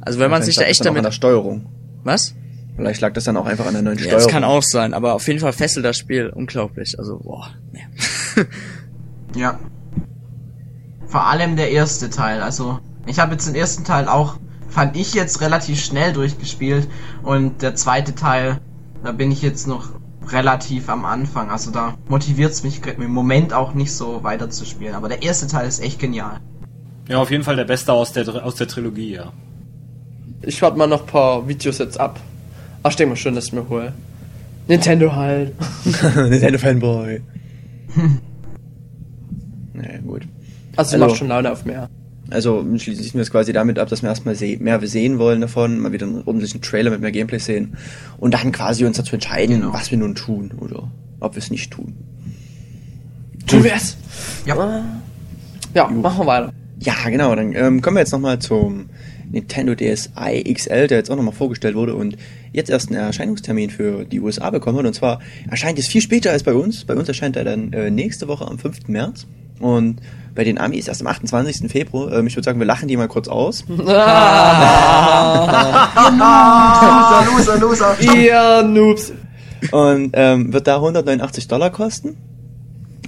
Also 0.00 0.18
wenn 0.18 0.30
man 0.30 0.42
sich 0.42 0.56
da 0.56 0.62
echt 0.62 0.80
auch 0.82 0.86
an 0.86 0.94
der 0.94 1.02
damit... 1.02 1.14
Steuerung. 1.14 1.66
Was? 2.02 2.34
Vielleicht 2.76 3.00
lag 3.00 3.12
das 3.14 3.24
dann 3.24 3.36
auch 3.36 3.46
einfach 3.46 3.66
an 3.66 3.72
der 3.72 3.82
neuen 3.82 3.96
Ja, 3.98 4.04
Steuerung. 4.04 4.22
das 4.22 4.32
kann 4.32 4.44
auch 4.44 4.62
sein, 4.62 4.92
aber 4.94 5.14
auf 5.14 5.26
jeden 5.26 5.40
Fall 5.40 5.52
fesselt 5.52 5.84
das 5.84 5.96
Spiel 5.96 6.28
unglaublich. 6.28 6.98
Also, 6.98 7.18
boah, 7.18 7.48
ja. 7.72 8.44
Ja. 9.34 9.58
Vor 11.06 11.26
allem 11.26 11.56
der 11.56 11.70
erste 11.70 12.10
Teil. 12.10 12.42
Also, 12.42 12.78
ich 13.06 13.18
habe 13.18 13.32
jetzt 13.32 13.46
den 13.46 13.54
ersten 13.54 13.84
Teil 13.84 14.08
auch, 14.08 14.36
fand 14.68 14.96
ich 14.96 15.14
jetzt 15.14 15.40
relativ 15.40 15.80
schnell 15.82 16.12
durchgespielt. 16.12 16.88
Und 17.22 17.62
der 17.62 17.74
zweite 17.74 18.14
Teil, 18.14 18.60
da 19.04 19.12
bin 19.12 19.30
ich 19.30 19.42
jetzt 19.42 19.66
noch 19.66 19.90
relativ 20.28 20.88
am 20.88 21.04
Anfang. 21.04 21.50
Also 21.50 21.70
da 21.70 21.94
motiviert's 22.08 22.62
mich 22.64 22.80
im 22.84 23.12
Moment 23.12 23.52
auch 23.52 23.74
nicht 23.74 23.92
so 23.92 24.22
weiter 24.24 24.50
zu 24.50 24.64
spielen. 24.64 24.94
Aber 24.94 25.08
der 25.08 25.22
erste 25.22 25.46
Teil 25.46 25.68
ist 25.68 25.80
echt 25.80 25.98
genial. 26.00 26.40
Ja, 27.08 27.18
auf 27.18 27.30
jeden 27.30 27.44
Fall 27.44 27.56
der 27.56 27.64
beste 27.64 27.92
aus 27.92 28.12
der, 28.12 28.44
aus 28.44 28.56
der 28.56 28.66
Trilogie, 28.66 29.14
ja. 29.14 29.32
Ich 30.42 30.60
warte 30.62 30.76
mal 30.76 30.88
noch 30.88 31.02
ein 31.02 31.06
paar 31.06 31.46
Videos 31.46 31.78
jetzt 31.78 31.98
ab. 32.00 32.18
Ach, 32.86 32.90
ich 32.90 32.96
denke 32.96 33.10
mal 33.10 33.16
schon, 33.16 33.34
dass 33.34 33.46
ich 33.46 33.52
mir 33.52 33.68
hole. 33.68 33.92
Nintendo 34.68 35.12
halt. 35.14 35.52
Nintendo 36.16 36.56
Fanboy. 36.58 37.20
naja, 39.74 39.98
gut. 40.06 40.22
Also, 40.76 40.94
Also- 40.94 40.98
macht 41.06 41.16
schon 41.16 41.28
Laune 41.28 41.50
auf 41.50 41.64
mehr. 41.64 41.88
Also 42.30 42.64
schließen 42.78 43.14
wir 43.14 43.22
es 43.22 43.30
quasi 43.30 43.52
damit 43.52 43.78
ab, 43.78 43.88
dass 43.88 44.02
wir 44.02 44.08
erstmal 44.08 44.34
se 44.34 44.56
mehr 44.58 44.84
sehen 44.86 45.18
wollen 45.20 45.40
davon, 45.40 45.78
mal 45.78 45.92
wieder 45.92 46.06
einen 46.06 46.22
ordentlichen 46.24 46.60
Trailer 46.60 46.90
mit 46.90 47.00
mehr 47.00 47.12
Gameplay 47.12 47.38
sehen 47.38 47.76
und 48.18 48.34
dann 48.34 48.50
quasi 48.50 48.84
uns 48.84 48.96
dazu 48.96 49.14
entscheiden, 49.14 49.60
Genau. 49.60 49.72
was 49.72 49.90
wir 49.92 49.98
nun 49.98 50.14
tun 50.16 50.50
oder 50.58 50.90
ob 51.20 51.34
wir 51.36 51.38
es 51.42 51.50
nicht 51.52 51.70
tun. 51.72 51.94
Tu 53.46 53.58
es! 53.64 53.96
Ja. 54.44 54.84
Ja, 55.72 55.86
machen 55.88 56.18
wir 56.18 56.26
weiter. 56.26 56.52
Ja, 56.80 56.94
genau, 57.08 57.32
dann 57.36 57.52
ähm, 57.54 57.80
kommen 57.80 57.94
wir 57.96 58.00
jetzt 58.00 58.10
nochmal 58.12 58.40
zum 58.40 58.86
Nintendo 59.30 59.76
DSi 59.76 60.52
XL, 60.52 60.88
der 60.88 60.98
jetzt 60.98 61.10
auch 61.12 61.16
nochmal 61.16 61.32
vorgestellt 61.34 61.76
wurde 61.76 61.94
und 61.94 62.16
jetzt 62.56 62.70
erst 62.70 62.88
einen 62.88 62.98
Erscheinungstermin 62.98 63.70
für 63.70 64.04
die 64.04 64.20
USA 64.20 64.50
bekommen 64.50 64.78
hat. 64.78 64.86
Und 64.86 64.94
zwar 64.94 65.20
erscheint 65.48 65.78
es 65.78 65.86
viel 65.86 66.00
später 66.00 66.32
als 66.32 66.42
bei 66.42 66.54
uns. 66.54 66.84
Bei 66.84 66.94
uns 66.94 67.06
erscheint 67.06 67.36
er 67.36 67.44
dann 67.44 67.72
äh, 67.72 67.90
nächste 67.90 68.26
Woche 68.28 68.46
am 68.46 68.58
5. 68.58 68.88
März. 68.88 69.26
Und 69.60 70.00
bei 70.34 70.44
den 70.44 70.58
Amis 70.58 70.88
erst 70.88 71.02
am 71.02 71.06
28. 71.06 71.70
Februar. 71.70 72.12
Ähm, 72.12 72.26
ich 72.26 72.34
würde 72.34 72.44
sagen, 72.44 72.58
wir 72.58 72.66
lachen 72.66 72.88
die 72.88 72.96
mal 72.96 73.08
kurz 73.08 73.28
aus. 73.28 73.64
Loser, 73.68 73.86
loser, 77.30 77.58
loser. 77.58 77.96
Ihr 78.16 78.62
Noobs. 78.62 79.12
und 79.70 80.10
ähm, 80.14 80.52
wird 80.52 80.66
da 80.66 80.76
189 80.76 81.48
Dollar 81.48 81.70
kosten. 81.70 82.16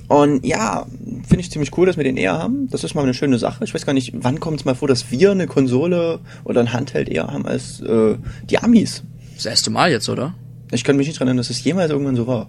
Und 0.09 0.44
ja, 0.44 0.86
finde 1.28 1.40
ich 1.40 1.51
ziemlich 1.51 1.76
cool, 1.76 1.86
dass 1.86 1.99
wir 1.99 2.05
den 2.05 2.16
eher 2.16 2.38
haben. 2.38 2.68
Das 2.70 2.82
ist 2.82 2.94
mal 2.94 3.03
eine 3.03 3.12
schöne 3.12 3.38
Sache. 3.38 3.64
Ich 3.64 3.74
weiß 3.74 3.84
gar 3.84 3.92
nicht, 3.92 4.12
wann 4.14 4.40
kommt 4.40 4.61
es 4.61 4.64
mal 4.64 4.74
vor, 4.74 4.88
dass 4.88 5.11
wir 5.11 5.30
eine 5.30 5.46
Konsole 5.46 6.20
oder 6.44 6.61
ein 6.61 6.72
Handheld 6.72 7.11
eher 7.11 7.26
haben 7.26 7.46
als 7.46 7.80
äh, 7.80 8.16
die 8.49 8.59
Amis. 8.59 9.03
Das 9.39 9.47
erste 9.47 9.70
Mal 9.70 9.93
jetzt, 9.93 10.09
oder? 10.09 10.34
Ich 10.72 10.82
kann 10.82 10.97
mich 10.97 11.07
nicht 11.07 11.20
dran 11.20 11.28
erinnern, 11.28 11.39
dass 11.43 11.51
es 11.51 11.62
jemals 11.62 11.91
irgendwann 11.93 12.16
so 12.16 12.26
war. 12.26 12.49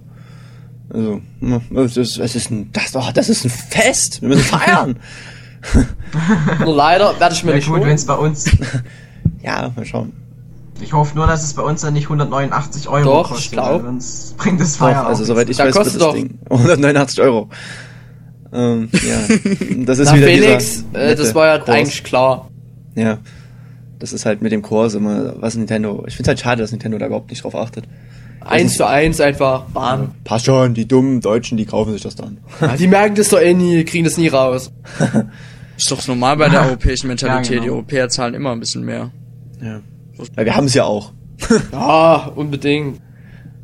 Also, 0.91 1.21
ja, 1.39 1.61
es 1.83 1.97
ist, 1.97 2.17
es 2.17 2.35
ist 2.35 2.49
ein, 2.49 2.71
das, 2.73 2.95
oh, 2.95 3.03
das 3.13 3.29
ist 3.29 3.45
ein 3.45 3.51
Fest. 3.51 4.21
Wir 4.23 4.29
müssen 4.29 4.41
feiern. 4.43 4.97
Nur 6.65 6.75
leider 6.75 7.19
werde 7.19 7.35
ich 7.35 7.43
mir 7.43 7.49
Wäre 7.49 7.57
nicht 7.57 7.69
gut, 7.69 7.81
wenn 7.81 7.93
es 7.93 8.05
bei 8.07 8.15
uns. 8.15 8.49
ja, 9.43 9.71
mal 9.75 9.85
schauen. 9.85 10.13
Ich 10.81 10.91
hoffe 10.93 11.15
nur, 11.15 11.27
dass 11.27 11.43
es 11.43 11.53
bei 11.53 11.61
uns 11.61 11.81
dann 11.81 11.93
nicht 11.93 12.05
189 12.05 12.87
Euro 12.87 13.03
Doch, 13.03 13.29
kostet. 13.29 13.45
ich 13.45 13.51
glaub. 13.51 13.83
Sonst 13.83 14.35
bringt 14.37 14.59
es 14.59 14.77
Feier 14.77 15.05
also 15.05 15.23
soweit 15.25 15.47
ich 15.49 15.57
Da 15.57 15.65
weiß, 15.65 15.75
kostet 15.75 15.95
das 15.95 16.01
doch- 16.07 16.15
Ding 16.15 16.39
189 16.49 17.21
Euro. 17.21 17.49
Ähm, 18.51 18.89
ja, 18.93 19.35
das 19.85 19.99
ist 19.99 20.07
Na, 20.07 20.15
wieder 20.17 20.25
Felix, 20.27 20.83
dieser 20.91 21.03
äh, 21.03 21.15
das 21.15 21.35
war 21.35 21.45
ja 21.45 21.57
Kurs. 21.59 21.69
eigentlich 21.69 22.03
klar. 22.03 22.49
Ja, 22.95 23.19
das 23.99 24.13
ist 24.13 24.25
halt 24.25 24.41
mit 24.41 24.51
dem 24.51 24.61
Kurs 24.61 24.93
immer, 24.93 25.41
was 25.41 25.55
Nintendo, 25.55 26.03
ich 26.07 26.15
finde 26.15 26.29
halt 26.29 26.39
schade, 26.39 26.61
dass 26.61 26.71
Nintendo 26.71 26.97
da 26.97 27.05
überhaupt 27.05 27.29
nicht 27.29 27.43
drauf 27.43 27.55
achtet. 27.55 27.85
Eins 28.41 28.77
zu 28.77 28.87
eins 28.87 29.19
einfach 29.19 29.63
Bahn. 29.65 30.11
Passt 30.23 30.45
schon, 30.45 30.73
die 30.73 30.87
dummen 30.87 31.19
Deutschen, 31.19 31.57
die 31.57 31.65
kaufen 31.65 31.91
sich 31.91 32.01
das 32.01 32.15
dann. 32.15 32.37
Ja, 32.61 32.75
die 32.77 32.87
merken 32.87 33.15
das 33.15 33.29
doch 33.29 33.39
eh 33.39 33.53
nie, 33.53 33.83
kriegen 33.83 34.05
das 34.05 34.17
nie 34.17 34.29
raus. 34.29 34.71
Ist 35.77 35.91
doch 35.91 36.05
normal 36.07 36.37
bei 36.37 36.49
der 36.49 36.63
europäischen 36.63 37.07
Mentalität. 37.07 37.49
Ja, 37.49 37.55
genau. 37.55 37.63
Die 37.63 37.69
Europäer 37.69 38.09
zahlen 38.09 38.33
immer 38.33 38.51
ein 38.51 38.59
bisschen 38.59 38.83
mehr. 38.83 39.11
Ja. 39.61 39.81
Weil 40.35 40.45
wir 40.45 40.55
haben 40.55 40.65
es 40.65 40.73
ja 40.73 40.85
auch. 40.85 41.13
Ja, 41.71 42.31
unbedingt. 42.35 42.99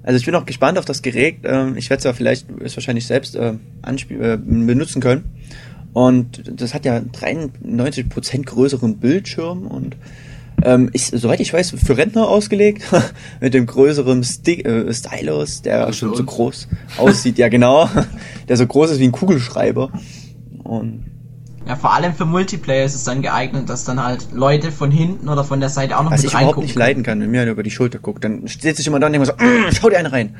Also 0.03 0.17
ich 0.17 0.25
bin 0.25 0.36
auch 0.36 0.45
gespannt 0.45 0.77
auf 0.77 0.86
das 0.86 1.01
Gerät. 1.01 1.39
Ähm, 1.43 1.75
ich 1.77 1.89
werde 1.89 1.99
es 1.99 2.03
ja 2.05 2.13
vielleicht 2.13 2.49
ist 2.51 2.77
wahrscheinlich 2.77 3.05
selbst 3.05 3.36
äh, 3.36 3.55
anspiel 3.81 4.23
äh, 4.23 4.38
benutzen 4.38 5.01
können. 5.01 5.25
Und 5.91 6.43
das 6.61 6.73
hat 6.73 6.86
ja 6.86 6.97
93% 6.97 8.43
größeren 8.45 8.97
Bildschirm 8.97 9.67
und 9.67 9.95
ähm, 10.64 10.89
ist, 10.93 11.18
soweit 11.18 11.39
ich 11.39 11.53
weiß, 11.53 11.72
für 11.84 11.97
Rentner 11.97 12.28
ausgelegt. 12.28 12.84
Mit 13.41 13.53
dem 13.53 13.66
größeren 13.66 14.24
Sti 14.24 14.62
äh, 14.62 14.93
Stylus, 14.93 15.62
der 15.62 15.91
schon 15.93 16.16
so 16.16 16.24
groß 16.24 16.68
aussieht. 16.97 17.38
ja, 17.38 17.49
genau. 17.49 17.89
Der 18.47 18.58
so 18.58 18.68
groß 18.68 18.91
ist 18.91 18.99
wie 18.99 19.06
ein 19.06 19.12
Kugelschreiber. 19.12 19.89
Und 20.64 21.06
Ja, 21.68 21.76
vor 21.76 21.93
allem 21.93 22.14
für 22.14 22.26
Multiplayer 22.26 22.86
ist 22.86 22.93
es 22.93 23.03
dann 23.06 23.22
geeignet, 23.24 23.70
dass 23.70 23.86
dann 23.86 24.03
halt 24.03 24.28
Leute 24.34 24.72
von 24.72 24.91
hinten 24.91 25.30
oder 25.30 25.43
von 25.43 25.60
der 25.60 25.70
Seite 25.70 25.97
auch 25.97 26.03
noch 26.03 26.12
was 26.12 26.22
mit 26.22 26.32
ich 26.32 26.38
überhaupt 26.38 26.60
nicht 26.60 26.76
leiden 26.76 27.01
kann, 27.03 27.20
wenn 27.22 27.32
mir 27.32 27.41
einer 27.41 27.51
über 27.51 27.64
die 27.64 27.72
Schulter 27.72 27.97
guckt, 27.97 28.24
dann 28.24 28.47
steht 28.47 28.78
sich 28.78 28.86
immer 28.86 28.99
da 28.99 29.08
und 29.08 29.14
denkt 29.14 29.28
so, 29.28 29.34
"Mm, 29.34 29.72
schau 29.80 29.89
dir 29.89 29.97
einen 29.97 30.08
rein. 30.08 30.36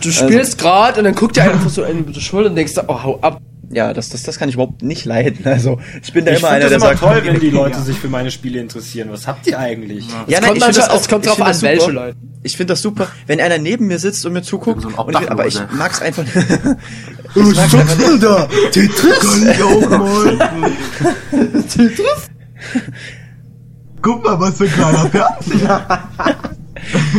Du 0.00 0.10
spielst 0.12 0.58
grad 0.58 0.98
und 0.98 1.04
dann 1.04 1.14
guckt 1.16 1.36
dir 1.36 1.42
einfach 1.42 1.68
so 1.68 1.82
einen 1.82 2.00
über 2.00 2.12
die 2.12 2.20
Schulter 2.20 2.50
und 2.50 2.56
denkst, 2.56 2.74
oh, 2.86 3.02
hau 3.02 3.18
ab. 3.20 3.40
Ja, 3.70 3.92
das, 3.92 4.08
das, 4.08 4.22
das 4.22 4.38
kann 4.38 4.48
ich 4.48 4.54
überhaupt 4.54 4.82
nicht 4.82 5.04
leiden. 5.04 5.44
Also 5.44 5.78
ich 6.02 6.12
bin 6.12 6.24
da 6.24 6.32
Ich 6.32 6.38
immer 6.38 6.48
einer, 6.48 6.60
das 6.60 6.68
der 6.70 6.78
immer 6.78 6.86
sagt, 6.88 7.00
toll, 7.00 7.20
wenn 7.24 7.40
die 7.40 7.50
Leute 7.50 7.76
Ja. 7.78 7.82
sich 7.84 7.98
für 7.98 8.08
meine 8.08 8.30
Spiele 8.30 8.60
interessieren. 8.60 9.08
Was 9.10 9.26
habt 9.26 9.46
ihr 9.46 9.58
eigentlich? 9.58 10.06
Ja, 10.08 10.24
Es 10.26 10.40
nein, 10.40 10.42
kommt 10.44 10.56
ich 10.58 10.64
finde 10.64 10.78
das 10.80 10.88
auch, 10.90 11.00
es 11.00 11.08
kommt 11.08 11.24
ich 11.26 11.32
drauf 11.32 11.36
finde 11.36 11.46
an, 11.46 11.50
das 11.52 11.60
super. 11.60 11.70
welche 11.72 11.90
Leute. 11.92 12.16
Ich 12.42 12.56
finde 12.56 12.72
das 12.72 12.82
super, 12.82 13.08
wenn 13.26 13.40
einer 13.40 13.58
neben 13.58 13.86
mir 13.88 13.98
sitzt 13.98 14.24
und 14.24 14.32
mir 14.32 14.42
zuguckt. 14.42 14.82
So 14.82 14.88
und 14.88 15.10
ich, 15.20 15.30
aber 15.30 15.46
ich 15.46 15.58
mag's 15.72 16.00
einfach. 16.00 16.24
ich 16.24 17.56
mag's 17.56 17.74
einfach 17.74 17.96
nicht. 17.98 18.22
da? 18.22 18.48
Guck 24.00 24.24
mal, 24.24 24.38
was 24.40 24.56
für 24.56 24.64
ein 24.64 24.70
kleiner 24.70 25.10
Fernseher. 25.10 26.08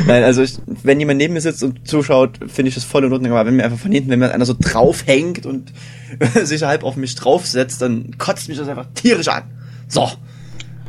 Nein, 0.08 0.24
also 0.24 0.42
ich, 0.42 0.58
wenn 0.84 1.00
jemand 1.00 1.18
neben 1.18 1.34
mir 1.34 1.42
sitzt 1.42 1.64
und 1.64 1.88
zuschaut, 1.88 2.40
finde 2.48 2.70
ich 2.70 2.76
das 2.76 2.84
voll 2.86 3.04
in 3.04 3.12
Ordnung. 3.14 3.34
Aber 3.34 3.46
wenn 3.46 3.56
mir 3.56 3.66
einfach 3.66 3.78
von 3.78 3.92
hinten, 3.92 4.10
wenn 4.10 4.20
mir 4.20 4.32
einer 4.34 4.46
so 4.46 4.56
draufhängt 4.58 5.46
und 5.46 5.74
sich 6.44 6.64
halb 6.64 6.84
auf 6.84 6.96
mich 6.96 7.16
draufsetzt, 7.16 7.82
dann 7.82 8.18
kotzt 8.18 8.50
mich 8.50 8.58
das 8.58 8.68
einfach 8.68 8.88
tierisch 8.94 9.28
an. 9.28 9.44
So. 9.88 10.10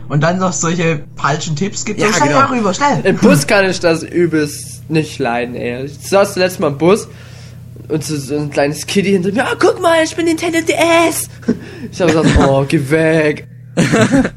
Und 0.09 0.23
dann 0.23 0.39
noch 0.39 0.53
solche 0.53 1.05
falschen 1.17 1.55
Tipps 1.55 1.85
gibt. 1.85 2.01
Ja, 2.01 2.09
so, 2.09 2.15
schnell 2.15 2.29
genau. 2.29 2.41
mal 2.41 2.59
rüber, 2.59 2.75
schnell. 2.75 3.01
Im 3.05 3.17
Bus 3.17 3.47
kann 3.47 3.69
ich 3.69 3.79
das 3.81 4.03
übelst 4.03 4.91
nicht 4.91 5.19
leiden, 5.19 5.55
ey. 5.55 5.85
Ich 5.85 5.99
saß 6.09 6.35
zuletzt 6.35 6.59
mal 6.59 6.69
im 6.69 6.79
Bus 6.79 7.09
und 7.89 8.05
so, 8.05 8.17
so 8.17 8.37
ein 8.37 8.51
kleines 8.51 8.87
Kitty 8.87 9.11
hinter 9.11 9.33
mir, 9.33 9.47
ah, 9.47 9.55
guck 9.59 9.81
mal, 9.81 10.03
ich 10.03 10.17
bin 10.17 10.27
Nintendo 10.27 10.59
DS. 10.61 11.29
Ich 11.93 12.01
habe 12.01 12.13
gesagt, 12.13 12.39
oh, 12.39 12.65
geh 12.69 12.91
weg. 12.91 13.47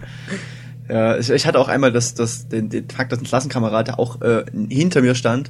Ja, 0.89 1.17
ich, 1.17 1.29
ich 1.29 1.47
hatte 1.47 1.59
auch 1.59 1.69
einmal 1.69 1.91
das, 1.91 2.13
das, 2.13 2.47
den, 2.49 2.69
den 2.69 2.89
Fakt, 2.89 3.11
dass 3.11 3.19
ein 3.19 3.25
Klassenkamerad, 3.25 3.97
auch 3.97 4.21
äh, 4.21 4.43
hinter 4.69 5.01
mir 5.01 5.15
stand. 5.15 5.49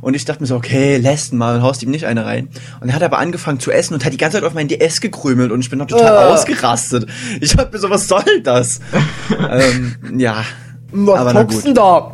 Und 0.00 0.14
ich 0.14 0.24
dachte 0.24 0.40
mir 0.42 0.46
so, 0.46 0.56
okay, 0.56 0.96
lässt 0.96 1.32
ihn 1.32 1.38
mal 1.38 1.56
und 1.56 1.62
haust 1.62 1.82
ihm 1.82 1.90
nicht 1.90 2.06
eine 2.06 2.24
rein. 2.24 2.48
Und 2.80 2.88
er 2.88 2.94
hat 2.94 3.02
aber 3.02 3.18
angefangen 3.18 3.60
zu 3.60 3.70
essen 3.70 3.94
und 3.94 4.04
hat 4.04 4.12
die 4.12 4.16
ganze 4.16 4.36
Zeit 4.38 4.44
auf 4.44 4.54
meinen 4.54 4.68
DS 4.68 5.00
gekrümelt 5.00 5.50
und 5.52 5.60
ich 5.60 5.70
bin 5.70 5.78
noch 5.78 5.86
total 5.86 6.28
Äh. 6.28 6.32
ausgerastet. 6.32 7.06
Ich 7.40 7.56
hab 7.56 7.72
mir 7.72 7.78
so, 7.78 7.90
was 7.90 8.08
soll 8.08 8.40
das? 8.42 8.80
ähm, 9.50 9.96
ja. 10.16 10.44
Was 10.90 11.18
Aber 11.20 11.32
na 11.34 11.42
guckst 11.42 11.66
denn 11.66 11.74
da? 11.74 12.10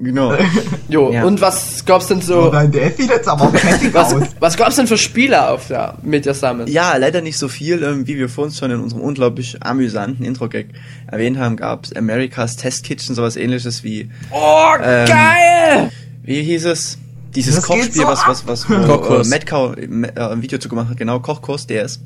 Genau. 0.00 0.32
Jo, 0.88 1.12
Ja. 1.12 1.24
und 1.24 1.40
was 1.40 1.84
gab's 1.84 2.06
denn 2.06 2.18
Oh, 2.18 2.22
so, 2.22 2.50
dein 2.50 2.70
DS 2.70 2.96
sieht 2.96 3.10
jetzt 3.10 3.26
aber 3.28 3.48
fertig 3.50 3.92
was, 3.94 4.14
aus. 4.14 4.22
was 4.38 4.56
gab's 4.56 4.76
denn 4.76 4.86
für 4.86 4.96
Spiele 4.96 5.48
auf 5.50 5.66
der 5.68 5.94
Media 6.02 6.32
Summit? 6.34 6.68
Ja, 6.68 6.96
leider 6.96 7.20
nicht 7.20 7.36
so 7.36 7.48
viel, 7.48 7.82
ähm, 7.82 8.06
wie 8.06 8.16
wir 8.16 8.28
vorhin 8.28 8.54
schon 8.54 8.70
in 8.70 8.80
unserem 8.80 9.02
unglaublich 9.02 9.56
amüsanten 9.62 10.24
Intro-Gag 10.24 10.68
erwähnt 11.08 11.38
haben, 11.38 11.56
gab's 11.56 11.92
America's 11.94 12.56
Test 12.56 12.84
Kitchen, 12.84 13.14
sowas 13.16 13.36
ähnliches 13.36 13.82
wie, 13.84 14.08
Oh, 14.30 14.72
Ähm, 14.82 15.06
geil! 15.08 15.90
wie 16.22 16.42
hieß 16.42 16.66
es? 16.66 16.98
Dieses 17.34 17.56
Das 17.56 17.64
Kochspiel, 17.64 17.92
so 18.02 18.06
was, 18.06 18.20
ab. 18.20 18.28
was, 18.28 18.46
was, 18.46 18.70
wo, 18.70 18.74
äh. 18.74 19.24
Metcow 19.26 19.76
äh, 19.76 19.86
ein 20.20 20.42
Video 20.42 20.58
zu 20.58 20.68
gemacht 20.68 20.88
hat, 20.90 20.96
genau, 20.96 21.18
Kochkurs 21.20 21.66
DS. 21.66 22.00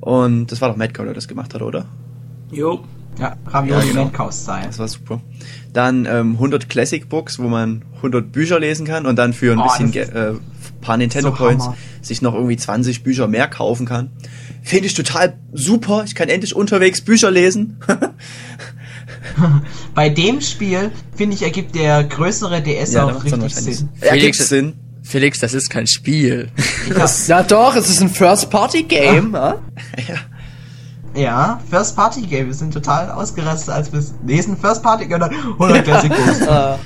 Und 0.00 0.52
das 0.52 0.60
war 0.60 0.68
doch 0.68 0.76
Metcow, 0.76 1.04
der 1.04 1.14
das 1.14 1.26
gemacht 1.28 1.52
hat, 1.54 1.62
oder? 1.62 1.86
Jo. 2.52 2.80
Ja, 3.20 3.36
Ravioli 3.46 3.86
Ja, 3.86 3.90
genau. 3.92 4.04
Mancow-Style. 4.04 4.66
Das 4.66 4.78
war 4.78 4.88
super. 4.88 5.20
Dann 5.72 6.06
ähm, 6.06 6.32
100 6.34 6.68
Classic 6.68 7.08
Books, 7.08 7.38
wo 7.38 7.48
man 7.48 7.84
100 7.96 8.32
Bücher 8.32 8.58
lesen 8.58 8.86
kann 8.86 9.06
und 9.06 9.16
dann 9.16 9.32
für 9.32 9.52
ein 9.52 9.58
Oh, 9.58 9.64
bisschen 9.78 9.94
äh, 9.94 10.32
paar 10.80 10.96
Nintendo 10.96 11.30
so 11.30 11.36
Points 11.36 11.64
Hammer. 11.66 11.76
sich 12.02 12.22
noch 12.22 12.34
irgendwie 12.34 12.56
20 12.56 13.02
Bücher 13.02 13.28
mehr 13.28 13.46
kaufen 13.48 13.86
kann. 13.86 14.10
Finde 14.62 14.86
ich 14.86 14.94
total 14.94 15.38
super. 15.52 16.02
Ich 16.06 16.14
kann 16.14 16.28
endlich 16.28 16.54
unterwegs 16.56 17.00
Bücher 17.02 17.30
lesen. 17.30 17.78
Bei 19.94 20.08
dem 20.08 20.40
Spiel, 20.40 20.90
finde 21.14 21.36
ich, 21.36 21.42
ergibt 21.42 21.74
der 21.74 22.04
größere 22.04 22.62
DS 22.62 22.92
da 22.92 23.04
auch 23.04 23.24
richtig 23.24 23.54
Sinn. 23.54 23.88
Ja, 24.02 24.12
Felix- 24.12 24.48
Sinn. 24.48 24.72
Felix, 25.02 25.40
das 25.40 25.54
ist 25.54 25.70
kein 25.70 25.86
Spiel. 25.86 26.48
Ja 27.26 27.42
doch, 27.42 27.74
es 27.74 27.88
ist 27.88 28.00
ein 28.00 28.10
First-Party-Game. 28.10 29.32
ja? 29.32 29.56
Ja, 30.08 30.14
First 31.68 31.96
Party 31.96 32.22
Game. 32.22 32.46
Wir 32.46 32.54
sind 32.54 32.72
total 32.72 33.10
ausgerastet, 33.10 33.74
als 33.74 33.92
wir 33.92 34.02
lesen 34.26 34.56
First 34.56 34.82
Party 34.82 35.06
Game 35.06 35.20
und 35.22 35.32
dann 35.32 35.34
100 35.34 35.84
Classic. 35.84 36.12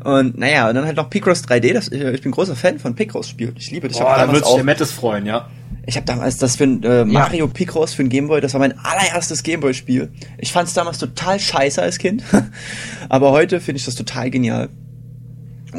Äh, 0.00 0.08
Und 0.08 0.38
naja, 0.38 0.68
und 0.68 0.76
dann 0.76 0.86
halt 0.86 0.96
noch 0.96 1.10
Picross 1.10 1.42
3D. 1.44 1.74
Das, 1.74 1.88
äh, 1.88 2.12
ich 2.12 2.22
bin 2.22 2.30
großer 2.30 2.54
Fan 2.54 2.78
von 2.78 2.94
Picross 2.94 3.28
Spiel. 3.28 3.52
Ich 3.58 3.70
liebe 3.70 3.88
das. 3.88 3.96
Ich 3.96 4.02
Boah, 4.02 4.10
habe 4.10 4.20
da 4.20 4.26
damals, 4.26 4.38
wird 4.38 4.46
sich 4.46 4.54
der 4.54 4.64
Mettes 4.64 4.92
freuen, 4.92 5.26
ja. 5.26 5.48
ich 5.86 5.96
hab 5.96 6.06
damals 6.06 6.38
das 6.38 6.56
für 6.56 6.64
ein 6.64 6.82
äh, 6.84 7.04
Mario 7.04 7.48
Picross 7.48 7.94
für 7.94 8.04
ein 8.04 8.08
Gameboy. 8.08 8.40
Das 8.40 8.52
war 8.54 8.60
mein 8.60 8.78
allererstes 8.78 9.42
Gameboy-Spiel. 9.42 10.10
Ich 10.38 10.52
fand 10.52 10.68
es 10.68 10.74
damals 10.74 10.98
total 10.98 11.40
scheiße 11.40 11.82
als 11.82 11.98
Kind. 11.98 12.22
Aber 13.08 13.32
heute 13.32 13.60
finde 13.60 13.80
ich 13.80 13.84
das 13.84 13.96
total 13.96 14.30
genial. 14.30 14.68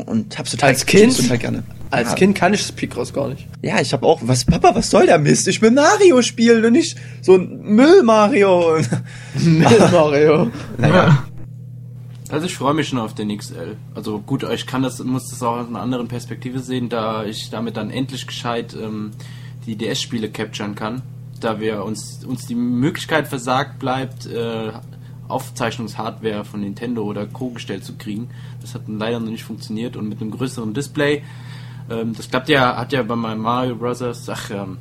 Und 0.06 0.38
hab's 0.38 0.52
total, 0.52 0.70
Als 0.70 0.86
Kind? 0.86 1.16
total 1.18 1.38
gerne. 1.38 1.64
Als 1.92 2.10
ja. 2.10 2.16
Kind 2.16 2.36
kann 2.36 2.54
ich 2.54 2.62
das 2.62 2.72
Picross 2.72 3.14
gar 3.14 3.30
nicht. 3.30 3.48
Ja, 3.62 3.80
ich 3.82 3.94
habe 3.94 4.06
auch, 4.06 4.20
was, 4.24 4.46
Papa, 4.46 4.76
was 4.76 4.90
soll 4.90 5.08
der 5.08 5.18
Mist? 5.18 5.48
Ich 5.48 5.62
will 5.62 5.72
Mario 5.72 6.22
spielen 6.22 6.64
und 6.66 6.74
nicht 6.74 6.98
so 7.22 7.36
ein 7.36 7.62
Müll-Mario. 7.62 8.80
Mit 9.34 9.92
Mario. 9.92 10.52
naja, 10.78 11.26
Also 12.30 12.46
ich 12.46 12.56
freue 12.56 12.76
mich 12.76 12.90
schon 12.90 13.00
auf 13.00 13.16
den 13.16 13.36
XL. 13.36 13.76
Also 13.96 14.20
gut, 14.20 14.44
ich 14.44 14.68
kann 14.68 14.84
das, 14.84 15.04
muss 15.04 15.30
das 15.30 15.42
auch 15.42 15.58
aus 15.58 15.68
einer 15.68 15.82
anderen 15.82 16.08
Perspektive 16.08 16.60
sehen, 16.60 16.90
da 16.90 17.26
ich 17.26 17.50
damit 17.50 17.76
dann 17.76 17.90
endlich 17.90 18.28
gescheit 18.28 18.76
ähm, 18.80 19.12
die 19.66 19.76
DS-Spiele 19.76 20.30
capturen 20.30 20.76
kann. 20.76 21.02
Da 21.40 21.60
wir 21.60 21.84
uns, 21.86 22.24
uns 22.26 22.46
die 22.46 22.56
Möglichkeit 22.56 23.28
versagt 23.28 23.80
bleibt, 23.80 24.28
äh, 24.28 24.72
Aufzeichnungshardware 25.28 26.44
von 26.44 26.62
Nintendo 26.62 27.04
oder 27.04 27.26
Co. 27.26 27.50
gestellt 27.50 27.84
zu 27.84 27.94
kriegen. 27.96 28.30
Das 28.62 28.76
hat 28.76 28.84
leider 28.88 29.20
noch 29.20 29.30
nicht 29.30 29.44
funktioniert 29.44 29.96
und 29.96 30.10
mit 30.10 30.22
einem 30.22 30.32
größeren 30.32 30.74
Display. 30.74 31.24
Ähm, 31.90 32.14
das 32.16 32.30
klappt 32.30 32.50
ja, 32.50 32.76
hat 32.76 32.92
ja 32.92 33.04
bei 33.04 33.16
meinem 33.16 33.42
Mario 33.42 33.76
Bros. 33.76 34.02
ach, 34.02 34.52
ähm, 34.52 34.78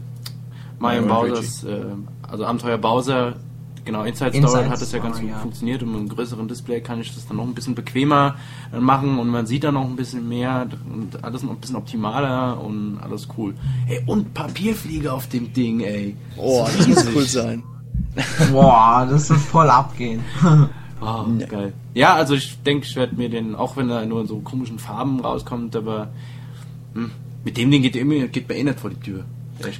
Mario 0.79 1.03
Mario 1.03 1.35
Bowser's, 1.35 1.65
äh, 1.65 1.85
also 2.23 2.45
Abenteuer 2.45 2.79
Bowser, 2.79 3.35
genau, 3.85 4.05
Inside, 4.05 4.31
Inside 4.31 4.49
Story 4.49 4.69
hat 4.69 4.81
das 4.81 4.93
ja 4.93 4.99
ganz 5.01 5.21
gut 5.21 5.31
ja. 5.31 5.39
funktioniert 5.39 5.83
und 5.83 5.91
mit 5.91 5.99
einem 6.01 6.09
größeren 6.09 6.47
Display 6.47 6.81
kann 6.81 7.01
ich 7.01 7.15
das 7.15 7.27
dann 7.27 7.39
noch 7.39 7.45
ein 7.45 7.55
bisschen 7.55 7.75
bequemer 7.75 8.37
äh, 8.73 8.79
machen 8.79 9.19
und 9.19 9.29
man 9.29 9.47
sieht 9.47 9.65
dann 9.65 9.75
noch 9.75 9.85
ein 9.85 9.97
bisschen 9.97 10.29
mehr 10.29 10.69
und 10.91 11.25
alles 11.25 11.43
noch 11.43 11.53
ein 11.53 11.59
bisschen 11.59 11.77
optimaler 11.77 12.61
und 12.63 12.99
alles 13.03 13.29
cool. 13.37 13.55
Ey, 13.89 14.03
und 14.07 14.35
Papierfliege 14.35 15.13
auf 15.13 15.29
dem 15.29 15.53
Ding, 15.53 15.81
ey. 15.81 16.17
Oh, 16.37 16.69
das 16.77 16.87
muss 16.87 17.07
cool 17.15 17.27
sein. 17.27 17.63
Boah, 18.53 19.07
das 19.09 19.31
wird 19.31 19.41
voll 19.41 19.71
abgehen. 19.71 20.23
Oh, 21.01 21.25
geil. 21.49 21.75
Ja, 21.95 22.15
also 22.15 22.35
ich 22.35 22.61
denke, 22.65 22.85
ich 22.85 22.97
werde 22.97 23.15
mir 23.15 23.29
den, 23.29 23.55
auch 23.55 23.77
wenn 23.77 23.89
er 23.89 24.05
nur 24.05 24.21
in 24.21 24.27
so 24.27 24.41
komischen 24.41 24.81
Farben 24.81 25.21
rauskommt, 25.21 25.77
aber 25.77 26.09
hm, 26.95 27.11
mit 27.45 27.57
dem 27.57 27.70
Ding 27.70 27.82
geht, 27.82 27.97
irgendwie- 27.97 28.26
geht 28.28 28.49
mir 28.49 28.57
eh 28.57 28.64
nicht 28.64 28.80
vor 28.80 28.91
die 28.91 29.01
Tür. 29.01 29.24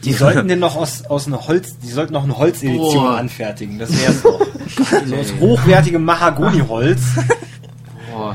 Die 0.04 0.12
sollten 0.12 0.48
den 0.48 0.59
noch 0.59 0.74
aus, 0.74 1.04
aus 1.04 1.28
einer 1.28 1.46
Holz, 1.46 1.78
die 1.78 1.86
sollten 1.88 2.12
noch 2.12 2.24
eine 2.24 2.36
Holzedition 2.36 3.04
Boah. 3.04 3.16
anfertigen. 3.18 3.78
Das 3.78 3.90
wär's 3.92 4.22
doch. 4.22 4.40
so 5.06 5.14
aus 5.16 5.32
hochwertigem 5.40 6.04
Mahagoniholz. 6.04 7.00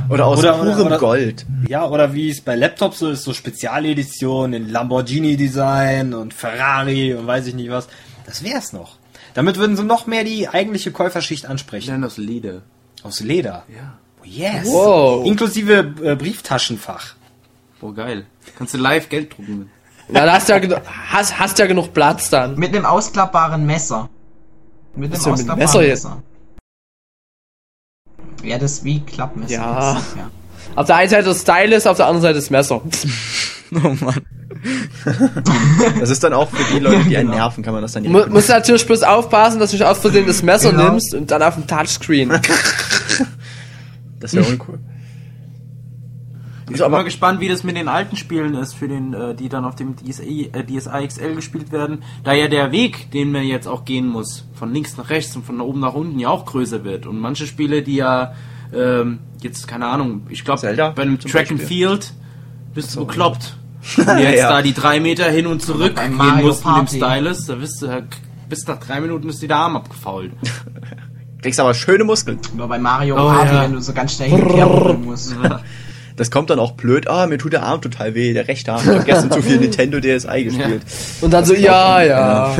Oder 0.09 0.27
aus 0.27 0.39
Oder- 0.39 0.53
purem 0.53 0.69
oder- 0.77 0.85
oder- 0.85 0.97
Gold. 0.99 1.45
Ja, 1.67 1.85
oder 1.89 2.13
wie 2.13 2.29
es 2.29 2.39
bei 2.39 2.55
Laptops 2.55 2.99
so 2.99 3.09
ist, 3.09 3.23
so 3.23 3.33
Spezialeditionen 3.33 4.63
in 4.63 4.69
Lamborghini-Design 4.69 6.13
und 6.13 6.33
Ferrari 6.33 7.13
und 7.13 7.27
weiß 7.27 7.47
ich 7.47 7.55
nicht 7.55 7.69
was. 7.69 7.87
Das 8.25 8.43
wär's 8.43 8.71
noch. 8.71 8.97
Damit 9.33 9.57
würden 9.57 9.75
sie 9.75 9.83
noch 9.83 10.07
mehr 10.07 10.23
die 10.23 10.47
eigentliche 10.47 10.91
Käuferschicht 10.91 11.43
Ich 11.43 11.49
ansprechen. 11.49 11.91
nenne 11.91 12.05
das 12.05 12.17
Leder. 12.17 12.61
Aus 13.03 13.19
Leder. 13.19 13.63
Ja. 13.67 13.97
Oh, 14.21 14.25
yes. 14.25 14.67
Wow. 14.67 15.25
Inklusive 15.25 15.93
äh, 16.03 16.15
Brieftaschenfach. 16.15 17.15
Boah, 17.81 17.93
geil. 17.93 18.25
Kannst 18.57 18.73
du 18.73 18.77
live 18.77 19.09
Geld 19.09 19.35
drucken 19.35 19.59
mit. 19.59 19.67
Na, 20.09 20.25
da 20.25 20.33
hast 20.33 20.49
du 20.49 20.53
ja, 20.53 20.59
genu- 20.59 20.81
hast, 21.11 21.39
hast 21.39 21.57
ja 21.59 21.65
genug 21.65 21.93
Platz 21.93 22.29
dann. 22.29 22.55
Mit 22.55 22.75
einem 22.75 22.85
ausklappbaren 22.85 23.65
Messer. 23.65 24.09
Mit 24.95 25.11
einem 25.13 25.21
mit 25.21 25.31
ausklappbaren 25.31 25.59
Messer 25.59 25.83
jetzt? 25.83 26.07
Ja, 28.43 28.57
das 28.57 28.83
wie 28.83 28.99
Klappmesser. 28.99 29.53
Ja. 29.53 29.97
Ist, 29.97 30.15
ja. 30.17 30.29
Auf 30.75 30.87
der 30.87 30.95
einen 30.97 31.09
Seite 31.09 31.25
das 31.25 31.41
Stylus, 31.41 31.87
auf 31.87 31.97
der 31.97 32.07
anderen 32.07 32.21
Seite 32.21 32.35
das 32.35 32.49
Messer. 32.49 32.81
Oh 33.75 33.95
Mann. 34.01 34.21
Das 35.99 36.11
ist 36.11 36.23
dann 36.23 36.33
auch 36.33 36.47
für 36.49 36.63
die 36.75 36.79
Leute, 36.79 37.03
die 37.05 37.17
einen 37.17 37.29
Genau. 37.31 37.39
nerven, 37.39 37.63
kann 37.63 37.73
man 37.73 37.81
das 37.81 37.93
dann 37.93 38.03
Mu 38.03 38.23
musst 38.29 38.49
natürlich 38.49 38.85
bloß 38.85 39.01
aufpassen, 39.01 39.59
dass 39.59 39.71
du 39.71 39.77
nicht 39.77 39.85
aus 39.85 39.97
Versehen 39.97 40.27
das 40.27 40.43
Messer 40.43 40.69
Genau. 40.71 40.89
nimmst 40.91 41.15
und 41.15 41.31
dann 41.31 41.41
auf 41.41 41.55
dem 41.55 41.65
Touchscreen. 41.65 42.31
Das 44.19 44.33
wäre 44.33 44.45
uncool. 44.45 44.79
Ich 46.71 46.79
bin 46.81 46.91
mal 46.91 47.03
gespannt, 47.03 47.39
wie 47.41 47.47
das 47.49 47.63
mit 47.63 47.75
den 47.75 47.87
alten 47.87 48.15
Spielen 48.15 48.55
ist, 48.55 48.73
für 48.73 48.87
den, 48.87 49.13
äh, 49.13 49.35
die 49.35 49.49
dann 49.49 49.65
auf 49.65 49.75
dem 49.75 49.95
DSi, 49.95 50.49
äh, 50.53 50.63
DSi 50.63 51.07
XL 51.07 51.35
gespielt 51.35 51.71
werden. 51.71 52.03
Da 52.23 52.33
ja 52.33 52.47
der 52.47 52.71
Weg, 52.71 53.11
den 53.11 53.31
man 53.31 53.43
jetzt 53.43 53.67
auch 53.67 53.85
gehen 53.85 54.07
muss, 54.07 54.45
von 54.53 54.73
links 54.73 54.95
nach 54.97 55.09
rechts 55.09 55.35
und 55.35 55.45
von 55.45 55.59
oben 55.61 55.79
nach 55.79 55.93
unten 55.93 56.19
ja 56.19 56.29
auch 56.29 56.45
größer 56.45 56.83
wird. 56.83 57.05
Und 57.05 57.19
manche 57.19 57.45
Spiele, 57.47 57.81
die 57.81 57.95
ja 57.95 58.33
ähm, 58.73 59.19
jetzt, 59.41 59.67
keine 59.67 59.87
Ahnung, 59.87 60.25
ich 60.29 60.43
glaube, 60.45 60.61
bei 60.61 61.01
einem 61.01 61.19
Track 61.19 61.51
and. 61.51 61.61
Field 61.61 62.13
bist 62.73 62.95
du 62.95 63.05
bekloppt. 63.05 63.57
Wenn 63.97 64.05
du 64.17 64.23
jetzt 64.23 64.39
Ja. 64.39 64.49
da 64.49 64.61
die 64.61 64.73
drei 64.73 64.99
Meter 65.01 65.29
hin 65.29 65.45
und 65.45 65.61
zurück 65.61 65.95
gehen 65.97 66.15
Mario 66.15 66.47
musst 66.47 66.65
mit 66.65 66.73
dem 66.75 66.75
Party. 66.75 66.97
Stylus, 66.97 67.45
da 67.47 67.55
bist 67.55 67.81
du, 67.81 68.07
bis 68.47 68.65
nach 68.65 68.79
drei 68.79 69.01
Minuten 69.01 69.27
ist 69.29 69.41
dir 69.41 69.47
der 69.49 69.57
Arm 69.57 69.75
abgefault. 69.75 70.31
Kriegst 71.41 71.59
aber 71.59 71.73
schöne 71.73 72.05
Muskeln. 72.05 72.39
Oder 72.55 72.67
bei 72.69 72.79
Mario 72.79 73.15
Oh, 73.15 73.27
Party, 73.33 73.53
ja. 73.53 73.63
wenn 73.63 73.73
du 73.73 73.81
so 73.81 73.91
ganz 73.91 74.13
schnell 74.15 74.29
hin 74.29 74.41
und 74.43 74.53
her 74.53 74.65
ruckeln 74.65 75.03
musst. 75.03 75.35
Das 76.15 76.29
kommt 76.31 76.49
dann 76.49 76.59
auch 76.59 76.73
blöd. 76.73 77.07
Ah, 77.07 77.25
mir 77.27 77.37
tut 77.37 77.53
der 77.53 77.63
Arm 77.63 77.81
total 77.81 78.13
weh, 78.15 78.33
der 78.33 78.47
rechte 78.47 78.71
Arm. 78.71 78.81
Ich 78.83 78.89
hab 78.89 79.05
gestern 79.05 79.31
zu 79.31 79.41
viel 79.41 79.57
Nintendo 79.59 79.99
DSi 79.99 80.43
gespielt. 80.43 80.81
Und 81.21 81.31
dann 81.31 81.43
so, 81.45 81.53
ja, 81.55 82.03
ja. 82.03 82.55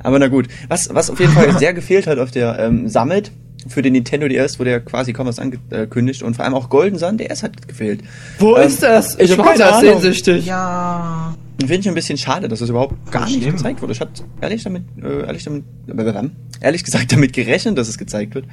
Aber 0.00 0.18
na 0.18 0.28
gut. 0.28 0.48
Was, 0.68 0.94
was 0.94 1.10
auf 1.10 1.20
jeden 1.20 1.32
Fall 1.32 1.58
sehr 1.58 1.74
gefehlt 1.74 2.06
hat 2.06 2.18
auf 2.18 2.30
der 2.30 2.58
ähm, 2.58 2.88
Summit 2.88 3.30
für 3.66 3.80
den 3.80 3.94
Nintendo 3.94 4.28
DS, 4.28 4.58
wurde 4.58 4.70
ja 4.72 4.78
quasi 4.80 5.12
kaum 5.14 5.26
was 5.26 5.38
angekündigt 5.38 6.22
und 6.22 6.36
vor 6.36 6.44
allem 6.44 6.52
auch 6.54 6.68
Golden 6.68 6.98
Sun 6.98 7.16
DS 7.16 7.42
hat 7.42 7.66
gefehlt. 7.66 8.00
Wo 8.38 8.56
Ähm, 8.56 8.66
ist 8.66 8.82
das? 8.82 9.14
ich 9.14 9.22
Ich 9.22 9.30
hab 9.32 9.38
war 9.38 9.46
keine 9.46 9.58
da 9.58 9.70
Ahnung. 9.78 9.92
sehnsüchtig. 10.02 10.44
Ja. 10.44 11.34
Finde 11.60 11.74
ich 11.76 11.88
ein 11.88 11.94
bisschen 11.94 12.18
schade, 12.18 12.48
dass 12.48 12.60
es 12.60 12.68
überhaupt 12.68 13.10
gar 13.10 13.24
nicht 13.24 13.36
Stimmt. 13.40 13.56
gezeigt 13.56 13.80
wurde. 13.80 13.92
Ich 13.94 14.00
hatte 14.00 14.22
ehrlich 14.42 14.62
damit, 14.64 14.82
äh, 15.02 15.24
ehrlich 15.26 15.44
damit, 15.44 15.64
äh, 15.88 16.28
ehrlich 16.60 16.84
gesagt 16.84 17.10
damit 17.12 17.32
gerechnet, 17.32 17.78
dass 17.78 17.88
es 17.88 17.96
gezeigt 17.96 18.34
wird. 18.34 18.44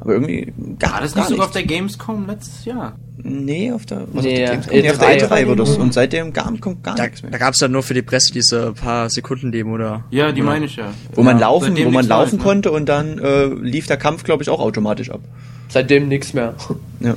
Aber 0.00 0.12
irgendwie 0.14 0.52
gar, 0.78 0.94
War 0.94 1.00
das 1.02 1.14
nicht 1.14 1.28
sogar 1.28 1.46
auf 1.46 1.52
der 1.52 1.64
Gamescom 1.64 2.26
letztes 2.26 2.64
Jahr? 2.64 2.96
Nee, 3.22 3.70
auf 3.70 3.84
der, 3.84 4.06
was 4.12 4.24
Nee, 4.24 4.44
auf 4.44 4.48
der 4.48 4.56
Gamescom? 4.56 4.78
Nee, 4.80 4.90
auf 4.90 4.98
der 4.98 5.08
E3 5.08 5.28
E3 5.44 5.48
war 5.48 5.56
das. 5.56 5.76
Und 5.76 5.92
seitdem 5.94 6.32
gar, 6.32 6.56
kommt 6.58 6.82
gar 6.82 6.94
Da, 6.94 7.02
nichts 7.04 7.22
mehr. 7.22 7.30
da 7.30 7.36
gab's 7.38 7.58
dann 7.58 7.70
nur 7.72 7.82
für 7.82 7.92
die 7.92 8.00
Presse 8.02 8.32
diese 8.32 8.72
paar 8.72 9.10
Sekunden 9.10 9.52
Demo 9.52 9.74
oder. 9.74 10.04
Ja, 10.10 10.32
die 10.32 10.40
meine 10.40 10.64
ich 10.64 10.76
ja. 10.76 10.92
Wo 11.14 11.22
man 11.22 11.36
Ja, 11.36 11.48
laufen, 11.48 11.76
wo 11.84 11.90
man 11.90 12.06
laufen 12.06 12.30
Neues, 12.30 12.32
ne? 12.32 12.38
konnte 12.38 12.70
und 12.72 12.88
dann 12.88 13.18
äh, 13.18 13.46
lief 13.46 13.86
der 13.86 13.98
Kampf, 13.98 14.24
glaube 14.24 14.42
ich, 14.42 14.48
auch 14.48 14.60
automatisch 14.60 15.10
ab. 15.10 15.20
Seitdem 15.68 16.08
nichts 16.08 16.32
mehr. 16.32 16.54
Ja. 17.00 17.10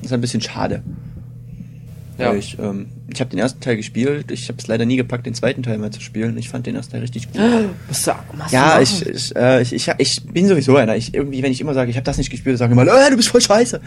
Das 0.00 0.06
ist 0.06 0.12
ein 0.12 0.20
bisschen 0.20 0.40
schade. 0.40 0.82
Ja. 2.18 2.34
Ich, 2.34 2.58
ähm, 2.58 2.86
ich 3.12 3.20
habe 3.20 3.30
den 3.30 3.38
ersten 3.38 3.60
Teil 3.60 3.76
gespielt. 3.76 4.30
Ich 4.32 4.48
habe 4.48 4.58
es 4.58 4.66
leider 4.66 4.84
nie 4.84 4.96
gepackt, 4.96 5.24
den 5.24 5.34
zweiten 5.34 5.62
Teil 5.62 5.78
mal 5.78 5.90
zu 5.92 6.00
spielen. 6.00 6.36
Ich 6.36 6.48
fand 6.48 6.66
den 6.66 6.74
ersten 6.74 6.92
Teil 6.92 7.00
richtig 7.02 7.30
gut. 7.32 7.40
Was 7.88 8.02
sag- 8.04 8.24
was 8.36 8.50
Ja, 8.52 8.76
du 8.76 8.82
ich, 8.82 9.06
ich, 9.06 9.36
äh, 9.36 9.62
ich, 9.62 9.72
ich, 9.72 9.88
ich 9.98 10.22
bin 10.24 10.46
sowieso 10.48 10.76
einer. 10.76 10.96
Ich, 10.96 11.14
irgendwie, 11.14 11.42
wenn 11.42 11.52
ich 11.52 11.60
immer 11.60 11.74
sage, 11.74 11.90
ich 11.90 11.96
habe 11.96 12.04
das 12.04 12.18
nicht 12.18 12.30
gespielt, 12.30 12.58
sagen 12.58 12.72
immer, 12.72 12.82
äh, 12.82 13.10
du 13.10 13.16
bist 13.16 13.28
voll 13.28 13.40
scheiße. 13.40 13.80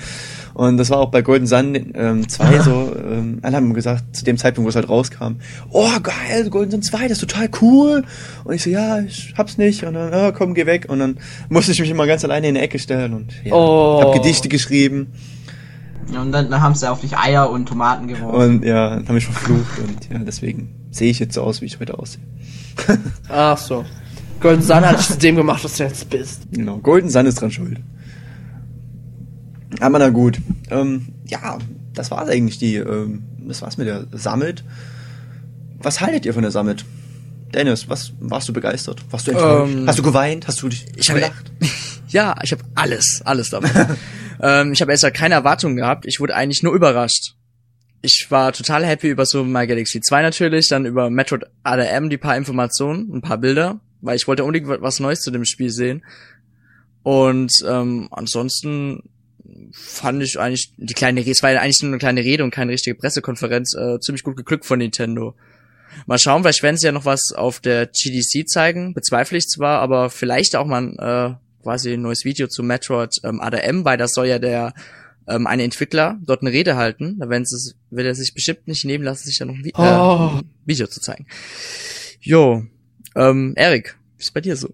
Und 0.53 0.77
das 0.77 0.89
war 0.89 0.99
auch 0.99 1.11
bei 1.11 1.21
Golden 1.21 1.45
Sun 1.45 1.91
ähm, 1.93 2.27
2 2.27 2.59
so. 2.63 2.95
Ähm, 2.97 3.39
alle 3.41 3.57
haben 3.57 3.73
gesagt, 3.73 4.15
zu 4.15 4.23
dem 4.23 4.37
Zeitpunkt, 4.37 4.65
wo 4.65 4.69
es 4.69 4.75
halt 4.75 4.87
rauskam, 4.89 5.33
oh 5.69 5.89
geil, 6.01 6.49
Golden 6.49 6.71
Sun 6.71 6.81
2, 6.81 7.03
das 7.09 7.21
ist 7.21 7.29
total 7.29 7.49
cool. 7.61 8.03
Und 8.45 8.55
ich 8.55 8.63
so, 8.63 8.69
ja, 8.69 8.99
ich 9.01 9.33
hab's 9.37 9.57
nicht. 9.57 9.83
Und 9.83 9.93
dann, 9.95 10.13
ah, 10.13 10.31
komm, 10.31 10.53
geh 10.53 10.65
weg. 10.65 10.85
Und 10.89 10.99
dann 10.99 11.17
musste 11.49 11.73
ich 11.73 11.79
mich 11.81 11.89
immer 11.89 12.07
ganz 12.07 12.23
alleine 12.23 12.47
in 12.47 12.55
die 12.55 12.61
Ecke 12.61 12.79
stellen 12.79 13.13
und 13.13 13.33
ja, 13.43 13.53
Oh. 13.53 14.01
hab 14.01 14.13
Gedichte 14.13 14.47
geschrieben. 14.49 15.11
Und 16.17 16.31
dann, 16.31 16.49
dann 16.49 16.61
haben 16.61 16.75
sie 16.75 16.89
auf 16.89 17.01
dich 17.01 17.17
Eier 17.17 17.49
und 17.49 17.67
Tomaten 17.67 18.07
geworfen. 18.07 18.57
Und 18.57 18.65
ja, 18.65 18.95
dann 18.95 19.07
habe 19.07 19.17
ich 19.17 19.25
verflucht. 19.25 19.79
Und 19.79 20.09
ja, 20.11 20.19
deswegen 20.19 20.87
sehe 20.91 21.09
ich 21.09 21.19
jetzt 21.19 21.35
so 21.35 21.41
aus, 21.41 21.61
wie 21.61 21.65
ich 21.65 21.79
heute 21.79 21.97
aussehe. 21.97 22.21
Ach 23.29 23.57
so. 23.57 23.85
Golden 24.39 24.63
Sun 24.63 24.81
hat 24.81 24.97
dich 24.97 25.07
zu 25.07 25.17
dem 25.17 25.35
gemacht, 25.35 25.63
was 25.63 25.77
du 25.77 25.83
jetzt 25.83 26.09
bist. 26.09 26.47
Genau, 26.51 26.77
Golden 26.77 27.09
Sun 27.09 27.25
ist 27.27 27.39
dran 27.39 27.51
schuld. 27.51 27.79
Aber 29.79 29.99
na 29.99 30.09
gut. 30.09 30.39
Ähm, 30.69 31.09
ja, 31.25 31.57
das 31.93 32.11
war's 32.11 32.29
eigentlich 32.29 32.57
die, 32.57 32.75
ähm, 32.75 33.23
das 33.47 33.61
war's 33.61 33.77
mit 33.77 33.87
der 33.87 34.05
Summit. 34.13 34.63
Was 35.79 36.01
haltet 36.01 36.25
ihr 36.25 36.33
von 36.33 36.41
der 36.41 36.51
Summit? 36.51 36.85
Dennis, 37.53 37.89
was 37.89 38.13
warst 38.19 38.47
du 38.49 38.53
begeistert? 38.53 39.03
Warst 39.11 39.27
du 39.27 39.31
enttäuscht? 39.31 39.73
Ähm, 39.73 39.87
Hast 39.87 39.99
du 39.99 40.03
geweint? 40.03 40.47
Hast 40.47 40.61
du 40.61 40.69
dich 40.69 40.85
Ich 40.95 41.09
habe 41.09 41.19
gelacht? 41.19 41.51
ja, 42.09 42.35
ich 42.43 42.51
habe 42.51 42.63
alles, 42.75 43.21
alles 43.23 43.49
davon. 43.49 43.69
ähm, 44.41 44.73
ich 44.73 44.81
habe 44.81 44.91
erst 44.91 45.13
keine 45.13 45.35
Erwartungen 45.35 45.75
gehabt. 45.75 46.05
Ich 46.05 46.19
wurde 46.19 46.35
eigentlich 46.35 46.63
nur 46.63 46.73
überrascht. 46.73 47.35
Ich 48.01 48.27
war 48.29 48.51
total 48.51 48.85
happy 48.85 49.09
über 49.09 49.25
so 49.25 49.43
My 49.43 49.67
Galaxy 49.67 50.01
2 50.01 50.23
natürlich, 50.23 50.67
dann 50.67 50.85
über 50.85 51.09
Metroid 51.09 51.43
ADM 51.63 52.09
die 52.09 52.17
paar 52.17 52.35
Informationen, 52.35 53.13
ein 53.13 53.21
paar 53.21 53.37
Bilder, 53.37 53.79
weil 54.01 54.15
ich 54.15 54.27
wollte 54.27 54.43
unbedingt 54.43 54.67
was 54.81 54.99
Neues 54.99 55.21
zu 55.21 55.29
dem 55.29 55.45
Spiel 55.45 55.69
sehen. 55.69 56.03
Und 57.03 57.51
ähm, 57.67 58.07
ansonsten 58.11 59.03
fand 59.71 60.23
ich 60.23 60.39
eigentlich 60.39 60.73
die 60.77 60.93
kleine 60.93 61.21
es 61.21 61.43
war 61.43 61.51
ja 61.51 61.61
eigentlich 61.61 61.81
nur 61.81 61.91
eine 61.91 61.99
kleine 61.99 62.21
Rede 62.21 62.43
und 62.43 62.51
keine 62.51 62.71
richtige 62.71 62.95
Pressekonferenz, 62.95 63.75
äh, 63.75 63.99
ziemlich 63.99 64.23
gut 64.23 64.37
geglückt 64.37 64.65
von 64.65 64.79
Nintendo. 64.79 65.35
Mal 66.05 66.19
schauen, 66.19 66.41
vielleicht 66.41 66.63
werden 66.63 66.77
sie 66.77 66.87
ja 66.87 66.91
noch 66.91 67.05
was 67.05 67.33
auf 67.35 67.59
der 67.59 67.87
GDC 67.87 68.47
zeigen, 68.47 68.93
bezweifle 68.93 69.37
ich 69.37 69.47
zwar, 69.47 69.79
aber 69.79 70.09
vielleicht 70.09 70.55
auch 70.55 70.65
mal 70.65 70.95
äh, 70.97 71.50
quasi 71.61 71.93
ein 71.93 72.01
neues 72.01 72.25
Video 72.25 72.47
zu 72.47 72.63
Metroid 72.63 73.19
ähm, 73.23 73.39
ADM, 73.41 73.85
weil 73.85 73.97
das 73.97 74.11
soll 74.11 74.27
ja 74.27 74.39
der 74.39 74.73
ähm, 75.27 75.47
eine 75.47 75.63
Entwickler 75.63 76.17
dort 76.23 76.41
eine 76.41 76.51
Rede 76.51 76.75
halten. 76.75 77.17
Da 77.19 77.29
werden 77.29 77.45
sie, 77.45 77.73
wird 77.89 78.07
er 78.07 78.15
sich 78.15 78.33
bestimmt 78.33 78.67
nicht 78.67 78.85
nehmen 78.85 79.03
lassen, 79.03 79.25
sich 79.25 79.37
da 79.37 79.45
noch 79.45 79.53
ein, 79.55 79.63
Vi 79.63 79.71
Oh. 79.77 79.83
äh, 79.83 80.37
ein 80.39 80.49
Video 80.65 80.87
zu 80.87 80.99
zeigen. 80.99 81.25
Jo, 82.19 82.63
ähm, 83.15 83.53
Erik, 83.55 83.95
wie 84.17 84.21
ist 84.21 84.33
bei 84.33 84.41
dir 84.41 84.55
so? 84.55 84.69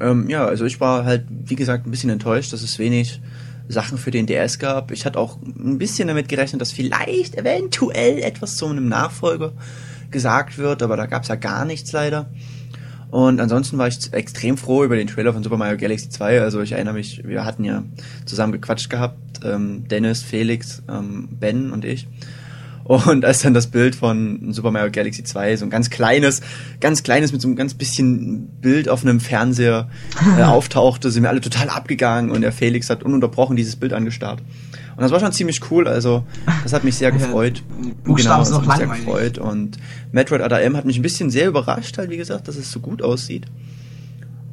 Ähm, 0.00 0.28
ja, 0.28 0.44
also 0.46 0.64
ich 0.64 0.80
war 0.80 1.04
halt, 1.04 1.26
wie 1.28 1.54
gesagt, 1.56 1.86
ein 1.86 1.90
bisschen 1.90 2.10
enttäuscht, 2.10 2.52
dass 2.52 2.62
es 2.62 2.78
wenig 2.78 3.20
Sachen 3.68 3.96
für 3.98 4.10
den 4.10 4.26
DS 4.26 4.58
gab. 4.58 4.90
Ich 4.90 5.06
hatte 5.06 5.18
auch 5.18 5.40
ein 5.40 5.78
bisschen 5.78 6.08
damit 6.08 6.28
gerechnet, 6.28 6.60
dass 6.60 6.72
vielleicht 6.72 7.36
eventuell 7.36 8.18
etwas 8.18 8.56
zu 8.56 8.66
einem 8.66 8.88
Nachfolger 8.88 9.52
gesagt 10.10 10.58
wird, 10.58 10.82
aber 10.82 10.96
da 10.96 11.06
gab 11.06 11.22
es 11.22 11.28
ja 11.28 11.36
gar 11.36 11.64
nichts 11.64 11.92
leider. 11.92 12.28
Und 13.12 13.40
ansonsten 13.40 13.76
war 13.76 13.88
ich 13.88 14.10
extrem 14.14 14.56
froh 14.56 14.84
über 14.84 14.96
den 14.96 15.06
Trailer 15.06 15.34
von 15.34 15.42
Super 15.42 15.58
Mario 15.58 15.76
Galaxy 15.76 16.08
2. 16.08 16.40
Also 16.40 16.62
ich 16.62 16.72
erinnere 16.72 16.94
mich, 16.94 17.22
wir 17.26 17.44
hatten 17.44 17.62
ja 17.62 17.82
zusammen 18.24 18.54
gequatscht 18.54 18.88
gehabt, 18.88 19.18
ähm, 19.44 19.86
Dennis, 19.86 20.22
Felix, 20.22 20.82
ähm, 20.88 21.28
Ben 21.30 21.72
und 21.72 21.84
ich. 21.84 22.08
Und 22.84 23.24
als 23.24 23.42
dann 23.42 23.54
das 23.54 23.68
Bild 23.68 23.94
von 23.94 24.52
Super 24.52 24.70
Mario 24.70 24.90
Galaxy 24.90 25.24
2, 25.24 25.56
so 25.56 25.64
ein 25.64 25.70
ganz 25.70 25.90
kleines, 25.90 26.40
ganz 26.80 27.02
kleines 27.02 27.32
mit 27.32 27.40
so 27.40 27.48
einem 27.48 27.56
ganz 27.56 27.74
bisschen 27.74 28.48
Bild 28.60 28.88
auf 28.88 29.04
einem 29.04 29.20
Fernseher 29.20 29.88
äh, 30.38 30.42
auftauchte, 30.42 31.10
sind 31.10 31.22
wir 31.22 31.30
alle 31.30 31.40
total 31.40 31.68
abgegangen 31.68 32.30
und 32.30 32.40
der 32.42 32.52
Felix 32.52 32.90
hat 32.90 33.02
ununterbrochen 33.02 33.56
dieses 33.56 33.76
Bild 33.76 33.92
angestarrt. 33.92 34.42
Und 34.96 35.02
das 35.02 35.10
war 35.10 35.20
schon 35.20 35.32
ziemlich 35.32 35.60
cool, 35.70 35.88
also 35.88 36.24
das 36.62 36.72
hat 36.72 36.84
mich 36.84 36.96
sehr 36.96 37.12
gefreut. 37.12 37.62
Buchstaben 38.04 38.40
das 38.40 38.48
sind 38.48 38.58
hat 38.58 38.66
mich 38.66 38.76
sehr 38.76 38.86
gefreut. 38.86 39.38
Und 39.38 39.78
Metroid 40.10 40.42
ADM 40.42 40.76
hat 40.76 40.84
mich 40.84 40.98
ein 40.98 41.02
bisschen 41.02 41.30
sehr 41.30 41.48
überrascht, 41.48 41.98
halt 41.98 42.10
wie 42.10 42.16
gesagt, 42.16 42.48
dass 42.48 42.56
es 42.56 42.70
so 42.70 42.80
gut 42.80 43.02
aussieht. 43.02 43.46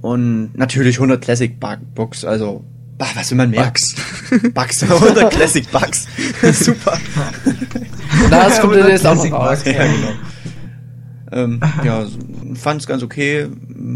Und 0.01 0.51
natürlich 0.55 0.95
100 0.95 1.21
Classic 1.21 1.53
Books, 1.93 2.23
also 2.23 2.63
bah, 2.99 3.07
was 3.15 3.31
will 3.31 3.37
man 3.37 3.49
mehr? 3.49 3.63
Bugs. 3.63 3.95
Bugs, 4.53 4.83
100 4.89 5.31
Classic 5.31 5.71
Bugs. 5.71 6.05
Super. 6.53 6.99
Das 8.29 8.59
kommt 8.61 8.75
Ja, 8.75 8.87
jetzt 8.87 9.07
auch 9.07 9.15
noch 9.15 9.23
Classic 9.23 9.33
raus. 9.33 9.59
ja, 9.65 9.83
genau. 9.85 10.11
Ähm, 11.31 11.59
ja, 11.83 12.05
fand 12.55 12.81
es 12.81 12.87
ganz 12.87 13.01
okay. 13.03 13.47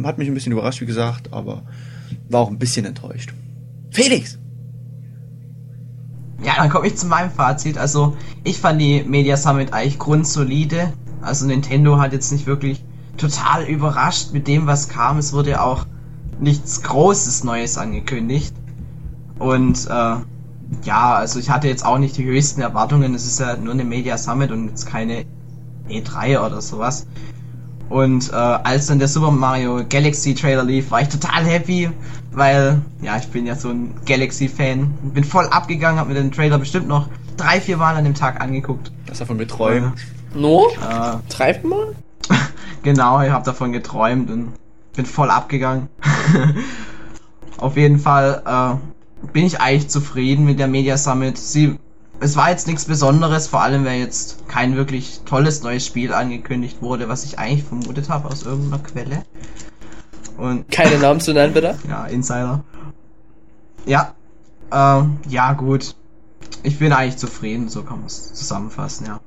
Hat 0.03 0.17
mich 0.17 0.27
ein 0.27 0.33
bisschen 0.33 0.51
überrascht, 0.51 0.81
wie 0.81 0.85
gesagt, 0.85 1.31
aber 1.31 1.63
war 2.29 2.41
auch 2.41 2.49
ein 2.49 2.57
bisschen 2.59 2.85
enttäuscht. 2.85 3.33
Felix! 3.91 4.39
Ja, 6.43 6.55
dann 6.57 6.69
komme 6.69 6.87
ich 6.87 6.95
zu 6.97 7.05
meinem 7.07 7.31
Fazit. 7.31 7.77
Also, 7.77 8.17
ich 8.43 8.57
fand 8.57 8.79
die 8.81 9.03
Media 9.03 9.37
Summit 9.37 9.71
eigentlich 9.73 9.97
grundsolide. 9.99 10.91
Also, 11.21 11.45
Nintendo 11.45 11.99
hat 11.99 12.11
jetzt 12.13 12.31
nicht 12.31 12.45
wirklich 12.47 12.83
total 13.17 13.63
überrascht 13.65 14.33
mit 14.33 14.47
dem, 14.47 14.67
was 14.67 14.89
kam. 14.89 15.17
Es 15.17 15.33
wurde 15.33 15.61
auch 15.61 15.85
nichts 16.39 16.81
Großes 16.83 17.43
Neues 17.43 17.77
angekündigt. 17.77 18.53
Und, 19.43 19.87
äh, 19.87 20.15
ja, 20.85 21.13
also 21.15 21.37
ich 21.37 21.49
hatte 21.49 21.67
jetzt 21.67 21.85
auch 21.85 21.97
nicht 21.97 22.17
die 22.17 22.23
höchsten 22.23 22.61
Erwartungen. 22.61 23.13
Es 23.13 23.25
ist 23.25 23.39
ja 23.39 23.57
nur 23.57 23.73
eine 23.73 23.83
Media 23.83 24.17
Summit 24.17 24.51
und 24.51 24.69
jetzt 24.69 24.85
keine 24.85 25.25
E3 25.89 26.39
oder 26.39 26.61
sowas. 26.61 27.05
Und 27.89 28.31
äh, 28.31 28.35
als 28.35 28.87
dann 28.87 28.99
der 28.99 29.09
Super 29.09 29.31
Mario 29.31 29.81
Galaxy 29.87 30.33
Trailer 30.33 30.63
lief, 30.63 30.89
war 30.89 31.01
ich 31.01 31.09
total 31.09 31.43
happy, 31.45 31.89
weil 32.31 32.81
ja, 33.01 33.17
ich 33.17 33.27
bin 33.27 33.45
ja 33.45 33.55
so 33.55 33.69
ein 33.69 33.93
Galaxy-Fan. 34.05 34.91
Bin 35.13 35.23
voll 35.25 35.47
abgegangen, 35.47 35.99
habe 35.99 36.13
mir 36.13 36.15
den 36.15 36.31
Trailer 36.31 36.57
bestimmt 36.57 36.87
noch 36.87 37.09
drei, 37.35 37.59
vier 37.59 37.77
Mal 37.77 37.95
an 37.95 38.05
dem 38.05 38.15
Tag 38.15 38.41
angeguckt. 38.41 38.91
Das 39.05 39.19
davon 39.19 39.37
geträumt. 39.37 39.93
No? 40.33 40.69
Äh, 40.69 41.17
Treibt 41.29 41.65
mal? 41.65 41.93
genau, 42.83 43.21
ich 43.21 43.29
habe 43.29 43.43
davon 43.43 43.73
geträumt 43.73 44.31
und 44.31 44.53
bin 44.95 45.05
voll 45.05 45.29
abgegangen. 45.29 45.89
Auf 47.57 47.77
jeden 47.77 47.99
Fall 47.99 48.41
äh, 48.45 48.92
bin 49.31 49.45
ich 49.45 49.59
eigentlich 49.59 49.89
zufrieden 49.89 50.45
mit 50.45 50.59
der 50.59 50.67
Media 50.67 50.97
Summit. 50.97 51.37
Sie, 51.37 51.77
es 52.19 52.35
war 52.35 52.49
jetzt 52.49 52.67
nichts 52.67 52.85
Besonderes, 52.85 53.47
vor 53.47 53.61
allem 53.61 53.85
weil 53.85 53.99
jetzt 53.99 54.47
kein 54.47 54.75
wirklich 54.75 55.21
tolles 55.25 55.63
neues 55.63 55.85
Spiel 55.85 56.13
angekündigt 56.13 56.81
wurde, 56.81 57.07
was 57.09 57.23
ich 57.23 57.39
eigentlich 57.39 57.63
vermutet 57.63 58.09
habe 58.09 58.27
aus 58.29 58.43
irgendeiner 58.43 58.83
Quelle. 58.83 59.25
Und 60.37 60.69
Keine 60.71 60.97
Namen 60.97 61.19
zu 61.21 61.33
nennen, 61.33 61.53
bitte. 61.53 61.77
ja, 61.87 62.05
Insider. 62.05 62.63
Ja, 63.85 64.13
ähm, 64.71 65.17
ja 65.29 65.53
gut. 65.53 65.95
Ich 66.63 66.79
bin 66.79 66.93
eigentlich 66.93 67.17
zufrieden, 67.17 67.69
so 67.69 67.83
kann 67.83 67.97
man 67.97 68.07
es 68.07 68.33
zusammenfassen, 68.33 69.05
ja. 69.07 69.19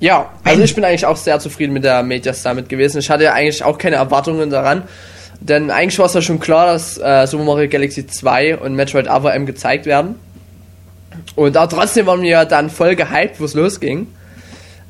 Ja, 0.00 0.32
also 0.42 0.62
ich 0.62 0.74
bin 0.74 0.84
eigentlich 0.84 1.06
auch 1.06 1.16
sehr 1.16 1.38
zufrieden 1.38 1.72
mit 1.72 1.84
der 1.84 2.02
Media 2.02 2.34
Summit 2.34 2.68
gewesen. 2.68 2.98
Ich 2.98 3.10
hatte 3.10 3.24
ja 3.24 3.32
eigentlich 3.32 3.62
auch 3.62 3.78
keine 3.78 3.96
Erwartungen 3.96 4.50
daran. 4.50 4.82
Denn 5.40 5.70
eigentlich 5.70 5.98
war 5.98 6.06
es 6.06 6.14
ja 6.14 6.22
schon 6.22 6.40
klar, 6.40 6.66
dass 6.66 6.98
äh, 6.98 7.26
Super 7.26 7.44
Mario 7.44 7.68
Galaxy 7.68 8.06
2 8.06 8.58
und 8.58 8.74
Metroid 8.74 9.08
Other 9.08 9.34
M 9.34 9.46
gezeigt 9.46 9.86
werden. 9.86 10.14
Und 11.34 11.56
auch 11.56 11.68
trotzdem 11.68 12.06
waren 12.06 12.22
wir 12.22 12.44
dann 12.44 12.70
voll 12.70 12.96
gehypt, 12.96 13.40
wo 13.40 13.44
es 13.44 13.54
losging. 13.54 14.06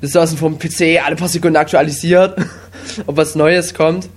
Wir 0.01 0.09
saßen 0.09 0.37
vom 0.37 0.59
PC, 0.59 1.01
alle 1.05 1.17
paar 1.17 1.29
Sekunden 1.29 1.57
aktualisiert, 1.57 2.39
ob 3.07 3.17
was 3.17 3.35
Neues 3.35 3.75
kommt. 3.75 4.09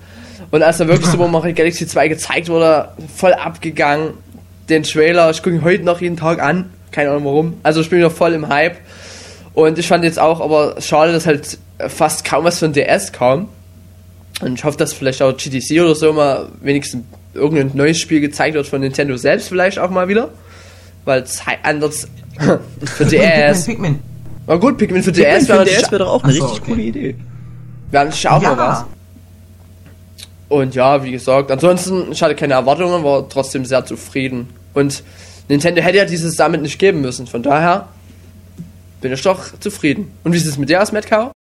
Und 0.51 0.63
als 0.63 0.77
dann 0.77 0.87
wirklich 0.87 1.07
Super 1.11 1.27
Mario 1.27 1.53
Galaxy 1.53 1.87
2 1.87 2.07
gezeigt 2.07 2.49
wurde, 2.49 2.89
voll 3.15 3.33
abgegangen. 3.33 4.13
Den 4.69 4.83
Trailer, 4.83 5.29
ich 5.29 5.41
gucke 5.41 5.55
ihn 5.55 5.63
heute 5.63 5.83
noch 5.83 6.01
jeden 6.01 6.17
Tag 6.17 6.41
an. 6.41 6.71
Keine 6.91 7.11
Ahnung 7.11 7.25
warum. 7.25 7.53
Also 7.63 7.81
ich 7.81 7.89
bin 7.89 7.99
wieder 7.99 8.11
voll 8.11 8.33
im 8.33 8.49
Hype. 8.49 8.77
Und 9.53 9.79
ich 9.79 9.87
fand 9.87 10.03
jetzt 10.03 10.19
auch, 10.19 10.41
aber 10.41 10.79
schade, 10.81 11.13
dass 11.13 11.25
halt 11.25 11.57
fast 11.87 12.25
kaum 12.25 12.43
was 12.43 12.59
von 12.59 12.73
DS 12.73 13.11
kam. 13.11 13.49
Und 14.41 14.53
ich 14.55 14.64
hoffe, 14.64 14.77
dass 14.77 14.93
vielleicht 14.93 15.22
auch 15.22 15.35
GTC 15.35 15.81
oder 15.81 15.95
so 15.95 16.14
mal 16.14 16.49
wenigstens 16.61 17.03
irgendein 17.34 17.76
neues 17.76 17.97
Spiel 17.99 18.19
gezeigt 18.22 18.55
wird 18.55 18.68
von 18.68 18.81
Nintendo 18.81 19.18
selbst 19.18 19.49
vielleicht 19.49 19.80
auch 19.80 19.89
mal 19.89 20.07
wieder. 20.07 20.30
Weil 21.05 21.22
es 21.23 21.41
anders 21.64 22.07
für 22.85 23.05
DS. 23.05 23.65
Pikmin, 23.65 23.99
Na 24.45 24.55
gut, 24.57 24.77
Pikmin 24.77 25.01
für 25.01 25.11
DS 25.11 25.45
DS 25.45 25.49
wäre 25.49 25.59
für 25.65 25.72
DS 25.72 25.91
wäre 25.91 25.99
doch 26.03 26.09
auch 26.14 26.23
eine 26.23 26.34
Ach 26.34 26.38
so, 26.38 26.45
richtig 26.45 26.61
okay. 26.61 26.72
coole 26.72 26.81
Idee. 26.84 27.15
wäre 27.91 28.05
natürlich 28.05 28.27
auch 28.27 28.41
Ja. 28.41 28.55
mal 28.55 28.57
was. 28.57 28.85
Und 30.49 30.76
ja, 30.76 31.03
wie 31.03 31.11
gesagt, 31.11 31.51
ansonsten, 31.51 32.11
ich 32.11 32.22
hatte 32.22 32.35
keine 32.35 32.53
Erwartungen, 32.53 33.03
war 33.03 33.27
trotzdem 33.27 33.65
sehr 33.65 33.85
zufrieden. 33.85 34.47
Und 34.73 35.03
Nintendo 35.49 35.81
hätte 35.81 35.97
ja 35.97 36.05
dieses 36.05 36.35
Summit 36.35 36.61
nicht 36.61 36.77
geben 36.80 37.01
müssen. 37.01 37.27
Von 37.27 37.41
daher 37.43 37.88
bin 39.01 39.11
ich 39.11 39.22
doch 39.22 39.39
zufrieden. 39.59 40.11
Und 40.23 40.31
wie 40.34 40.38
ist 40.38 40.45
es 40.45 40.57
mit 40.57 40.69
dir 40.69 40.81
aus, 40.81 40.91
Matt 40.91 41.07
Cow? 41.07 41.31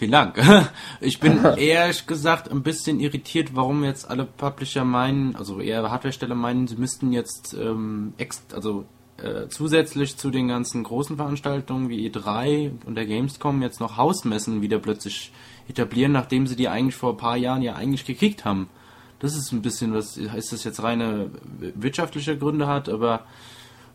Vielen 0.00 0.12
Dank. 0.12 0.40
Ich 1.02 1.20
bin 1.20 1.44
ehrlich 1.58 2.06
gesagt 2.06 2.50
ein 2.50 2.62
bisschen 2.62 3.00
irritiert, 3.00 3.54
warum 3.54 3.84
jetzt 3.84 4.08
alle 4.08 4.24
Publisher 4.24 4.82
meinen, 4.82 5.36
also 5.36 5.60
eher 5.60 5.90
Hardwaresteller 5.90 6.34
meinen, 6.34 6.66
sie 6.66 6.76
müssten 6.76 7.12
jetzt 7.12 7.52
ähm, 7.52 8.14
ex 8.16 8.42
also 8.54 8.86
äh, 9.18 9.48
zusätzlich 9.48 10.16
zu 10.16 10.30
den 10.30 10.48
ganzen 10.48 10.84
großen 10.84 11.16
Veranstaltungen 11.16 11.90
wie 11.90 12.08
E3 12.08 12.86
und 12.86 12.94
der 12.94 13.04
Gamescom 13.04 13.60
jetzt 13.60 13.78
noch 13.78 13.98
Hausmessen 13.98 14.62
wieder 14.62 14.78
plötzlich 14.78 15.32
etablieren, 15.68 16.12
nachdem 16.12 16.46
sie 16.46 16.56
die 16.56 16.68
eigentlich 16.68 16.96
vor 16.96 17.10
ein 17.10 17.18
paar 17.18 17.36
Jahren 17.36 17.60
ja 17.60 17.74
eigentlich 17.74 18.06
gekickt 18.06 18.46
haben. 18.46 18.70
Das 19.18 19.36
ist 19.36 19.52
ein 19.52 19.60
bisschen 19.60 19.92
was, 19.92 20.16
ist 20.16 20.50
das 20.50 20.64
jetzt 20.64 20.82
reine 20.82 21.30
wirtschaftliche 21.74 22.38
Gründe 22.38 22.66
hat, 22.66 22.88
aber 22.88 23.26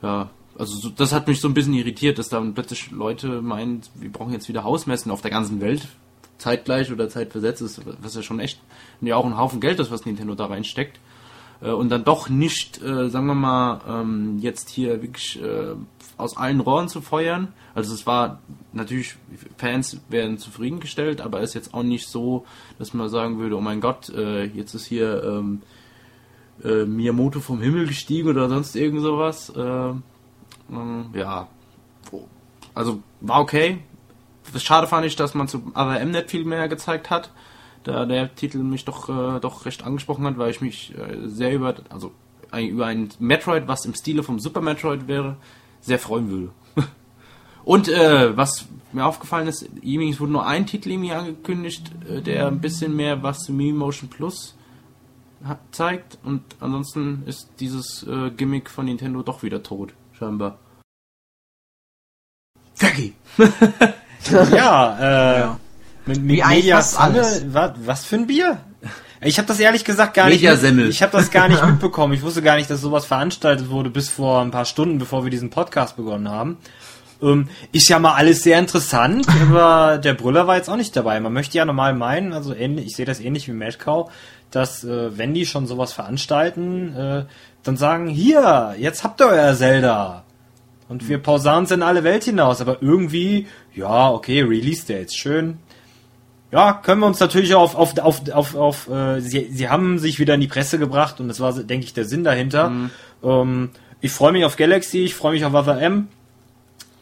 ja, 0.04 0.30
also 0.58 0.76
so, 0.78 0.90
das 0.90 1.14
hat 1.14 1.28
mich 1.28 1.42
so 1.42 1.48
ein 1.48 1.54
bisschen 1.54 1.74
irritiert, 1.74 2.18
dass 2.18 2.30
dann 2.30 2.54
plötzlich 2.54 2.92
Leute 2.92 3.42
meinen, 3.42 3.82
wir 3.96 4.12
brauchen 4.12 4.34
jetzt 4.34 4.48
wieder 4.48 4.64
Hausmessen 4.64 5.12
auf 5.12 5.22
der 5.22 5.32
ganzen 5.32 5.60
Welt, 5.62 5.88
zeitgleich 6.38 6.92
oder 6.92 7.10
zeitversetzt 7.10 7.62
ist, 7.62 7.82
was 8.02 8.16
ja 8.16 8.22
schon 8.22 8.40
echt 8.40 8.60
ja 9.02 9.16
auch 9.16 9.26
ein 9.26 9.38
Haufen 9.38 9.60
Geld 9.60 9.80
ist, 9.80 9.92
was 9.92 10.06
Nintendo 10.06 10.36
da 10.36 10.46
reinsteckt. 10.46 11.00
Äh, 11.62 11.72
und 11.72 11.90
dann 11.90 12.04
doch 12.04 12.30
nicht, 12.30 12.82
äh, 12.82 13.10
sagen 13.10 13.28
wir 13.28 13.36
mal, 13.36 13.82
ähm, 13.88 14.40
jetzt 14.40 14.70
hier 14.70 15.02
wirklich 15.02 15.42
äh, 15.42 15.76
aus 16.18 16.38
allen 16.38 16.60
Rohren 16.60 16.88
zu 16.88 17.02
feuern. 17.02 17.54
Also 17.74 17.94
es 17.94 18.08
war 18.08 18.40
natürlich, 18.74 19.16
Fans 19.58 20.00
werden 20.10 20.38
zufriedengestellt, 20.38 21.22
aber 21.22 21.42
ist 21.42 21.54
jetzt 21.54 21.74
auch 21.74 21.84
nicht 21.84 22.08
so, 22.08 22.46
dass 22.80 22.94
man 22.94 23.10
sagen 23.10 23.38
würde, 23.40 23.58
oh 23.58 23.62
mein 23.62 23.82
Gott, 23.82 24.10
äh, 24.10 24.46
jetzt 24.46 24.74
ist 24.74 24.86
hier 24.86 25.24
ähm, 25.24 25.62
äh, 26.64 26.86
Miyamoto 26.86 27.42
vom 27.42 27.62
Himmel 27.62 27.88
gestiegen 27.88 28.30
oder 28.30 28.48
sonst 28.48 28.76
irgend 28.76 29.02
sowas. 29.02 29.52
Ähm, 30.70 31.10
ja, 31.14 31.48
also 32.74 33.02
war 33.22 33.42
okay. 33.42 33.80
Schade 34.58 34.88
fand 34.88 35.06
ich, 35.06 35.16
dass 35.16 35.34
man 35.34 35.48
zu 35.48 35.72
AWM 35.74 36.12
nicht 36.12 36.30
viel 36.30 36.46
mehr 36.46 36.68
gezeigt 36.68 37.10
hat. 37.10 37.32
Da 37.84 38.06
der 38.06 38.34
Titel 38.36 38.60
mich 38.60 38.86
doch, 38.86 39.10
äh, 39.10 39.40
doch 39.40 39.66
recht 39.66 39.84
angesprochen 39.84 40.26
hat, 40.26 40.38
weil 40.38 40.52
ich 40.52 40.62
mich 40.62 40.94
äh, 40.98 41.28
sehr 41.28 41.54
über, 41.54 41.76
also 41.90 42.12
ein, 42.52 42.68
über 42.68 42.86
ein 42.88 43.10
Metroid, 43.20 43.68
was 43.68 43.86
im 43.86 43.94
Stile 43.94 44.24
vom 44.24 44.40
Super 44.40 44.62
Metroid 44.62 45.08
wäre, 45.08 45.38
sehr 45.82 46.00
freuen 46.00 46.30
würde. 46.30 46.50
Und 47.64 47.88
äh, 47.88 48.36
was 48.36 48.68
mir 48.92 49.06
aufgefallen 49.06 49.48
ist, 49.48 49.64
es 49.64 50.20
wurde 50.20 50.32
nur 50.32 50.46
ein 50.46 50.66
Titel 50.66 50.92
irgendwie 50.92 51.12
angekündigt, 51.12 51.92
äh, 52.10 52.22
der 52.22 52.48
ein 52.48 52.62
bisschen 52.62 52.96
mehr 52.96 53.22
was 53.24 53.40
zu 53.44 53.54
Mii 53.54 53.74
Motion 53.74 54.10
Plus 54.10 54.56
zeigt. 55.72 56.18
Und 56.24 56.42
ansonsten 56.60 57.24
ist 57.26 57.50
dieses 57.60 58.04
äh, 58.08 58.32
Gimmick 58.32 58.70
von 58.70 58.86
Nintendo 58.86 59.22
doch 59.22 59.44
wieder 59.44 59.62
tot, 59.62 59.94
scheinbar. 60.18 60.60
Fergie! 62.74 63.14
Ja, 64.52 64.98
äh, 65.00 65.40
Ja. 65.42 65.60
mit, 66.08 66.20
mit 66.24 66.38
Wie 66.38 66.42
eigentlich 66.44 66.64
Media 66.64 66.78
fast 66.78 67.00
alles. 67.00 67.38
Summit, 67.40 67.54
was, 67.54 67.72
was 67.86 68.06
für 68.06 68.16
ein 68.16 68.26
Bier? 68.26 68.58
Ich 69.22 69.38
habe 69.38 69.48
das 69.48 69.60
ehrlich 69.60 69.86
gesagt 69.86 70.16
gar 70.16 70.26
nicht. 70.26 70.38
Mediasemmel. 70.42 70.90
Ich 70.90 71.04
habe 71.04 71.12
das 71.12 71.30
gar 71.30 71.48
nicht 71.48 71.64
mitbekommen. 71.68 72.14
Ich 72.14 72.24
wusste 72.24 72.42
gar 72.42 72.56
nicht, 72.56 72.68
dass 72.70 72.82
sowas 72.82 73.06
veranstaltet 73.06 73.70
wurde 73.70 73.92
bis 73.92 74.10
vor 74.10 74.42
ein 74.42 74.50
paar 74.50 74.66
Stunden, 74.66 74.98
bevor 74.98 75.24
wir 75.26 75.30
diesen 75.30 75.52
Podcast 75.52 75.96
begonnen 75.96 76.28
haben. 76.28 76.58
Ähm, 77.22 77.50
ist 77.72 77.88
ja 77.88 78.00
mal 78.00 78.16
alles 78.16 78.42
sehr 78.42 78.58
interessant, 78.58 79.28
aber 79.50 80.00
der 80.00 80.16
Brüller 80.16 80.48
war 80.48 80.56
jetzt 80.58 80.70
auch 80.70 80.76
nicht 80.76 80.96
dabei. 80.96 81.20
Man 81.20 81.34
möchte 81.34 81.58
ja 81.60 81.66
normal 81.66 81.94
meinen, 81.94 82.34
also 82.34 82.56
ähnlich, 82.56 82.88
ich 82.88 82.96
sehe 82.96 83.06
das 83.06 83.20
ähnlich 83.20 83.48
wie 83.48 83.54
Madcow, 83.54 84.12
dass 84.50 84.84
äh, 84.84 85.16
wenn 85.18 85.36
die 85.36 85.46
schon 85.46 85.68
sowas 85.68 85.94
veranstalten, 85.94 86.96
äh, 86.96 87.26
dann 87.66 87.78
sagen, 87.78 88.08
hier, 88.08 88.76
jetzt 88.78 89.04
habt 89.04 89.20
ihr 89.22 89.28
euer 89.28 89.56
Zelda. 89.56 90.24
Und 90.88 91.10
wir 91.10 91.18
pausieren 91.18 91.64
es 91.64 91.72
in 91.72 91.82
alle 91.82 92.04
Welt 92.04 92.24
hinaus, 92.24 92.62
aber 92.62 92.82
irgendwie, 92.82 93.48
ja, 93.74 94.12
okay, 94.12 94.42
Release 94.42 94.86
Dates, 94.86 95.16
schön. 95.16 95.58
Ja, 96.52 96.74
können 96.74 97.02
wir 97.02 97.08
uns 97.08 97.20
natürlich 97.20 97.56
auf, 97.56 97.76
auf, 97.76 97.98
auf, 97.98 98.30
auf, 98.30 98.56
auf 98.56 98.90
äh, 98.90 99.20
sie, 99.20 99.50
sie 99.52 99.68
haben 99.68 99.98
sich 99.98 100.20
wieder 100.20 100.36
in 100.36 100.42
die 100.42 100.48
Presse 100.48 100.78
gebracht 100.78 101.20
und 101.20 101.28
das 101.28 101.40
war, 101.40 101.54
denke 101.54 101.86
ich, 101.86 101.94
der 101.94 102.06
Sinn 102.06 102.24
dahinter. 102.24 102.72
Ähm, 103.24 103.72
ich 104.00 104.12
freue 104.12 104.32
mich 104.32 104.46
auf 104.46 104.58
Galaxy, 104.58 105.00
ich 105.00 105.16
freue 105.16 105.34
mich 105.34 105.44
auf 105.44 105.56
Other 105.56 105.82
M 105.82 106.08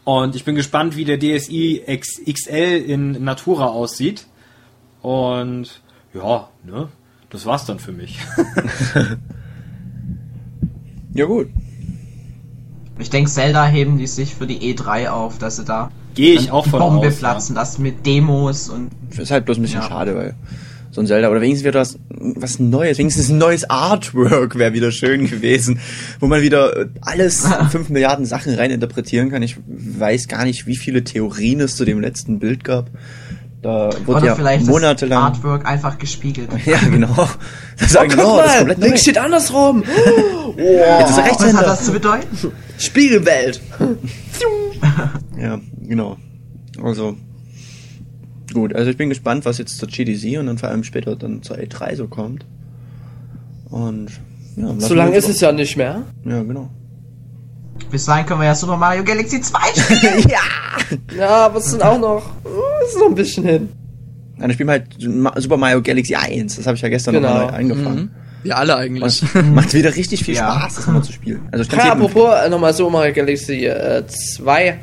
und 0.06 0.35
ich 0.38 0.45
bin 0.45 0.56
gespannt, 0.56 0.95
wie 0.95 1.03
der 1.03 1.19
DSi 1.19 1.84
X, 1.85 2.22
XL 2.26 2.84
in 2.88 3.23
Natura 3.23 3.65
aussieht. 3.65 4.27
Und 5.02 5.81
ja, 6.14 6.48
ne, 6.64 6.88
das 7.30 7.45
war's 7.45 7.65
dann 7.65 7.80
für 7.80 7.91
mich. 7.91 8.18
Ja 11.14 11.26
gut. 11.26 11.48
Ich 12.99 13.10
denke, 13.10 13.30
Zelda 13.30 13.65
heben 13.65 13.98
die 13.98 14.07
sich 14.07 14.35
für 14.35 14.48
die 14.48 14.73
E3 14.76 15.10
auf, 15.10 15.38
dass 15.38 15.56
sie 15.57 15.65
da 15.65 15.91
Gehe 16.15 16.35
ich 16.35 16.52
auch 16.52 16.68
von 16.68 16.80
Bombe 16.80 17.07
aus. 17.07 17.15
platzen 17.15 17.56
lassen 17.56 17.81
mit 17.81 18.06
Demos 18.06 18.69
und 18.69 18.90
Ist 19.18 19.31
halt 19.31 19.45
bloß 19.45 19.57
ein 19.57 19.64
bisschen 19.64 19.81
Ja. 19.81 19.88
schade, 19.88 20.15
weil 20.15 20.35
so 20.91 21.02
ein 21.02 21.07
Zelda, 21.07 21.30
oder 21.31 21.41
wenigstens 21.41 21.64
wäre 21.64 21.73
das 21.73 21.98
was 22.10 22.60
Neues, 22.60 22.99
wenigstens 22.99 23.30
ein 23.30 23.40
neues 23.40 23.68
Artwork 23.68 24.56
wäre 24.60 24.73
wieder 24.73 24.91
schön 24.91 25.26
gewesen, 25.26 25.80
wo 26.19 26.27
man 26.27 26.44
wieder 26.44 26.77
äh, 26.81 26.85
alles 27.02 27.45
in 27.45 27.65
fünf 27.69 27.90
Milliarden 27.90 28.26
Sachen 28.26 28.53
reininterpretieren 28.53 29.31
kann. 29.31 29.41
Ich 29.41 29.57
weiß 29.68 30.27
gar 30.27 30.45
nicht, 30.45 30.68
wie 30.68 30.76
viele 30.76 31.03
Theorien 31.03 31.61
es 31.61 31.76
zu 31.77 31.84
dem 31.85 31.99
letzten 31.99 32.38
Bild 32.38 32.64
gab. 32.64 32.91
Da 33.64 33.90
wurde 34.06 34.18
oder 34.18 34.26
ja 34.26 34.35
vielleicht 34.35 34.65
monatelang. 34.68 35.22
das 35.22 35.38
Artwork 35.38 35.65
einfach 35.65 35.98
gespiegelt. 35.98 36.49
Ja, 36.65 36.77
genau. 36.80 37.30
Das 37.80 37.94
sagen, 37.94 38.10
Guck 38.10 38.18
genau, 38.19 38.38
das 38.38 38.45
ist 38.45 38.52
mal, 38.52 38.57
komplett 38.57 38.77
neu. 38.80 38.85
links 38.88 39.02
steht 39.02 39.18
andersrum. 39.18 39.84
Jetzt 40.57 41.10
ist 41.10 41.18
er 41.18 41.26
Was 41.26 41.53
hat 41.53 41.65
das 41.68 41.85
zu 41.85 41.91
bedeuten? 41.94 42.52
Spiegelwelt. 42.77 43.61
Ja, 45.40 45.60
genau. 45.81 46.18
Also, 46.84 47.15
gut, 48.53 48.76
also 48.76 48.91
ich 48.91 48.98
bin 48.98 49.07
gespannt, 49.10 49.45
was 49.45 49.57
jetzt 49.57 49.77
zur 49.77 49.88
GDC 49.88 50.38
und 50.40 50.48
dann 50.48 50.57
vor 50.57 50.69
allem 50.69 50.84
später 50.84 51.15
dann 51.15 51.41
zur 51.41 51.57
E3 51.57 51.95
so 51.95 52.07
kommt. 52.07 52.45
Und, 53.69 54.10
ja, 54.57 54.73
So 54.80 54.94
lange 54.94 55.15
ist 55.15 55.30
es 55.30 55.40
ja 55.40 55.52
nicht 55.53 55.77
mehr. 55.77 56.03
Ja, 56.26 56.44
genau. 56.44 56.69
Bis 57.94 58.06
dahin 58.06 58.26
können 58.26 58.40
wir 58.40 58.48
ja 58.48 58.56
Super 58.56 58.76
Mario 58.76 59.03
Galaxy 59.03 59.40
2 59.40 59.60
spielen. 59.76 60.26
Ja, 61.15 61.28
aber 61.45 61.60
es 61.60 61.65
sind 61.65 61.84
auch 61.84 61.99
noch, 61.99 62.24
uh, 62.44 62.88
ist 62.88 62.98
noch 62.98 63.06
ein 63.10 63.14
bisschen 63.14 63.45
hin. 63.45 63.70
Dann 64.40 64.52
spielen 64.52 64.68
wir 64.68 64.74
halt 64.74 64.86
Super 65.44 65.57
Mario 65.57 65.80
Galaxy 65.84 66.15
1. 66.15 66.56
Das 66.56 66.65
habe 66.65 66.76
ich 66.76 66.82
ja 66.82 66.90
gestern 66.90 67.14
Genau. 67.14 67.30
noch 67.30 67.52
mal 67.52 67.53
angefangen. 67.53 68.10
Wir 68.41 68.57
alle 68.57 68.76
eigentlich. 68.78 69.22
Und 69.36 69.53
macht 69.53 69.76
wieder 69.76 69.95
richtig 69.95 70.24
viel 70.26 70.34
Ja. 70.38 70.52
Spaß, 70.60 70.76
das 70.76 70.88
nochmal 70.88 71.03
zu 71.03 71.11
spielen. 71.14 71.48
Also 71.52 71.64
ich 71.65 71.72
Ja, 71.72 71.91
apropos 71.91 72.30
äh, 72.44 72.49
nochmal 72.49 72.74
so 72.74 72.90
Mario 72.90 73.14
Galaxy 73.14 73.65
äh, 73.68 74.03
2. 74.07 74.80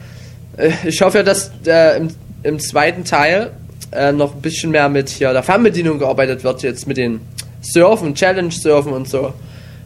Äh, 0.57 0.70
ich 0.85 1.03
hoffe 1.03 1.19
ja, 1.19 1.24
dass 1.24 1.51
äh, 1.66 1.97
im, 1.99 2.09
im 2.45 2.61
zweiten 2.61 3.03
Teil 3.05 3.51
äh, 3.91 4.12
noch 4.12 4.37
ein 4.37 4.41
bisschen 4.41 4.70
mehr 4.70 4.89
mit 4.89 5.09
hier 5.09 5.32
der 5.32 5.43
Fernbedienung 5.43 5.99
gearbeitet 5.99 6.45
wird, 6.45 6.62
jetzt 6.62 6.87
mit 6.87 6.97
den 6.97 7.20
Surfen, 7.61 8.15
Challenge-Surfen 8.15 8.93
und 8.93 9.09
so. 9.09 9.35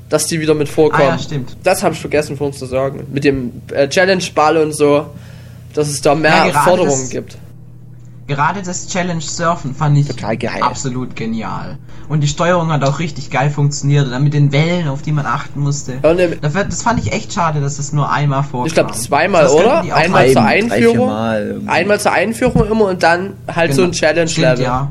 Dass 0.09 0.27
die 0.27 0.41
wieder 0.41 0.55
mit 0.55 0.69
vorkommen. 0.69 1.03
Ah 1.09 1.13
ja, 1.13 1.19
stimmt. 1.19 1.57
Das 1.65 1.83
habe 1.83 1.95
ich 1.95 2.01
vergessen 2.01 2.37
vorhin 2.37 2.57
zu 2.57 2.67
sagen. 2.67 3.07
Mit 3.13 3.25
dem 3.25 3.53
äh, 3.73 3.89
Challenge-Ball 3.89 4.59
und 4.59 4.77
so. 4.77 5.07
Dass 5.75 5.89
es 5.89 6.01
da 6.03 6.15
mehr 6.15 6.47
Ja, 6.53 6.61
Forderungen 6.61 7.01
das- 7.01 7.11
gibt. 7.11 7.37
Gerade 8.27 8.63
das 8.63 8.87
Challenge 8.89 9.21
Surfen 9.21 9.75
fand 9.75 9.99
ich 9.99 10.07
Total 10.07 10.35
geil. 10.39 10.63
absolut 10.63 11.15
genial. 11.15 11.77
Und 12.09 12.21
die 12.23 12.27
Steuerung 12.29 12.73
hat 12.73 12.83
auch 12.83 12.99
richtig 12.99 13.29
geil 13.31 13.51
funktioniert. 13.51 14.11
Dann 14.11 14.25
mit 14.25 14.33
den 14.33 14.51
Wellen, 14.51 14.89
auf 14.89 15.03
die 15.03 15.13
man 15.13 15.27
achten 15.27 15.61
musste. 15.61 15.99
Und 16.01 16.19
im, 16.19 16.41
Das, 16.41 16.55
wird- 16.55 16.69
das 16.73 16.83
fand 16.83 17.01
ich 17.05 17.13
echt 17.13 17.35
schade, 17.35 17.61
dass 17.61 17.79
es 17.79 17.93
nur 17.93 18.11
einmal 18.11 18.43
vorkam. 18.43 18.67
ich 18.67 18.73
glaube 18.73 18.93
zweimal, 18.93 19.45
könnten 19.47 19.59
oder? 19.63 19.95
Einmal 19.95 20.31
zur 20.31 20.43
Einführung. 20.43 21.11
Einmal 21.67 22.01
zur 22.01 22.13
Einführung 22.13 22.67
immer 22.71 22.87
und 22.87 23.03
dann 23.03 23.35
halt 23.47 23.75
so 23.75 23.83
ein 23.83 23.91
Genau. 23.91 23.99
Challenge-Level. 24.01 24.65
Ja. 24.65 24.91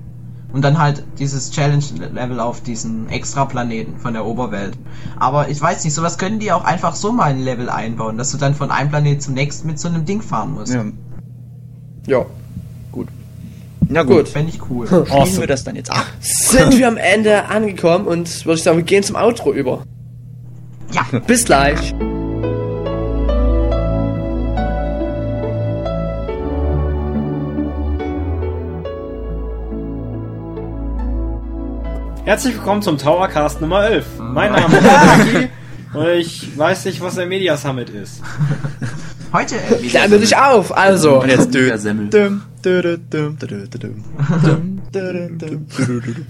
Und 0.53 0.61
dann 0.61 0.77
halt 0.79 1.03
dieses 1.19 1.49
Challenge-Level 1.51 2.39
auf 2.39 2.61
diesen 2.61 3.09
Extra-Planeten 3.09 3.97
von 3.97 4.13
der 4.13 4.23
Oberwelt. 4.25 4.77
Aber 5.19 5.49
ich 5.49 5.59
weiß 5.59 5.83
nicht, 5.83 5.93
sowas 5.95 6.17
können 6.19 6.37
die 6.39 6.51
auch 6.51 6.63
einfach 6.63 6.95
so 6.95 7.11
mal 7.11 7.25
ein 7.31 7.39
Level 7.43 7.69
einbauen, 7.69 8.17
dass 8.19 8.31
du 8.31 8.37
dann 8.37 8.53
von 8.53 8.69
einem 8.71 8.89
Planet 8.89 9.21
zum 9.21 9.33
nächsten 9.33 9.65
mit 9.67 9.79
so 9.79 9.87
einem 9.87 10.05
Ding 10.05 10.21
fahren 10.21 10.53
musst. 10.53 10.73
Ja, 10.73 10.85
Ja. 12.05 12.25
na 13.89 14.03
gut. 14.03 14.17
Gut. 14.17 14.29
Fände 14.29 14.51
ich 14.53 14.61
cool. 14.69 14.85
Spielen 14.87 15.39
wir 15.39 15.47
das 15.47 15.63
dann 15.63 15.75
jetzt 15.75 15.89
ab. 15.91 16.05
sind 16.21 16.77
wir 16.77 16.87
am 16.87 16.97
Ende 16.97 17.45
angekommen 17.45 18.05
und 18.05 18.45
würde 18.45 18.57
ich 18.57 18.63
sagen, 18.63 18.77
wir 18.77 18.83
gehen 18.83 19.03
zum 19.03 19.15
Outro 19.15 19.51
über. 19.53 19.83
ja. 20.91 21.19
Bis 21.25 21.45
gleich. 21.45 21.93
Herzlich 32.25 32.55
willkommen 32.55 32.81
zum 32.81 32.97
Towercast 32.97 33.59
Nummer 33.59 33.83
11. 33.83 34.05
Mein 34.17 34.53
Name 34.53 34.77
ist 34.77 34.85
Jackie 34.85 35.49
und 35.93 36.07
ich 36.07 36.57
weiß 36.57 36.85
nicht, 36.85 37.01
was 37.01 37.15
der 37.15 37.25
Media 37.25 37.57
Summit 37.57 37.89
ist. 37.89 38.21
Heute 39.33 39.55
äh, 39.55 39.85
Klären 39.89 40.09
wir 40.09 40.19
dich 40.19 40.37
auf. 40.37 40.71
Also, 40.75 41.21
Und 41.21 41.27
jetzt 41.29 41.53
dö, 41.53 41.69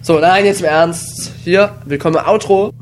so, 0.01 0.19
nein, 0.19 0.45
jetzt 0.45 0.61
im 0.61 0.65
Ernst. 0.65 1.31
Hier, 1.43 1.75
willkommen 1.85 2.15
im 2.15 2.25
Outro. 2.25 2.73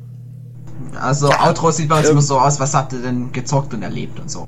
Also 0.98 1.32
Outro 1.34 1.72
sieht 1.72 1.90
bei 1.90 2.00
uns 2.00 2.08
immer 2.08 2.22
so 2.22 2.40
aus, 2.40 2.62
was 2.62 2.74
habt 2.74 2.94
ihr 2.94 3.00
denn 3.00 3.34
gezockt 3.34 3.74
und 3.74 3.84
erlebt 3.84 4.22
und 4.22 4.32
so. 4.32 4.48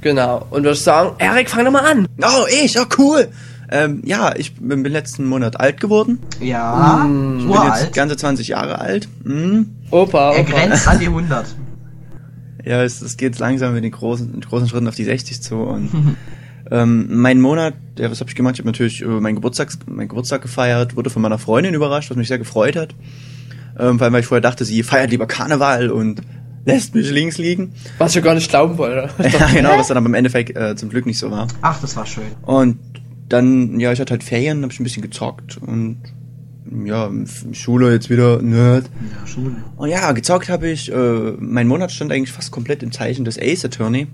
Genau. 0.00 0.46
Und 0.48 0.62
würde 0.62 0.70
ich 0.70 0.82
sagen, 0.82 1.16
Erik, 1.18 1.50
fang 1.50 1.66
doch 1.66 1.72
mal 1.72 1.84
an. 1.84 2.08
Oh, 2.22 2.46
ich, 2.64 2.80
oh 2.80 2.86
cool. 2.96 3.28
Ähm, 3.72 4.02
ja, 4.04 4.34
ich 4.36 4.56
bin, 4.56 4.82
bin 4.82 4.92
letzten 4.92 5.24
Monat 5.26 5.60
alt 5.60 5.80
geworden. 5.80 6.18
Ja, 6.40 7.04
Ich 7.04 7.08
bin 7.08 7.38
jetzt 7.40 7.48
uralt. 7.50 7.92
ganze 7.94 8.16
20 8.16 8.48
Jahre 8.48 8.80
alt. 8.80 9.08
Mhm. 9.24 9.70
Opa, 9.90 10.32
Er 10.34 10.40
Opa. 10.40 10.50
grenzt 10.50 10.88
an 10.88 10.98
die 10.98 11.06
100. 11.06 11.54
Ja, 12.64 12.82
es, 12.82 13.00
es 13.00 13.16
geht 13.16 13.38
langsam 13.38 13.72
mit 13.74 13.84
den 13.84 13.92
großen, 13.92 14.32
mit 14.34 14.48
großen 14.48 14.68
Schritten 14.68 14.88
auf 14.88 14.96
die 14.96 15.04
60 15.04 15.40
zu. 15.40 15.54
Und 15.56 16.16
ähm, 16.70 17.06
mein 17.20 17.40
Monat, 17.40 17.74
ja, 17.98 18.10
was 18.10 18.20
habe 18.20 18.28
ich 18.28 18.36
gemacht? 18.36 18.54
Ich 18.54 18.58
habe 18.60 18.68
natürlich 18.68 19.02
äh, 19.02 19.06
meinen 19.06 19.36
Geburtstag, 19.36 19.70
meinen 19.86 20.08
Geburtstag 20.08 20.42
gefeiert, 20.42 20.96
wurde 20.96 21.10
von 21.10 21.22
meiner 21.22 21.38
Freundin 21.38 21.72
überrascht, 21.74 22.10
was 22.10 22.16
mich 22.16 22.28
sehr 22.28 22.38
gefreut 22.38 22.74
hat. 22.76 22.94
Ähm, 23.78 23.98
vor 23.98 24.04
allem, 24.04 24.12
weil 24.14 24.20
ich 24.20 24.26
vorher 24.26 24.42
dachte, 24.42 24.64
sie 24.64 24.82
feiert 24.82 25.10
lieber 25.12 25.26
Karneval 25.26 25.90
und 25.90 26.22
lässt 26.66 26.94
mich 26.94 27.10
links 27.10 27.38
liegen. 27.38 27.72
Was 27.98 28.14
ich 28.14 28.22
gar 28.22 28.34
nicht 28.34 28.50
glauben 28.50 28.76
wollte. 28.78 29.08
ja, 29.38 29.46
genau, 29.54 29.78
was 29.78 29.88
dann 29.88 29.96
aber 29.96 30.06
im 30.06 30.14
Endeffekt 30.14 30.54
äh, 30.56 30.74
zum 30.76 30.90
Glück 30.90 31.06
nicht 31.06 31.18
so 31.18 31.30
war. 31.30 31.46
Ach, 31.62 31.80
das 31.80 31.96
war 31.96 32.04
schön. 32.04 32.24
Und 32.42 32.78
dann, 33.30 33.80
ja, 33.80 33.92
ich 33.92 34.00
hatte 34.00 34.10
halt 34.10 34.24
Ferien, 34.24 34.62
habe 34.62 34.72
ich 34.72 34.80
ein 34.80 34.84
bisschen 34.84 35.02
gezockt 35.02 35.56
und 35.56 35.98
ja, 36.84 37.10
Schule 37.52 37.92
jetzt 37.92 38.10
wieder 38.10 38.42
Nerd. 38.42 38.90
Ja, 39.18 39.26
Schule. 39.26 39.56
Und 39.76 39.88
ja, 39.88 40.12
gezockt 40.12 40.48
habe 40.48 40.68
ich. 40.68 40.92
Äh, 40.92 41.32
mein 41.38 41.66
Monat 41.66 41.90
stand 41.90 42.12
eigentlich 42.12 42.32
fast 42.32 42.50
komplett 42.52 42.82
im 42.82 42.92
Zeichen 42.92 43.24
des 43.24 43.38
Ace 43.40 43.64
Attorney. 43.64 44.06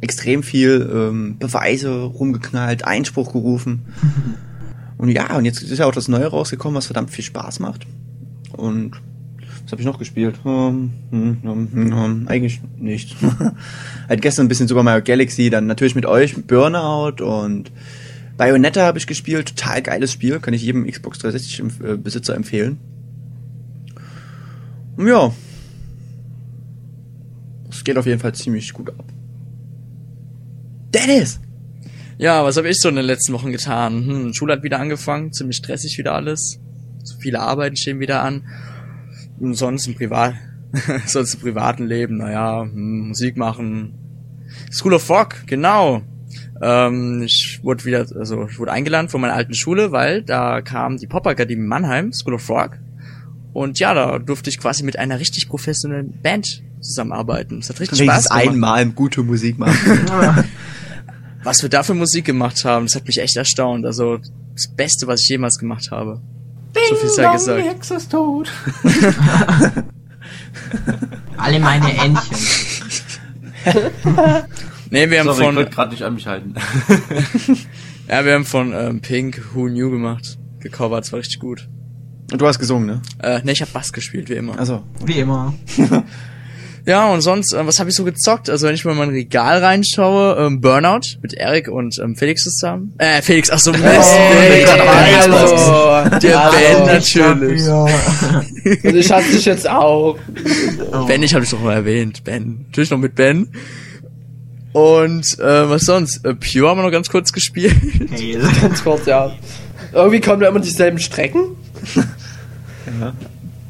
Extrem 0.00 0.42
viel 0.42 0.88
ähm, 0.92 1.36
Beweise 1.38 2.02
rumgeknallt, 2.02 2.84
Einspruch 2.84 3.32
gerufen. 3.32 3.82
und 4.98 5.10
ja, 5.10 5.36
und 5.36 5.44
jetzt 5.44 5.62
ist 5.62 5.78
ja 5.78 5.86
auch 5.86 5.92
das 5.92 6.08
Neue 6.08 6.26
rausgekommen, 6.26 6.76
was 6.76 6.86
verdammt 6.86 7.10
viel 7.10 7.24
Spaß 7.24 7.60
macht. 7.60 7.86
Und 8.52 8.92
was 9.62 9.72
habe 9.72 9.82
ich 9.82 9.86
noch 9.86 9.98
gespielt? 9.98 10.36
Hm, 10.42 10.90
hm, 11.10 11.38
hm, 11.42 11.68
hm, 11.72 11.94
hm, 11.94 12.28
eigentlich 12.28 12.60
nicht. 12.78 13.16
halt 14.08 14.22
gestern 14.22 14.46
ein 14.46 14.48
bisschen 14.48 14.68
Super 14.68 14.82
Mario 14.82 15.02
Galaxy, 15.04 15.50
dann 15.50 15.66
natürlich 15.66 15.94
mit 15.94 16.06
euch 16.06 16.46
Burnout 16.46 17.22
und 17.22 17.70
Bayonetta 18.40 18.86
habe 18.86 18.96
ich 18.96 19.06
gespielt. 19.06 19.54
Total 19.54 19.82
geiles 19.82 20.12
Spiel, 20.12 20.40
kann 20.40 20.54
ich 20.54 20.62
jedem 20.62 20.86
Xbox 20.86 21.18
360 21.18 21.60
-Empf- 21.60 21.84
äh, 21.86 21.96
Besitzer 21.98 22.34
empfehlen. 22.34 22.78
Und 24.96 25.08
ja. 25.08 25.30
Es 27.68 27.84
geht 27.84 27.98
auf 27.98 28.06
jeden 28.06 28.18
Fall 28.18 28.34
ziemlich 28.34 28.72
gut 28.72 28.88
ab. 28.88 29.04
Dennis! 30.94 31.38
Ja, 32.16 32.42
was 32.42 32.56
habe 32.56 32.70
ich 32.70 32.80
so 32.80 32.88
in 32.88 32.96
den 32.96 33.04
letzten 33.04 33.34
Wochen 33.34 33.52
getan? 33.52 34.06
Hm, 34.06 34.32
Schule 34.32 34.54
hat 34.54 34.62
wieder 34.62 34.80
angefangen, 34.80 35.34
ziemlich 35.34 35.58
stressig 35.58 35.98
wieder 35.98 36.14
alles. 36.14 36.58
So 37.04 37.18
viele 37.18 37.40
Arbeiten 37.40 37.76
stehen 37.76 38.00
wieder 38.00 38.22
an. 38.22 38.46
Und 39.38 39.52
sonst 39.52 39.86
im 39.86 39.96
Privat, 39.96 40.32
sonst 41.06 41.34
im 41.34 41.40
privaten 41.40 41.86
Leben, 41.86 42.16
naja, 42.16 42.62
hm, 42.62 43.08
Musik 43.08 43.36
machen. 43.36 43.98
School 44.72 44.94
of 44.94 45.10
Rock, 45.10 45.46
genau. 45.46 46.00
Ähm, 46.60 47.22
ich 47.22 47.60
wurde 47.62 47.84
wieder, 47.84 48.06
also 48.18 48.46
ich 48.46 48.58
wurde 48.58 48.72
eingeladen 48.72 49.08
von 49.08 49.20
meiner 49.20 49.34
alten 49.34 49.54
Schule, 49.54 49.92
weil 49.92 50.22
da 50.22 50.60
kam 50.60 50.98
die 50.98 51.06
Popakademie 51.06 51.66
Mannheim, 51.66 52.12
School 52.12 52.34
of 52.34 52.48
Rock. 52.48 52.78
Und 53.52 53.78
ja, 53.78 53.94
da 53.94 54.18
durfte 54.18 54.50
ich 54.50 54.58
quasi 54.58 54.82
mit 54.84 54.98
einer 54.98 55.18
richtig 55.18 55.48
professionellen 55.48 56.12
Band 56.22 56.62
zusammenarbeiten. 56.80 57.58
Es 57.58 57.68
hat 57.68 57.80
richtig 57.80 57.98
Spaß 57.98 58.06
Wenigstens 58.06 58.28
gemacht. 58.30 58.48
einmal 58.48 58.86
gute 58.90 59.22
Musik 59.22 59.58
machen. 59.58 59.74
Was 61.42 61.62
wir 61.62 61.70
da 61.70 61.82
für 61.82 61.94
Musik 61.94 62.26
gemacht 62.26 62.64
haben, 62.64 62.86
das 62.86 62.94
hat 62.94 63.06
mich 63.06 63.18
echt 63.18 63.36
erstaunt. 63.36 63.86
Also 63.86 64.18
das 64.54 64.68
Beste, 64.68 65.06
was 65.06 65.22
ich 65.22 65.28
jemals 65.30 65.58
gemacht 65.58 65.90
habe. 65.90 66.20
so 66.74 66.94
viel 66.96 67.08
sei 67.08 67.32
gesagt. 67.32 67.64
Die 67.64 67.68
Hexe 67.68 67.94
ist 67.94 68.12
tot. 68.12 68.52
Alle 71.38 71.60
meine 71.60 71.96
Entchen. 71.96 72.36
Nee, 74.90 75.08
wir 75.08 75.20
haben 75.20 75.26
Sorry, 75.26 75.40
ich 75.40 75.46
von, 75.46 75.56
wollte 75.56 75.70
gerade 75.70 75.90
nicht 75.92 76.02
an 76.02 76.14
mich 76.14 76.26
halten. 76.26 76.54
ja, 78.08 78.24
wir 78.24 78.34
haben 78.34 78.44
von 78.44 78.72
ähm, 78.72 79.00
Pink 79.00 79.54
Who 79.54 79.66
Knew 79.66 79.90
gemacht. 79.90 80.38
Gecovert, 80.58 81.04
es 81.04 81.12
war 81.12 81.20
richtig 81.20 81.38
gut. 81.38 81.68
Und 82.32 82.40
du 82.40 82.46
hast 82.46 82.58
gesungen, 82.58 82.86
ne? 82.86 83.02
Äh, 83.22 83.42
ne, 83.42 83.52
ich 83.52 83.60
habe 83.60 83.70
Bass 83.72 83.92
gespielt, 83.92 84.28
wie 84.28 84.34
immer. 84.34 84.58
Also. 84.58 84.82
Wie 85.04 85.18
immer. 85.20 85.54
Ja, 86.86 87.12
und 87.12 87.20
sonst, 87.20 87.52
äh, 87.52 87.66
was 87.66 87.78
habe 87.78 87.90
ich 87.90 87.96
so 87.96 88.04
gezockt? 88.04 88.48
Also 88.48 88.66
wenn 88.66 88.74
ich 88.74 88.84
mal 88.84 88.92
in 88.92 88.98
mein 88.98 89.10
Regal 89.10 89.62
reinschaue, 89.62 90.36
ähm, 90.38 90.60
Burnout 90.60 91.18
mit 91.22 91.34
Eric 91.34 91.68
und 91.68 91.98
ähm, 91.98 92.16
Felix 92.16 92.42
zusammen. 92.42 92.94
Äh, 92.98 93.22
Felix, 93.22 93.50
ach 93.50 93.58
so, 93.58 93.70
Mist. 93.70 93.84
Felix, 93.84 94.72
hallo. 94.72 96.18
Der 96.18 96.44
Hallo. 96.44 96.56
Ben 96.56 96.86
natürlich. 96.86 97.68
Und 97.68 98.96
ich 98.96 99.12
hatte 99.12 99.30
dich 99.30 99.44
jetzt 99.44 99.68
auch. 99.68 100.18
Ben, 101.06 101.22
ich 101.22 101.34
habe 101.34 101.42
dich 101.42 101.50
doch 101.50 101.60
mal 101.60 101.74
erwähnt. 101.74 102.24
Ben. 102.24 102.64
Natürlich 102.68 102.90
noch 102.90 102.98
mit 102.98 103.14
Ben. 103.14 103.48
Und 104.72 105.38
äh, 105.38 105.68
was 105.68 105.82
sonst? 105.82 106.24
Äh, 106.24 106.34
Pure 106.34 106.68
haben 106.68 106.78
wir 106.78 106.84
noch 106.84 106.92
ganz 106.92 107.10
kurz 107.10 107.32
gespielt. 107.32 107.74
Hail. 108.12 108.40
Ganz 108.60 108.84
kurz, 108.84 109.06
ja. 109.06 109.32
Irgendwie 109.92 110.20
kommen 110.20 110.40
da 110.40 110.48
immer 110.48 110.60
dieselben 110.60 110.98
Strecken. 110.98 111.56
Ja. 113.00 113.12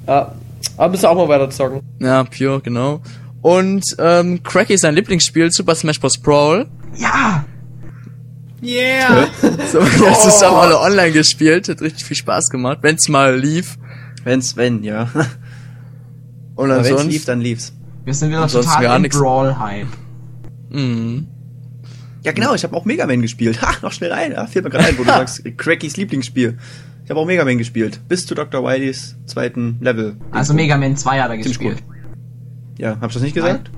Ja. 0.06 0.32
Aber 0.76 0.90
müssen 0.90 1.02
wir 1.02 1.10
auch 1.10 1.16
mal 1.16 1.28
weiter 1.28 1.48
zocken. 1.50 1.80
Ja, 2.00 2.24
Pure, 2.24 2.60
genau. 2.60 3.00
Und 3.40 3.84
ähm, 3.98 4.42
Cracky 4.42 4.74
ist 4.74 4.82
sein 4.82 4.94
Lieblingsspiel, 4.94 5.50
Super 5.50 5.74
Smash 5.74 6.00
Bros. 6.00 6.18
Brawl. 6.18 6.66
Ja! 6.96 7.44
Yeah! 8.62 9.28
So, 9.72 9.78
wir 9.80 10.10
haben 10.10 10.20
zusammen 10.20 10.56
alle 10.56 10.78
online 10.78 11.12
gespielt. 11.12 11.68
Hat 11.68 11.80
richtig 11.80 12.04
viel 12.04 12.16
Spaß 12.16 12.50
gemacht, 12.50 12.78
wenn's 12.82 13.08
mal 13.08 13.38
lief. 13.38 13.78
Wenn's, 14.24 14.56
wenn, 14.56 14.82
ja. 14.82 15.08
Und 16.56 16.70
Aber 16.70 16.76
wenn's 16.76 16.88
ansonsten... 16.88 17.10
lief, 17.10 17.24
dann 17.24 17.40
lief's. 17.40 17.72
Wir 18.04 18.12
sind 18.12 18.30
wieder 18.30 18.42
Ansonsten 18.42 18.72
total 18.72 19.04
im. 19.04 19.10
Brawl-Hype. 19.10 19.86
Mhm. 20.70 21.26
Ja, 22.22 22.32
genau, 22.32 22.54
ich 22.54 22.62
habe 22.64 22.76
auch 22.76 22.84
Mega 22.84 23.06
Man 23.06 23.22
gespielt. 23.22 23.60
Ha, 23.62 23.74
noch 23.82 23.92
schnell 23.92 24.12
rein. 24.12 24.32
Ja, 24.32 24.46
fällt 24.46 24.64
mir 24.64 24.70
gerade 24.70 24.86
ein, 24.86 24.98
wo 24.98 25.02
du 25.04 25.08
sagst, 25.10 25.42
Crackys 25.56 25.96
Lieblingsspiel. 25.96 26.58
Ich 27.04 27.10
habe 27.10 27.18
auch 27.20 27.26
Mega 27.26 27.44
Man 27.44 27.58
gespielt. 27.58 28.00
Bis 28.08 28.26
zu 28.26 28.34
Dr. 28.34 28.62
Wileys 28.62 29.16
zweiten 29.26 29.78
Level. 29.80 30.16
Also 30.30 30.52
Mega 30.54 30.76
Man 30.76 30.96
2 30.96 31.10
hat 31.20 31.30
er 31.30 31.40
Ziemlich 31.42 31.46
gespielt. 31.48 31.82
Ja, 32.78 32.98
hab 33.00 33.08
ich 33.08 33.14
das 33.14 33.22
nicht 33.22 33.34
gesagt? 33.34 33.70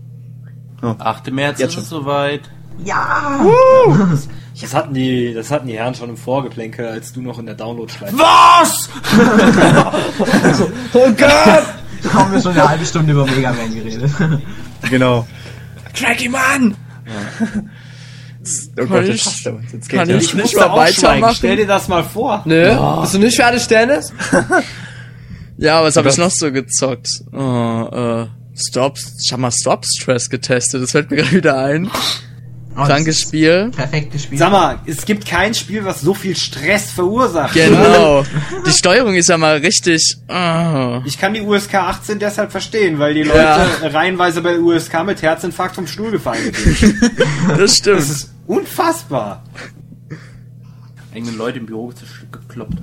8. 0.83 1.31
März 1.33 1.61
Jetzt 1.61 1.69
ist 1.69 1.75
schon. 1.75 1.83
es 1.85 1.89
soweit. 1.89 2.51
Ja! 2.85 3.41
Das 4.61 4.75
hatten 4.75 4.93
die, 4.93 5.33
das 5.33 5.51
hatten 5.51 5.67
die 5.67 5.79
Herren 5.79 5.95
schon 5.95 6.11
im 6.11 6.17
Vorgeplänkel, 6.17 6.87
als 6.87 7.13
du 7.15 7.23
noch 7.23 7.39
in 7.39 7.47
der 7.47 7.55
Download-Schleife. 7.55 8.15
Was? 8.19 8.91
Oh 10.93 11.11
Gott! 11.17 11.65
Da 12.03 12.13
haben 12.13 12.33
wir 12.33 12.41
schon 12.41 12.53
eine 12.53 12.69
halbe 12.69 12.85
Stunde 12.85 13.13
über 13.13 13.25
Mega 13.27 13.51
Man 13.53 13.75
geredet. 13.75 14.11
Genau. 14.91 15.27
Cracky 15.95 16.29
Mann! 16.29 16.77
Oh 18.81 18.87
Kann 18.87 19.07
jetzt 19.07 19.15
ich- 19.15 19.27
hasst 19.27 19.47
er 19.47 19.55
uns. 19.55 19.73
Jetzt 19.73 19.89
kann 19.89 20.09
geht's 20.09 20.25
ich- 20.27 20.33
ja. 20.35 20.43
nicht 20.43 20.57
mal 20.57 20.73
weitermachen? 20.73 21.35
Stell 21.37 21.57
dir 21.57 21.67
das 21.67 21.89
mal 21.89 22.03
vor. 22.03 22.43
Nö, 22.45 22.77
bist 23.01 23.15
du 23.15 23.19
nicht 23.19 23.37
fertig, 23.37 23.67
Dennis? 23.69 24.13
Ja, 25.59 25.83
was 25.85 25.97
habe 25.97 26.09
ich 26.09 26.17
noch 26.17 26.31
so 26.31 26.51
gezockt? 26.51 27.09
Oh, 27.31 27.37
äh, 27.93 28.27
Stop, 28.59 28.99
ich 29.23 29.33
hab 29.33 29.39
mal 29.39 29.53
Stop 29.53 29.85
Stress 29.87 30.29
getestet, 30.29 30.83
das 30.83 30.91
fällt 30.91 31.11
mir 31.11 31.17
gerade 31.23 31.33
wieder 31.37 31.57
ein. 31.59 31.89
Oh, 32.75 32.85
Krankes 32.85 33.05
das 33.07 33.17
ist 33.17 33.23
Spiel. 33.29 33.71
Perfektes 33.75 34.23
Spiel. 34.23 34.39
Sag 34.39 34.51
mal, 34.53 34.79
es 34.87 35.05
gibt 35.05 35.27
kein 35.27 35.53
Spiel, 35.55 35.85
was 35.85 36.01
so 36.01 36.15
viel 36.15 36.35
Stress 36.37 36.91
verursacht. 36.91 37.53
Genau. 37.55 38.25
Die 38.67 38.71
Steuerung 38.71 39.15
ist 39.15 39.29
ja 39.29 39.37
mal 39.37 39.59
richtig. 39.59 40.17
Oh. 40.29 41.01
Ich 41.05 41.19
kann 41.19 41.35
die 41.35 41.43
USK 41.43 41.75
18 41.75 42.19
deshalb 42.19 42.51
verstehen, 42.51 42.99
weil 42.99 43.13
die 43.15 43.25
Leute 43.25 43.39
Ja. 43.39 43.67
reihenweise 43.89 44.41
bei 44.41 44.59
USK 44.59 45.05
mit 45.05 45.21
Herzinfarkt 45.21 45.75
vom 45.75 45.87
Stuhl 45.87 46.11
gefallen 46.11 46.53
sind. 46.55 46.95
Das 47.49 47.59
Das 47.59 47.77
stimmt. 47.77 48.01
ist 48.01 48.33
unfassbar. 48.47 49.43
Eigene 51.15 51.33
Leute 51.33 51.59
im 51.59 51.67
Büro 51.67 51.93
gekloppt. 52.31 52.79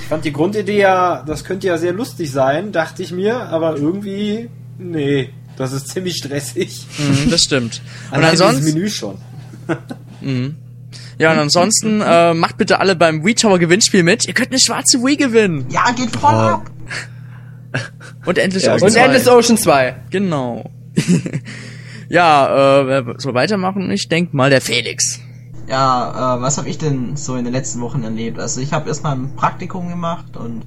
Ich 0.00 0.06
fand 0.08 0.24
die 0.24 0.32
Grundidee 0.32 0.78
ja, 0.78 1.24
das 1.26 1.42
könnte 1.44 1.66
ja 1.66 1.76
sehr 1.76 1.92
lustig 1.92 2.30
sein, 2.30 2.70
dachte 2.70 3.02
ich 3.02 3.10
mir, 3.10 3.40
aber 3.48 3.76
irgendwie, 3.76 4.48
nee, 4.78 5.30
das 5.58 5.72
ist 5.72 5.88
ziemlich 5.88 6.16
stressig. 6.16 6.86
Mhm, 6.98 7.30
das 7.30 7.42
stimmt. 7.42 7.82
Und 8.12 8.18
dieses 8.22 8.40
ansonsten, 8.40 8.74
Menü 8.74 8.88
schon. 8.88 9.18
ja, 11.18 11.32
und 11.32 11.38
ansonsten 11.38 12.00
äh, 12.00 12.32
macht 12.32 12.56
bitte 12.56 12.80
alle 12.80 12.96
beim 12.96 13.24
Wii 13.24 13.34
Tower 13.34 13.58
Gewinnspiel 13.58 14.02
mit. 14.02 14.26
Ihr 14.26 14.34
könnt 14.34 14.50
eine 14.50 14.58
schwarze 14.58 14.98
Wii 14.98 15.16
gewinnen. 15.16 15.66
Ja, 15.68 15.90
geht 15.92 16.16
voll 16.16 16.34
ab! 16.34 16.70
Und 18.24 18.38
endlich 18.38 18.64
Ja, 18.64 18.76
auch 18.76 18.80
Und 18.80 18.90
zwei. 18.90 19.00
Endless 19.00 19.28
Ocean 19.28 19.58
2. 19.58 19.96
Genau. 20.10 20.70
ja, 22.08 22.80
äh, 22.80 22.86
wer 22.86 23.14
soll 23.18 23.34
weitermachen? 23.34 23.90
Ich 23.90 24.08
denk 24.08 24.32
mal 24.32 24.48
der 24.48 24.60
Felix. 24.60 25.20
Ja, 25.68 26.36
äh, 26.36 26.40
was 26.40 26.56
habe 26.56 26.68
ich 26.70 26.78
denn 26.78 27.16
so 27.16 27.36
in 27.36 27.44
den 27.44 27.52
letzten 27.52 27.80
Wochen 27.80 28.02
erlebt? 28.02 28.38
Also 28.38 28.60
ich 28.60 28.72
habe 28.72 28.88
erstmal 28.88 29.16
ein 29.16 29.36
Praktikum 29.36 29.88
gemacht 29.88 30.36
und 30.36 30.62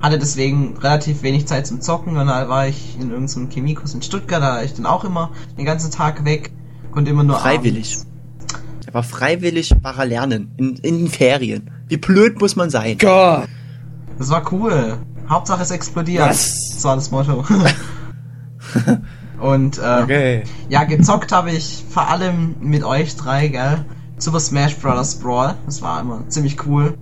hatte 0.00 0.18
deswegen 0.18 0.76
relativ 0.78 1.22
wenig 1.22 1.46
Zeit 1.46 1.66
zum 1.66 1.80
Zocken 1.80 2.16
und 2.16 2.26
da 2.26 2.48
war 2.48 2.68
ich 2.68 2.96
in 3.00 3.10
irgendeinem 3.10 3.48
Chemiekurs 3.50 3.94
in 3.94 4.02
Stuttgart, 4.02 4.40
da 4.42 4.50
war 4.56 4.64
ich 4.64 4.74
dann 4.74 4.86
auch 4.86 5.04
immer 5.04 5.30
den 5.56 5.64
ganzen 5.64 5.90
Tag 5.90 6.24
weg, 6.24 6.52
konnte 6.92 7.10
immer 7.10 7.24
nur 7.24 7.38
Freiwillig. 7.38 7.96
abends- 7.96 8.06
Er 8.86 8.94
war 8.94 9.02
freiwillig 9.02 9.74
para 9.82 10.04
lernen. 10.04 10.52
In, 10.56 10.76
in 10.76 10.98
den 10.98 11.08
Ferien. 11.08 11.70
Wie 11.88 11.96
blöd 11.96 12.40
muss 12.40 12.54
man 12.56 12.70
sein? 12.70 12.96
Gott. 12.98 13.48
Das 14.18 14.30
war 14.30 14.52
cool. 14.52 14.98
Hauptsache 15.28 15.62
es 15.62 15.70
explodiert. 15.70 16.26
Was? 16.28 16.72
Das 16.74 16.84
war 16.84 16.94
das 16.96 17.10
Motto. 17.10 17.44
Und 19.40 19.78
äh, 19.78 20.00
Okay. 20.02 20.42
ja, 20.68 20.84
gezockt 20.84 21.32
habe 21.32 21.50
ich 21.52 21.84
vor 21.88 22.08
allem 22.08 22.56
mit 22.60 22.82
euch 22.82 23.14
drei, 23.16 23.48
gell? 23.48 23.84
Super 24.18 24.40
Smash 24.40 24.76
Bros. 24.76 25.14
Brawl. 25.16 25.54
Das 25.66 25.80
war 25.82 26.00
immer 26.00 26.28
ziemlich 26.28 26.66
cool. 26.66 26.94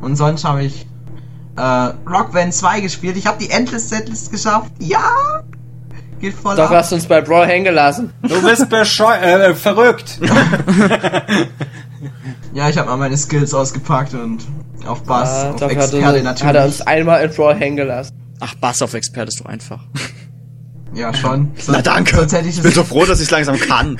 Und 0.00 0.16
sonst 0.16 0.44
habe 0.44 0.64
ich 0.64 0.86
äh, 1.56 1.62
Rock 2.08 2.32
Band 2.32 2.52
2 2.54 2.80
gespielt. 2.80 3.16
Ich 3.16 3.26
habe 3.26 3.38
die 3.42 3.50
Endless 3.50 3.88
Setlist 3.88 4.30
geschafft. 4.30 4.70
Ja! 4.78 5.42
Geht 6.20 6.34
voll 6.34 6.56
Doch 6.56 6.70
ab. 6.70 6.76
hast 6.76 6.92
du 6.92 6.96
uns 6.96 7.06
bei 7.06 7.20
Brawl 7.20 7.46
hängen 7.46 7.64
gelassen. 7.64 8.12
Du 8.22 8.40
bist 8.42 8.68
bescheu 8.70 9.12
äh, 9.12 9.54
verrückt. 9.54 10.18
Ja, 12.54 12.68
ich 12.70 12.78
habe 12.78 12.88
mal 12.88 12.96
meine 12.96 13.16
Skills 13.18 13.52
ausgepackt 13.52 14.14
und 14.14 14.42
auf 14.86 15.02
Bass, 15.02 15.28
Ah, 15.28 15.50
auf 15.50 15.60
hat, 15.60 15.70
Experte 15.70 16.16
er, 16.18 16.22
natürlich. 16.22 16.44
hat 16.48 16.56
er 16.56 16.64
uns 16.64 16.80
einmal 16.80 17.22
in 17.24 17.30
Brawl 17.34 17.54
hängen 17.54 17.76
gelassen. 17.76 18.16
Ach, 18.40 18.54
Bass 18.54 18.80
auf 18.82 18.94
Expert 18.94 19.28
ist 19.28 19.40
doch 19.40 19.46
einfach. 19.46 19.80
ja, 20.94 21.12
schon. 21.12 21.50
Na 21.68 21.82
danke. 21.82 22.16
Sonst 22.16 22.32
hätte 22.32 22.48
ich 22.48 22.56
ich 22.56 22.62
bin 22.62 22.72
so 22.72 22.82
froh, 22.84 23.04
dass 23.04 23.18
ich 23.18 23.26
es 23.26 23.30
langsam 23.30 23.58
kann. 23.58 23.98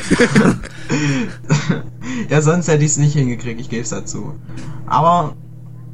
ja, 2.31 2.41
sonst 2.41 2.69
hätte 2.69 2.85
ich 2.85 2.93
es 2.93 2.97
nicht 2.97 3.13
hingekriegt, 3.15 3.61
ich 3.61 3.69
gebe 3.69 3.83
es 3.83 3.91
dazu. 3.91 4.35
Aber 4.87 5.35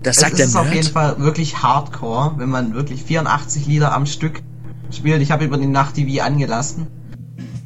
Das 0.02 0.16
es 0.16 0.20
sagt 0.22 0.38
der 0.38 0.46
ist 0.46 0.56
auf 0.56 0.72
jeden. 0.72 0.88
Fall 0.88 1.18
wirklich 1.18 1.62
hardcore, 1.62 2.32
wenn 2.36 2.48
man 2.48 2.74
wirklich 2.74 3.02
84 3.04 3.66
Lieder 3.66 3.92
am 3.94 4.06
Stück 4.06 4.42
spielt. 4.90 5.22
Ich 5.22 5.30
habe 5.30 5.44
über 5.44 5.56
die 5.56 5.66
Nacht 5.66 5.96
die 5.96 6.06
Wii 6.06 6.20
angelassen. 6.20 6.86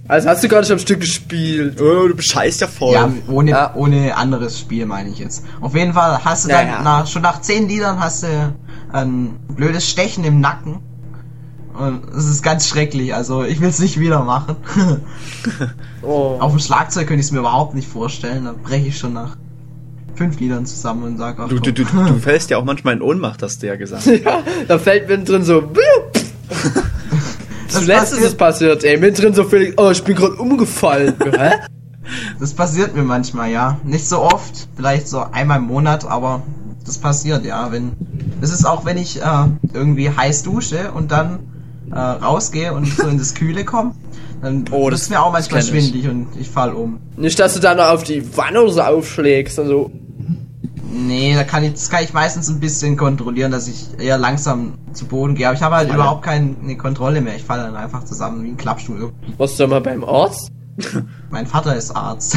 Also 0.09 0.29
hast 0.29 0.45
du 0.45 0.49
gar 0.49 0.61
nicht 0.61 0.71
am 0.71 0.79
Stück 0.79 1.01
gespielt. 1.01 1.81
Oh, 1.81 2.07
du 2.07 2.15
bescheißt 2.15 2.61
ja 2.61 2.69
voll. 2.69 2.93
Ja, 2.95 3.11
ohne, 3.29 3.51
Ja. 3.51 3.75
ohne 3.75 4.17
anderes 4.17 4.61
Spiel 4.61 4.87
meine 4.87 5.09
ich 5.11 5.19
jetzt. 5.19 5.45
Auf 5.61 5.75
jeden 5.75 5.95
Fall 5.95 6.25
hast 6.25 6.45
du 6.45 6.51
Ja, 6.51 6.63
dann. 6.65 6.85
Nach, 6.85 7.07
schon 7.09 7.23
nach 7.23 7.41
10 7.41 7.69
Liedern 7.69 7.99
hast 7.99 8.23
du 8.23 8.55
ein 8.93 9.31
blödes 9.49 9.89
Stechen 9.89 10.23
im 10.25 10.41
Nacken. 10.41 10.79
Und 11.77 12.09
es 12.17 12.25
ist 12.27 12.43
ganz 12.43 12.69
schrecklich, 12.69 13.15
also 13.15 13.43
ich 13.45 13.61
will 13.61 13.69
es 13.69 13.81
nicht 13.81 13.99
wieder 14.01 14.23
machen. 14.25 14.57
Oh. 16.03 16.37
Auf 16.41 16.53
dem 16.53 16.61
Schlagzeug 16.61 17.07
könnte 17.09 17.21
ich 17.21 17.27
es 17.27 17.33
mir 17.33 17.41
überhaupt 17.41 17.75
nicht 17.75 17.87
vorstellen, 17.89 18.45
da 18.47 18.55
breche 18.63 18.87
ich 18.87 18.97
schon 18.99 19.13
nach 19.13 19.37
fünf 20.17 20.39
Liedern 20.41 20.67
zusammen 20.67 21.03
und 21.05 21.19
sag 21.19 21.39
ach 21.39 21.49
Du, 21.49 21.59
du, 21.61 21.73
du, 21.73 21.85
du 21.85 22.15
fällst 22.21 22.51
ja 22.51 22.59
auch 22.59 22.65
manchmal 22.65 22.95
in 22.95 23.03
Ohnmacht, 23.03 23.43
hast 23.43 23.63
du 23.63 23.67
ja 23.69 23.77
gesagt. 23.77 24.07
Ja, 24.25 24.43
da 24.69 24.79
fällt 24.79 25.09
mittendrin 25.09 25.43
so. 25.45 25.63
Das 27.69 27.81
Zuletzt 27.83 28.13
ist 28.13 28.23
es 28.23 28.35
passiert, 28.37 28.85
ey. 28.85 28.97
Mittendrin 28.97 29.35
so 29.35 29.45
Felix, 29.45 29.75
oh, 29.77 29.91
ich 29.91 30.03
bin 30.05 30.15
gerade 30.17 30.37
umgefallen. 30.37 31.15
Hä? 31.37 31.51
Das 32.39 32.55
passiert 32.55 32.95
mir 32.95 33.03
manchmal, 33.03 33.51
ja. 33.51 33.79
Nicht 33.85 34.09
so 34.09 34.21
oft, 34.23 34.69
vielleicht 34.77 35.09
so 35.09 35.19
einmal 35.33 35.59
im 35.59 35.65
Monat, 35.67 36.07
aber 36.09 36.43
das 36.87 36.97
passiert, 36.99 37.45
ja. 37.45 37.73
Wenn 37.73 37.93
das 38.41 38.51
ist 38.53 38.65
auch, 38.65 38.85
wenn 38.85 38.97
ich 38.97 39.21
äh, 39.21 39.25
irgendwie 39.75 40.09
heiß 40.11 40.45
dusche 40.45 40.93
und 40.93 41.11
dann 41.11 41.41
äh, 41.91 41.99
rausgehe 41.99 42.73
und 42.73 42.87
so 42.87 43.09
in 43.09 43.19
das 43.19 43.35
Kühle 43.35 43.65
komme, 43.65 43.93
dann 44.43 44.65
Oh, 44.71 44.89
ist 44.89 45.03
das- 45.03 45.11
mir 45.11 45.21
auch 45.21 45.33
manchmal 45.33 45.61
ich. 45.61 45.67
schwindelig 45.67 46.09
und 46.09 46.29
ich 46.39 46.49
fall 46.49 46.73
um. 46.73 47.01
Nicht, 47.17 47.39
dass 47.41 47.55
du 47.55 47.61
da 47.61 47.75
noch 47.75 47.89
auf 47.89 48.05
die 48.05 48.23
Wanne 48.37 48.63
oder 48.63 48.73
so 48.73 48.81
aufschlägst 48.83 49.59
und 49.59 49.67
so. 49.67 49.91
Nee, 50.97 51.35
da 51.35 51.45
kann 51.45 51.63
ich, 51.65 51.73
das 51.73 51.91
kann 51.91 52.03
ich 52.03 52.13
meistens 52.13 52.49
ein 52.49 52.61
bisschen 52.61 52.97
kontrollieren, 52.97 53.53
dass 53.53 53.69
ich 53.69 53.87
eher 53.99 54.19
langsam 54.19 54.75
zu 54.93 55.07
Boden 55.07 55.35
gehe. 55.35 55.47
Aber 55.47 55.57
ich 55.57 55.63
habe 55.63 55.77
halt 55.77 55.89
Falle. 55.89 56.01
überhaupt 56.01 56.23
keine 56.23 56.77
Kontrolle 56.77 57.21
mehr. 57.21 57.37
Ich 57.37 57.45
falle 57.45 57.65
dann 57.65 57.77
einfach 57.77 58.05
zusammen 58.05 58.43
wie 58.45 58.49
ein 58.49 58.57
Klappstuhl. 58.57 59.13
Warst 59.37 59.59
du 59.59 59.65
da 59.65 59.69
mal 59.69 59.81
beim 59.81 60.05
Arzt? 60.05 60.51
Mein 61.31 61.47
Vater 61.47 61.75
ist 61.75 61.91
Arzt. 61.91 62.37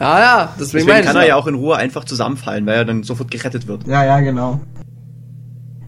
Ja, 0.00 0.20
ja, 0.20 0.54
deswegen, 0.58 0.86
Deswegen 0.86 1.06
kann 1.06 1.16
er 1.16 1.26
ja 1.26 1.36
auch 1.36 1.46
in 1.46 1.54
Ruhe 1.54 1.76
einfach 1.76 2.04
zusammenfallen, 2.04 2.66
weil 2.66 2.76
er 2.76 2.84
dann 2.84 3.02
sofort 3.02 3.30
gerettet 3.30 3.66
wird. 3.66 3.86
Ja, 3.86 4.04
ja, 4.04 4.20
genau. 4.20 4.60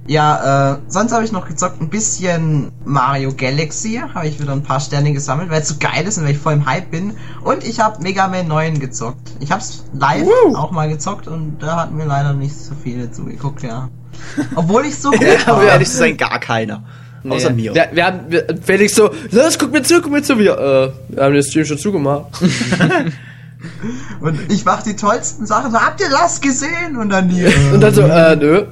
Ja, 0.06 0.74
äh, 0.74 0.78
sonst 0.89 1.12
habe 1.12 1.24
ich 1.24 1.32
noch 1.32 1.48
gezockt 1.48 1.81
ein 1.81 1.89
bisschen 1.89 2.72
Mario 2.85 3.32
Galaxy. 3.35 4.02
Habe 4.14 4.26
ich 4.28 4.39
wieder 4.40 4.52
ein 4.52 4.62
paar 4.62 4.81
Sterne 4.81 5.12
gesammelt, 5.14 5.51
weil 5.51 5.62
es 5.62 5.68
so 5.68 5.76
geil 5.81 6.06
ist 6.06 6.18
und 6.18 6.24
weil 6.24 6.32
ich 6.32 6.39
voll 6.39 6.52
im 6.52 6.66
Hype 6.66 6.90
bin. 6.90 7.14
Und 7.43 7.64
ich 7.66 7.81
habe 7.81 8.02
Mega 8.02 8.28
Man 8.28 8.47
9 8.47 8.81
gezockt. 8.81 9.32
Ich 9.40 9.51
habe 9.51 9.62
es 9.62 9.85
live 9.94 10.26
Woo. 10.26 10.56
auch 10.56 10.72
mal 10.72 10.89
gezockt 10.90 11.26
und 11.26 11.59
da 11.60 11.76
hatten 11.76 11.97
wir 11.97 12.05
leider 12.05 12.35
nicht 12.35 12.55
so 12.55 12.74
viele 12.82 13.10
zugeguckt, 13.10 13.62
ja. 13.62 13.89
Obwohl 14.55 14.85
ich 14.85 14.97
so 14.97 15.10
gut 15.10 15.24
Aber 15.47 15.59
war. 15.59 15.64
ehrlich 15.64 15.89
zu 15.89 15.97
sein, 15.97 16.16
gar 16.18 16.39
keiner. 16.39 16.85
Außer 17.26 17.51
Nee. 17.51 17.62
mir. 17.70 17.74
Wir, 17.74 17.89
wir 17.93 18.05
haben, 18.06 18.20
wir, 18.28 18.47
Felix 18.62 18.94
so, 18.94 19.10
los, 19.31 19.59
guck 19.59 19.72
mir 19.72 19.82
zu, 19.82 20.02
guck 20.02 20.12
mir 20.12 20.22
zu. 20.22 20.39
Wir, 20.39 20.59
äh, 20.59 20.93
wir 21.16 21.24
haben 21.24 21.32
den 21.32 21.43
Stream 21.43 21.64
schon 21.64 21.78
zugemacht. 21.78 22.26
Und 24.20 24.52
ich 24.52 24.66
mach 24.66 24.82
die 24.82 24.94
tollsten 24.94 25.47
Sachen. 25.47 25.72
So, 25.72 25.81
habt 25.81 25.98
ihr 26.02 26.10
das 26.10 26.43
gesehen? 26.43 26.98
Und 26.98 27.09
dann 27.09 27.31
die. 27.31 27.47
Und 27.72 27.81
dann 27.81 27.94
so, 27.94 28.02
äh, 28.02 28.36
nö. 28.36 28.66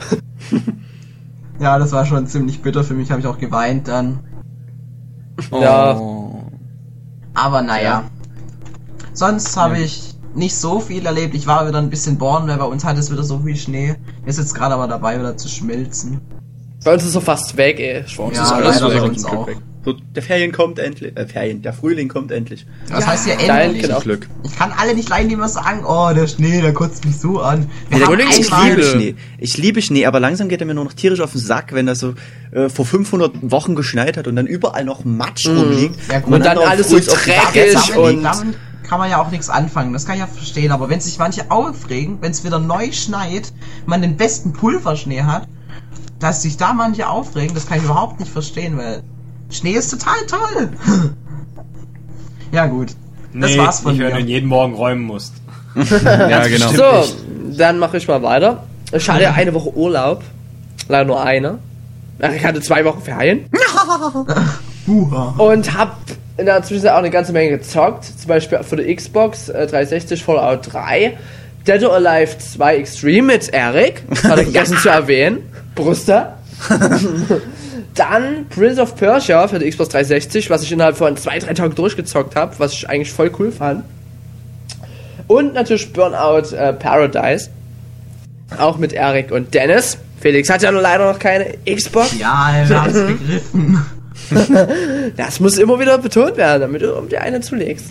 ja, 1.61 1.79
das 1.79 1.93
war 1.93 2.05
schon 2.07 2.27
ziemlich 2.27 2.63
bitter 2.63 2.85
für 2.85 2.95
mich. 2.95 3.11
Habe 3.11 3.21
ich 3.21 3.27
auch 3.27 3.39
geweint 3.39 3.89
dann. 3.89 4.21
Ja. 5.51 5.97
Oh. 5.97 6.43
Aber 7.35 7.63
naja. 7.63 8.05
Sonst 9.13 9.57
habe 9.57 9.79
ich 9.79 10.15
nicht 10.35 10.55
so 10.57 10.81
viel 10.81 11.05
erlebt. 11.05 11.35
Ich 11.35 11.47
war 11.47 11.67
wieder 11.69 11.79
ein 11.79 11.91
bisschen 11.91 12.19
bohren, 12.19 12.49
weil 12.49 12.57
bei 12.59 12.65
uns 12.65 12.85
hat 12.85 12.97
es 12.97 13.11
wieder 13.11 13.23
so 13.23 13.39
viel 13.41 13.57
Schnee. 13.57 13.97
Wir 14.23 14.29
ist 14.29 14.39
jetzt 14.39 14.55
gerade 14.55 14.75
aber 14.75 14.89
dabei, 14.89 15.19
wieder 15.19 15.37
zu 15.37 15.49
schmelzen. 15.49 16.21
Bei 16.85 16.95
uns 16.95 17.05
ist 17.05 17.13
so 17.13 17.21
fast 17.21 17.57
weg, 17.57 17.79
ey. 17.79 18.07
Schwarz 18.09 18.37
Ja, 18.37 18.43
ist 18.45 18.51
leider 18.51 18.67
alles 18.67 18.81
bei 18.81 18.95
weg. 18.95 19.03
uns 19.03 19.25
auch. 19.25 19.49
So, 19.85 19.95
der 19.95 20.23
Ferien 20.23 20.53
kommt 20.53 20.79
endlich. 20.79 21.17
Äh, 21.17 21.27
Ferien, 21.27 21.61
der 21.63 21.73
Frühling 21.73 22.09
kommt 22.09 22.31
endlich. 22.31 22.67
Was 22.89 23.05
heißt 23.07 23.25
hier 23.27 23.35
geil, 23.37 23.67
endlich? 23.71 23.83
genau. 23.83 23.99
Glück. 24.01 24.29
Ich 24.45 24.57
kann 24.57 24.73
alle 24.77 24.95
nicht 24.95 25.09
leiden, 25.09 25.29
die 25.29 25.35
immer 25.35 25.49
sagen, 25.49 25.85
oh, 25.85 26.11
der 26.15 26.29
Schnee, 26.29 26.61
der 26.61 26.73
kotzt 26.73 27.05
mich 27.05 27.17
so 27.19 27.41
an. 27.41 27.69
Wir 27.89 27.99
Der 27.99 28.07
Frühling 28.07 28.29
Ich 28.31 28.49
liebe. 28.51 28.83
Schnee. 28.85 29.15
Ich 29.39 29.59
liebe 29.59 29.83
Schnee, 29.83 30.07
aber 30.07 30.21
langsam 30.21 30.49
geht 30.49 30.61
er 30.61 30.67
mir 30.69 30.75
nur 30.75 30.85
noch 30.85 30.93
tierisch 30.93 31.21
auf 31.21 31.33
den 31.33 31.41
Sack, 31.41 31.73
wenn 31.73 31.87
das 31.87 31.99
so 31.99 32.15
äh, 32.53 32.69
vor 32.69 32.87
500 32.87 33.51
Wochen 33.51 33.75
geschneit 33.75 34.17
hat 34.17 34.29
und 34.29 34.37
dann 34.37 34.47
überall 34.47 34.85
noch 34.85 35.05
Matsch 35.05 35.49
rumliegt. 35.49 35.97
Ja, 36.09 36.21
gut. 36.21 36.31
man 36.31 36.41
Und 36.41 36.47
dann 36.47 36.57
noch 36.57 36.69
alles 36.69 36.89
so 36.91 36.99
dreckig 37.01 37.97
und- 37.97 38.23
damit 38.23 38.57
kann 38.89 38.99
man 39.01 39.11
ja 39.11 39.23
auch 39.23 39.31
nichts 39.31 39.49
anfangen, 39.49 39.93
das 39.95 40.05
kann 40.05 40.17
ich 40.17 40.21
ja 40.21 40.27
verstehen, 40.27 40.71
aber 40.71 40.91
wenn 40.91 41.01
sich 41.01 41.19
manche 41.19 41.51
aufregen, 41.51 42.19
wenn 42.21 42.31
es 42.31 42.45
wieder 42.45 42.59
neu 42.59 42.93
schneit, 42.93 43.51
man 43.87 44.03
den 44.03 44.17
besten 44.19 44.53
Pulverschnee 44.53 45.23
hat, 45.23 45.49
dass 46.19 46.43
sich 46.43 46.57
da 46.59 46.75
manche 46.75 47.09
aufregen, 47.09 47.55
das 47.55 47.67
kann 47.67 47.79
ich 47.79 47.85
überhaupt 47.85 48.21
nicht 48.21 48.31
verstehen, 48.31 48.77
weil 48.77 49.03
Schnee 49.53 49.73
ist 49.73 49.91
total 49.91 50.17
toll. 50.27 50.69
ja 52.53 52.67
gut, 52.67 52.89
das 53.35 53.51
Nee, 53.51 53.59
war's 53.59 53.81
von 53.81 53.93
nicht, 53.93 54.03
wenn 54.03 54.13
du 54.13 54.19
ihn 54.21 54.25
mir. 54.27 54.31
jeden 54.33 54.49
Morgen 54.49 54.75
räumen 54.75 55.03
musst. 55.03 55.35
Ja, 55.75 56.47
genau. 56.49 56.71
So, 56.73 57.15
dann 57.57 57.79
mache 57.79 57.97
ich 57.97 58.07
mal 58.09 58.23
weiter. 58.23 58.65
Ich 58.93 59.09
hatte 59.09 59.23
ja 59.23 59.33
eine 59.33 59.55
Woche 59.55 59.75
Urlaub. 59.75 60.23
Leider 60.89 61.05
nur 61.07 61.23
eine. 61.23 61.59
Ach, 62.21 62.31
Ich 62.33 62.45
hatte 62.45 62.61
zwei 62.61 62.85
Wochen 62.85 63.01
Ferien. 63.01 63.47
Und 65.39 65.75
hab 65.79 65.97
in 66.37 66.47
der 66.47 66.63
Zwischenzeit 66.63 66.93
auch 66.93 66.99
eine 66.99 67.11
ganze 67.11 67.33
Menge 67.33 67.51
gezockt. 67.57 68.05
Zum 68.05 68.29
Beispiel 68.29 68.63
für 68.65 68.77
die 68.77 68.95
Xbox 68.95 69.49
äh, 69.49 69.67
360 69.67 70.23
Fallout 70.23 70.73
3. 70.73 71.17
Dead 71.67 71.83
or 71.85 71.95
Alive 71.95 72.37
2 72.39 72.77
Extreme 72.77 73.27
mit 73.29 73.49
Eric. 73.51 74.03
Das 74.11 74.25
hat 74.25 74.39
er 74.39 74.45
vergessen 74.45 74.77
zu 74.79 74.89
erwähnen. 74.91 75.39
Bruster. 75.75 76.37
Dann 77.95 78.47
Prince 78.49 78.81
of 78.81 78.97
Persia 78.97 79.47
für 79.49 79.59
die 79.59 79.69
Xbox 79.69 79.91
360, 79.91 80.49
was 80.51 80.63
ich 80.63 80.73
innerhalb 80.73 80.97
von 80.97 81.17
zwei, 81.17 81.39
drei 81.39 81.55
Tagen 81.55 81.75
durchgezockt 81.75 82.37
habe, 82.37 82.55
was 82.59 82.73
ich 82.73 82.89
eigentlich 82.89 83.13
voll 83.13 83.31
cool 83.39 83.53
fand. 83.53 83.85
Und 85.27 85.55
natürlich 85.55 85.93
Burnout 85.93 86.55
äh, 86.55 86.73
Paradise. 86.73 87.51
Auch 88.59 88.79
mit 88.79 88.93
Eric 88.93 89.31
und 89.31 89.55
Dennis. 89.55 89.99
Felix 90.21 90.49
hat 90.51 90.63
ja 90.63 90.71
nur 90.71 90.83
leider 90.83 91.11
noch 91.11 91.19
keine 91.19 91.55
Xbox. 91.67 92.19
Ja, 92.19 92.53
er 92.55 92.69
hat's 92.83 92.95
begriffen. 92.95 93.85
Das 95.17 95.41
muss 95.41 95.59
immer 95.59 95.79
wieder 95.81 95.99
betont 95.99 96.37
werden, 96.37 96.61
damit 96.61 96.83
du 96.83 96.97
um 96.97 97.09
die 97.09 97.19
eine 97.19 97.41
zulegst. 97.41 97.87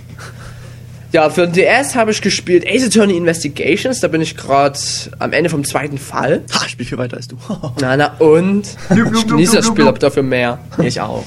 Ja, 1.11 1.29
für 1.29 1.45
den 1.47 1.53
DS 1.53 1.95
habe 1.95 2.11
ich 2.11 2.21
gespielt 2.21 2.65
Ace 2.65 2.85
Attorney 2.85 3.17
Investigations. 3.17 3.99
Da 3.99 4.07
bin 4.07 4.21
ich 4.21 4.37
gerade 4.37 4.79
am 5.19 5.33
Ende 5.33 5.49
vom 5.49 5.65
zweiten 5.65 5.97
Fall. 5.97 6.43
Ha, 6.53 6.61
ich 6.65 6.71
spiel 6.71 6.85
viel 6.85 6.97
weiter 6.97 7.17
als 7.17 7.27
du. 7.27 7.37
Na, 7.81 7.97
na, 7.97 8.13
und? 8.19 8.63
Ich 8.89 9.27
genieße 9.27 9.57
das 9.57 9.67
Spiel 9.67 9.87
aber 9.87 9.99
dafür 9.99 10.23
mehr. 10.23 10.59
ich 10.81 11.01
auch. 11.01 11.25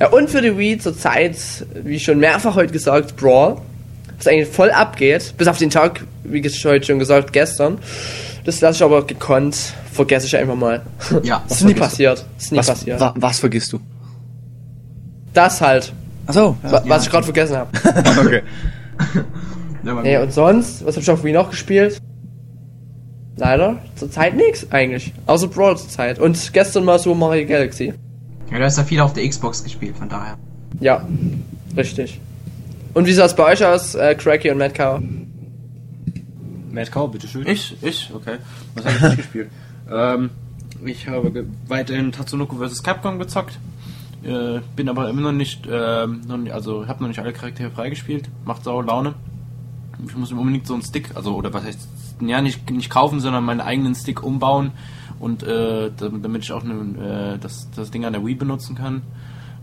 Ja, 0.00 0.08
und 0.08 0.28
für 0.30 0.42
die 0.42 0.56
Wii 0.56 0.78
zurzeit, 0.78 1.36
wie 1.84 1.98
schon 2.00 2.18
mehrfach 2.18 2.56
heute 2.56 2.72
gesagt, 2.72 3.16
Brawl. 3.16 3.60
Was 4.16 4.26
eigentlich 4.26 4.48
voll 4.48 4.70
abgeht. 4.72 5.34
Bis 5.36 5.46
auf 5.46 5.58
den 5.58 5.70
Tag, 5.70 6.04
wie 6.24 6.38
ich 6.40 6.64
heute 6.64 6.84
schon 6.84 6.98
gesagt, 6.98 7.32
gestern. 7.32 7.78
Das 8.44 8.60
lasse 8.60 8.76
ich 8.78 8.82
aber 8.82 9.06
gekonnt. 9.06 9.56
Vergesse 9.92 10.26
ich 10.26 10.36
einfach 10.36 10.56
mal. 10.56 10.82
Ja. 11.22 11.44
Das 11.48 11.58
ist 11.60 11.64
nie 11.64 11.74
passiert. 11.74 12.24
Das 12.36 12.44
ist 12.46 12.52
nie 12.52 12.58
Was, 12.58 12.66
passiert. 12.66 13.00
wa, 13.00 13.14
was 13.16 13.38
vergisst 13.38 13.72
du? 13.72 13.80
Das 15.32 15.60
halt. 15.60 15.92
Achso. 16.28 16.56
wa- 16.62 16.82
Was 16.86 17.04
ich 17.04 17.10
gerade 17.10 17.24
vergessen 17.24 17.56
habe. 17.56 17.70
okay. 18.20 18.42
Ja, 19.84 19.94
Nee, 20.02 20.18
und 20.18 20.32
sonst, 20.32 20.84
was 20.84 20.96
hab 20.96 21.02
ich 21.02 21.10
auf 21.10 21.22
Wii 21.24 21.32
noch 21.32 21.50
gespielt? 21.50 22.00
Leider, 23.36 23.78
zurzeit 23.94 24.36
nix 24.36 24.66
eigentlich. 24.72 25.12
Außer 25.26 25.46
Brawl 25.46 25.78
zurzeit. 25.78 26.18
Und 26.18 26.52
gestern 26.52 26.84
mal 26.84 26.98
so 26.98 27.14
Mario 27.14 27.46
Galaxy. 27.46 27.94
ja, 28.50 28.58
du 28.58 28.64
hast 28.64 28.76
ja 28.76 28.82
viel 28.84 28.98
auf 29.00 29.12
der 29.12 29.26
Xbox 29.28 29.62
gespielt, 29.62 29.96
von 29.96 30.08
daher. 30.08 30.36
Ja, 30.80 31.06
richtig. 31.76 32.20
Und 32.92 33.06
wie 33.06 33.12
sah 33.12 33.26
es 33.26 33.36
bei 33.36 33.44
euch 33.52 33.64
aus, 33.64 33.94
äh, 33.94 34.16
Cracky 34.16 34.50
und 34.50 34.58
Mad 34.58 34.74
Cow? 34.74 35.00
Mad 36.72 36.90
Cow, 36.90 37.10
bitteschön. 37.10 37.46
Ich, 37.46 37.76
ich, 37.80 38.10
okay. 38.12 38.38
Was 38.74 38.84
habe 38.84 38.94
ich 38.96 39.02
nicht 39.02 39.16
gespielt? 39.18 39.50
Ähm, 39.90 40.30
ich 40.84 41.06
habe 41.08 41.46
weiterhin 41.68 42.10
Tatsunoko 42.10 42.56
vs. 42.56 42.82
Capcom 42.82 43.18
gezockt. 43.20 43.58
Äh, 44.22 44.60
bin 44.74 44.88
aber 44.88 45.08
immer 45.08 45.20
noch 45.20 45.32
nicht, 45.32 45.66
äh, 45.66 46.06
noch 46.06 46.36
nicht 46.38 46.52
also 46.52 46.86
habe 46.88 47.02
noch 47.02 47.08
nicht 47.08 47.20
alle 47.20 47.32
Charaktere 47.32 47.70
freigespielt. 47.70 48.28
Macht 48.44 48.64
sau 48.64 48.80
Laune. 48.80 49.14
Ich 50.06 50.16
muss 50.16 50.32
unbedingt 50.32 50.66
so 50.66 50.74
einen 50.74 50.82
Stick, 50.82 51.16
also 51.16 51.34
oder 51.34 51.52
was 51.52 51.64
heißt, 51.64 51.88
ja 52.20 52.40
nicht 52.40 52.70
nicht 52.70 52.90
kaufen, 52.90 53.20
sondern 53.20 53.44
meinen 53.44 53.60
eigenen 53.60 53.94
Stick 53.94 54.22
umbauen 54.22 54.72
und 55.18 55.42
äh, 55.42 55.90
damit 55.96 56.44
ich 56.44 56.52
auch 56.52 56.62
ne, 56.62 57.34
äh, 57.34 57.38
das 57.38 57.68
das 57.74 57.90
Ding 57.90 58.04
an 58.04 58.12
der 58.12 58.24
Wii 58.24 58.34
benutzen 58.34 58.76
kann. 58.76 59.02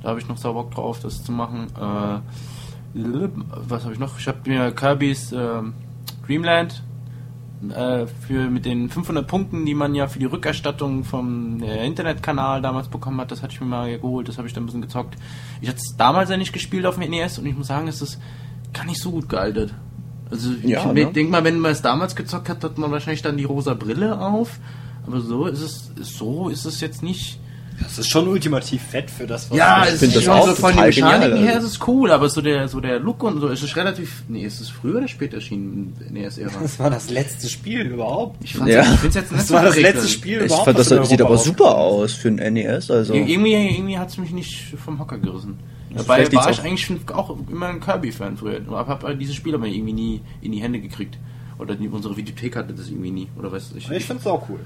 Da 0.02 0.10
habe 0.10 0.20
ich 0.20 0.28
noch 0.28 0.38
sau 0.38 0.54
Bock 0.54 0.72
drauf, 0.72 1.00
das 1.02 1.24
zu 1.24 1.32
machen. 1.32 1.68
Äh, 1.76 2.20
was 3.68 3.84
habe 3.84 3.94
ich 3.94 4.00
noch? 4.00 4.20
Ich 4.20 4.28
habe 4.28 4.38
mir 4.46 4.72
Kirby's 4.72 5.32
äh, 5.32 5.62
Dreamland 6.26 6.82
äh, 7.70 8.06
für 8.08 8.50
mit 8.50 8.66
den 8.66 8.90
500 8.90 9.28
Punkten, 9.28 9.66
die 9.66 9.74
man 9.74 9.96
ja 9.96 10.08
für 10.08 10.20
die 10.20 10.26
Rückerstattung 10.26 11.04
vom 11.04 11.62
äh, 11.64 11.86
Internetkanal 11.86 12.62
damals 12.62 12.88
bekommen 12.90 13.20
hat, 13.22 13.32
das 13.32 13.42
hatte 13.42 13.54
ich 13.54 13.62
mir 13.62 13.68
mal 13.68 13.98
geholt, 14.00 14.28
das 14.28 14.38
habe 14.38 14.48
ich 14.48 14.54
dann 14.54 14.64
ein 14.64 14.66
bisschen 14.68 14.82
gezockt. 14.82 15.16
Ich 15.62 15.70
hatte 15.70 15.80
es 15.80 15.96
damals 15.98 16.30
ja 16.30 16.38
nicht 16.38 16.54
gespielt 16.54 16.86
auf 16.86 16.98
dem 16.98 17.10
NES 17.10 17.40
und 17.40 17.46
ich 17.46 17.56
muss 17.56 17.68
sagen, 17.68 17.88
es 17.88 18.02
ist 18.02 18.20
gar 18.74 18.86
nicht 18.86 19.02
so 19.02 19.12
gut 19.12 19.30
gealtert. 19.30 19.74
Also 20.30 20.52
Ja, 20.64 20.80
ich 20.80 20.94
ne? 20.94 21.12
denke 21.12 21.32
mal, 21.32 21.44
wenn 21.44 21.60
man 21.60 21.72
es 21.72 21.82
damals 21.82 22.16
gezockt 22.16 22.50
hat, 22.50 22.64
hat 22.64 22.78
man 22.78 22.92
wahrscheinlich 22.92 23.22
dann 23.22 23.38
die 23.38 23.44
rosa 23.44 23.74
Brille 23.74 24.20
auf. 24.20 24.60
Aber 25.06 25.22
so 25.22 25.46
ist 25.46 25.62
es, 25.62 25.92
so 26.02 26.50
ist 26.50 26.66
es 26.66 26.82
jetzt 26.82 27.04
nicht. 27.04 27.40
Das 27.82 27.98
ist 28.00 28.10
schon 28.10 28.28
ultimativ 28.28 28.82
fett 28.82 29.12
für 29.12 29.28
das, 29.28 29.50
was 29.52 29.58
Ja, 29.58 29.84
du- 29.84 29.90
es 29.92 30.00
find 30.00 30.04
ist 30.04 30.16
das 30.16 30.24
schon 30.24 30.34
auch 30.34 30.48
so 30.48 30.56
von 30.56 30.74
den 30.76 30.86
Mechaniken 30.86 31.38
her 31.44 31.58
ist 31.58 31.64
es 31.66 31.80
cool, 31.88 32.10
aber 32.12 32.30
so 32.30 32.42
der, 32.42 32.68
so 32.70 32.80
der 32.80 33.00
Look 33.00 33.22
und 33.24 33.42
so 33.42 33.48
ist 33.50 33.64
es 33.64 33.76
relativ. 33.76 34.24
Nee, 34.30 34.44
ist 34.46 34.62
es 34.62 34.70
früher 34.70 34.98
oder 35.00 35.08
später 35.08 35.36
erschienen 35.36 35.94
in 36.08 36.14
NES-Ära? 36.14 36.52
Das 36.62 36.80
war 36.80 36.90
das 36.90 37.10
letzte 37.10 37.50
Spiel 37.50 37.82
überhaupt. 37.82 38.44
Ich 38.44 38.56
fand's 38.56 38.74
Ja. 38.74 38.82
jetzt, 38.84 38.96
ich 38.96 39.04
nicht 39.04 39.32
Das 39.32 39.52
war 39.52 39.64
das 39.64 39.78
letzte 39.78 40.08
Spiel 40.08 40.40
Ich 40.40 40.46
überhaupt. 40.46 40.66
fand, 40.66 40.80
das 40.80 41.10
sieht 41.10 41.22
aber 41.22 41.38
super 41.38 41.76
aus 41.76 42.14
für 42.14 42.30
ein 42.30 42.36
NES. 42.54 42.90
Also 42.92 43.14
Irgendwie, 43.14 43.54
irgendwie 43.54 43.98
hat 44.00 44.10
es 44.10 44.18
mich 44.18 44.32
nicht 44.32 44.74
vom 44.84 44.98
Hocker 45.00 45.18
gerissen. 45.18 45.60
Dabei 45.94 46.30
war 46.34 46.50
ich 46.52 46.60
auch- 46.60 46.64
eigentlich 46.66 46.86
schon 46.86 47.00
auch 47.14 47.36
immer 47.52 47.68
ein 47.68 47.80
Kirby-Fan 47.80 48.38
früher. 48.38 48.60
Aber 48.68 48.86
hab 48.88 49.04
halt 49.04 49.20
dieses 49.22 49.36
Spiel 49.36 49.56
aber 49.56 49.66
irgendwie 49.68 49.94
nie 49.94 50.22
in 50.42 50.52
die 50.52 50.60
Hände 50.62 50.80
gekriegt. 50.80 51.18
Oder 51.58 51.76
die, 51.76 51.88
unsere 51.88 52.18
Videothek 52.18 52.56
hatte 52.56 52.74
das 52.74 52.90
irgendwie 52.90 53.12
nie. 53.12 53.28
Oder 53.38 53.52
weiß 53.52 53.74
ich. 53.76 53.90
Ich 53.90 54.06
find's 54.06 54.28
auch 54.28 54.50
cool. 54.50 54.60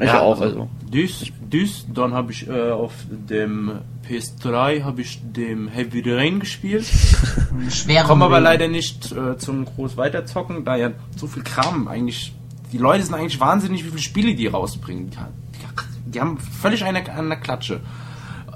ich 0.00 0.10
auch. 0.10 0.40
Also 0.40 0.68
Dies, 0.92 1.32
dies, 1.40 1.86
dann 1.92 2.12
habe 2.14 2.32
ich 2.32 2.48
äh, 2.48 2.70
auf 2.70 2.92
dem 3.10 3.72
PS3 4.08 4.82
habe 4.82 5.02
ich 5.02 5.20
dem 5.22 5.68
Heavy 5.68 6.02
Rain 6.10 6.40
gespielt. 6.40 6.84
Schwere 7.70 8.06
Komme 8.06 8.24
aber 8.24 8.40
leider 8.40 8.68
nicht 8.68 9.12
äh, 9.12 9.36
zum 9.38 9.64
groß 9.64 9.96
weiterzocken, 9.96 10.64
da 10.64 10.76
ja 10.76 10.90
so 11.16 11.26
viel 11.26 11.42
Kram 11.42 11.86
eigentlich. 11.86 12.34
Die 12.72 12.78
Leute 12.78 13.04
sind 13.04 13.14
eigentlich 13.14 13.38
wahnsinnig, 13.38 13.84
wie 13.84 13.88
viele 13.88 14.02
Spiele 14.02 14.34
die 14.34 14.48
rausbringen. 14.48 15.10
Die, 15.10 15.16
die, 15.16 16.10
die 16.10 16.20
haben 16.20 16.38
völlig 16.38 16.84
eine 16.84 17.08
an 17.12 17.28
der 17.28 17.38
Klatsche. 17.38 17.80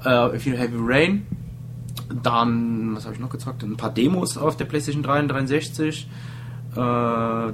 Äh, 0.03 0.37
viel 0.39 0.57
Heavy 0.57 0.77
Rain. 0.79 1.25
Dann, 2.23 2.95
was 2.95 3.05
habe 3.05 3.15
ich 3.15 3.21
noch 3.21 3.29
gezockt? 3.29 3.63
Ein 3.63 3.77
paar 3.77 3.93
Demos 3.93 4.37
auf 4.37 4.57
der 4.57 4.65
PlayStation 4.65 5.03
3 5.03 5.21
und 5.21 5.27
63. 5.29 6.07
Äh, 6.77 7.51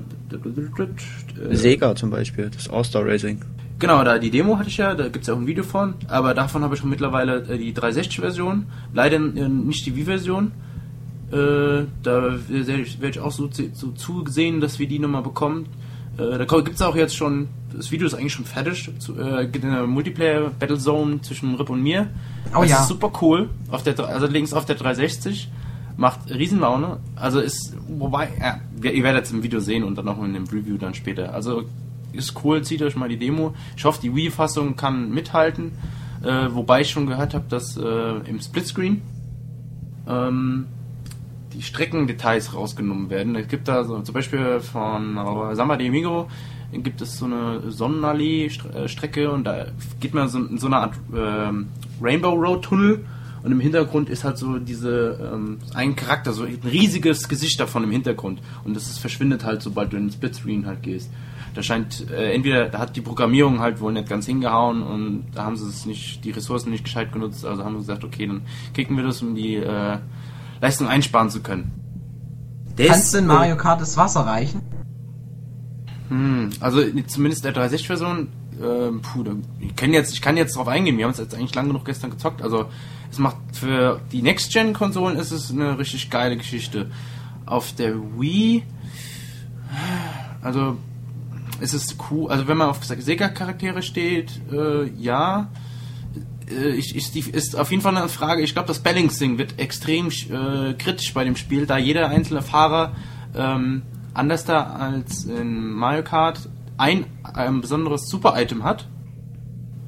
Sega 1.55 1.95
zum 1.95 2.09
Beispiel, 2.09 2.49
das 2.49 2.69
All-Star 2.69 3.05
Racing. 3.05 3.39
Genau, 3.79 4.03
da 4.03 4.17
die 4.19 4.29
Demo 4.29 4.57
hatte 4.57 4.69
ich 4.69 4.77
ja, 4.77 4.93
da 4.95 5.03
gibt 5.05 5.21
es 5.23 5.27
ja 5.27 5.33
auch 5.33 5.39
ein 5.39 5.47
Video 5.47 5.63
von, 5.63 5.95
aber 6.07 6.33
davon 6.33 6.63
habe 6.63 6.75
ich 6.75 6.81
schon 6.81 6.89
mittlerweile 6.89 7.37
äh, 7.49 7.57
die 7.57 7.73
360-Version, 7.73 8.65
leider 8.93 9.17
äh, 9.17 9.49
nicht 9.49 9.85
die 9.85 9.95
Wii-Version. 9.95 10.51
Äh, 11.31 11.85
da 12.03 12.35
werde 12.47 13.09
ich, 13.09 13.19
auch 13.19 13.31
so, 13.31 13.47
zu- 13.47 13.69
so 13.73 13.91
zusehen, 13.91 14.61
dass 14.61 14.77
wir 14.79 14.87
die 14.87 14.99
nochmal 14.99 15.23
bekommen. 15.23 15.65
Äh, 16.17 16.37
da 16.37 16.45
gibt 16.45 16.75
es 16.75 16.81
auch 16.81 16.95
jetzt 16.95 17.15
schon, 17.15 17.47
das 17.75 17.91
Video 17.91 18.05
ist 18.05 18.13
eigentlich 18.13 18.33
schon 18.33 18.45
fertig, 18.45 18.89
zu, 18.99 19.19
äh, 19.19 19.47
geht 19.47 19.63
in 19.63 19.71
der 19.71 19.87
Multiplayer 19.87 20.51
Battle 20.59 20.77
Zone 20.77 21.21
zwischen 21.21 21.55
Rip 21.55 21.69
und 21.71 21.81
mir. 21.81 22.07
Oh 22.55 22.61
das 22.61 22.69
ja. 22.69 22.81
ist 22.81 22.87
super 22.87 23.11
cool, 23.21 23.49
auf 23.71 23.81
der, 23.81 23.99
also 23.99 24.27
links 24.27 24.53
auf 24.53 24.65
der 24.65 24.75
360. 24.75 25.49
Macht 25.95 26.29
Riesenlaune. 26.29 26.99
Also 27.15 27.39
ist, 27.39 27.75
wobei, 27.87 28.29
ja, 28.39 28.59
ihr 28.89 29.03
werdet 29.03 29.25
es 29.25 29.31
im 29.31 29.43
Video 29.43 29.59
sehen 29.59 29.83
und 29.83 29.97
dann 29.97 30.07
auch 30.07 30.21
in 30.23 30.33
dem 30.33 30.45
Review 30.45 30.77
dann 30.77 30.93
später. 30.93 31.33
Also 31.33 31.63
ist 32.13 32.43
cool, 32.43 32.61
zieht 32.63 32.81
euch 32.81 32.95
mal 32.95 33.09
die 33.09 33.17
Demo. 33.17 33.53
Ich 33.75 33.85
hoffe, 33.85 33.99
die 34.01 34.15
Wii-Fassung 34.15 34.75
kann 34.75 35.11
mithalten. 35.11 35.71
Äh, 36.23 36.53
wobei 36.53 36.81
ich 36.81 36.89
schon 36.89 37.05
gehört 37.05 37.33
habe, 37.33 37.45
dass 37.49 37.75
äh, 37.75 38.29
im 38.29 38.39
Splitscreen 38.39 39.01
ähm, 40.07 40.67
die 41.53 41.61
Streckendetails 41.61 42.53
rausgenommen 42.53 43.09
werden. 43.09 43.35
Es 43.35 43.47
gibt 43.47 43.67
da 43.67 43.83
so, 43.83 43.99
zum 44.01 44.13
Beispiel 44.13 44.59
von 44.59 45.17
äh, 45.17 45.55
Samba 45.55 45.75
de 45.75 45.87
Amigo 45.87 46.27
gibt 46.81 47.01
es 47.01 47.17
so 47.17 47.25
eine 47.25 47.69
Sonnenallee-Strecke 47.69 49.29
und 49.29 49.43
da 49.43 49.67
geht 49.99 50.15
man 50.15 50.27
so 50.27 50.39
in 50.39 50.57
so 50.57 50.67
eine 50.67 50.77
Art 50.77 50.95
ähm, 51.15 51.67
Rainbow 52.01 52.33
Road 52.33 52.63
Tunnel 52.63 53.05
und 53.43 53.51
im 53.51 53.59
Hintergrund 53.59 54.09
ist 54.09 54.23
halt 54.23 54.37
so 54.37 54.57
diese 54.57 55.31
ähm, 55.33 55.59
ein 55.73 55.95
Charakter, 55.95 56.31
so 56.33 56.43
ein 56.43 56.59
riesiges 56.63 57.27
Gesicht 57.27 57.59
davon 57.59 57.83
im 57.83 57.91
Hintergrund 57.91 58.41
und 58.63 58.75
das 58.75 58.87
ist, 58.87 58.99
verschwindet 58.99 59.43
halt, 59.43 59.61
sobald 59.61 59.91
du 59.91 59.97
in 59.97 60.07
den 60.07 60.11
Splitscreen 60.11 60.65
halt 60.65 60.81
gehst. 60.81 61.09
Da 61.53 61.61
scheint 61.61 62.09
äh, 62.09 62.33
entweder 62.33 62.69
da 62.69 62.79
hat 62.79 62.95
die 62.95 63.01
Programmierung 63.01 63.59
halt 63.59 63.79
wohl 63.79 63.93
nicht 63.93 64.09
ganz 64.09 64.25
hingehauen 64.25 64.81
und 64.81 65.25
da 65.35 65.43
haben 65.43 65.57
sie 65.57 65.67
es 65.67 65.85
nicht, 65.85 66.23
die 66.23 66.31
Ressourcen 66.31 66.71
nicht 66.71 66.85
gescheit 66.85 67.11
genutzt, 67.11 67.45
also 67.45 67.63
haben 67.63 67.75
sie 67.75 67.81
gesagt, 67.81 68.03
okay, 68.03 68.27
dann 68.27 68.41
kicken 68.73 68.95
wir 68.95 69.03
das, 69.03 69.21
um 69.21 69.35
die 69.35 69.55
äh, 69.55 69.97
Leistung 70.61 70.87
einsparen 70.87 71.29
zu 71.29 71.41
können. 71.41 71.71
Der 72.77 72.87
Kannst 72.87 73.13
du 73.13 73.19
in 73.19 73.25
äh, 73.25 73.27
Mario 73.27 73.57
Kart 73.57 73.81
das 73.81 73.97
Wasser 73.97 74.21
reichen? 74.21 74.61
hm, 76.09 76.49
also 76.59 76.81
zumindest 77.07 77.43
der 77.45 77.53
360-Version, 77.53 78.27
ähm, 78.61 79.01
puh, 79.01 79.23
da, 79.23 79.31
ich, 79.59 79.75
kann 79.75 79.93
jetzt, 79.93 80.13
ich 80.13 80.21
kann 80.21 80.37
jetzt 80.37 80.55
drauf 80.55 80.67
eingehen, 80.67 80.97
wir 80.97 81.05
haben 81.05 81.11
es 81.11 81.17
jetzt 81.17 81.35
eigentlich 81.35 81.55
lang 81.55 81.67
genug 81.67 81.85
gestern 81.85 82.11
gezockt, 82.11 82.41
also 82.41 82.65
es 83.13 83.19
macht 83.19 83.37
für 83.53 84.01
die 84.11 84.23
Next-Gen-Konsolen 84.23 85.17
ist 85.17 85.31
es 85.31 85.51
eine 85.51 85.77
richtig 85.77 86.09
geile 86.09 86.35
Geschichte. 86.35 86.89
Auf 87.45 87.73
der 87.73 87.95
Wii, 87.95 88.63
also 90.41 90.77
es 91.61 91.75
ist 91.75 91.97
cool, 92.09 92.31
also 92.31 92.47
wenn 92.47 92.57
man 92.57 92.69
auf 92.69 92.83
Sega-Charaktere 92.83 93.83
steht, 93.83 94.31
äh, 94.51 94.89
ja, 94.97 95.51
äh, 96.49 96.69
ich, 96.69 96.95
ich, 96.95 97.11
die, 97.11 97.19
ist 97.19 97.55
auf 97.55 97.69
jeden 97.69 97.83
Fall 97.83 97.95
eine 97.95 98.09
Frage. 98.09 98.41
Ich 98.41 98.53
glaube, 98.53 98.67
das 98.67 98.79
Balancing 98.79 99.37
wird 99.37 99.59
extrem 99.59 100.07
äh, 100.07 100.73
kritisch 100.73 101.13
bei 101.13 101.23
dem 101.23 101.35
Spiel, 101.35 101.67
da 101.67 101.77
jeder 101.77 102.09
einzelne 102.09 102.41
Fahrer 102.41 102.95
ähm, 103.35 103.83
anders 104.15 104.43
da 104.45 104.63
als 104.63 105.25
in 105.25 105.71
Mario 105.71 106.03
Kart 106.03 106.49
ein, 106.77 107.05
ein 107.21 107.61
besonderes 107.61 108.07
Super-Item 108.09 108.63
hat. 108.63 108.87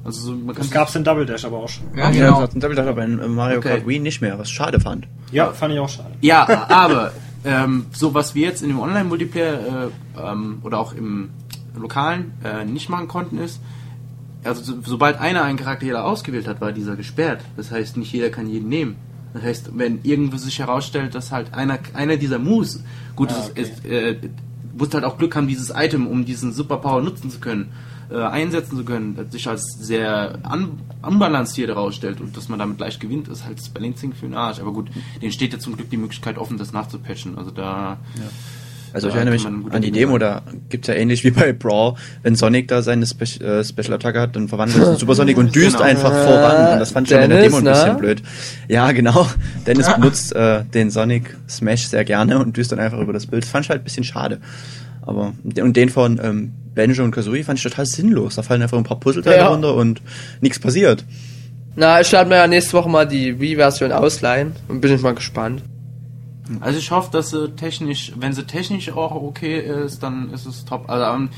Also 0.06 0.20
so, 0.20 0.32
man 0.32 0.54
kann 0.54 0.56
Das 0.64 0.70
gab's 0.70 0.94
in 0.94 1.04
Double 1.04 1.26
Dash 1.26 1.44
aber 1.44 1.58
auch 1.58 1.68
schon. 1.68 1.84
Ja, 1.96 2.04
Ja, 2.04 2.10
genau. 2.10 2.40
hat 2.42 2.54
Double 2.54 2.74
Dash 2.76 2.86
aber 2.86 3.04
in 3.04 3.34
Mario 3.34 3.58
Okay. 3.58 3.68
Kart 3.70 3.86
Wii 3.86 3.98
nicht 3.98 4.20
mehr, 4.20 4.38
was 4.38 4.48
ich 4.48 4.54
schade 4.54 4.80
fand. 4.80 5.06
Ja, 5.32 5.52
fand 5.52 5.74
ich 5.74 5.80
auch 5.80 5.88
schade. 5.88 6.10
Ja, 6.20 6.46
aber 6.68 7.12
ähm, 7.44 7.86
so 7.92 8.14
was 8.14 8.34
wir 8.34 8.46
jetzt 8.46 8.62
in 8.62 8.68
dem 8.68 8.78
Online-Multiplayer 8.80 9.90
äh, 10.16 10.30
ähm, 10.32 10.58
oder 10.62 10.78
auch 10.78 10.92
im 10.94 11.30
lokalen 11.76 12.32
äh, 12.44 12.64
nicht 12.64 12.88
machen 12.88 13.08
konnten, 13.08 13.38
ist, 13.38 13.60
also 14.44 14.62
so, 14.62 14.74
sobald 14.84 15.18
einer 15.20 15.42
einen 15.42 15.58
Charakter 15.58 16.04
ausgewählt 16.04 16.46
hat, 16.48 16.60
war 16.60 16.72
dieser 16.72 16.96
gesperrt. 16.96 17.40
Das 17.56 17.70
heißt, 17.70 17.96
nicht 17.96 18.12
jeder 18.12 18.30
kann 18.30 18.48
jeden 18.48 18.68
nehmen. 18.68 18.96
Das 19.34 19.42
heißt, 19.42 19.70
wenn 19.76 20.00
irgendwo 20.04 20.36
sich 20.38 20.58
herausstellt, 20.58 21.14
dass 21.14 21.32
halt 21.32 21.52
einer, 21.52 21.78
einer 21.94 22.16
dieser 22.16 22.38
Moves, 22.38 22.82
gut, 23.16 23.30
Ah, 23.32 23.34
es 23.42 23.50
okay. 23.50 23.60
ist, 23.62 23.84
äh, 23.84 24.16
musst 24.78 24.94
halt 24.94 25.04
auch 25.04 25.18
Glück 25.18 25.34
haben, 25.36 25.48
dieses 25.48 25.70
Item, 25.76 26.06
um 26.06 26.24
diesen 26.24 26.52
Superpower 26.52 27.02
nutzen 27.02 27.30
zu 27.30 27.38
können, 27.40 27.70
äh, 28.10 28.16
einsetzen 28.22 28.76
zu 28.76 28.84
können, 28.84 29.16
das 29.16 29.32
sich 29.32 29.48
als 29.48 29.62
sehr 29.80 30.38
un 30.50 30.80
unbalanciert 31.02 31.68
herausstellt 31.68 32.20
und 32.20 32.36
dass 32.36 32.48
man 32.48 32.58
damit 32.58 32.80
leicht 32.80 33.00
gewinnt, 33.00 33.28
ist 33.28 33.44
halt 33.44 33.58
das 33.58 33.68
Balancing 33.68 34.12
für 34.12 34.26
den 34.26 34.34
Arsch. 34.34 34.58
Aber 34.60 34.72
gut, 34.72 34.88
denen 35.22 35.32
steht 35.32 35.52
ja 35.52 35.58
zum 35.58 35.76
Glück 35.76 35.90
die 35.90 35.96
Möglichkeit 35.96 36.36
offen, 36.38 36.58
das 36.58 36.72
nachzupatchen. 36.72 37.38
Also 37.38 37.50
da 37.52 37.98
Also 38.92 39.08
ich 39.08 39.14
erinnere 39.14 39.34
mich 39.34 39.46
an 39.46 39.82
die 39.82 39.90
Demo, 39.90 40.16
da 40.18 40.42
gibt's 40.68 40.88
ja 40.88 40.94
ähnlich 40.94 41.22
wie 41.22 41.30
bei 41.30 41.52
Brawl, 41.52 41.94
wenn 42.22 42.34
Sonic 42.34 42.68
da 42.68 42.82
seine 42.82 43.06
Spe 43.06 43.24
äh, 43.24 43.62
Special 43.62 43.92
Attacke 43.92 44.20
hat, 44.20 44.34
dann 44.36 44.48
verwandelt 44.48 44.78
er 44.78 44.84
sich 44.86 44.94
in 44.94 45.00
Super 45.00 45.14
Sonic 45.14 45.36
und 45.36 45.54
düst 45.54 45.76
Genau. 45.76 45.84
einfach 45.88 46.12
voran. 46.12 46.72
Und 46.74 46.78
das 46.80 46.92
fand 46.92 47.06
ich 47.08 47.14
schon 47.14 47.22
in 47.22 47.30
der 47.30 47.40
Dennis, 47.42 47.56
Demo 47.56 47.68
ein 47.68 47.72
bisschen 47.74 47.92
ne? 47.92 47.98
blöd. 47.98 48.22
Ja, 48.68 48.90
genau. 48.92 49.28
Dennis 49.66 49.92
benutzt 49.94 50.34
äh, 50.34 50.64
den 50.64 50.90
Sonic 50.90 51.36
Smash 51.48 51.86
sehr 51.88 52.04
gerne 52.04 52.38
und 52.38 52.56
düst 52.56 52.72
dann 52.72 52.78
einfach 52.80 52.98
über 53.00 53.12
das 53.12 53.26
Bild. 53.26 53.42
Das 53.44 53.50
fand 53.50 53.66
ich 53.66 53.70
halt 53.70 53.82
ein 53.82 53.84
bisschen 53.84 54.04
schade. 54.04 54.40
Aber 55.06 55.32
und 55.62 55.76
den 55.76 55.88
von 55.88 56.20
ähm, 56.22 56.52
Benjo 56.74 57.04
und 57.04 57.12
Kazooie 57.12 57.42
fand 57.44 57.58
ich 57.58 57.62
total 57.62 57.86
sinnlos. 57.86 58.34
Da 58.34 58.42
fallen 58.42 58.60
einfach 58.60 58.76
ein 58.76 58.84
paar 58.84 59.00
Puzzleteile 59.00 59.38
Ja. 59.38 59.48
runter 59.48 59.74
und 59.74 60.02
nichts 60.40 60.58
passiert. 60.58 61.04
Na, 61.76 62.00
ich 62.00 62.10
werde 62.12 62.28
mir 62.28 62.36
ja 62.36 62.46
nächste 62.46 62.72
Woche 62.74 62.88
mal 62.88 63.06
die 63.06 63.38
Wii-Version 63.38 63.92
ausleihen 63.92 64.52
und 64.68 64.80
bin 64.80 64.92
ich 64.92 65.00
mal 65.02 65.14
gespannt. 65.14 65.62
Also 66.60 66.78
ich 66.78 66.90
hoffe, 66.90 67.10
dass 67.12 67.30
sie 67.30 67.50
technisch, 67.50 68.12
wenn 68.16 68.32
sie 68.32 68.44
technisch 68.44 68.90
auch 68.92 69.12
okay 69.12 69.58
ist, 69.60 70.02
dann 70.02 70.32
ist 70.32 70.46
es 70.46 70.64
top. 70.64 70.88
Also 70.88 71.04
an, 71.04 71.30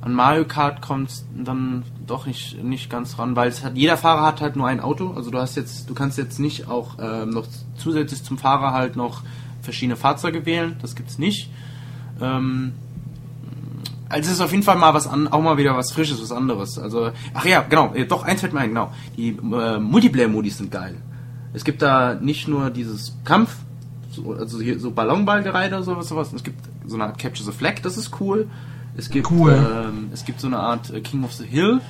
an 0.00 0.12
Mario 0.12 0.44
Kart 0.44 0.82
kommt 0.82 1.10
dann 1.36 1.84
doch 2.06 2.26
nicht, 2.26 2.62
nicht 2.62 2.90
ganz 2.90 3.18
ran, 3.18 3.36
weil 3.36 3.48
es 3.48 3.62
hat, 3.64 3.76
jeder 3.76 3.96
Fahrer 3.96 4.26
hat 4.26 4.40
halt 4.40 4.56
nur 4.56 4.66
ein 4.66 4.80
Auto. 4.80 5.12
Also 5.16 5.30
du 5.30 5.38
hast 5.38 5.56
jetzt, 5.56 5.88
du 5.88 5.94
kannst 5.94 6.18
jetzt 6.18 6.40
nicht 6.40 6.68
auch 6.68 6.96
ähm, 7.00 7.30
noch 7.30 7.46
zusätzlich 7.76 8.22
zum 8.24 8.38
Fahrer 8.38 8.72
halt 8.72 8.96
noch 8.96 9.22
verschiedene 9.62 9.96
Fahrzeuge 9.96 10.44
wählen. 10.46 10.76
Das 10.82 10.94
gibt's 10.94 11.18
nicht. 11.18 11.50
Ähm, 12.20 12.72
also 14.10 14.28
es 14.28 14.34
ist 14.36 14.40
auf 14.42 14.50
jeden 14.50 14.62
Fall 14.62 14.76
mal 14.76 14.92
was 14.92 15.06
an, 15.06 15.28
auch 15.28 15.40
mal 15.40 15.56
wieder 15.56 15.74
was 15.76 15.92
Frisches, 15.92 16.20
was 16.20 16.32
anderes. 16.32 16.78
Also, 16.78 17.10
ach 17.32 17.44
ja, 17.46 17.62
genau, 17.62 17.94
äh, 17.94 18.04
doch, 18.04 18.24
eins 18.24 18.40
fällt 18.40 18.52
mir 18.52 18.60
ein, 18.60 18.68
genau. 18.70 18.92
Die 19.16 19.30
äh, 19.30 19.78
Multiplayer-Modis 19.78 20.58
sind 20.58 20.70
geil. 20.70 20.96
Es 21.54 21.64
gibt 21.64 21.80
da 21.80 22.14
nicht 22.14 22.46
nur 22.48 22.70
dieses 22.70 23.16
Kampf, 23.24 23.56
so, 24.10 24.32
also 24.34 24.60
hier 24.60 24.78
so 24.78 24.90
Ballonballgereide 24.90 25.76
oder 25.76 25.84
sowas, 25.84 26.08
sowas. 26.08 26.32
Es 26.32 26.42
gibt 26.44 26.58
so 26.86 26.96
eine 26.96 27.04
Art 27.04 27.18
Capture 27.18 27.44
the 27.50 27.56
Flag, 27.56 27.76
das 27.82 27.96
ist 27.96 28.20
cool. 28.20 28.48
Es 28.96 29.08
gibt, 29.08 29.30
Cool. 29.30 29.52
ähm, 29.52 30.10
es 30.12 30.24
gibt 30.24 30.40
so 30.40 30.48
eine 30.48 30.58
Art 30.58 30.90
äh, 30.90 31.00
King 31.00 31.24
of 31.24 31.32
the 31.32 31.46
Hill. 31.46 31.80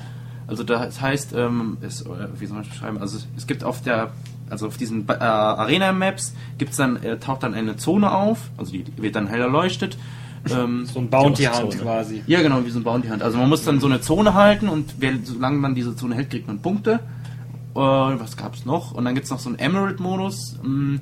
Also 0.47 0.63
das 0.63 1.01
heißt, 1.01 1.33
ähm, 1.33 1.77
es, 1.81 2.05
oder 2.05 2.29
wie 2.39 2.45
soll 2.45 2.55
man 2.57 2.63
das 2.63 2.73
beschreiben? 2.73 2.97
Also 2.99 3.17
es 3.37 3.47
gibt 3.47 3.63
auf 3.63 3.81
der, 3.81 4.11
also 4.49 4.67
auf 4.67 4.77
diesen 4.77 5.07
äh, 5.09 5.13
Arena-Maps 5.13 6.33
gibt's 6.57 6.77
dann, 6.77 7.01
äh, 7.01 7.17
taucht 7.17 7.43
dann 7.43 7.53
eine 7.53 7.77
Zone 7.77 8.11
auf, 8.11 8.49
also 8.57 8.71
die 8.71 8.85
wird 8.97 9.15
dann 9.15 9.27
hell 9.27 9.41
erleuchtet. 9.41 9.97
Ähm, 10.49 10.85
So 10.85 10.99
ein 10.99 11.09
Bounty 11.09 11.43
Hunt 11.45 11.77
quasi. 11.79 12.23
ja, 12.27 12.41
genau, 12.41 12.65
wie 12.65 12.69
so 12.69 12.79
ein 12.79 12.83
Bounty 12.83 13.07
Hunt. 13.09 13.21
Also 13.21 13.37
man 13.37 13.47
muss 13.49 13.63
dann 13.63 13.79
so 13.79 13.87
eine 13.87 14.01
Zone 14.01 14.33
halten 14.33 14.67
und 14.69 14.95
wer, 14.99 15.13
solange 15.23 15.57
man 15.57 15.75
diese 15.75 15.95
Zone 15.95 16.15
hält, 16.15 16.29
kriegt 16.31 16.47
man 16.47 16.61
Punkte. 16.61 16.99
Äh, 17.75 17.79
was 17.79 18.35
gab's 18.37 18.65
noch? 18.65 18.91
Und 18.91 19.05
dann 19.05 19.15
gibt's 19.15 19.29
noch 19.29 19.39
so 19.39 19.49
einen 19.49 19.59
Emerald-Modus. 19.59 20.57
Mm, 20.63 20.95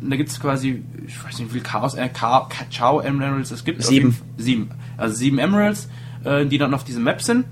Da 0.00 0.14
gibt's 0.16 0.38
quasi, 0.38 0.82
ich 1.06 1.24
weiß 1.24 1.38
nicht, 1.40 1.48
wie 1.48 1.54
viel 1.54 1.62
Chaos, 1.62 1.94
äh, 1.94 2.08
Ka 2.08 2.48
Ciao 2.70 3.00
Emeralds 3.00 3.50
es 3.50 3.64
gibt. 3.64 3.82
Sieben. 3.82 4.16
Sieben. 4.36 4.70
Also 4.96 5.16
sieben 5.16 5.38
Emeralds, 5.38 5.88
äh, 6.24 6.46
die 6.46 6.56
dann 6.58 6.72
auf 6.72 6.84
diesem 6.84 7.02
Map 7.02 7.20
sind. 7.20 7.44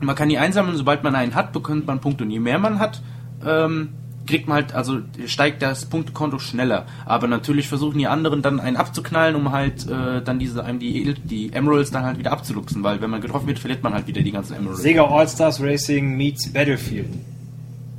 Und 0.00 0.06
man 0.06 0.16
kann 0.16 0.28
die 0.30 0.38
einsammeln, 0.38 0.76
sobald 0.78 1.04
man 1.04 1.14
einen 1.14 1.34
hat, 1.34 1.52
bekommt 1.52 1.86
man 1.86 2.00
Punkte. 2.00 2.24
Und 2.24 2.30
je 2.30 2.40
mehr 2.40 2.58
man 2.58 2.78
hat, 2.78 3.02
ähm, 3.46 3.90
kriegt 4.26 4.48
man 4.48 4.56
halt, 4.56 4.74
also 4.74 5.00
steigt 5.26 5.62
das 5.62 5.86
Punktekonto 5.86 6.38
schneller. 6.38 6.86
Aber 7.04 7.26
natürlich 7.26 7.68
versuchen 7.68 7.98
die 7.98 8.06
anderen 8.06 8.42
dann 8.42 8.60
einen 8.60 8.76
abzuknallen, 8.76 9.36
um 9.36 9.52
halt 9.52 9.88
äh, 9.88 10.22
dann 10.22 10.38
diese 10.38 10.64
einem 10.64 10.78
die, 10.78 11.14
die 11.24 11.52
Emeralds 11.52 11.90
dann 11.90 12.04
halt 12.04 12.18
wieder 12.18 12.32
abzuluxen, 12.32 12.82
weil 12.82 13.00
wenn 13.00 13.10
man 13.10 13.20
getroffen 13.20 13.46
wird, 13.46 13.58
verliert 13.58 13.82
man 13.82 13.94
halt 13.94 14.06
wieder 14.06 14.22
die 14.22 14.32
ganzen 14.32 14.56
Emeralds. 14.56 14.82
Sega 14.82 15.04
All-Stars 15.04 15.62
Racing 15.62 16.16
meets 16.16 16.52
Battlefield. 16.52 17.08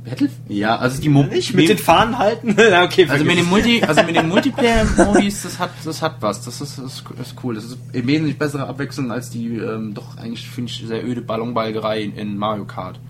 Battle? 0.06 0.30
Ja, 0.48 0.76
also 0.76 1.02
die 1.02 1.08
Mo 1.08 1.24
Nicht 1.24 1.52
mit 1.54 1.68
den 1.68 1.78
Fahnen 1.78 2.16
halten? 2.16 2.54
Na, 2.56 2.84
okay, 2.84 3.06
also 3.08 3.24
mit 3.24 3.44
Multi, 3.44 3.82
also 3.86 4.02
mit 4.04 4.14
den 4.14 4.28
Multiplayer-Modis, 4.28 5.42
das 5.42 5.58
hat, 5.58 5.70
das 5.84 6.00
hat 6.00 6.16
was. 6.20 6.44
Das 6.44 6.60
ist, 6.60 6.78
das 6.78 7.02
ist 7.20 7.34
cool. 7.42 7.56
Das 7.56 7.64
ist 7.64 7.78
eine 7.92 8.06
wesentlich 8.06 8.38
bessere 8.38 8.66
Abwechslung 8.68 9.10
als 9.10 9.30
die 9.30 9.56
ähm, 9.56 9.94
doch 9.94 10.16
eigentlich 10.16 10.48
finde 10.48 10.70
ich 10.70 10.86
sehr 10.86 11.04
öde 11.04 11.22
Ballonbalgerei 11.22 12.02
in, 12.02 12.14
in 12.14 12.38
Mario 12.38 12.64
Kart. 12.66 13.00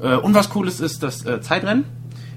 Äh, 0.00 0.16
und 0.16 0.34
was 0.34 0.54
cool 0.54 0.66
ist, 0.68 0.80
ist 0.80 1.02
das 1.02 1.24
äh, 1.26 1.42
Zeitrennen. 1.42 1.84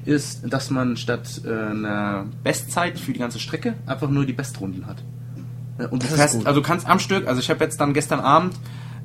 Ist, 0.06 0.42
dass 0.54 0.70
man 0.70 0.98
statt 0.98 1.42
äh, 1.46 1.50
einer 1.50 2.26
Bestzeit 2.44 3.00
für 3.00 3.12
die 3.14 3.20
ganze 3.20 3.40
Strecke 3.40 3.74
einfach 3.88 4.10
nur 4.10 4.26
die 4.26 4.34
Bestrunden 4.34 4.86
hat. 4.86 4.98
Äh, 5.80 5.88
Und 5.88 6.04
du 6.04 6.08
ist 6.08 6.16
fährst, 6.16 6.46
also 6.46 6.62
du 6.62 6.66
kannst 6.68 6.88
am 6.88 7.00
Stück, 7.00 7.28
also 7.28 7.40
ich 7.40 7.50
habe 7.50 7.64
jetzt 7.64 7.82
dann 7.82 7.94
gestern 7.94 8.20
Abend, 8.20 8.54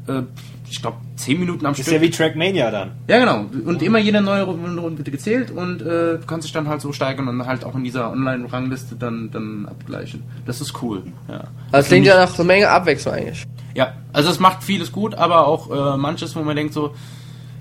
äh, 0.07 0.23
ich 0.69 0.81
glaube, 0.83 0.99
10 1.17 1.41
Minuten 1.41 1.65
am 1.67 1.73
Ist 1.73 1.81
Stück. 1.83 1.95
ja 1.95 2.01
wie 2.03 2.11
Trackmania 2.11 2.71
dann. 2.71 2.93
Ja, 3.09 3.19
genau. 3.19 3.47
Und 3.65 3.83
immer 3.83 3.99
jede 3.99 4.21
neue 4.21 4.43
Runde 4.45 4.81
Runde 4.81 4.99
wird 4.99 5.11
gezählt 5.11 5.51
und 5.51 5.81
äh, 5.83 6.19
du 6.19 6.21
kannst 6.27 6.45
dich 6.47 6.53
dann 6.53 6.69
halt 6.69 6.81
so 6.83 6.93
steigern 6.93 7.27
und 7.29 7.45
halt 7.47 7.65
auch 7.65 7.75
in 7.75 7.83
dieser 7.83 8.13
Online-Rangliste 8.13 8.95
dann, 8.95 9.31
dann 9.33 9.67
abgleichen. 9.67 10.23
Das 10.47 10.61
ist 10.61 10.81
cool. 10.83 11.03
Ja. 11.29 11.35
Also 11.39 11.49
das 11.73 11.87
klingt 11.89 12.07
ja 12.07 12.17
nach 12.19 12.35
einer 12.35 12.45
Menge 12.45 12.69
Abwechslung 12.69 13.15
eigentlich. 13.15 13.47
ja, 13.75 13.95
also 14.13 14.31
es 14.31 14.39
macht 14.39 14.63
vieles 14.63 14.93
gut, 14.93 15.15
aber 15.15 15.47
auch 15.49 15.95
äh, 15.95 15.97
manches, 15.97 16.37
wo 16.37 16.43
man 16.43 16.55
denkt 16.57 16.73
so, 16.75 16.95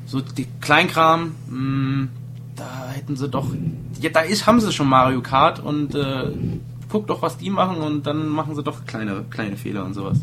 so 0.06 0.22
die 0.22 0.48
Kleinkram, 0.62 1.36
mh, 1.48 2.08
da 2.60 2.90
hätten 2.94 3.16
sie 3.16 3.28
doch, 3.30 3.48
ja, 4.02 4.10
da 4.10 4.22
ist, 4.22 4.46
haben 4.46 4.60
sie 4.60 4.72
schon 4.72 4.88
Mario 4.88 5.22
Kart 5.22 5.60
und 5.60 5.96
äh, 5.96 6.26
guck 6.90 7.08
doch, 7.08 7.22
was 7.22 7.38
die 7.38 7.50
machen 7.50 7.78
und 7.78 8.06
dann 8.06 8.28
machen 8.28 8.56
sie 8.56 8.64
doch 8.64 8.86
kleine, 8.86 9.24
kleine 9.30 9.56
Fehler 9.58 9.86
und 9.86 9.94
sowas. 9.94 10.20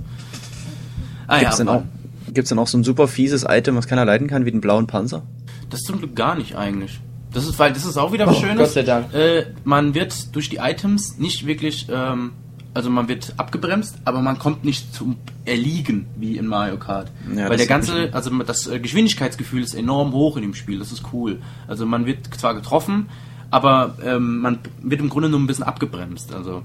Ah, 1.27 1.39
Gibt's 1.41 1.57
denn 1.57 1.69
aber- 1.69 1.79
auch, 1.79 2.33
gibt's 2.33 2.49
denn 2.51 2.59
auch 2.59 2.67
so 2.69 2.79
ein 2.79 2.85
super 2.85 3.09
fieses 3.09 3.45
Item, 3.49 3.77
was 3.77 3.87
keiner 3.87 4.05
leiden 4.05 4.29
kann, 4.29 4.45
wie 4.45 4.51
den 4.53 4.61
blauen 4.61 4.87
Panzer? 4.87 5.23
Das 5.71 5.81
zum 5.81 5.99
Glück 5.99 6.15
gar 6.15 6.37
nicht 6.37 6.55
eigentlich. 6.57 7.01
Das 7.33 7.47
ist, 7.47 7.59
weil 7.59 7.73
das 7.73 7.85
ist 7.85 7.97
auch 7.97 8.13
wieder 8.13 8.27
was 8.27 8.37
Oh, 8.37 8.41
Schönes. 8.41 8.59
Gott 8.59 8.71
sei 8.71 8.83
Dank. 8.83 9.13
Äh, 9.13 9.47
man 9.65 9.95
wird 9.95 10.35
durch 10.35 10.49
die 10.49 10.57
Items 10.59 11.19
nicht 11.19 11.47
wirklich, 11.47 11.87
ähm, 11.91 12.33
also 12.77 12.90
man 12.90 13.09
wird 13.09 13.32
abgebremst, 13.39 13.97
aber 14.05 14.20
man 14.20 14.39
kommt 14.39 14.62
nicht 14.62 14.94
zum 14.94 15.16
Erliegen 15.47 16.09
wie 16.15 16.36
in 16.36 16.47
Mario 16.47 16.77
Kart. 16.77 17.11
Ja, 17.31 17.44
weil 17.44 17.57
das 17.57 17.57
der 17.57 17.66
ganze, 17.66 18.12
also 18.12 18.31
das 18.43 18.66
äh, 18.66 18.78
Geschwindigkeitsgefühl 18.78 19.62
ist 19.62 19.74
enorm 19.74 20.12
hoch 20.12 20.36
in 20.36 20.43
dem 20.43 20.53
Spiel. 20.53 20.78
Das 20.78 20.93
ist 20.93 21.05
cool. 21.11 21.40
Also 21.66 21.86
man 21.86 22.05
wird 22.05 22.27
zwar 22.35 22.55
getroffen, 22.55 23.09
aber 23.51 23.97
ähm, 24.05 24.40
man 24.40 24.59
wird 24.82 25.01
im 25.01 25.09
Grunde 25.09 25.31
nur 25.31 25.40
ein 25.40 25.47
bisschen 25.47 25.65
abgebremst. 25.65 26.35
Also, 26.35 26.65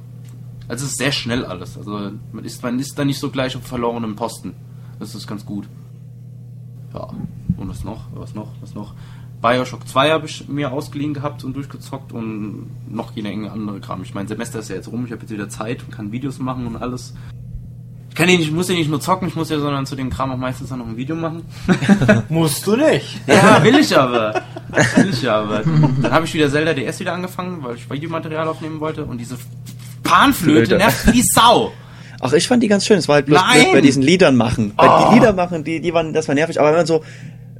also 0.67 0.85
es 0.85 0.91
ist 0.91 0.97
sehr 0.97 1.13
schnell 1.13 1.45
alles. 1.45 1.77
Also 1.77 2.11
man 2.33 2.43
ist, 2.43 2.61
man 2.61 2.77
ist 2.77 2.99
da 2.99 3.05
nicht 3.05 3.19
so 3.19 3.29
gleich 3.29 3.55
auf 3.55 3.63
verlorenem 3.65 4.17
Posten. 4.17 4.53
Das 4.99 5.15
ist 5.15 5.27
ganz 5.27 5.45
gut. 5.45 5.69
Ja, 6.93 7.07
und 7.55 7.69
was 7.69 7.85
noch? 7.85 8.07
Was 8.13 8.35
noch? 8.35 8.51
Was 8.59 8.75
noch? 8.75 8.95
Bioshock 9.41 9.87
2 9.87 10.11
habe 10.11 10.25
ich 10.27 10.47
mir 10.47 10.71
ausgeliehen 10.71 11.13
gehabt 11.13 11.43
und 11.43 11.55
durchgezockt 11.55 12.11
und 12.13 12.67
noch 12.89 13.11
jede 13.15 13.29
Menge 13.29 13.51
andere 13.51 13.79
Kram. 13.79 14.03
Ich 14.03 14.13
mein 14.13 14.27
Semester 14.27 14.59
ist 14.59 14.69
ja 14.69 14.75
jetzt 14.75 14.91
rum, 14.91 15.05
ich 15.05 15.11
habe 15.11 15.21
jetzt 15.21 15.31
wieder 15.31 15.49
Zeit 15.49 15.83
und 15.83 15.91
kann 15.91 16.11
Videos 16.11 16.37
machen 16.39 16.67
und 16.67 16.75
alles. 16.77 17.13
Ich 18.09 18.15
kann 18.15 18.27
ja 18.29 18.35
nicht, 18.35 18.47
ich 18.49 18.53
muss 18.53 18.67
ja 18.69 18.75
nicht 18.75 18.89
nur 18.89 18.99
zocken, 18.99 19.29
ich 19.29 19.35
muss 19.35 19.49
ja 19.49 19.57
sondern 19.59 19.85
zu 19.85 19.95
dem 19.95 20.09
Kram 20.09 20.31
auch 20.31 20.37
meistens 20.37 20.69
dann 20.69 20.79
noch 20.79 20.87
ein 20.87 20.97
Video 20.97 21.15
machen. 21.15 21.43
Musst 22.29 22.67
du 22.67 22.75
nicht. 22.75 23.19
Ja, 23.25 23.63
will 23.63 23.79
ich 23.79 23.97
aber. 23.97 24.41
Will 24.97 25.09
ich 25.11 25.29
aber. 25.29 25.61
Dann 26.01 26.11
habe 26.11 26.25
ich 26.25 26.33
wieder 26.33 26.49
Zelda 26.51 26.73
DS 26.73 26.99
wieder 26.99 27.13
angefangen, 27.13 27.63
weil 27.63 27.75
ich 27.77 27.89
Videomaterial 27.89 28.47
aufnehmen 28.49 28.79
wollte 28.81 29.05
und 29.05 29.17
diese 29.17 29.37
Panflöte 30.03 30.65
Flöte. 30.65 30.77
nervt 30.77 31.13
wie 31.13 31.21
Sau. 31.21 31.71
Ach, 32.19 32.33
ich 32.33 32.47
fand 32.47 32.61
die 32.61 32.67
ganz 32.67 32.85
schön. 32.85 32.97
Es 32.97 33.07
war 33.07 33.15
halt 33.15 33.27
bloß 33.27 33.39
Nein! 33.41 33.61
blöd 33.63 33.73
bei 33.73 33.81
diesen 33.81 34.03
Liedern 34.03 34.35
machen. 34.35 34.73
Weil 34.75 34.89
Oh. 34.89 35.07
die 35.09 35.15
Lieder 35.15 35.31
machen, 35.33 35.63
die, 35.63 35.79
die 35.79 35.93
waren, 35.93 36.13
das 36.13 36.27
war 36.27 36.35
nervig. 36.35 36.59
Aber 36.59 36.69
wenn 36.69 36.77
man 36.77 36.85
so, 36.85 37.03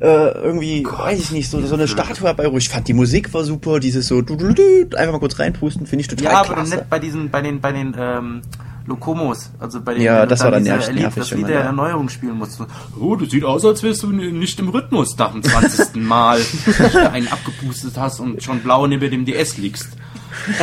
äh, 0.02 0.32
irgendwie, 0.32 0.84
weiß 0.86 1.20
ich 1.20 1.32
nicht, 1.32 1.50
so, 1.50 1.62
so 1.62 1.76
eine 1.76 1.88
Statue 1.88 2.36
wo 2.52 2.58
ich 2.58 2.70
fand, 2.70 2.88
die 2.88 2.94
Musik 2.94 3.34
war 3.34 3.44
super, 3.44 3.80
dieses 3.80 4.08
so, 4.08 4.22
du, 4.22 4.36
du, 4.36 4.54
du, 4.54 4.98
einfach 4.98 5.14
mal 5.14 5.20
kurz 5.20 5.38
reinpusten, 5.40 5.86
finde 5.86 6.02
ich 6.02 6.08
total 6.08 6.24
Ja, 6.26 6.40
aber 6.42 6.54
klasse. 6.56 6.76
nicht 6.76 6.90
bei 6.90 7.00
diesen, 7.00 7.30
bei 7.30 7.42
den, 7.42 7.62
bei 7.62 7.72
den, 7.72 7.96
ähm, 7.98 8.42
Lokomos, 8.88 9.52
also 9.60 9.80
bei 9.80 9.94
den, 9.94 10.02
Ja, 10.02 10.26
das 10.26 10.40
war 10.44 10.50
dann 10.50 10.64
nervig- 10.64 10.88
Erleb- 10.88 11.02
nervig, 11.02 11.22
das 11.22 11.32
Lied 11.32 11.48
der 11.48 11.60
da- 11.60 11.66
Erneuerung 11.66 12.10
spielen 12.10 12.36
musst. 12.40 12.60
Oh, 13.00 13.16
das 13.16 13.30
sieht 13.30 13.44
aus, 13.44 13.64
als 13.64 13.84
wärst 13.84 14.02
du 14.02 14.08
nicht 14.12 14.60
im 14.60 14.70
Rhythmus 14.70 15.16
nach 15.20 15.32
dem 15.34 15.44
20. 15.44 16.02
Mal, 16.02 16.40
dass 16.80 16.92
du 16.92 17.12
einen 17.12 17.28
abgepustet 17.28 17.94
hast 17.98 18.20
und 18.20 18.42
schon 18.42 18.60
blau 18.62 18.88
neben 18.88 19.12
dem 19.12 19.24
DS 19.24 19.58
liegst. 19.58 19.90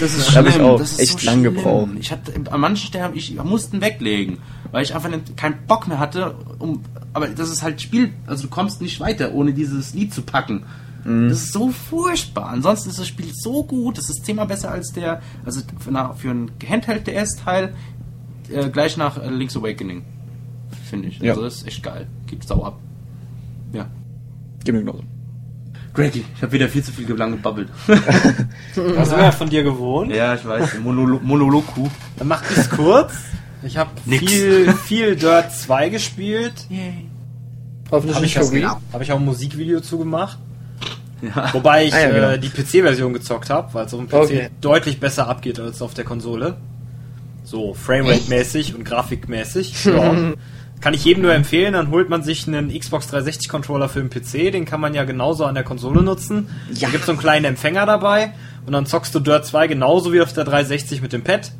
Das 0.00 0.14
ist 0.14 0.28
Da 0.28 0.34
hab 0.40 0.46
ich 0.46 0.54
schlimm. 0.54 0.66
auch 0.66 0.78
das 0.78 0.92
ist 0.92 1.00
echt 1.00 1.20
so 1.20 1.26
lang 1.26 1.40
schlimm. 1.40 1.54
gebraucht. 1.54 1.88
Ich 1.98 2.10
hatte 2.12 2.32
an 2.50 2.60
manchen 2.60 2.86
Stellen 2.86 3.12
ich 3.14 3.34
mussten 3.42 3.80
weglegen, 3.80 4.38
weil 4.72 4.82
ich 4.82 4.94
einfach 4.94 5.08
nicht, 5.10 5.36
keinen 5.36 5.56
Bock 5.66 5.88
mehr 5.88 5.98
hatte. 5.98 6.34
Um, 6.58 6.82
aber 7.12 7.28
das 7.28 7.50
ist 7.50 7.62
halt 7.62 7.80
Spiel, 7.80 8.10
also 8.26 8.44
du 8.44 8.48
kommst 8.48 8.80
nicht 8.82 9.00
weiter, 9.00 9.32
ohne 9.34 9.52
dieses 9.52 9.94
Lied 9.94 10.12
zu 10.12 10.22
packen. 10.22 10.64
Mhm. 11.04 11.28
Das 11.28 11.38
ist 11.44 11.52
so 11.52 11.70
furchtbar. 11.70 12.48
Ansonsten 12.48 12.90
ist 12.90 12.98
das 12.98 13.06
Spiel 13.08 13.30
so 13.32 13.62
gut, 13.64 13.96
das 13.98 14.10
ist 14.10 14.24
zehnmal 14.26 14.46
besser 14.46 14.70
als 14.70 14.92
der, 14.92 15.22
also 15.44 15.60
für, 15.78 15.90
na- 15.90 16.14
für 16.14 16.30
ein 16.30 16.50
Handheld 16.68 17.06
DS-Teil 17.06 17.74
äh, 18.50 18.68
gleich 18.70 18.96
nach 18.96 19.16
äh, 19.22 19.28
Link's 19.30 19.56
Awakening, 19.56 20.04
finde 20.90 21.08
ich. 21.08 21.18
Ja. 21.20 21.32
Also 21.32 21.42
das 21.44 21.56
ist 21.56 21.66
echt 21.68 21.82
geil. 21.82 22.06
Geht 22.26 22.46
sau 22.46 22.62
ab. 22.64 22.78
Ja. 23.72 23.86
Gib 24.64 24.74
mir 24.74 24.80
genauso. 24.80 25.04
Greggy, 25.96 26.24
ich 26.36 26.42
habe 26.42 26.52
wieder 26.52 26.68
viel 26.68 26.82
zu 26.84 26.92
viel 26.92 27.10
lang 27.14 27.32
gebabbelt. 27.32 27.68
Das 27.86 29.08
sind 29.08 29.16
wir 29.18 29.24
ja 29.24 29.32
von 29.32 29.48
dir 29.48 29.62
gewohnt. 29.62 30.14
ja, 30.14 30.34
ich 30.34 30.46
weiß. 30.46 30.78
Monolo 30.82 31.18
Monolog-Kuh. 31.22 31.88
Dann 32.18 32.28
mach 32.28 32.42
ich's 32.50 32.68
kurz. 32.70 33.12
Ich 33.62 33.76
habe 33.78 33.90
viel, 34.06 34.72
viel 34.72 35.16
Dirt 35.16 35.50
2 35.52 35.88
gespielt. 35.88 36.52
Hoffentlich 37.90 38.14
Habe 38.36 38.56
ich, 38.58 38.66
auch- 38.66 38.80
hab 38.92 39.00
ich 39.02 39.12
auch 39.12 39.18
ein 39.18 39.24
Musikvideo 39.24 39.80
zugemacht. 39.80 40.38
Ja. 41.22 41.52
Wobei 41.54 41.86
ich 41.86 41.94
Ah, 41.94 42.00
ja, 42.00 42.08
genau. 42.10 42.28
äh, 42.32 42.38
die 42.38 42.50
PC-Version 42.50 43.12
gezockt 43.14 43.48
habe, 43.48 43.72
weil 43.72 43.86
es 43.86 43.94
auf 43.94 44.00
dem 44.00 44.08
PC 44.08 44.14
Okay. 44.14 44.50
deutlich 44.60 45.00
besser 45.00 45.26
abgeht 45.28 45.58
als 45.58 45.80
auf 45.80 45.94
der 45.94 46.04
Konsole. 46.04 46.56
So 47.44 47.72
Framerate-mäßig 47.74 48.74
und 48.74 48.84
Grafikmäßig. 48.84 49.84
Ja. 49.86 50.14
Kann 50.80 50.94
ich 50.94 51.04
jedem 51.04 51.22
nur 51.22 51.32
empfehlen, 51.32 51.72
dann 51.72 51.90
holt 51.90 52.08
man 52.08 52.22
sich 52.22 52.46
einen 52.46 52.68
Xbox 52.76 53.06
360 53.08 53.48
Controller 53.48 53.88
für 53.88 54.00
den 54.02 54.10
PC, 54.10 54.52
den 54.52 54.64
kann 54.66 54.80
man 54.80 54.94
ja 54.94 55.04
genauso 55.04 55.44
an 55.44 55.54
der 55.54 55.64
Konsole 55.64 56.02
nutzen. 56.02 56.48
Ja. 56.72 56.86
Da 56.88 56.92
gibt 56.92 57.04
so 57.04 57.12
einen 57.12 57.18
kleinen 57.20 57.44
Empfänger 57.46 57.86
dabei 57.86 58.32
und 58.66 58.72
dann 58.72 58.86
zockst 58.86 59.14
du 59.14 59.20
Dirt 59.20 59.46
2 59.46 59.66
genauso 59.68 60.12
wie 60.12 60.20
auf 60.20 60.32
der 60.32 60.44
360 60.44 61.00
mit 61.02 61.12
dem 61.12 61.24
Pad. 61.24 61.50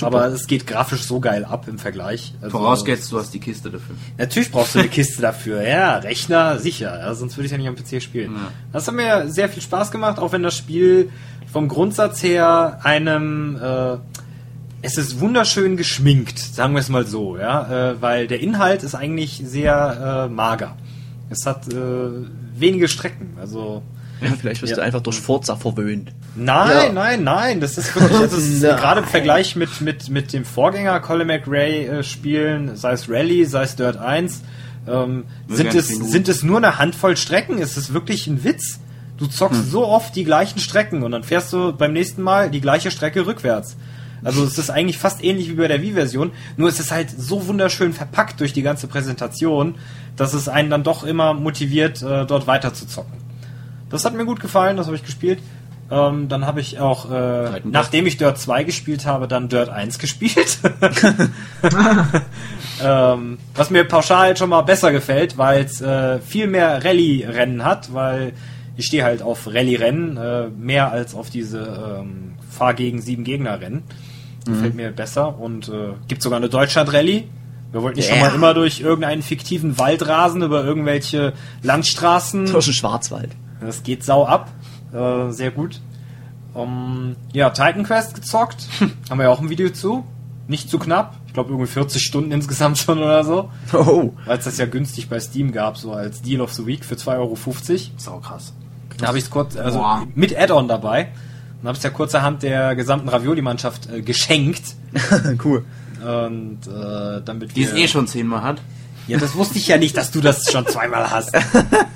Aber 0.00 0.26
es 0.26 0.48
geht 0.48 0.66
grafisch 0.66 1.02
so 1.02 1.20
geil 1.20 1.44
ab 1.44 1.66
im 1.68 1.78
Vergleich. 1.78 2.34
Also- 2.42 2.58
Vorausgesetzt, 2.58 3.12
du 3.12 3.18
hast 3.18 3.32
die 3.32 3.38
Kiste 3.38 3.70
dafür. 3.70 3.94
Natürlich 4.18 4.50
brauchst 4.50 4.74
du 4.74 4.80
eine 4.80 4.88
Kiste 4.88 5.22
dafür. 5.22 5.62
Ja, 5.62 5.98
Rechner, 5.98 6.58
sicher. 6.58 6.98
Ja, 6.98 7.14
sonst 7.14 7.36
würde 7.36 7.46
ich 7.46 7.52
ja 7.52 7.58
nicht 7.58 7.68
am 7.68 7.76
PC 7.76 8.02
spielen. 8.02 8.32
Ja. 8.32 8.48
Das 8.72 8.88
hat 8.88 8.94
mir 8.96 9.28
sehr 9.28 9.48
viel 9.48 9.62
Spaß 9.62 9.92
gemacht, 9.92 10.18
auch 10.18 10.32
wenn 10.32 10.42
das 10.42 10.56
Spiel 10.56 11.10
vom 11.52 11.68
Grundsatz 11.68 12.22
her 12.24 12.80
einem... 12.82 13.56
Äh, 13.62 13.96
es 14.84 14.98
ist 14.98 15.20
wunderschön 15.20 15.76
geschminkt, 15.76 16.38
sagen 16.38 16.74
wir 16.74 16.80
es 16.80 16.88
mal 16.88 17.06
so, 17.06 17.36
ja, 17.38 17.90
äh, 17.92 18.02
weil 18.02 18.26
der 18.26 18.40
Inhalt 18.40 18.82
ist 18.82 18.94
eigentlich 18.94 19.42
sehr 19.44 20.26
äh, 20.28 20.32
mager. 20.32 20.76
Es 21.30 21.46
hat 21.46 21.72
äh, 21.72 21.76
wenige 22.56 22.86
Strecken, 22.88 23.36
also 23.40 23.82
Ja, 24.20 24.28
vielleicht 24.38 24.62
wirst 24.62 24.70
Ja. 24.70 24.76
du 24.76 24.82
einfach 24.82 25.00
durch 25.00 25.18
Forza 25.20 25.56
verwöhnt. 25.56 26.12
Nein, 26.36 26.70
Ja. 26.70 26.92
nein, 26.92 27.24
nein, 27.24 27.60
das 27.60 27.78
ist 27.78 27.94
wirklich, 27.94 28.20
das 28.20 28.32
ist 28.34 28.60
gerade 28.62 29.00
im 29.00 29.06
Vergleich 29.06 29.56
mit, 29.56 29.80
mit, 29.80 30.08
mit 30.10 30.32
dem 30.32 30.44
Vorgänger 30.44 31.00
Colin 31.00 31.26
McRae 31.28 31.86
äh, 31.86 32.02
Spielen, 32.02 32.76
sei 32.76 32.92
es 32.92 33.08
Rally, 33.08 33.44
sei 33.46 33.62
es 33.64 33.76
Dirt 33.76 33.96
1, 33.96 34.42
ähm, 34.86 35.24
sind 35.48 35.74
es, 35.74 35.88
Minuten. 35.90 36.10
sind 36.10 36.28
es 36.28 36.42
nur 36.42 36.58
eine 36.58 36.78
Handvoll 36.78 37.16
Strecken, 37.16 37.58
es 37.58 37.76
ist 37.76 37.94
wirklich 37.94 38.26
ein 38.26 38.44
Witz. 38.44 38.80
Du 39.16 39.26
zockst 39.28 39.70
so 39.70 39.86
oft 39.86 40.14
die 40.16 40.24
gleichen 40.24 40.58
Strecken 40.58 41.02
und 41.04 41.12
dann 41.12 41.22
fährst 41.22 41.52
du 41.52 41.72
beim 41.72 41.92
nächsten 41.92 42.20
Mal 42.22 42.50
die 42.50 42.60
gleiche 42.60 42.90
Strecke 42.90 43.24
rückwärts. 43.26 43.76
Also 44.24 44.42
es 44.42 44.58
ist 44.58 44.70
eigentlich 44.70 44.98
fast 44.98 45.22
ähnlich 45.22 45.50
wie 45.50 45.54
bei 45.54 45.68
der 45.68 45.82
Wii-Version, 45.82 46.32
nur 46.56 46.68
es 46.68 46.80
ist 46.80 46.90
halt 46.90 47.10
so 47.10 47.46
wunderschön 47.46 47.92
verpackt 47.92 48.40
durch 48.40 48.52
die 48.52 48.62
ganze 48.62 48.86
Präsentation, 48.86 49.74
dass 50.16 50.32
es 50.34 50.48
einen 50.48 50.70
dann 50.70 50.82
doch 50.82 51.04
immer 51.04 51.34
motiviert, 51.34 52.02
äh, 52.02 52.24
dort 52.24 52.46
weiter 52.46 52.72
zu 52.72 52.86
zocken. 52.86 53.12
Das 53.90 54.04
hat 54.04 54.14
mir 54.14 54.24
gut 54.24 54.40
gefallen, 54.40 54.76
das 54.76 54.86
habe 54.86 54.96
ich 54.96 55.04
gespielt. 55.04 55.40
Ähm, 55.90 56.28
dann 56.28 56.46
habe 56.46 56.60
ich 56.60 56.78
auch, 56.78 57.10
äh, 57.10 57.60
nachdem 57.64 58.06
ich 58.06 58.16
Dirt 58.16 58.38
2 58.38 58.64
gespielt 58.64 59.04
habe, 59.04 59.28
dann 59.28 59.48
Dirt 59.50 59.68
1 59.68 59.98
gespielt. 59.98 60.58
ähm, 62.82 63.38
was 63.54 63.70
mir 63.70 63.84
pauschal 63.84 64.36
schon 64.36 64.48
mal 64.48 64.62
besser 64.62 64.92
gefällt, 64.92 65.36
weil 65.36 65.64
es 65.64 65.82
äh, 65.82 66.20
viel 66.20 66.46
mehr 66.46 66.82
Rallye-Rennen 66.84 67.64
hat, 67.64 67.92
weil 67.92 68.32
ich 68.76 68.86
stehe 68.86 69.04
halt 69.04 69.22
auf 69.22 69.46
Rallye-Rennen, 69.46 70.16
äh, 70.16 70.46
mehr 70.48 70.90
als 70.90 71.14
auf 71.14 71.28
diese 71.28 72.00
ähm, 72.00 72.32
Fahr 72.50 72.72
gegen 72.72 73.02
sieben 73.02 73.24
Gegner-Rennen. 73.24 73.82
Gefällt 74.44 74.74
mir 74.74 74.90
besser 74.90 75.38
und 75.38 75.68
äh, 75.68 75.94
gibt 76.08 76.22
sogar 76.22 76.36
eine 76.38 76.48
Deutschland-Rallye. 76.48 77.24
Wir 77.72 77.82
wollten 77.82 77.96
nicht 77.98 78.08
Yeah. 78.08 78.18
schon 78.18 78.28
mal 78.28 78.34
immer 78.34 78.54
durch 78.54 78.80
irgendeinen 78.80 79.22
fiktiven 79.22 79.78
Wald 79.78 80.06
rasen, 80.06 80.42
über 80.42 80.64
irgendwelche 80.64 81.32
Landstraßen. 81.62 82.46
Durch 82.46 82.66
den 82.66 82.74
Schwarzwald. 82.74 83.30
Das 83.60 83.82
geht 83.82 84.04
sau 84.04 84.26
ab. 84.26 84.50
Äh, 84.92 85.30
sehr 85.30 85.50
gut. 85.50 85.80
Um, 86.52 87.16
ja, 87.32 87.50
Titan 87.50 87.82
Quest 87.82 88.14
gezockt. 88.14 88.68
Haben 89.10 89.18
wir 89.18 89.24
ja 89.24 89.30
auch 89.30 89.40
ein 89.40 89.50
Video 89.50 89.70
zu. 89.70 90.04
Nicht 90.46 90.70
zu 90.70 90.78
knapp. 90.78 91.16
Ich 91.26 91.32
glaube 91.32 91.50
irgendwie 91.50 91.66
40 91.66 92.00
Stunden 92.02 92.30
insgesamt 92.30 92.78
schon 92.78 92.98
oder 92.98 93.24
so. 93.24 93.50
Oh. 93.72 94.12
Weil 94.24 94.38
es 94.38 94.44
das 94.44 94.58
ja 94.58 94.66
günstig 94.66 95.08
bei 95.08 95.18
Steam 95.18 95.50
gab, 95.52 95.76
so 95.78 95.92
als 95.92 96.22
Deal 96.22 96.40
of 96.42 96.52
the 96.52 96.66
Week 96.66 96.84
für 96.84 96.94
2,50 96.94 97.08
Euro. 97.18 97.36
Sau 97.96 98.18
krass. 98.20 98.52
Da 98.98 99.08
habe 99.08 99.18
ich 99.18 99.24
es 99.24 99.30
kurz, 99.30 99.56
also 99.56 99.78
Boah. 99.80 100.06
mit 100.14 100.38
Add-on 100.38 100.68
dabei. 100.68 101.08
Und 101.64 101.68
habe 101.68 101.78
es 101.78 101.82
ja 101.82 101.88
kurzerhand 101.88 102.42
der 102.42 102.76
gesamten 102.76 103.08
Ravioli-Mannschaft 103.08 103.88
äh, 103.90 104.02
geschenkt. 104.02 104.76
cool. 105.46 105.64
Und 105.98 106.58
äh, 106.66 107.22
damit 107.24 107.56
Die 107.56 107.62
es 107.62 107.72
eh 107.72 107.88
schon 107.88 108.06
zehnmal 108.06 108.42
hat. 108.42 108.60
Ja, 109.06 109.16
das 109.16 109.34
wusste 109.34 109.56
ich 109.56 109.68
ja 109.68 109.78
nicht, 109.78 109.96
dass 109.96 110.10
du 110.10 110.20
das 110.20 110.52
schon 110.52 110.66
zweimal 110.66 111.10
hast. 111.10 111.34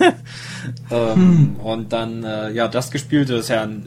ähm, 0.91 1.57
und 1.63 1.93
dann, 1.93 2.25
äh, 2.25 2.51
ja, 2.53 2.67
das 2.67 2.91
gespielte 2.91 3.35
ist 3.35 3.49
ja 3.51 3.61
ein, 3.61 3.85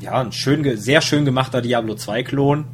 äh, 0.00 0.04
ja, 0.06 0.18
ein 0.18 0.32
schön, 0.32 0.78
sehr 0.78 1.02
schön 1.02 1.26
gemachter 1.26 1.60
Diablo 1.60 1.94
2 1.94 2.22
Klon. 2.22 2.64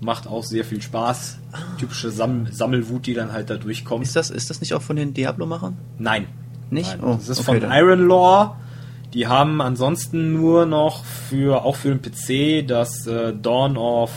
Macht 0.00 0.28
auch 0.28 0.44
sehr 0.44 0.64
viel 0.64 0.80
Spaß. 0.80 1.38
Typische 1.76 2.12
Sam 2.12 2.46
Sammelwut, 2.52 3.04
die 3.06 3.14
dann 3.14 3.32
halt 3.32 3.50
da 3.50 3.56
durchkommt. 3.56 4.04
Ist 4.04 4.14
das, 4.14 4.30
ist 4.30 4.48
das 4.48 4.60
nicht 4.60 4.74
auch 4.74 4.82
von 4.82 4.94
den 4.94 5.12
Diablo-Machern? 5.12 5.76
Nein. 5.98 6.28
Nicht? 6.70 6.98
Nein. 6.98 7.04
Oh, 7.04 7.14
das 7.16 7.28
ist 7.28 7.40
okay, 7.40 7.58
von 7.58 7.68
dann. 7.68 7.72
Iron 7.72 8.06
Law. 8.06 8.56
Die 9.14 9.26
haben 9.26 9.60
ansonsten 9.60 10.32
nur 10.32 10.64
noch 10.66 11.04
für, 11.04 11.64
auch 11.64 11.76
für 11.76 11.94
den 11.94 12.00
PC, 12.00 12.66
das 12.66 13.06
äh, 13.06 13.34
Dawn 13.34 13.76
of, 13.76 14.10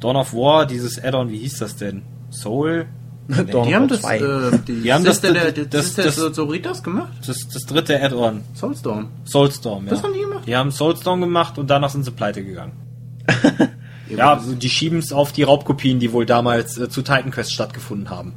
Dawn 0.00 0.16
of 0.16 0.32
War, 0.32 0.66
dieses 0.66 1.02
Add-on, 1.02 1.30
wie 1.30 1.38
hieß 1.38 1.58
das 1.58 1.76
denn? 1.76 2.02
Soul? 2.30 2.86
Nee. 3.26 3.42
Dawn 3.44 3.66
Die 3.66 3.74
haben 3.74 3.84
of 3.84 3.88
das, 3.90 4.00
zwei. 4.02 4.18
äh, 4.18 4.58
die, 4.68 4.74
Die 4.82 4.92
haben 4.92 5.02
das- 5.02 5.22
der, 5.22 5.32
das- 5.32 5.54
der, 5.54 5.64
das- 5.64 5.84
Sister 5.86 6.02
das- 6.04 6.16
der 6.16 6.34
Soritas 6.34 6.82
gemacht? 6.82 7.10
Das, 7.26 7.48
das 7.48 7.62
dritte 7.64 7.98
Add-on. 8.02 8.42
Soulstorm. 8.54 9.08
Soulstorm, 9.24 9.84
ja. 9.86 9.90
Das 9.92 10.02
haben 10.02 10.12
die 10.12 10.20
gemacht? 10.20 10.42
Die 10.46 10.54
haben 10.54 10.70
Soulstorm 10.70 11.22
gemacht 11.22 11.56
und 11.56 11.70
danach 11.70 11.88
sind 11.88 12.04
sie 12.04 12.10
pleite 12.10 12.44
gegangen. 12.44 12.72
ja, 14.14 14.34
also 14.34 14.54
die 14.54 14.68
schieben 14.68 14.98
es 14.98 15.10
auf 15.12 15.32
die 15.32 15.42
Raubkopien, 15.42 16.00
die 16.00 16.12
wohl 16.12 16.26
damals 16.26 16.76
äh, 16.76 16.90
zu 16.90 17.00
Titan 17.00 17.30
Quest 17.30 17.52
stattgefunden 17.54 18.10
haben. 18.10 18.34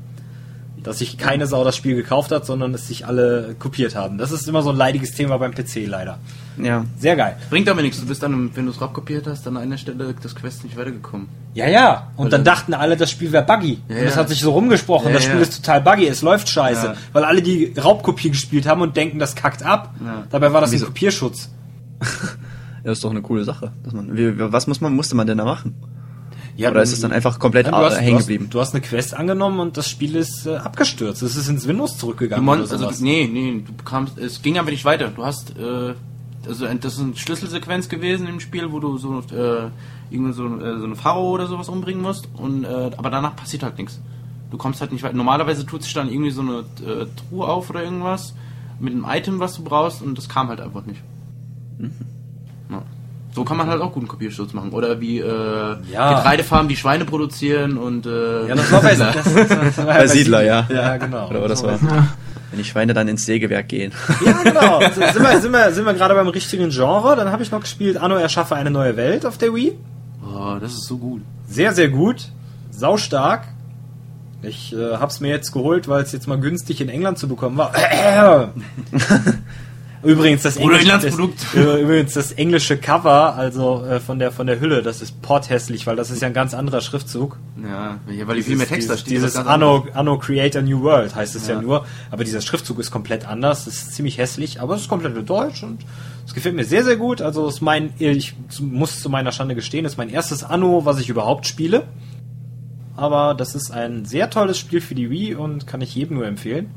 Dass 0.88 0.99
sich 0.99 1.18
keine 1.18 1.47
Sau 1.47 1.65
das 1.65 1.76
Spiel 1.76 1.95
gekauft 1.95 2.31
hat, 2.31 2.45
sondern 2.45 2.73
es 2.73 2.88
sich 2.88 3.05
alle 3.05 3.55
kopiert 3.59 3.95
haben. 3.95 4.18
Das 4.18 4.31
ist 4.31 4.47
immer 4.47 4.61
so 4.61 4.69
ein 4.69 4.77
leidiges 4.77 5.11
Thema 5.11 5.38
beim 5.38 5.53
PC 5.53 5.85
leider. 5.85 6.18
Ja. 6.57 6.85
Sehr 6.97 7.18
geil. 7.18 7.35
Bringt 7.49 7.68
aber 7.68 7.81
nichts. 7.81 7.99
Du 7.99 8.07
bist 8.07 8.23
dann, 8.23 8.55
wenn 8.55 8.65
du 8.65 8.72
es 8.72 8.80
raubkopiert 8.80 9.27
hast, 9.27 9.45
an 9.47 9.57
einer 9.57 9.77
Stelle 9.77 10.15
das 10.23 10.34
Quest 10.34 10.64
nicht 10.64 10.77
weitergekommen. 10.77 11.27
Ja, 11.53 11.68
ja. 11.68 12.11
Und 12.15 12.26
Weil 12.26 12.31
dann 12.31 12.43
dachten 12.45 12.73
alle, 12.73 12.95
das 12.95 13.11
Spiel 13.11 13.34
wäre 13.34 13.45
buggy. 13.45 13.80
Ja, 13.89 13.97
und 13.97 14.05
das 14.05 14.15
ja. 14.15 14.22
hat 14.22 14.30
sich 14.30 14.39
so 14.39 14.51
rumgesprochen. 14.51 15.09
Ja, 15.09 15.14
das 15.15 15.23
Spiel 15.23 15.35
ja. 15.35 15.41
ist 15.41 15.57
total 15.57 15.81
buggy, 15.81 16.07
es 16.07 16.22
läuft 16.22 16.47
scheiße. 16.47 16.88
Ja. 16.88 16.95
Weil 17.11 17.26
alle 17.26 17.41
die 17.41 17.73
Raubkopie 17.77 18.30
gespielt 18.30 18.65
haben 18.65 18.81
und 18.81 18.95
denken, 18.95 19.19
das 19.19 19.35
kackt 19.35 19.64
ab. 19.64 19.93
Ja. 20.03 20.23
Dabei 20.30 20.53
war 20.53 20.61
das 20.61 20.72
Wieso? 20.72 20.85
ein 20.85 20.88
Kopierschutz. 20.88 21.49
Das 22.84 22.99
ist 22.99 23.03
doch 23.03 23.11
eine 23.11 23.22
coole 23.22 23.43
Sache. 23.43 23.73
Dass 23.84 23.91
man, 23.91 24.15
wie, 24.15 24.39
was 24.39 24.65
muss 24.65 24.80
man, 24.80 24.95
musste 24.95 25.14
man 25.14 25.27
denn 25.27 25.38
da 25.38 25.43
machen? 25.43 25.76
Ja, 26.57 26.71
Oder 26.71 26.81
ist 26.81 26.91
es 26.91 27.01
dann 27.01 27.11
einfach 27.11 27.38
komplett 27.38 27.67
Ja, 27.67 27.71
du, 27.71 27.77
hast, 27.77 27.97
hängen 27.99 28.09
du, 28.09 28.15
hast, 28.15 28.23
geblieben? 28.23 28.47
du 28.49 28.59
hast 28.59 28.73
eine 28.73 28.81
Quest 28.81 29.13
angenommen 29.13 29.59
und 29.59 29.77
das 29.77 29.88
Spiel 29.88 30.15
ist 30.15 30.47
äh, 30.47 30.55
abgestürzt. 30.55 31.21
Es 31.21 31.35
ist 31.35 31.47
ins 31.49 31.67
Windows 31.67 31.97
zurückgegangen. 31.97 32.43
mon, 32.43 32.61
oder 32.61 32.71
also, 32.71 32.77
sowas. 32.85 32.99
nee, 32.99 33.29
nee, 33.31 33.63
du 33.65 33.73
bekamst, 33.73 34.17
es 34.17 34.41
ging 34.41 34.57
aber 34.57 34.71
nicht 34.71 34.84
weiter. 34.84 35.09
Du 35.09 35.23
hast, 35.23 35.55
äh, 35.57 35.93
also 36.47 36.65
das 36.65 36.93
ist 36.95 36.99
eine 36.99 37.15
Schlüsselsequenz 37.15 37.89
gewesen 37.89 38.27
im 38.27 38.39
Spiel, 38.39 38.71
wo 38.71 38.79
du 38.79 38.97
so, 38.97 39.19
äh, 39.31 39.69
irgendwie 40.09 40.34
so, 40.34 40.45
äh, 40.47 40.79
so 40.79 40.85
eine 40.85 40.95
Pharao 40.95 41.29
oder 41.29 41.45
sowas 41.45 41.69
umbringen 41.69 42.01
musst 42.01 42.27
und, 42.34 42.63
äh, 42.63 42.89
aber 42.97 43.11
danach 43.11 43.35
passiert 43.35 43.61
halt 43.61 43.77
nichts. 43.77 44.01
Du 44.49 44.57
kommst 44.57 44.81
halt 44.81 44.91
nicht 44.91 45.03
weiter. 45.03 45.15
Normalerweise 45.15 45.63
tut 45.63 45.84
sich 45.84 45.93
dann 45.93 46.09
irgendwie 46.09 46.31
so 46.31 46.41
eine 46.41 46.59
äh, 46.84 47.05
Truhe 47.29 47.47
auf 47.47 47.69
oder 47.69 47.84
irgendwas 47.84 48.34
mit 48.79 48.93
einem 48.93 49.05
Item, 49.07 49.39
was 49.39 49.55
du 49.57 49.63
brauchst 49.63 50.01
und 50.01 50.17
das 50.17 50.27
kam 50.27 50.47
halt 50.47 50.59
einfach 50.61 50.85
nicht. 50.85 51.01
Mhm. 51.77 51.91
Ja. 53.38 53.43
So 53.43 53.43
kann 53.43 53.57
man 53.57 53.68
halt 53.68 53.81
auch 53.81 53.93
guten 53.93 54.07
Kopierschutz 54.07 54.53
machen. 54.53 54.72
Oder 54.72 54.99
wie 54.99 55.19
äh, 55.19 55.76
Ja. 55.91 56.15
Getreidefarmen, 56.18 56.68
die 56.68 56.76
Schweine 56.76 57.05
produzieren 57.05 57.77
und 57.77 58.05
äh, 58.07 58.47
Ja, 58.47 58.55
das 58.55 58.72
war 58.72 58.81
bei, 58.81 58.95
das, 58.95 59.15
das 59.34 59.77
war 59.77 59.85
Bei 59.85 60.07
Siedler, 60.07 60.43
ja. 60.43 60.65
Ja, 60.73 60.97
genau. 60.97 61.30
Oder 61.30 61.43
was 61.43 61.61
das 61.61 61.64
war? 61.64 61.80
Wenn 62.49 62.57
die 62.59 62.64
Schweine 62.64 62.93
dann 62.93 63.07
ins 63.07 63.26
Sägewerk 63.26 63.68
gehen. 63.68 63.91
Ja, 64.26 64.31
genau. 64.43 64.80
Sind 64.81 65.22
wir, 65.22 65.39
sind 65.41 65.51
wir, 65.51 65.72
sind 65.72 65.85
wir 65.85 65.93
gerade 65.93 66.15
beim 66.15 66.30
richtigen 66.30 66.69
Genre. 66.69 67.15
Dann 67.15 67.31
habe 67.31 67.43
ich 67.43 67.51
noch 67.51 67.61
gespielt 67.61 67.97
Anno 67.97 68.15
erschaffe 68.15 68.55
eine 68.55 68.72
neue 68.72 68.95
Welt 68.97 69.26
auf 69.26 69.38
der 69.38 69.53
Wii. 69.53 69.73
oh, 70.26 70.55
das 70.59 70.73
ist 70.73 70.85
so 70.88 70.97
gut. 70.97 71.22
Sehr, 71.47 71.73
sehr 71.73 71.89
gut. 71.89 72.30
Saustark. 72.72 73.43
Ich 74.43 74.73
äh, 74.73 74.95
hab's 74.97 75.19
mir 75.19 75.30
jetzt 75.30 75.51
geholt, 75.51 75.88
weil 75.88 76.03
es 76.03 76.11
jetzt 76.11 76.27
mal 76.27 76.39
günstig 76.39 76.80
in 76.80 76.89
England 76.89 77.18
zu 77.18 77.27
bekommen 77.27 77.57
war. 77.57 77.72
Übrigens 80.03 80.44
das, 80.44 80.57
Oder 80.57 80.80
Englisch, 80.80 81.02
das, 81.02 81.53
übrigens 81.56 82.14
das 82.14 82.32
englische 82.34 82.78
Cover, 82.78 83.36
also 83.36 83.84
äh, 83.84 83.99
von 83.99 84.19
der 84.19 84.32
von 84.32 84.45
der 84.45 84.60
Hülle, 84.60 84.84
das 84.84 85.02
ist 85.02 85.22
porthässlich, 85.22 85.88
weil 85.88 85.95
das 85.95 86.11
ist 86.11 86.22
ja 86.22 86.28
ein 86.28 86.34
ganz 86.34 86.53
anderer 86.53 86.82
Schriftzug. 86.82 87.38
Ja, 87.64 87.99
weil 88.26 88.36
die 88.36 88.44
viel 88.44 88.57
mehr 88.57 88.68
Text 88.68 88.90
da 88.90 88.94
dieses, 88.94 89.02
steht. 89.02 89.14
Dieses 89.18 89.36
Anno, 89.36 89.88
Anno 89.94 90.19
Create 90.19 90.56
a 90.57 90.61
New 90.61 90.82
World 90.82 91.15
heißt 91.15 91.36
es 91.36 91.48
ja. 91.48 91.56
Ja. 91.56 91.61
nur, 91.61 91.86
aber 92.11 92.24
dieser 92.24 92.41
Schriftzug 92.41 92.80
ist 92.80 92.91
komplett 92.91 93.28
anders, 93.28 93.65
das 93.65 93.76
ist 93.76 93.95
ziemlich 93.95 94.18
hässlich, 94.18 94.61
aber 94.61 94.76
es 94.76 94.82
ist 94.82 94.88
komplett 94.88 95.18
in 95.18 95.26
Deutsch 95.26 95.64
und 95.64 95.84
es 96.26 96.34
gefällt 96.34 96.56
mir 96.56 96.65
sehr, 96.65 96.84
sehr 96.84 96.98
gut. 96.98 97.22
Also 97.22 97.48
es 97.48 97.56
ist 97.56 97.61
mein, 97.61 97.94
ich 97.98 98.36
muss 98.60 99.02
zu 99.02 99.10
meiner 99.10 99.32
Schande 99.32 99.56
gestehen, 99.56 99.86
es 99.86 99.94
ist 99.94 99.98
mein 99.98 100.10
erstes 100.10 100.44
Anno, 100.44 100.86
was 100.86 100.99
ich 100.99 101.10
überhaupt 101.10 101.48
spiele. 101.48 101.84
Aber 102.95 103.36
das 103.36 103.56
ist 103.56 103.72
ein 103.72 104.06
sehr 104.06 104.30
tolles 104.30 104.57
Spiel 104.57 104.82
für 104.82 104.95
die 104.95 105.10
Wii 105.10 105.36
und 105.36 105.68
kann 105.68 105.82
ich 105.82 105.95
jedem 105.95 106.18
nur 106.18 106.26
empfehlen. 106.26 106.72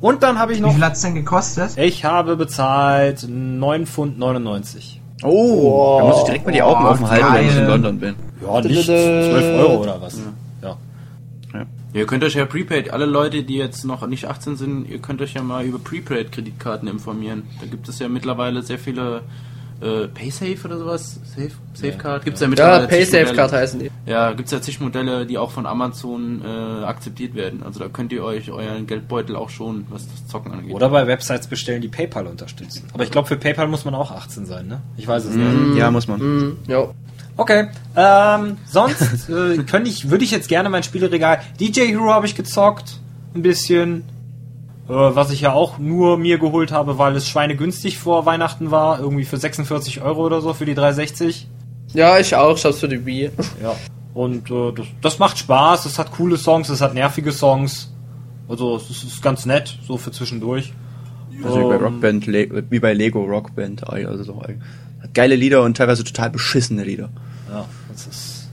Und 0.00 0.22
dann 0.22 0.38
habe 0.38 0.52
ich 0.52 0.58
Wie 0.58 0.62
noch, 0.62 0.74
viel 0.74 0.84
hat's 0.84 1.02
denn 1.02 1.14
gekostet? 1.14 1.76
ich 1.76 2.04
habe 2.04 2.36
bezahlt 2.36 3.26
9 3.28 3.86
Pfund 3.86 4.18
99. 4.18 5.00
Oh, 5.24 5.96
da 6.00 6.06
muss 6.06 6.18
ich 6.18 6.24
direkt 6.24 6.46
mal 6.46 6.52
die 6.52 6.62
Augen 6.62 6.84
Oh, 6.84 6.88
offen 6.90 7.10
halten, 7.10 7.26
wenn 7.34 7.46
ich 7.48 7.56
in. 7.56 7.66
London 7.66 7.98
bin. 7.98 8.14
Ja, 8.40 8.60
nicht 8.60 8.84
12 8.84 9.58
Euro 9.58 9.82
oder 9.82 10.00
was. 10.00 10.20
Ja. 10.62 10.76
Ja, 11.52 11.64
ihr 11.92 12.06
könnt 12.06 12.22
euch 12.22 12.34
ja 12.34 12.44
Prepaid, 12.44 12.92
alle 12.92 13.06
Leute, 13.06 13.42
die 13.42 13.56
jetzt 13.56 13.84
noch 13.84 14.06
nicht 14.06 14.26
18 14.26 14.56
sind, 14.56 14.88
ihr 14.88 14.98
könnt 15.00 15.20
euch 15.20 15.34
ja 15.34 15.42
mal 15.42 15.64
über 15.64 15.80
Prepaid-Kreditkarten 15.80 16.86
informieren. 16.86 17.42
Da 17.60 17.66
gibt 17.66 17.88
es 17.88 17.98
ja 17.98 18.08
mittlerweile 18.08 18.62
sehr 18.62 18.78
viele 18.78 19.22
äh, 19.80 20.08
PaySafe 20.08 20.58
oder 20.64 20.78
sowas. 20.78 21.20
Safe, 21.36 21.50
Safecard 21.74 22.24
gibt's 22.24 22.40
ja 22.40 22.46
Ja, 22.46 22.50
mittlerweile. 22.50 22.88
zig 22.88 23.10
PaySafe-Card 23.10 23.52
heißen 23.52 23.80
die. 23.80 23.90
Ja, 24.06 24.32
gibt's 24.32 24.50
ja 24.50 24.60
zig 24.60 24.80
Modelle, 24.80 25.24
die 25.26 25.38
auch 25.38 25.50
von 25.52 25.66
Amazon 25.66 26.42
äh, 26.44 26.84
akzeptiert 26.84 27.34
werden. 27.34 27.62
Also 27.62 27.78
da 27.80 27.88
könnt 27.88 28.12
ihr 28.12 28.24
euch 28.24 28.50
euren 28.50 28.86
Geldbeutel 28.86 29.36
auch 29.36 29.50
schon, 29.50 29.86
was 29.90 30.06
das 30.08 30.26
Zocken 30.26 30.52
angeht. 30.52 30.74
Oder 30.74 30.88
bei 30.88 31.06
Websites 31.06 31.46
bestellen, 31.46 31.80
die 31.80 31.88
PayPal 31.88 32.26
unterstützen. 32.26 32.84
Aber 32.92 33.04
ich 33.04 33.10
glaube, 33.10 33.28
für 33.28 33.36
PayPal 33.36 33.68
muss 33.68 33.84
man 33.84 33.94
auch 33.94 34.10
18 34.10 34.46
sein, 34.46 34.66
ne? 34.66 34.80
Ich 34.96 35.06
weiß 35.06 35.24
es 35.24 35.34
nicht. 35.36 35.76
Ja, 35.76 35.90
muss 35.90 36.08
man. 36.08 36.20
Mhm, 36.20 36.56
jo. 36.66 36.94
Okay. 37.36 37.68
Ähm, 37.94 38.56
sonst 38.66 39.28
äh, 39.28 39.58
könnte 39.58 39.88
ich, 39.88 40.10
würde 40.10 40.24
ich 40.24 40.32
jetzt 40.32 40.48
gerne 40.48 40.68
mein 40.70 40.82
Spieleregal. 40.82 41.40
DJ 41.60 41.82
Hero 41.82 42.12
habe 42.12 42.26
ich 42.26 42.34
gezockt. 42.34 42.98
Ein 43.34 43.42
bisschen. 43.42 44.02
Äh, 44.88 44.92
was 44.92 45.30
ich 45.30 45.40
ja 45.42 45.52
auch 45.52 45.78
nur 45.78 46.16
mir 46.16 46.38
geholt 46.38 46.72
habe, 46.72 46.98
weil 46.98 47.14
es 47.16 47.28
schweinegünstig 47.28 47.98
vor 47.98 48.24
Weihnachten 48.26 48.70
war. 48.70 49.00
Irgendwie 49.00 49.24
für 49.24 49.36
46 49.36 50.00
Euro 50.02 50.24
oder 50.24 50.40
so 50.40 50.54
für 50.54 50.64
die 50.64 50.74
360. 50.74 51.46
Ja, 51.94 52.18
ich 52.18 52.34
auch, 52.34 52.56
ich 52.56 52.64
hab's 52.64 52.78
für 52.80 52.88
die 52.88 53.04
Wii. 53.04 53.30
Ja. 53.62 53.74
Und 54.14 54.50
äh, 54.50 54.72
das, 54.72 54.86
das 55.02 55.18
macht 55.18 55.38
Spaß. 55.38 55.84
Es 55.86 55.98
hat 55.98 56.12
coole 56.12 56.36
Songs, 56.36 56.68
es 56.70 56.80
hat 56.80 56.94
nervige 56.94 57.32
Songs. 57.32 57.92
Also 58.48 58.76
es 58.76 58.90
ist, 59.04 59.22
ganz 59.22 59.44
nett, 59.46 59.78
so 59.86 59.96
für 59.98 60.10
zwischendurch. 60.10 60.72
Also 61.44 61.60
wie 61.60 61.64
bei 61.64 61.74
Ähm, 61.76 61.82
Rockband, 61.84 62.26
Le 62.26 62.64
wie 62.70 62.80
bei 62.80 62.94
Lego 62.94 63.22
Rockband. 63.22 63.86
Also 63.88 64.24
so, 64.24 64.42
hat 64.42 65.14
geile 65.14 65.36
Lieder 65.36 65.62
und 65.62 65.76
teilweise 65.76 66.02
total 66.02 66.30
beschissene 66.30 66.82
Lieder. 66.82 67.10
Ja, 67.50 67.66
das 67.92 68.06
ist 68.06 68.48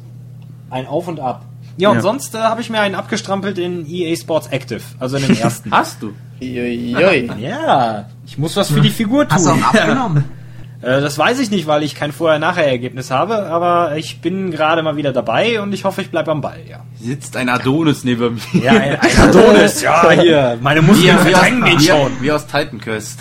ein 0.70 0.86
Auf 0.86 1.08
und 1.08 1.20
Ab. 1.20 1.46
Ja, 1.78 1.90
und 1.90 1.96
Ja. 1.96 2.02
sonst 2.02 2.36
äh, 2.36 2.40
habe 2.40 2.62
ich 2.62 2.70
mir 2.70 2.80
einen 2.82 2.96
abgestrampelt 2.96 3.58
in 3.58 3.86
EA 3.90 4.16
Sports 4.16 4.48
Active, 4.48 4.82
also 5.00 5.18
in 5.18 5.24
den 5.28 5.38
ersten. 5.40 5.72
Hast 5.72 6.02
du? 6.04 6.14
Uiuiui. 6.42 7.30
Ja, 7.40 8.06
ich 8.26 8.38
muss 8.38 8.56
was 8.56 8.72
für 8.72 8.82
die 8.82 8.90
Figur 8.90 9.26
Hast 9.30 9.46
du 9.46 9.52
tun. 9.52 9.64
auch 9.64 9.74
abgenommen? 9.74 10.24
Äh, 10.82 11.02
das 11.02 11.18
weiß 11.18 11.40
ich 11.40 11.50
nicht, 11.50 11.66
weil 11.68 11.82
ich 11.84 11.96
kein 11.96 12.12
Vorher-Nachher-Ergebnis 12.12 13.10
habe, 13.10 13.46
aber 13.48 13.96
ich 13.96 14.20
bin 14.22 14.52
gerade 14.52 14.84
mal 14.84 14.98
wieder 14.98 15.14
dabei 15.14 15.60
und 15.62 15.74
ich 15.74 15.84
hoffe, 15.84 16.02
ich 16.02 16.12
bleibe 16.12 16.30
am 16.32 16.42
Ball, 16.42 16.60
ja. 16.70 16.82
Sitzt 17.02 17.38
ein 17.38 17.50
Adonis 17.50 18.04
neben 18.04 18.40
mir. 18.54 18.62
Ja, 18.64 18.72
ein, 18.74 19.00
ein 19.00 19.18
Adonis, 19.30 19.82
ja, 19.82 20.12
hier. 20.12 20.60
Meine 20.62 20.84
Muskeln 20.84 21.18
verdrängen 21.18 21.66
ihn 21.66 21.80
schon. 21.80 22.12
wie 22.22 22.32
aus 22.32 22.46
Titan 22.46 22.80
Quest. 22.80 23.18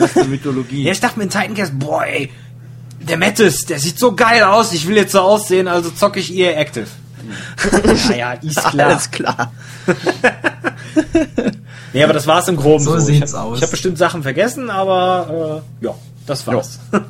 aus 0.00 0.12
der 0.12 0.24
Mythologie. 0.26 0.84
Ja, 0.84 0.92
ich 0.92 1.00
dachte 1.00 1.18
mir 1.18 1.24
in 1.24 1.30
Titan 1.30 1.54
Quest, 1.54 1.76
boah, 1.80 2.04
ey, 2.04 2.30
der 3.00 3.16
Mettes, 3.16 3.64
der 3.66 3.80
sieht 3.80 3.98
so 3.98 4.14
geil 4.14 4.44
aus, 4.44 4.72
ich 4.72 4.86
will 4.86 4.96
jetzt 4.96 5.12
so 5.12 5.20
aussehen, 5.20 5.66
also 5.66 5.90
zocke 5.90 6.20
ich 6.20 6.32
eher 6.36 6.56
Active. 6.60 6.86
ja, 8.10 8.14
ja, 8.14 8.32
ist 8.34 8.62
klar. 8.62 8.86
Alles 8.88 9.10
klar. 9.10 9.52
Nee, 11.92 12.02
aber 12.02 12.12
das 12.12 12.26
war's 12.26 12.48
im 12.48 12.56
Groben 12.56 12.82
So 12.84 12.92
so. 12.92 12.98
sieht's 13.06 13.30
ich 13.32 13.36
hab, 13.36 13.44
aus. 13.46 13.58
Ich 13.58 13.62
habe 13.62 13.70
bestimmt 13.70 13.98
Sachen 13.98 14.22
vergessen, 14.22 14.68
aber 14.70 15.62
äh, 15.80 15.84
ja, 15.86 15.94
das 16.26 16.46
war's. 16.46 16.80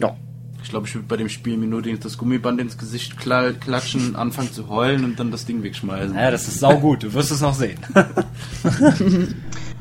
Ja. 0.00 0.16
Ich 0.62 0.70
glaube, 0.70 0.86
ich 0.86 0.94
würde 0.94 1.06
bei 1.08 1.16
dem 1.18 1.28
Spiel 1.28 1.56
mir 1.58 1.66
nur 1.66 1.82
das 1.82 2.16
Gummiband 2.16 2.60
ins 2.60 2.78
Gesicht 2.78 3.14
kla- 3.20 3.52
klatschen, 3.52 4.14
anfangen 4.16 4.52
zu 4.52 4.68
heulen 4.68 5.04
und 5.04 5.18
dann 5.20 5.30
das 5.30 5.44
Ding 5.44 5.62
wegschmeißen. 5.62 6.14
Ja, 6.14 6.30
das 6.30 6.48
ist 6.48 6.60
saugut, 6.60 7.02
du 7.02 7.12
wirst 7.12 7.30
es 7.32 7.40
noch 7.40 7.54
sehen. 7.54 7.78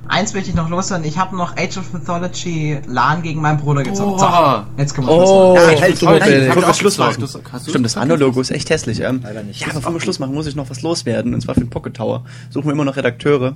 Eins 0.10 0.34
möchte 0.34 0.50
ich 0.50 0.56
noch 0.56 0.70
loswerden. 0.70 1.06
Ich 1.06 1.18
habe 1.20 1.38
noch 1.38 1.56
Age 1.56 1.78
of 1.78 1.94
Mythology 1.94 2.80
LAN 2.88 3.22
gegen 3.22 3.42
meinen 3.42 3.60
Bruder 3.60 3.84
gezockt. 3.84 4.20
So, 4.20 4.28
jetzt 4.78 4.96
können 4.96 5.08
wir 5.08 5.14
Oh, 5.14 5.56
Schluss 5.56 6.02
machen. 6.02 6.18
Ja, 6.18 6.26
halt, 6.26 6.48
bevor 6.48 6.62
wir 6.64 6.70
auch 6.70 6.74
Schluss 6.74 6.98
machen. 6.98 7.22
Das- 7.22 7.32
Stimmt, 7.70 7.86
das 7.86 7.94
das 7.94 7.98
Anno-Logo 8.02 8.42
ist 8.42 8.50
echt 8.50 8.70
hässlich. 8.72 9.02
Ähm, 9.02 9.22
Leider 9.24 9.44
nicht. 9.44 9.62
Ja, 9.62 9.68
Das 9.68 9.76
bevor 9.76 9.94
wir 9.94 10.02
Schluss 10.02 10.18
machen, 10.18 10.34
muss 10.34 10.48
ich 10.48 10.56
noch 10.56 10.70
was 10.70 10.82
loswerden. 10.82 11.34
Und 11.36 11.42
zwar 11.42 11.54
für 11.54 11.62
den 11.62 11.70
Pocket 11.70 11.96
Tower. 11.96 12.26
Suchen 12.50 12.66
wir 12.68 12.74
immer 12.74 12.86
noch 12.86 12.98
Redakteure. 12.98 13.56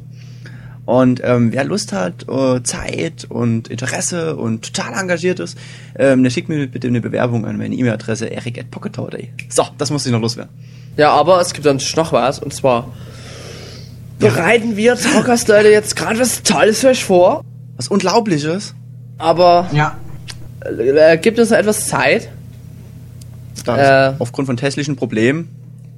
Und 0.86 1.22
ähm, 1.24 1.52
wer 1.54 1.64
Lust 1.64 1.92
hat, 1.92 2.28
äh, 2.30 2.62
Zeit 2.62 3.26
und 3.30 3.70
Interesse 3.70 4.36
und 4.36 4.74
total 4.76 4.94
engagiert 5.00 5.40
ist, 5.40 5.58
ähm, 5.98 6.22
der 6.24 6.30
schickt 6.30 6.50
mir 6.50 6.68
bitte 6.68 6.88
eine 6.88 7.00
Bewerbung 7.02 7.46
an 7.46 7.58
meine 7.58 7.74
E-Mail-Adresse 7.74 8.30
eric.pockettower.de. 8.30 9.30
So, 9.50 9.66
das 9.78 9.92
muss 9.92 10.06
ich 10.06 10.12
noch 10.12 10.20
loswerden. 10.22 10.52
Ja, 10.98 11.12
aber 11.14 11.40
es 11.42 11.54
gibt 11.54 11.66
natürlich 11.66 11.96
noch 11.96 12.12
was, 12.12 12.38
und 12.40 12.54
zwar 12.54 12.90
bereiten 14.24 14.76
wir 14.78 14.96
Talkers-Leute 14.96 15.70
jetzt 15.70 15.96
gerade 15.96 16.20
was 16.20 16.44
Tolles 16.44 16.80
für 16.80 16.88
euch 16.90 17.04
vor, 17.04 17.44
Was 17.78 17.88
Unglaubliches. 17.88 18.74
aber 19.18 19.70
Ja, 19.74 19.98
äh, 20.66 21.18
gibt 21.18 21.40
uns 21.40 21.50
noch 21.50 21.58
etwas 21.58 21.88
Zeit. 21.88 22.30
Da 23.66 24.10
Äh. 24.10 24.14
aufgrund 24.20 24.48
von 24.48 24.58
technischen 24.58 24.96
Problemen, 24.96 25.50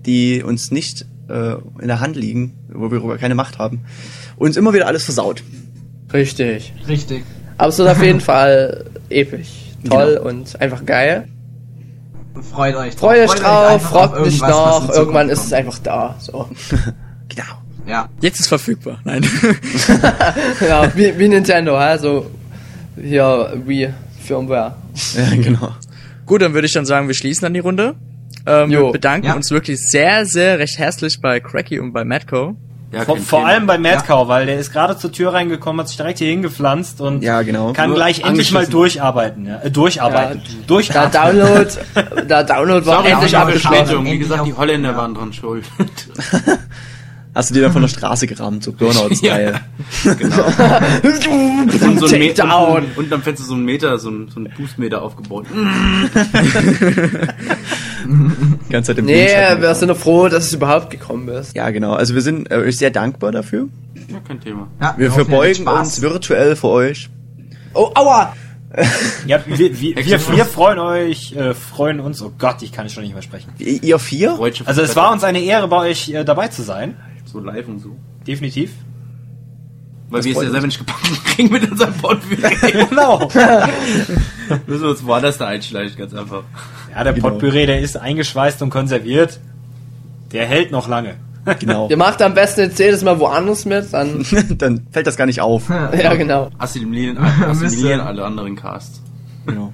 die 0.06 0.44
uns 0.44 0.72
nicht 0.72 1.06
äh, 1.30 1.54
in 1.82 1.88
der 1.88 2.00
Hand 2.00 2.16
liegen, 2.16 2.54
wo 2.72 2.92
wir 2.92 3.00
darüber 3.00 3.18
keine 3.18 3.34
Macht 3.36 3.58
haben, 3.58 3.86
uns 4.38 4.56
immer 4.58 4.74
wieder 4.74 4.88
alles 4.88 5.06
versaut. 5.06 5.42
Richtig. 6.14 6.74
richtig. 6.88 7.24
Aber 7.58 7.70
es 7.70 7.78
wird 7.80 7.90
auf 7.90 8.04
jeden 8.04 8.20
Fall 8.22 8.86
episch, 9.10 9.50
toll 9.90 10.16
Genau. 10.18 10.28
und 10.30 10.62
einfach 10.62 10.86
geil. 10.86 11.28
Freut 12.52 12.76
euch. 12.76 12.94
Freut 12.96 13.20
euch 13.30 13.32
drauf, 13.40 13.70
einfach 13.72 13.92
auf 13.94 14.12
fragt 14.12 14.26
nicht 14.26 14.42
nach, 14.42 14.90
irgendwann 14.90 15.30
ist 15.30 15.46
es 15.46 15.54
einfach 15.54 15.80
da. 15.80 16.16
So. 16.20 16.50
Ja. 17.88 18.10
Jetzt 18.22 18.40
ist 18.40 18.48
verfügbar. 18.48 19.00
Nein. 19.04 19.24
ja, 20.68 20.96
wie, 20.96 21.18
wie 21.18 21.28
Nintendo, 21.28 21.78
also 21.78 22.30
hier 23.02 23.54
wie 23.66 23.90
Firmware. 24.24 24.76
Ja, 25.16 25.36
genau. 25.36 25.70
Gut, 26.26 26.42
dann 26.42 26.54
würde 26.54 26.66
ich 26.66 26.74
dann 26.74 26.86
sagen, 26.86 27.08
wir 27.08 27.14
schließen 27.16 27.44
dann 27.44 27.54
die 27.54 27.60
Runde. 27.60 27.96
Ähm, 28.48 28.72
Jo. 28.72 28.88
wir 28.88 28.92
bedanken 28.94 29.28
Ja. 29.28 29.34
uns 29.36 29.52
wirklich 29.52 29.80
sehr, 29.80 30.26
sehr 30.26 30.60
recht 30.60 30.78
herzlich 30.80 31.20
bei 31.22 31.40
Cracky 31.40 31.80
und 31.80 31.94
bei 31.94 32.04
Matco. 32.04 32.56
Ja, 32.92 33.02
Vor, 33.04 33.18
vor 33.18 33.46
allem 33.46 33.66
bei 33.68 33.78
Madcow, 33.78 34.28
weil 34.28 34.46
der 34.46 34.58
ist 34.58 34.72
gerade 34.72 34.98
zur 34.98 35.12
Tür 35.12 35.34
reingekommen, 35.34 35.82
hat 35.82 35.88
sich 35.90 35.98
direkt 35.98 36.20
hier 36.20 36.30
hingepflanzt 36.30 37.02
und 37.02 37.24
Ja, 37.24 37.42
genau. 37.42 37.74
kann 37.74 37.90
Nur 37.90 37.98
gleich 37.98 38.22
endlich 38.22 38.52
mal 38.54 38.66
durcharbeiten. 38.68 39.46
Ja, 39.48 39.60
äh, 39.62 39.70
durcharbeiten. 39.72 40.42
Ja, 40.46 40.68
Durcharbeiten. 40.68 41.40
Download, 41.40 41.70
der 42.30 42.44
Download 42.46 42.86
war 42.86 42.98
Sorry, 43.00 43.12
endlich 43.12 43.36
abgeschlossen. 43.36 44.06
Wie 44.06 44.18
gesagt, 44.18 44.46
die 44.46 44.54
Holländer 44.54 44.92
ja. 44.92 44.98
waren 44.98 45.14
dran 45.14 45.34
schuld. 45.34 45.66
Hast 47.36 47.50
du 47.50 47.54
dir 47.54 47.64
dann 47.64 47.74
von 47.74 47.82
der 47.82 47.90
Straße 47.90 48.28
gerammt, 48.28 48.64
so 48.64 48.72
Burnout-Style. 48.72 49.60
genau. 50.04 50.46
Und, 51.04 51.22
so 52.00 52.06
ein 52.06 52.12
Takedown. 52.12 52.86
und, 52.86 52.98
und 52.98 53.12
am 53.12 53.22
Fenster 53.22 53.46
so 53.46 53.56
ein 53.56 53.66
Meter, 53.66 54.00
so 54.00 54.10
ein, 54.10 54.30
so 54.34 54.40
ein 54.40 54.50
Boostmeter 54.58 55.02
aufgebaut. 55.02 55.46
Die 55.52 55.58
ganze 58.72 58.92
Zeit 58.92 59.00
im 59.00 59.06
Nee, 59.06 59.28
wir 59.60 59.76
sind 59.76 59.88
nur 59.88 59.98
froh, 59.98 60.30
dass 60.30 60.50
du 60.50 60.56
überhaupt 60.56 60.92
gekommen 60.92 61.26
bist. 61.26 61.58
Ja, 61.58 61.70
genau. 61.72 61.92
Also 61.94 62.14
wir 62.14 62.22
sind 62.22 62.50
äh, 62.50 62.56
euch 62.56 62.78
sehr 62.78 62.92
dankbar 62.92 63.34
dafür. 63.34 63.68
Ja, 64.08 64.20
kein 64.26 64.40
Thema. 64.40 64.70
ja 64.80 64.94
Wir 64.98 65.12
verbeugen 65.12 65.68
uns 65.68 66.02
virtuell 66.02 66.56
für 66.56 66.70
euch. 66.70 67.10
Oh, 67.74 67.92
aua! 67.96 68.34
Ja, 69.26 69.40
wir, 69.46 69.58
wir, 69.58 69.96
wir, 69.96 70.06
wir 70.06 70.46
freuen 70.46 70.80
euch, 70.80 71.34
äh, 71.34 71.54
freuen 71.54 72.00
uns, 72.00 72.22
oh 72.22 72.32
Gott, 72.38 72.62
ich 72.62 72.72
kann 72.72 72.90
schon 72.90 73.04
nicht 73.04 73.14
mehr 73.14 73.22
sprechen. 73.22 73.52
Ihr 73.58 74.00
vier? 74.00 74.38
Also 74.66 74.82
es 74.82 74.96
war 74.96 75.12
uns 75.12 75.24
eine 75.24 75.40
Ehre, 75.40 75.68
bei 75.68 75.78
euch 75.78 76.10
äh, 76.10 76.26
dabei 76.26 76.50
zu 76.50 76.62
sein. 76.62 76.96
So 77.36 77.42
live 77.42 77.68
und 77.68 77.80
so. 77.80 77.96
Definitiv. 78.26 78.72
Weil 80.10 80.24
wir 80.24 80.32
es 80.36 80.44
ja 80.44 80.50
selber 80.52 80.68
nicht 80.68 80.78
gepackt 80.78 81.26
kriegen 81.26 81.52
mit 81.52 81.70
unserem 81.72 81.94
Potpourri. 81.94 82.38
Genau. 82.90 83.28
Müssen 84.68 84.84
wir 84.84 84.90
uns 84.90 85.06
woanders 85.06 85.38
da 85.38 85.48
einschleichen, 85.48 85.98
ganz 85.98 86.14
einfach. 86.14 86.44
Ja, 86.94 87.04
der 87.04 87.14
Genau. 87.14 87.30
Potpüree, 87.30 87.66
der 87.66 87.82
ist 87.82 87.98
eingeschweißt 87.98 88.62
und 88.62 88.70
konserviert. 88.70 89.40
Der 90.32 90.46
hält 90.46 90.72
noch 90.72 90.88
lange. 90.88 91.16
Genau. 91.60 91.90
Ihr 91.90 91.98
macht 91.98 92.22
am 92.22 92.34
besten 92.34 92.62
jetzt 92.62 92.80
jedes 92.80 93.04
Mal 93.04 93.20
woanders 93.20 93.66
mit, 93.66 93.94
dann. 93.94 94.26
Dann 94.58 94.88
fällt 94.92 95.06
das 95.08 95.16
gar 95.16 95.26
nicht 95.28 95.42
auf. 95.42 95.70
ja, 95.70 96.14
genau. 96.16 96.50
Assimilieren, 96.58 97.18
assimilieren 97.18 98.00
alle 98.02 98.26
anderen 98.26 98.56
Casts. 98.56 99.02
Genau. 99.46 99.72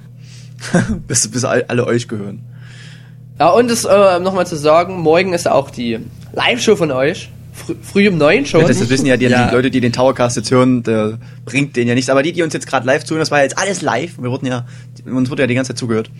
bis, 1.08 1.28
bis 1.28 1.44
all- 1.44 1.64
alle 1.68 1.86
euch 1.86 2.08
gehören. 2.08 2.42
Ja, 3.38 3.48
und 3.50 3.70
es 3.70 3.84
äh, 3.84 4.20
nochmal 4.20 4.46
zu 4.46 4.56
sagen, 4.56 5.00
morgen 5.00 5.32
ist 5.32 5.48
auch 5.48 5.70
die 5.70 5.98
Live-Show 6.34 6.76
von 6.76 6.90
euch. 6.92 7.30
Frü 7.64 7.74
früh 7.82 8.08
um 8.08 8.18
neun 8.18 8.44
schon. 8.46 8.66
Das 8.66 8.88
wissen 8.90 9.06
ja 9.06 9.16
die, 9.16 9.26
Ja. 9.26 9.46
die 9.48 9.54
Leute, 9.54 9.70
die 9.70 9.80
den 9.80 9.92
Towercast 9.92 10.36
jetzt 10.36 10.50
hören, 10.50 10.82
der 10.82 11.18
bringt 11.44 11.76
den 11.76 11.86
ja 11.88 11.94
nichts. 11.94 12.10
Aber 12.10 12.22
die, 12.22 12.32
die 12.32 12.42
uns 12.42 12.52
jetzt 12.54 12.66
gerade 12.66 12.86
live 12.86 13.04
zuhören, 13.04 13.20
das 13.20 13.30
war 13.30 13.38
ja 13.38 13.44
jetzt 13.44 13.58
alles 13.58 13.82
live. 13.82 14.18
Wir 14.18 14.30
wurden 14.30 14.46
ja, 14.46 14.66
uns 15.06 15.30
wurde 15.30 15.42
ja 15.42 15.46
die 15.46 15.54
ganze 15.54 15.68
Zeit 15.70 15.78
zugehört. 15.78 16.10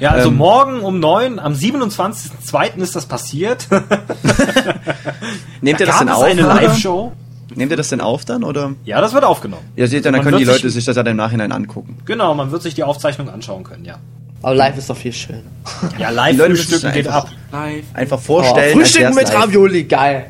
Ja, 0.00 0.10
also 0.10 0.28
Ähm. 0.28 0.36
morgen 0.36 0.80
um 0.80 1.00
neun, 1.00 1.38
am 1.38 1.54
27.02. 1.54 2.78
ist 2.82 2.94
das 2.96 3.06
passiert. 3.06 3.66
Nehmt 5.60 5.80
ihr 5.80 5.86
das 5.86 5.98
denn 5.98 6.08
auf? 6.08 6.22
eine? 6.22 6.42
Live-Show? 6.42 7.12
Nehmt 7.54 7.70
ihr 7.70 7.76
das 7.76 7.88
denn 7.90 8.00
auf 8.00 8.24
dann? 8.24 8.44
Oder? 8.44 8.72
Ja, 8.84 9.00
das 9.00 9.12
wird 9.12 9.24
aufgenommen. 9.24 9.62
Ja, 9.76 9.86
seht 9.86 9.96
ihr, 10.00 10.02
dann 10.02 10.12
Man 10.12 10.22
können 10.22 10.38
die 10.38 10.46
wird 10.46 10.54
sich- 10.56 10.62
Leute 10.64 10.72
sich 10.72 10.84
das 10.86 10.96
ja 10.96 11.02
dann 11.02 11.10
im 11.12 11.16
Nachhinein 11.18 11.52
angucken. 11.52 11.98
Genau, 12.06 12.34
man 12.34 12.50
wird 12.50 12.62
sich 12.62 12.74
die 12.74 12.82
Aufzeichnung 12.82 13.28
anschauen 13.28 13.62
können, 13.64 13.84
ja. 13.84 13.96
Aber 14.42 14.54
live 14.56 14.76
ist 14.78 14.90
doch 14.90 14.96
viel 14.96 15.12
schöner. 15.12 15.38
Ja, 15.98 16.10
Live-Frühstücken 16.10 16.50
müssen 16.72 16.92
geht 16.92 17.06
einfach- 17.06 17.24
ab. 17.26 17.30
Live. 17.52 17.84
Einfach 17.94 18.16
Oh, 18.18 18.20
vorstellen. 18.20 18.58
als 18.64 18.72
Frühstücken 18.72 19.14
mit 19.14 19.28
live. 19.28 19.34
Ravioli, 19.42 19.84
geil. 19.84 20.26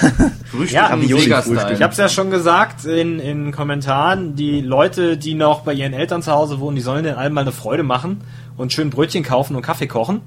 Frühstück 0.50 0.70
Ja, 0.70 0.90
am 0.90 1.00
Ravioli-Frühstück. 1.00 1.44
Sega-Style. 1.44 1.74
Ich 1.74 1.82
habe 1.82 1.92
es 1.92 1.98
ja 1.98 2.08
schon 2.08 2.30
gesagt 2.30 2.84
in, 2.84 3.18
in 3.18 3.50
Kommentaren, 3.52 4.36
die 4.36 4.60
Leute, 4.60 5.16
die 5.16 5.34
noch 5.34 5.60
bei 5.62 5.72
ihren 5.72 5.92
Eltern 5.94 6.22
zu 6.22 6.30
Hause 6.32 6.60
wohnen, 6.60 6.76
die 6.76 6.82
sollen 6.82 7.02
den 7.04 7.14
allen 7.16 7.32
mal 7.32 7.40
eine 7.40 7.52
Freude 7.52 7.82
machen 7.82 8.20
und 8.56 8.72
schön 8.72 8.90
Brötchen 8.90 9.22
kaufen 9.24 9.56
und 9.56 9.62
Kaffee 9.62 9.86
kochen. 9.88 10.20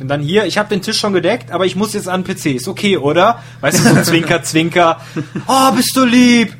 Und 0.00 0.08
dann 0.08 0.20
hier, 0.20 0.44
ich 0.46 0.58
habe 0.58 0.68
den 0.68 0.82
Tisch 0.82 0.98
schon 0.98 1.12
gedeckt, 1.12 1.52
aber 1.52 1.66
ich 1.66 1.76
muss 1.76 1.94
jetzt 1.94 2.08
an 2.08 2.24
den 2.24 2.34
PC. 2.36 2.46
Ist 2.56 2.66
okay, 2.66 2.96
oder? 2.96 3.38
Weißt 3.60 3.78
du, 3.78 3.94
so 3.94 4.02
Zwinker, 4.02 4.42
Zwinker. 4.42 5.00
Oh, 5.46 5.70
bist 5.76 5.94
du 5.96 6.04
lieb. 6.04 6.52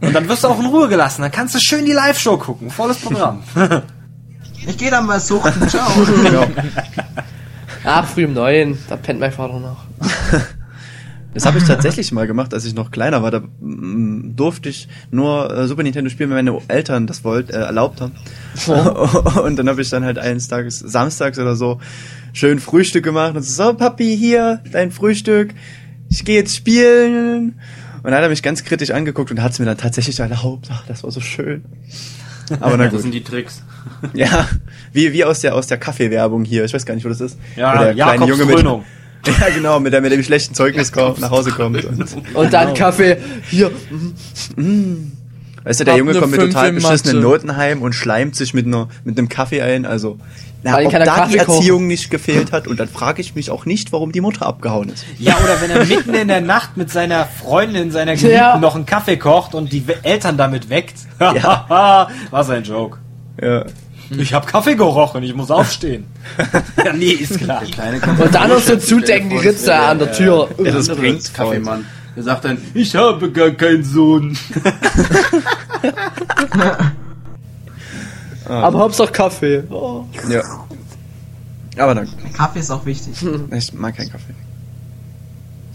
Und 0.00 0.14
dann 0.14 0.28
wirst 0.28 0.44
du 0.44 0.48
auch 0.48 0.60
in 0.60 0.66
Ruhe 0.66 0.88
gelassen. 0.88 1.22
Dann 1.22 1.32
kannst 1.32 1.54
du 1.56 1.58
schön 1.58 1.84
die 1.84 1.92
Live-Show 1.92 2.36
gucken. 2.38 2.70
Volles 2.70 2.98
Programm. 2.98 3.42
Ich 4.66 4.78
gehe 4.78 4.90
dann 4.90 5.06
mal 5.06 5.20
suchen. 5.20 5.52
Ciao. 5.68 5.90
Ah, 7.84 8.02
früh 8.02 8.24
um 8.24 8.32
neun, 8.32 8.78
da 8.88 8.96
pennt 8.96 9.20
mein 9.20 9.32
Vater 9.32 9.60
noch. 9.60 9.84
Das 11.34 11.46
habe 11.46 11.58
ich 11.58 11.64
tatsächlich 11.64 12.12
mal 12.12 12.28
gemacht, 12.28 12.54
als 12.54 12.64
ich 12.64 12.76
noch 12.76 12.92
kleiner 12.92 13.20
war. 13.24 13.32
Da 13.32 13.40
mm, 13.40 14.36
durfte 14.36 14.68
ich 14.68 14.86
nur 15.10 15.52
äh, 15.52 15.66
Super 15.66 15.82
Nintendo 15.82 16.08
spielen, 16.08 16.30
wenn 16.30 16.44
meine 16.44 16.56
Eltern 16.68 17.08
das 17.08 17.24
wollt, 17.24 17.50
äh, 17.50 17.58
erlaubt 17.58 18.00
haben. 18.00 18.12
und 19.44 19.56
dann 19.56 19.68
habe 19.68 19.82
ich 19.82 19.90
dann 19.90 20.04
halt 20.04 20.16
eines 20.16 20.46
Tages, 20.46 20.78
samstags 20.78 21.36
oder 21.40 21.56
so, 21.56 21.80
schön 22.32 22.60
Frühstück 22.60 23.02
gemacht 23.02 23.34
und 23.34 23.42
so, 23.42 23.64
so 23.64 23.74
Papi, 23.74 24.16
hier, 24.16 24.60
dein 24.70 24.92
Frühstück, 24.92 25.54
ich 26.08 26.24
gehe 26.24 26.36
jetzt 26.36 26.54
spielen. 26.54 27.58
Und 27.96 28.04
dann 28.04 28.14
hat 28.14 28.22
er 28.22 28.28
mich 28.28 28.44
ganz 28.44 28.62
kritisch 28.62 28.92
angeguckt 28.92 29.32
und 29.32 29.42
hat 29.42 29.50
es 29.50 29.58
mir 29.58 29.66
dann 29.66 29.78
tatsächlich 29.78 30.20
erlaubt. 30.20 30.68
Ach, 30.70 30.86
das 30.86 31.02
war 31.02 31.10
so 31.10 31.20
schön. 31.20 31.64
Aber 32.60 32.76
na 32.76 32.84
Das 32.84 32.92
gut. 32.92 33.02
sind 33.02 33.14
die 33.14 33.24
Tricks. 33.24 33.62
Ja, 34.14 34.48
wie, 34.92 35.12
wie 35.12 35.24
aus 35.24 35.40
der, 35.40 35.54
aus 35.54 35.66
der 35.66 35.76
Kaffeewerbung 35.78 36.44
hier. 36.44 36.64
Ich 36.64 36.72
weiß 36.72 36.86
gar 36.86 36.94
nicht, 36.94 37.04
wo 37.04 37.08
das 37.08 37.20
ist. 37.20 37.38
Wo 37.54 37.60
Ja, 37.60 37.72
der 37.72 37.94
kleine 37.94 37.98
Jakobs 37.98 38.28
Junge 38.30 38.44
mit, 38.46 38.56
Krönung. 38.56 38.84
Ja, 39.26 39.48
genau, 39.54 39.80
mit 39.80 39.92
der 39.92 40.00
mit 40.00 40.12
dem 40.12 40.22
schlechten 40.22 40.54
Zeugnis 40.54 40.92
kommt, 40.92 41.20
nach 41.20 41.30
Hause 41.30 41.50
kommt. 41.50 41.84
Und, 41.84 42.06
Und 42.34 42.52
dann 42.52 42.74
Kaffee. 42.74 43.16
Hier. 43.48 43.70
weißt 45.64 45.80
du, 45.80 45.84
der 45.84 45.96
Junge 45.96 46.14
kommt 46.14 46.32
mit 46.32 46.40
total 46.40 46.72
beschissenen. 46.72 47.22
Noten 47.22 47.56
heim 47.56 47.80
und 47.82 47.94
schleimt 47.94 48.36
sich 48.36 48.52
mit, 48.52 48.66
einer, 48.66 48.88
mit 49.04 49.18
einem 49.18 49.28
Kaffee 49.28 49.62
ein. 49.62 49.86
Also, 49.86 50.18
Na, 50.66 50.72
Weil 50.72 50.86
ob 50.86 50.92
keiner 50.92 51.04
da 51.04 51.26
die 51.26 51.36
Kaffee 51.36 51.44
kocht. 51.44 51.58
Erziehung 51.58 51.86
nicht 51.86 52.10
gefehlt 52.10 52.50
hat 52.50 52.66
und 52.66 52.80
dann 52.80 52.88
frage 52.88 53.20
ich 53.20 53.34
mich 53.34 53.50
auch 53.50 53.66
nicht, 53.66 53.92
warum 53.92 54.12
die 54.12 54.22
Mutter 54.22 54.46
abgehauen 54.46 54.88
ist. 54.88 55.04
Ja, 55.18 55.36
oder 55.44 55.60
wenn 55.60 55.70
er 55.70 55.84
mitten 55.84 56.14
in 56.14 56.28
der 56.28 56.40
Nacht 56.40 56.78
mit 56.78 56.90
seiner 56.90 57.26
Freundin, 57.26 57.90
seiner 57.90 58.14
Geliebten 58.14 58.34
Ja. 58.38 58.56
noch 58.56 58.74
einen 58.74 58.86
Kaffee 58.86 59.18
kocht 59.18 59.54
und 59.54 59.70
die 59.72 59.84
Eltern 60.02 60.38
damit 60.38 60.70
weckt. 60.70 60.94
Ja. 61.20 62.08
Was 62.30 62.48
ein 62.48 62.64
Joke. 62.64 62.96
Ja. 63.40 63.66
Ich 64.16 64.32
hab 64.32 64.46
Kaffee 64.46 64.74
gerochen, 64.74 65.22
ich 65.22 65.34
muss 65.34 65.50
aufstehen. 65.50 66.06
ja, 66.84 66.92
nee, 66.94 67.08
ist 67.10 67.38
klar. 67.40 67.60
Und 68.18 68.34
dann 68.34 68.48
noch 68.48 68.60
so 68.60 68.76
zudecken 68.76 69.28
die 69.30 69.36
Ritze 69.36 69.74
an 69.74 69.98
der 69.98 70.12
Tür. 70.12 70.48
Ja, 70.62 70.70
das 70.72 70.88
bringt. 70.88 71.32
Kaffeemann. 71.34 71.84
Der 72.16 72.22
sagt 72.22 72.44
dann, 72.46 72.56
ich 72.74 72.94
habe 72.96 73.30
gar 73.32 73.50
keinen 73.50 73.82
Sohn. 73.84 74.36
Aber 78.48 78.78
Hauptsache 78.78 79.12
Kaffee. 79.12 79.64
Oh. 79.70 80.04
ja. 80.28 80.42
Aber 81.76 81.94
dann, 81.94 82.08
Kaffee 82.36 82.60
ist 82.60 82.70
auch 82.70 82.84
wichtig. 82.86 83.14
ich 83.52 83.72
mag 83.74 83.96
keinen 83.96 84.10
Kaffee. 84.10 84.34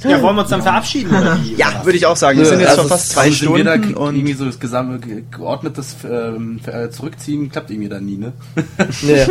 Ja, 0.02 0.22
wollen 0.22 0.38
wir 0.38 0.44
uns 0.44 0.50
dann 0.50 0.62
verabschieden 0.62 1.10
oder 1.14 1.38
wie? 1.44 1.56
Ja, 1.56 1.84
würde 1.84 1.98
ich 1.98 2.06
auch 2.06 2.16
sagen. 2.16 2.38
Wir 2.38 2.46
Ja, 2.46 2.50
sind 2.52 2.62
jetzt 2.62 2.70
also 2.70 2.82
schon 2.84 2.90
fast 2.90 3.10
zwei 3.10 3.22
Also 3.24 3.54
wir 3.54 3.64
da 3.66 3.74
Stunden 3.74 3.98
irgendwie 4.16 4.32
und 4.32 4.38
so 4.38 4.46
das 4.46 4.58
gesamte 4.58 5.06
ge- 5.06 5.24
geordnetes 5.30 5.98
ähm, 6.10 6.62
äh, 6.66 6.90
Zurückziehen 6.90 7.52
klappt 7.52 7.70
irgendwie 7.70 7.90
dann 7.90 8.06
nie, 8.06 8.16
ne? 8.16 8.32
Nee. 9.02 9.26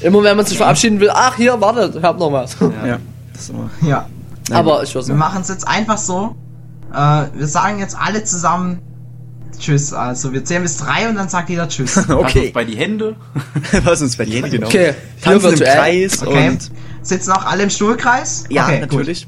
Immer 0.00 0.22
wenn 0.22 0.36
man 0.36 0.46
sich 0.46 0.56
verabschieden 0.56 1.00
will, 1.00 1.10
ach 1.12 1.34
hier, 1.34 1.60
wartet, 1.60 1.96
ich 1.96 2.02
hab 2.04 2.20
noch 2.20 2.30
was. 2.30 2.56
ja, 2.60 2.98
das 3.32 3.42
ist 3.42 3.50
immer. 3.50 3.68
Ja. 3.84 4.06
Aber 4.52 4.84
ich 4.84 4.94
weiß 4.94 5.08
Wir 5.08 5.14
machen 5.16 5.42
es 5.42 5.48
jetzt 5.48 5.66
einfach 5.66 5.98
so. 5.98 6.36
Äh, 6.94 7.24
wir 7.34 7.48
sagen 7.48 7.80
jetzt 7.80 7.96
alle 7.98 8.22
zusammen 8.22 8.78
Tschüss. 9.58 9.92
Also 9.92 10.32
wir 10.32 10.44
zählen 10.44 10.62
bis 10.62 10.76
drei 10.76 11.08
und 11.08 11.14
dann 11.16 11.28
sagt 11.28 11.48
jeder 11.50 11.68
Tschüss. 11.68 11.94
Pass 11.94 12.08
uns 12.08 12.16
Okay, 12.16 12.50
bei 12.52 12.64
die 12.64 12.76
Hände. 12.76 13.16
was 13.84 14.02
uns 14.02 14.16
bei 14.16 14.24
dir 14.24 14.42
genau. 14.42 14.66
Okay, 14.66 14.94
Tanzen 15.20 15.56
hier 15.56 15.66
im. 15.66 15.72
Kreis 15.74 16.22
Okay. 16.26 16.48
und 16.48 16.70
Sitzen 17.02 17.32
auch 17.32 17.44
alle 17.44 17.64
im 17.64 17.70
Stuhlkreis? 17.70 18.44
ja, 18.48 18.64
okay, 18.66 18.80
natürlich. 18.80 19.26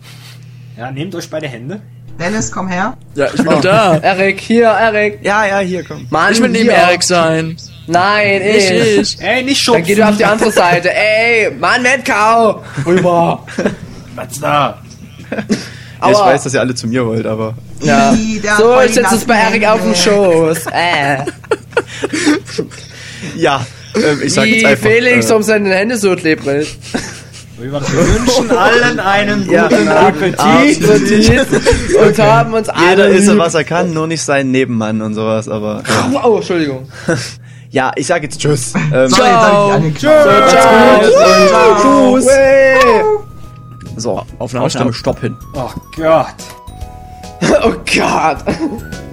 Ja, 0.76 0.90
nehmt 0.90 1.14
euch 1.14 1.28
beide 1.30 1.48
Hände. 1.48 1.74
Gut. 1.76 2.20
Dennis, 2.20 2.52
komm 2.52 2.68
her. 2.68 2.96
Ja, 3.16 3.26
ich 3.34 3.42
bin 3.42 3.60
da. 3.62 3.96
Erik, 3.98 4.38
hier, 4.40 4.66
Erik. 4.68 5.18
Ja, 5.22 5.44
ja, 5.46 5.59
hier 5.59 5.82
komm. 5.82 6.06
Mann, 6.10 6.32
Ich 6.32 6.40
will 6.40 6.48
neben. 6.48 6.68
Erik 6.68 7.02
sein. 7.02 7.56
Nein, 7.88 8.40
Ich, 8.42 8.70
ich. 8.70 9.20
Ey, 9.20 9.42
nicht 9.42 9.66
Dann 9.68 9.74
schubsen. 9.74 9.84
geh 9.84 9.94
du 9.96 10.09
auf 10.09 10.16
die 10.16 10.24
andere 10.24 10.52
Seite. 10.52 10.90
Ey, 10.94 11.51
Mann, 11.59 11.82
Metcau. 11.82 12.62
Rüber. 12.86 13.44
Was 14.14 14.38
da? 14.40 14.78
Ja, 16.01 16.10
ich 16.10 16.16
weiß, 16.18 16.44
dass 16.44 16.55
ihr 16.55 16.60
alle 16.60 16.74
zu 16.76 16.86
mir 16.86 17.05
wollt, 17.05 17.26
aber 17.26 17.55
Ja. 17.85 18.15
So, 18.59 18.81
ich 18.81 18.89
die 18.89 18.93
setze 18.94 19.16
es 19.16 19.24
bei 19.24 19.35
Erik 19.35 19.66
auf 19.66 19.81
den 19.81 19.94
Hände. 19.94 19.98
Schoß. 19.98 20.59
Äh. 20.73 21.19
ja, 23.36 23.65
ähm, 23.94 24.20
ich 24.23 24.32
sag 24.32 24.44
Wie 24.44 24.56
jetzt 24.56 24.66
einfach. 24.66 24.89
Felix 24.89 25.31
äh, 25.31 25.35
um 25.35 25.43
seine 25.43 25.74
Hände 25.74 25.97
so 25.97 26.15
klebrig. 26.16 26.78
Wir 27.59 27.73
wünschen 27.73 28.51
allen 28.51 28.98
einen 28.98 29.48
Ja, 29.51 29.69
guten 29.69 29.86
guten 29.86 29.89
Appetit. 29.89 30.85
Appetit. 30.85 31.47
Und 32.01 32.19
haben 32.19 32.52
uns 32.55 32.66
jeder 32.69 33.05
alle 33.05 33.09
ist, 33.09 33.28
lieb. 33.28 33.39
was 33.39 33.55
er 33.55 33.65
kann, 33.65 33.93
nur 33.93 34.06
nicht 34.09 34.23
sein 34.23 34.51
Nebenmann 34.51 35.01
und 35.01 35.15
sowas, 35.15 35.48
aber 35.48 35.82
ja. 35.86 36.09
Wow, 36.11 36.39
Entschuldigung. 36.39 36.89
ja, 37.70 37.93
ich 37.94 38.06
sag 38.09 38.23
jetzt 38.24 38.40
Tschüss. 38.40 38.74
Ähm, 38.74 39.02
jetzt 39.05 39.15
Ciao. 39.15 39.70
angeknallt. 39.70 40.48
Ciao. 40.51 41.02
Ciao. 41.47 42.19
Tschüss. 42.19 42.27
So, 43.97 44.23
Aufnahme 44.40 44.66
Aufnahme 44.66 44.93
Stopp 44.93 45.20
hin. 45.20 45.36
Oh 45.55 45.70
Gott. 45.97 46.35
Oh 47.62 47.82
Gott. 47.84 48.42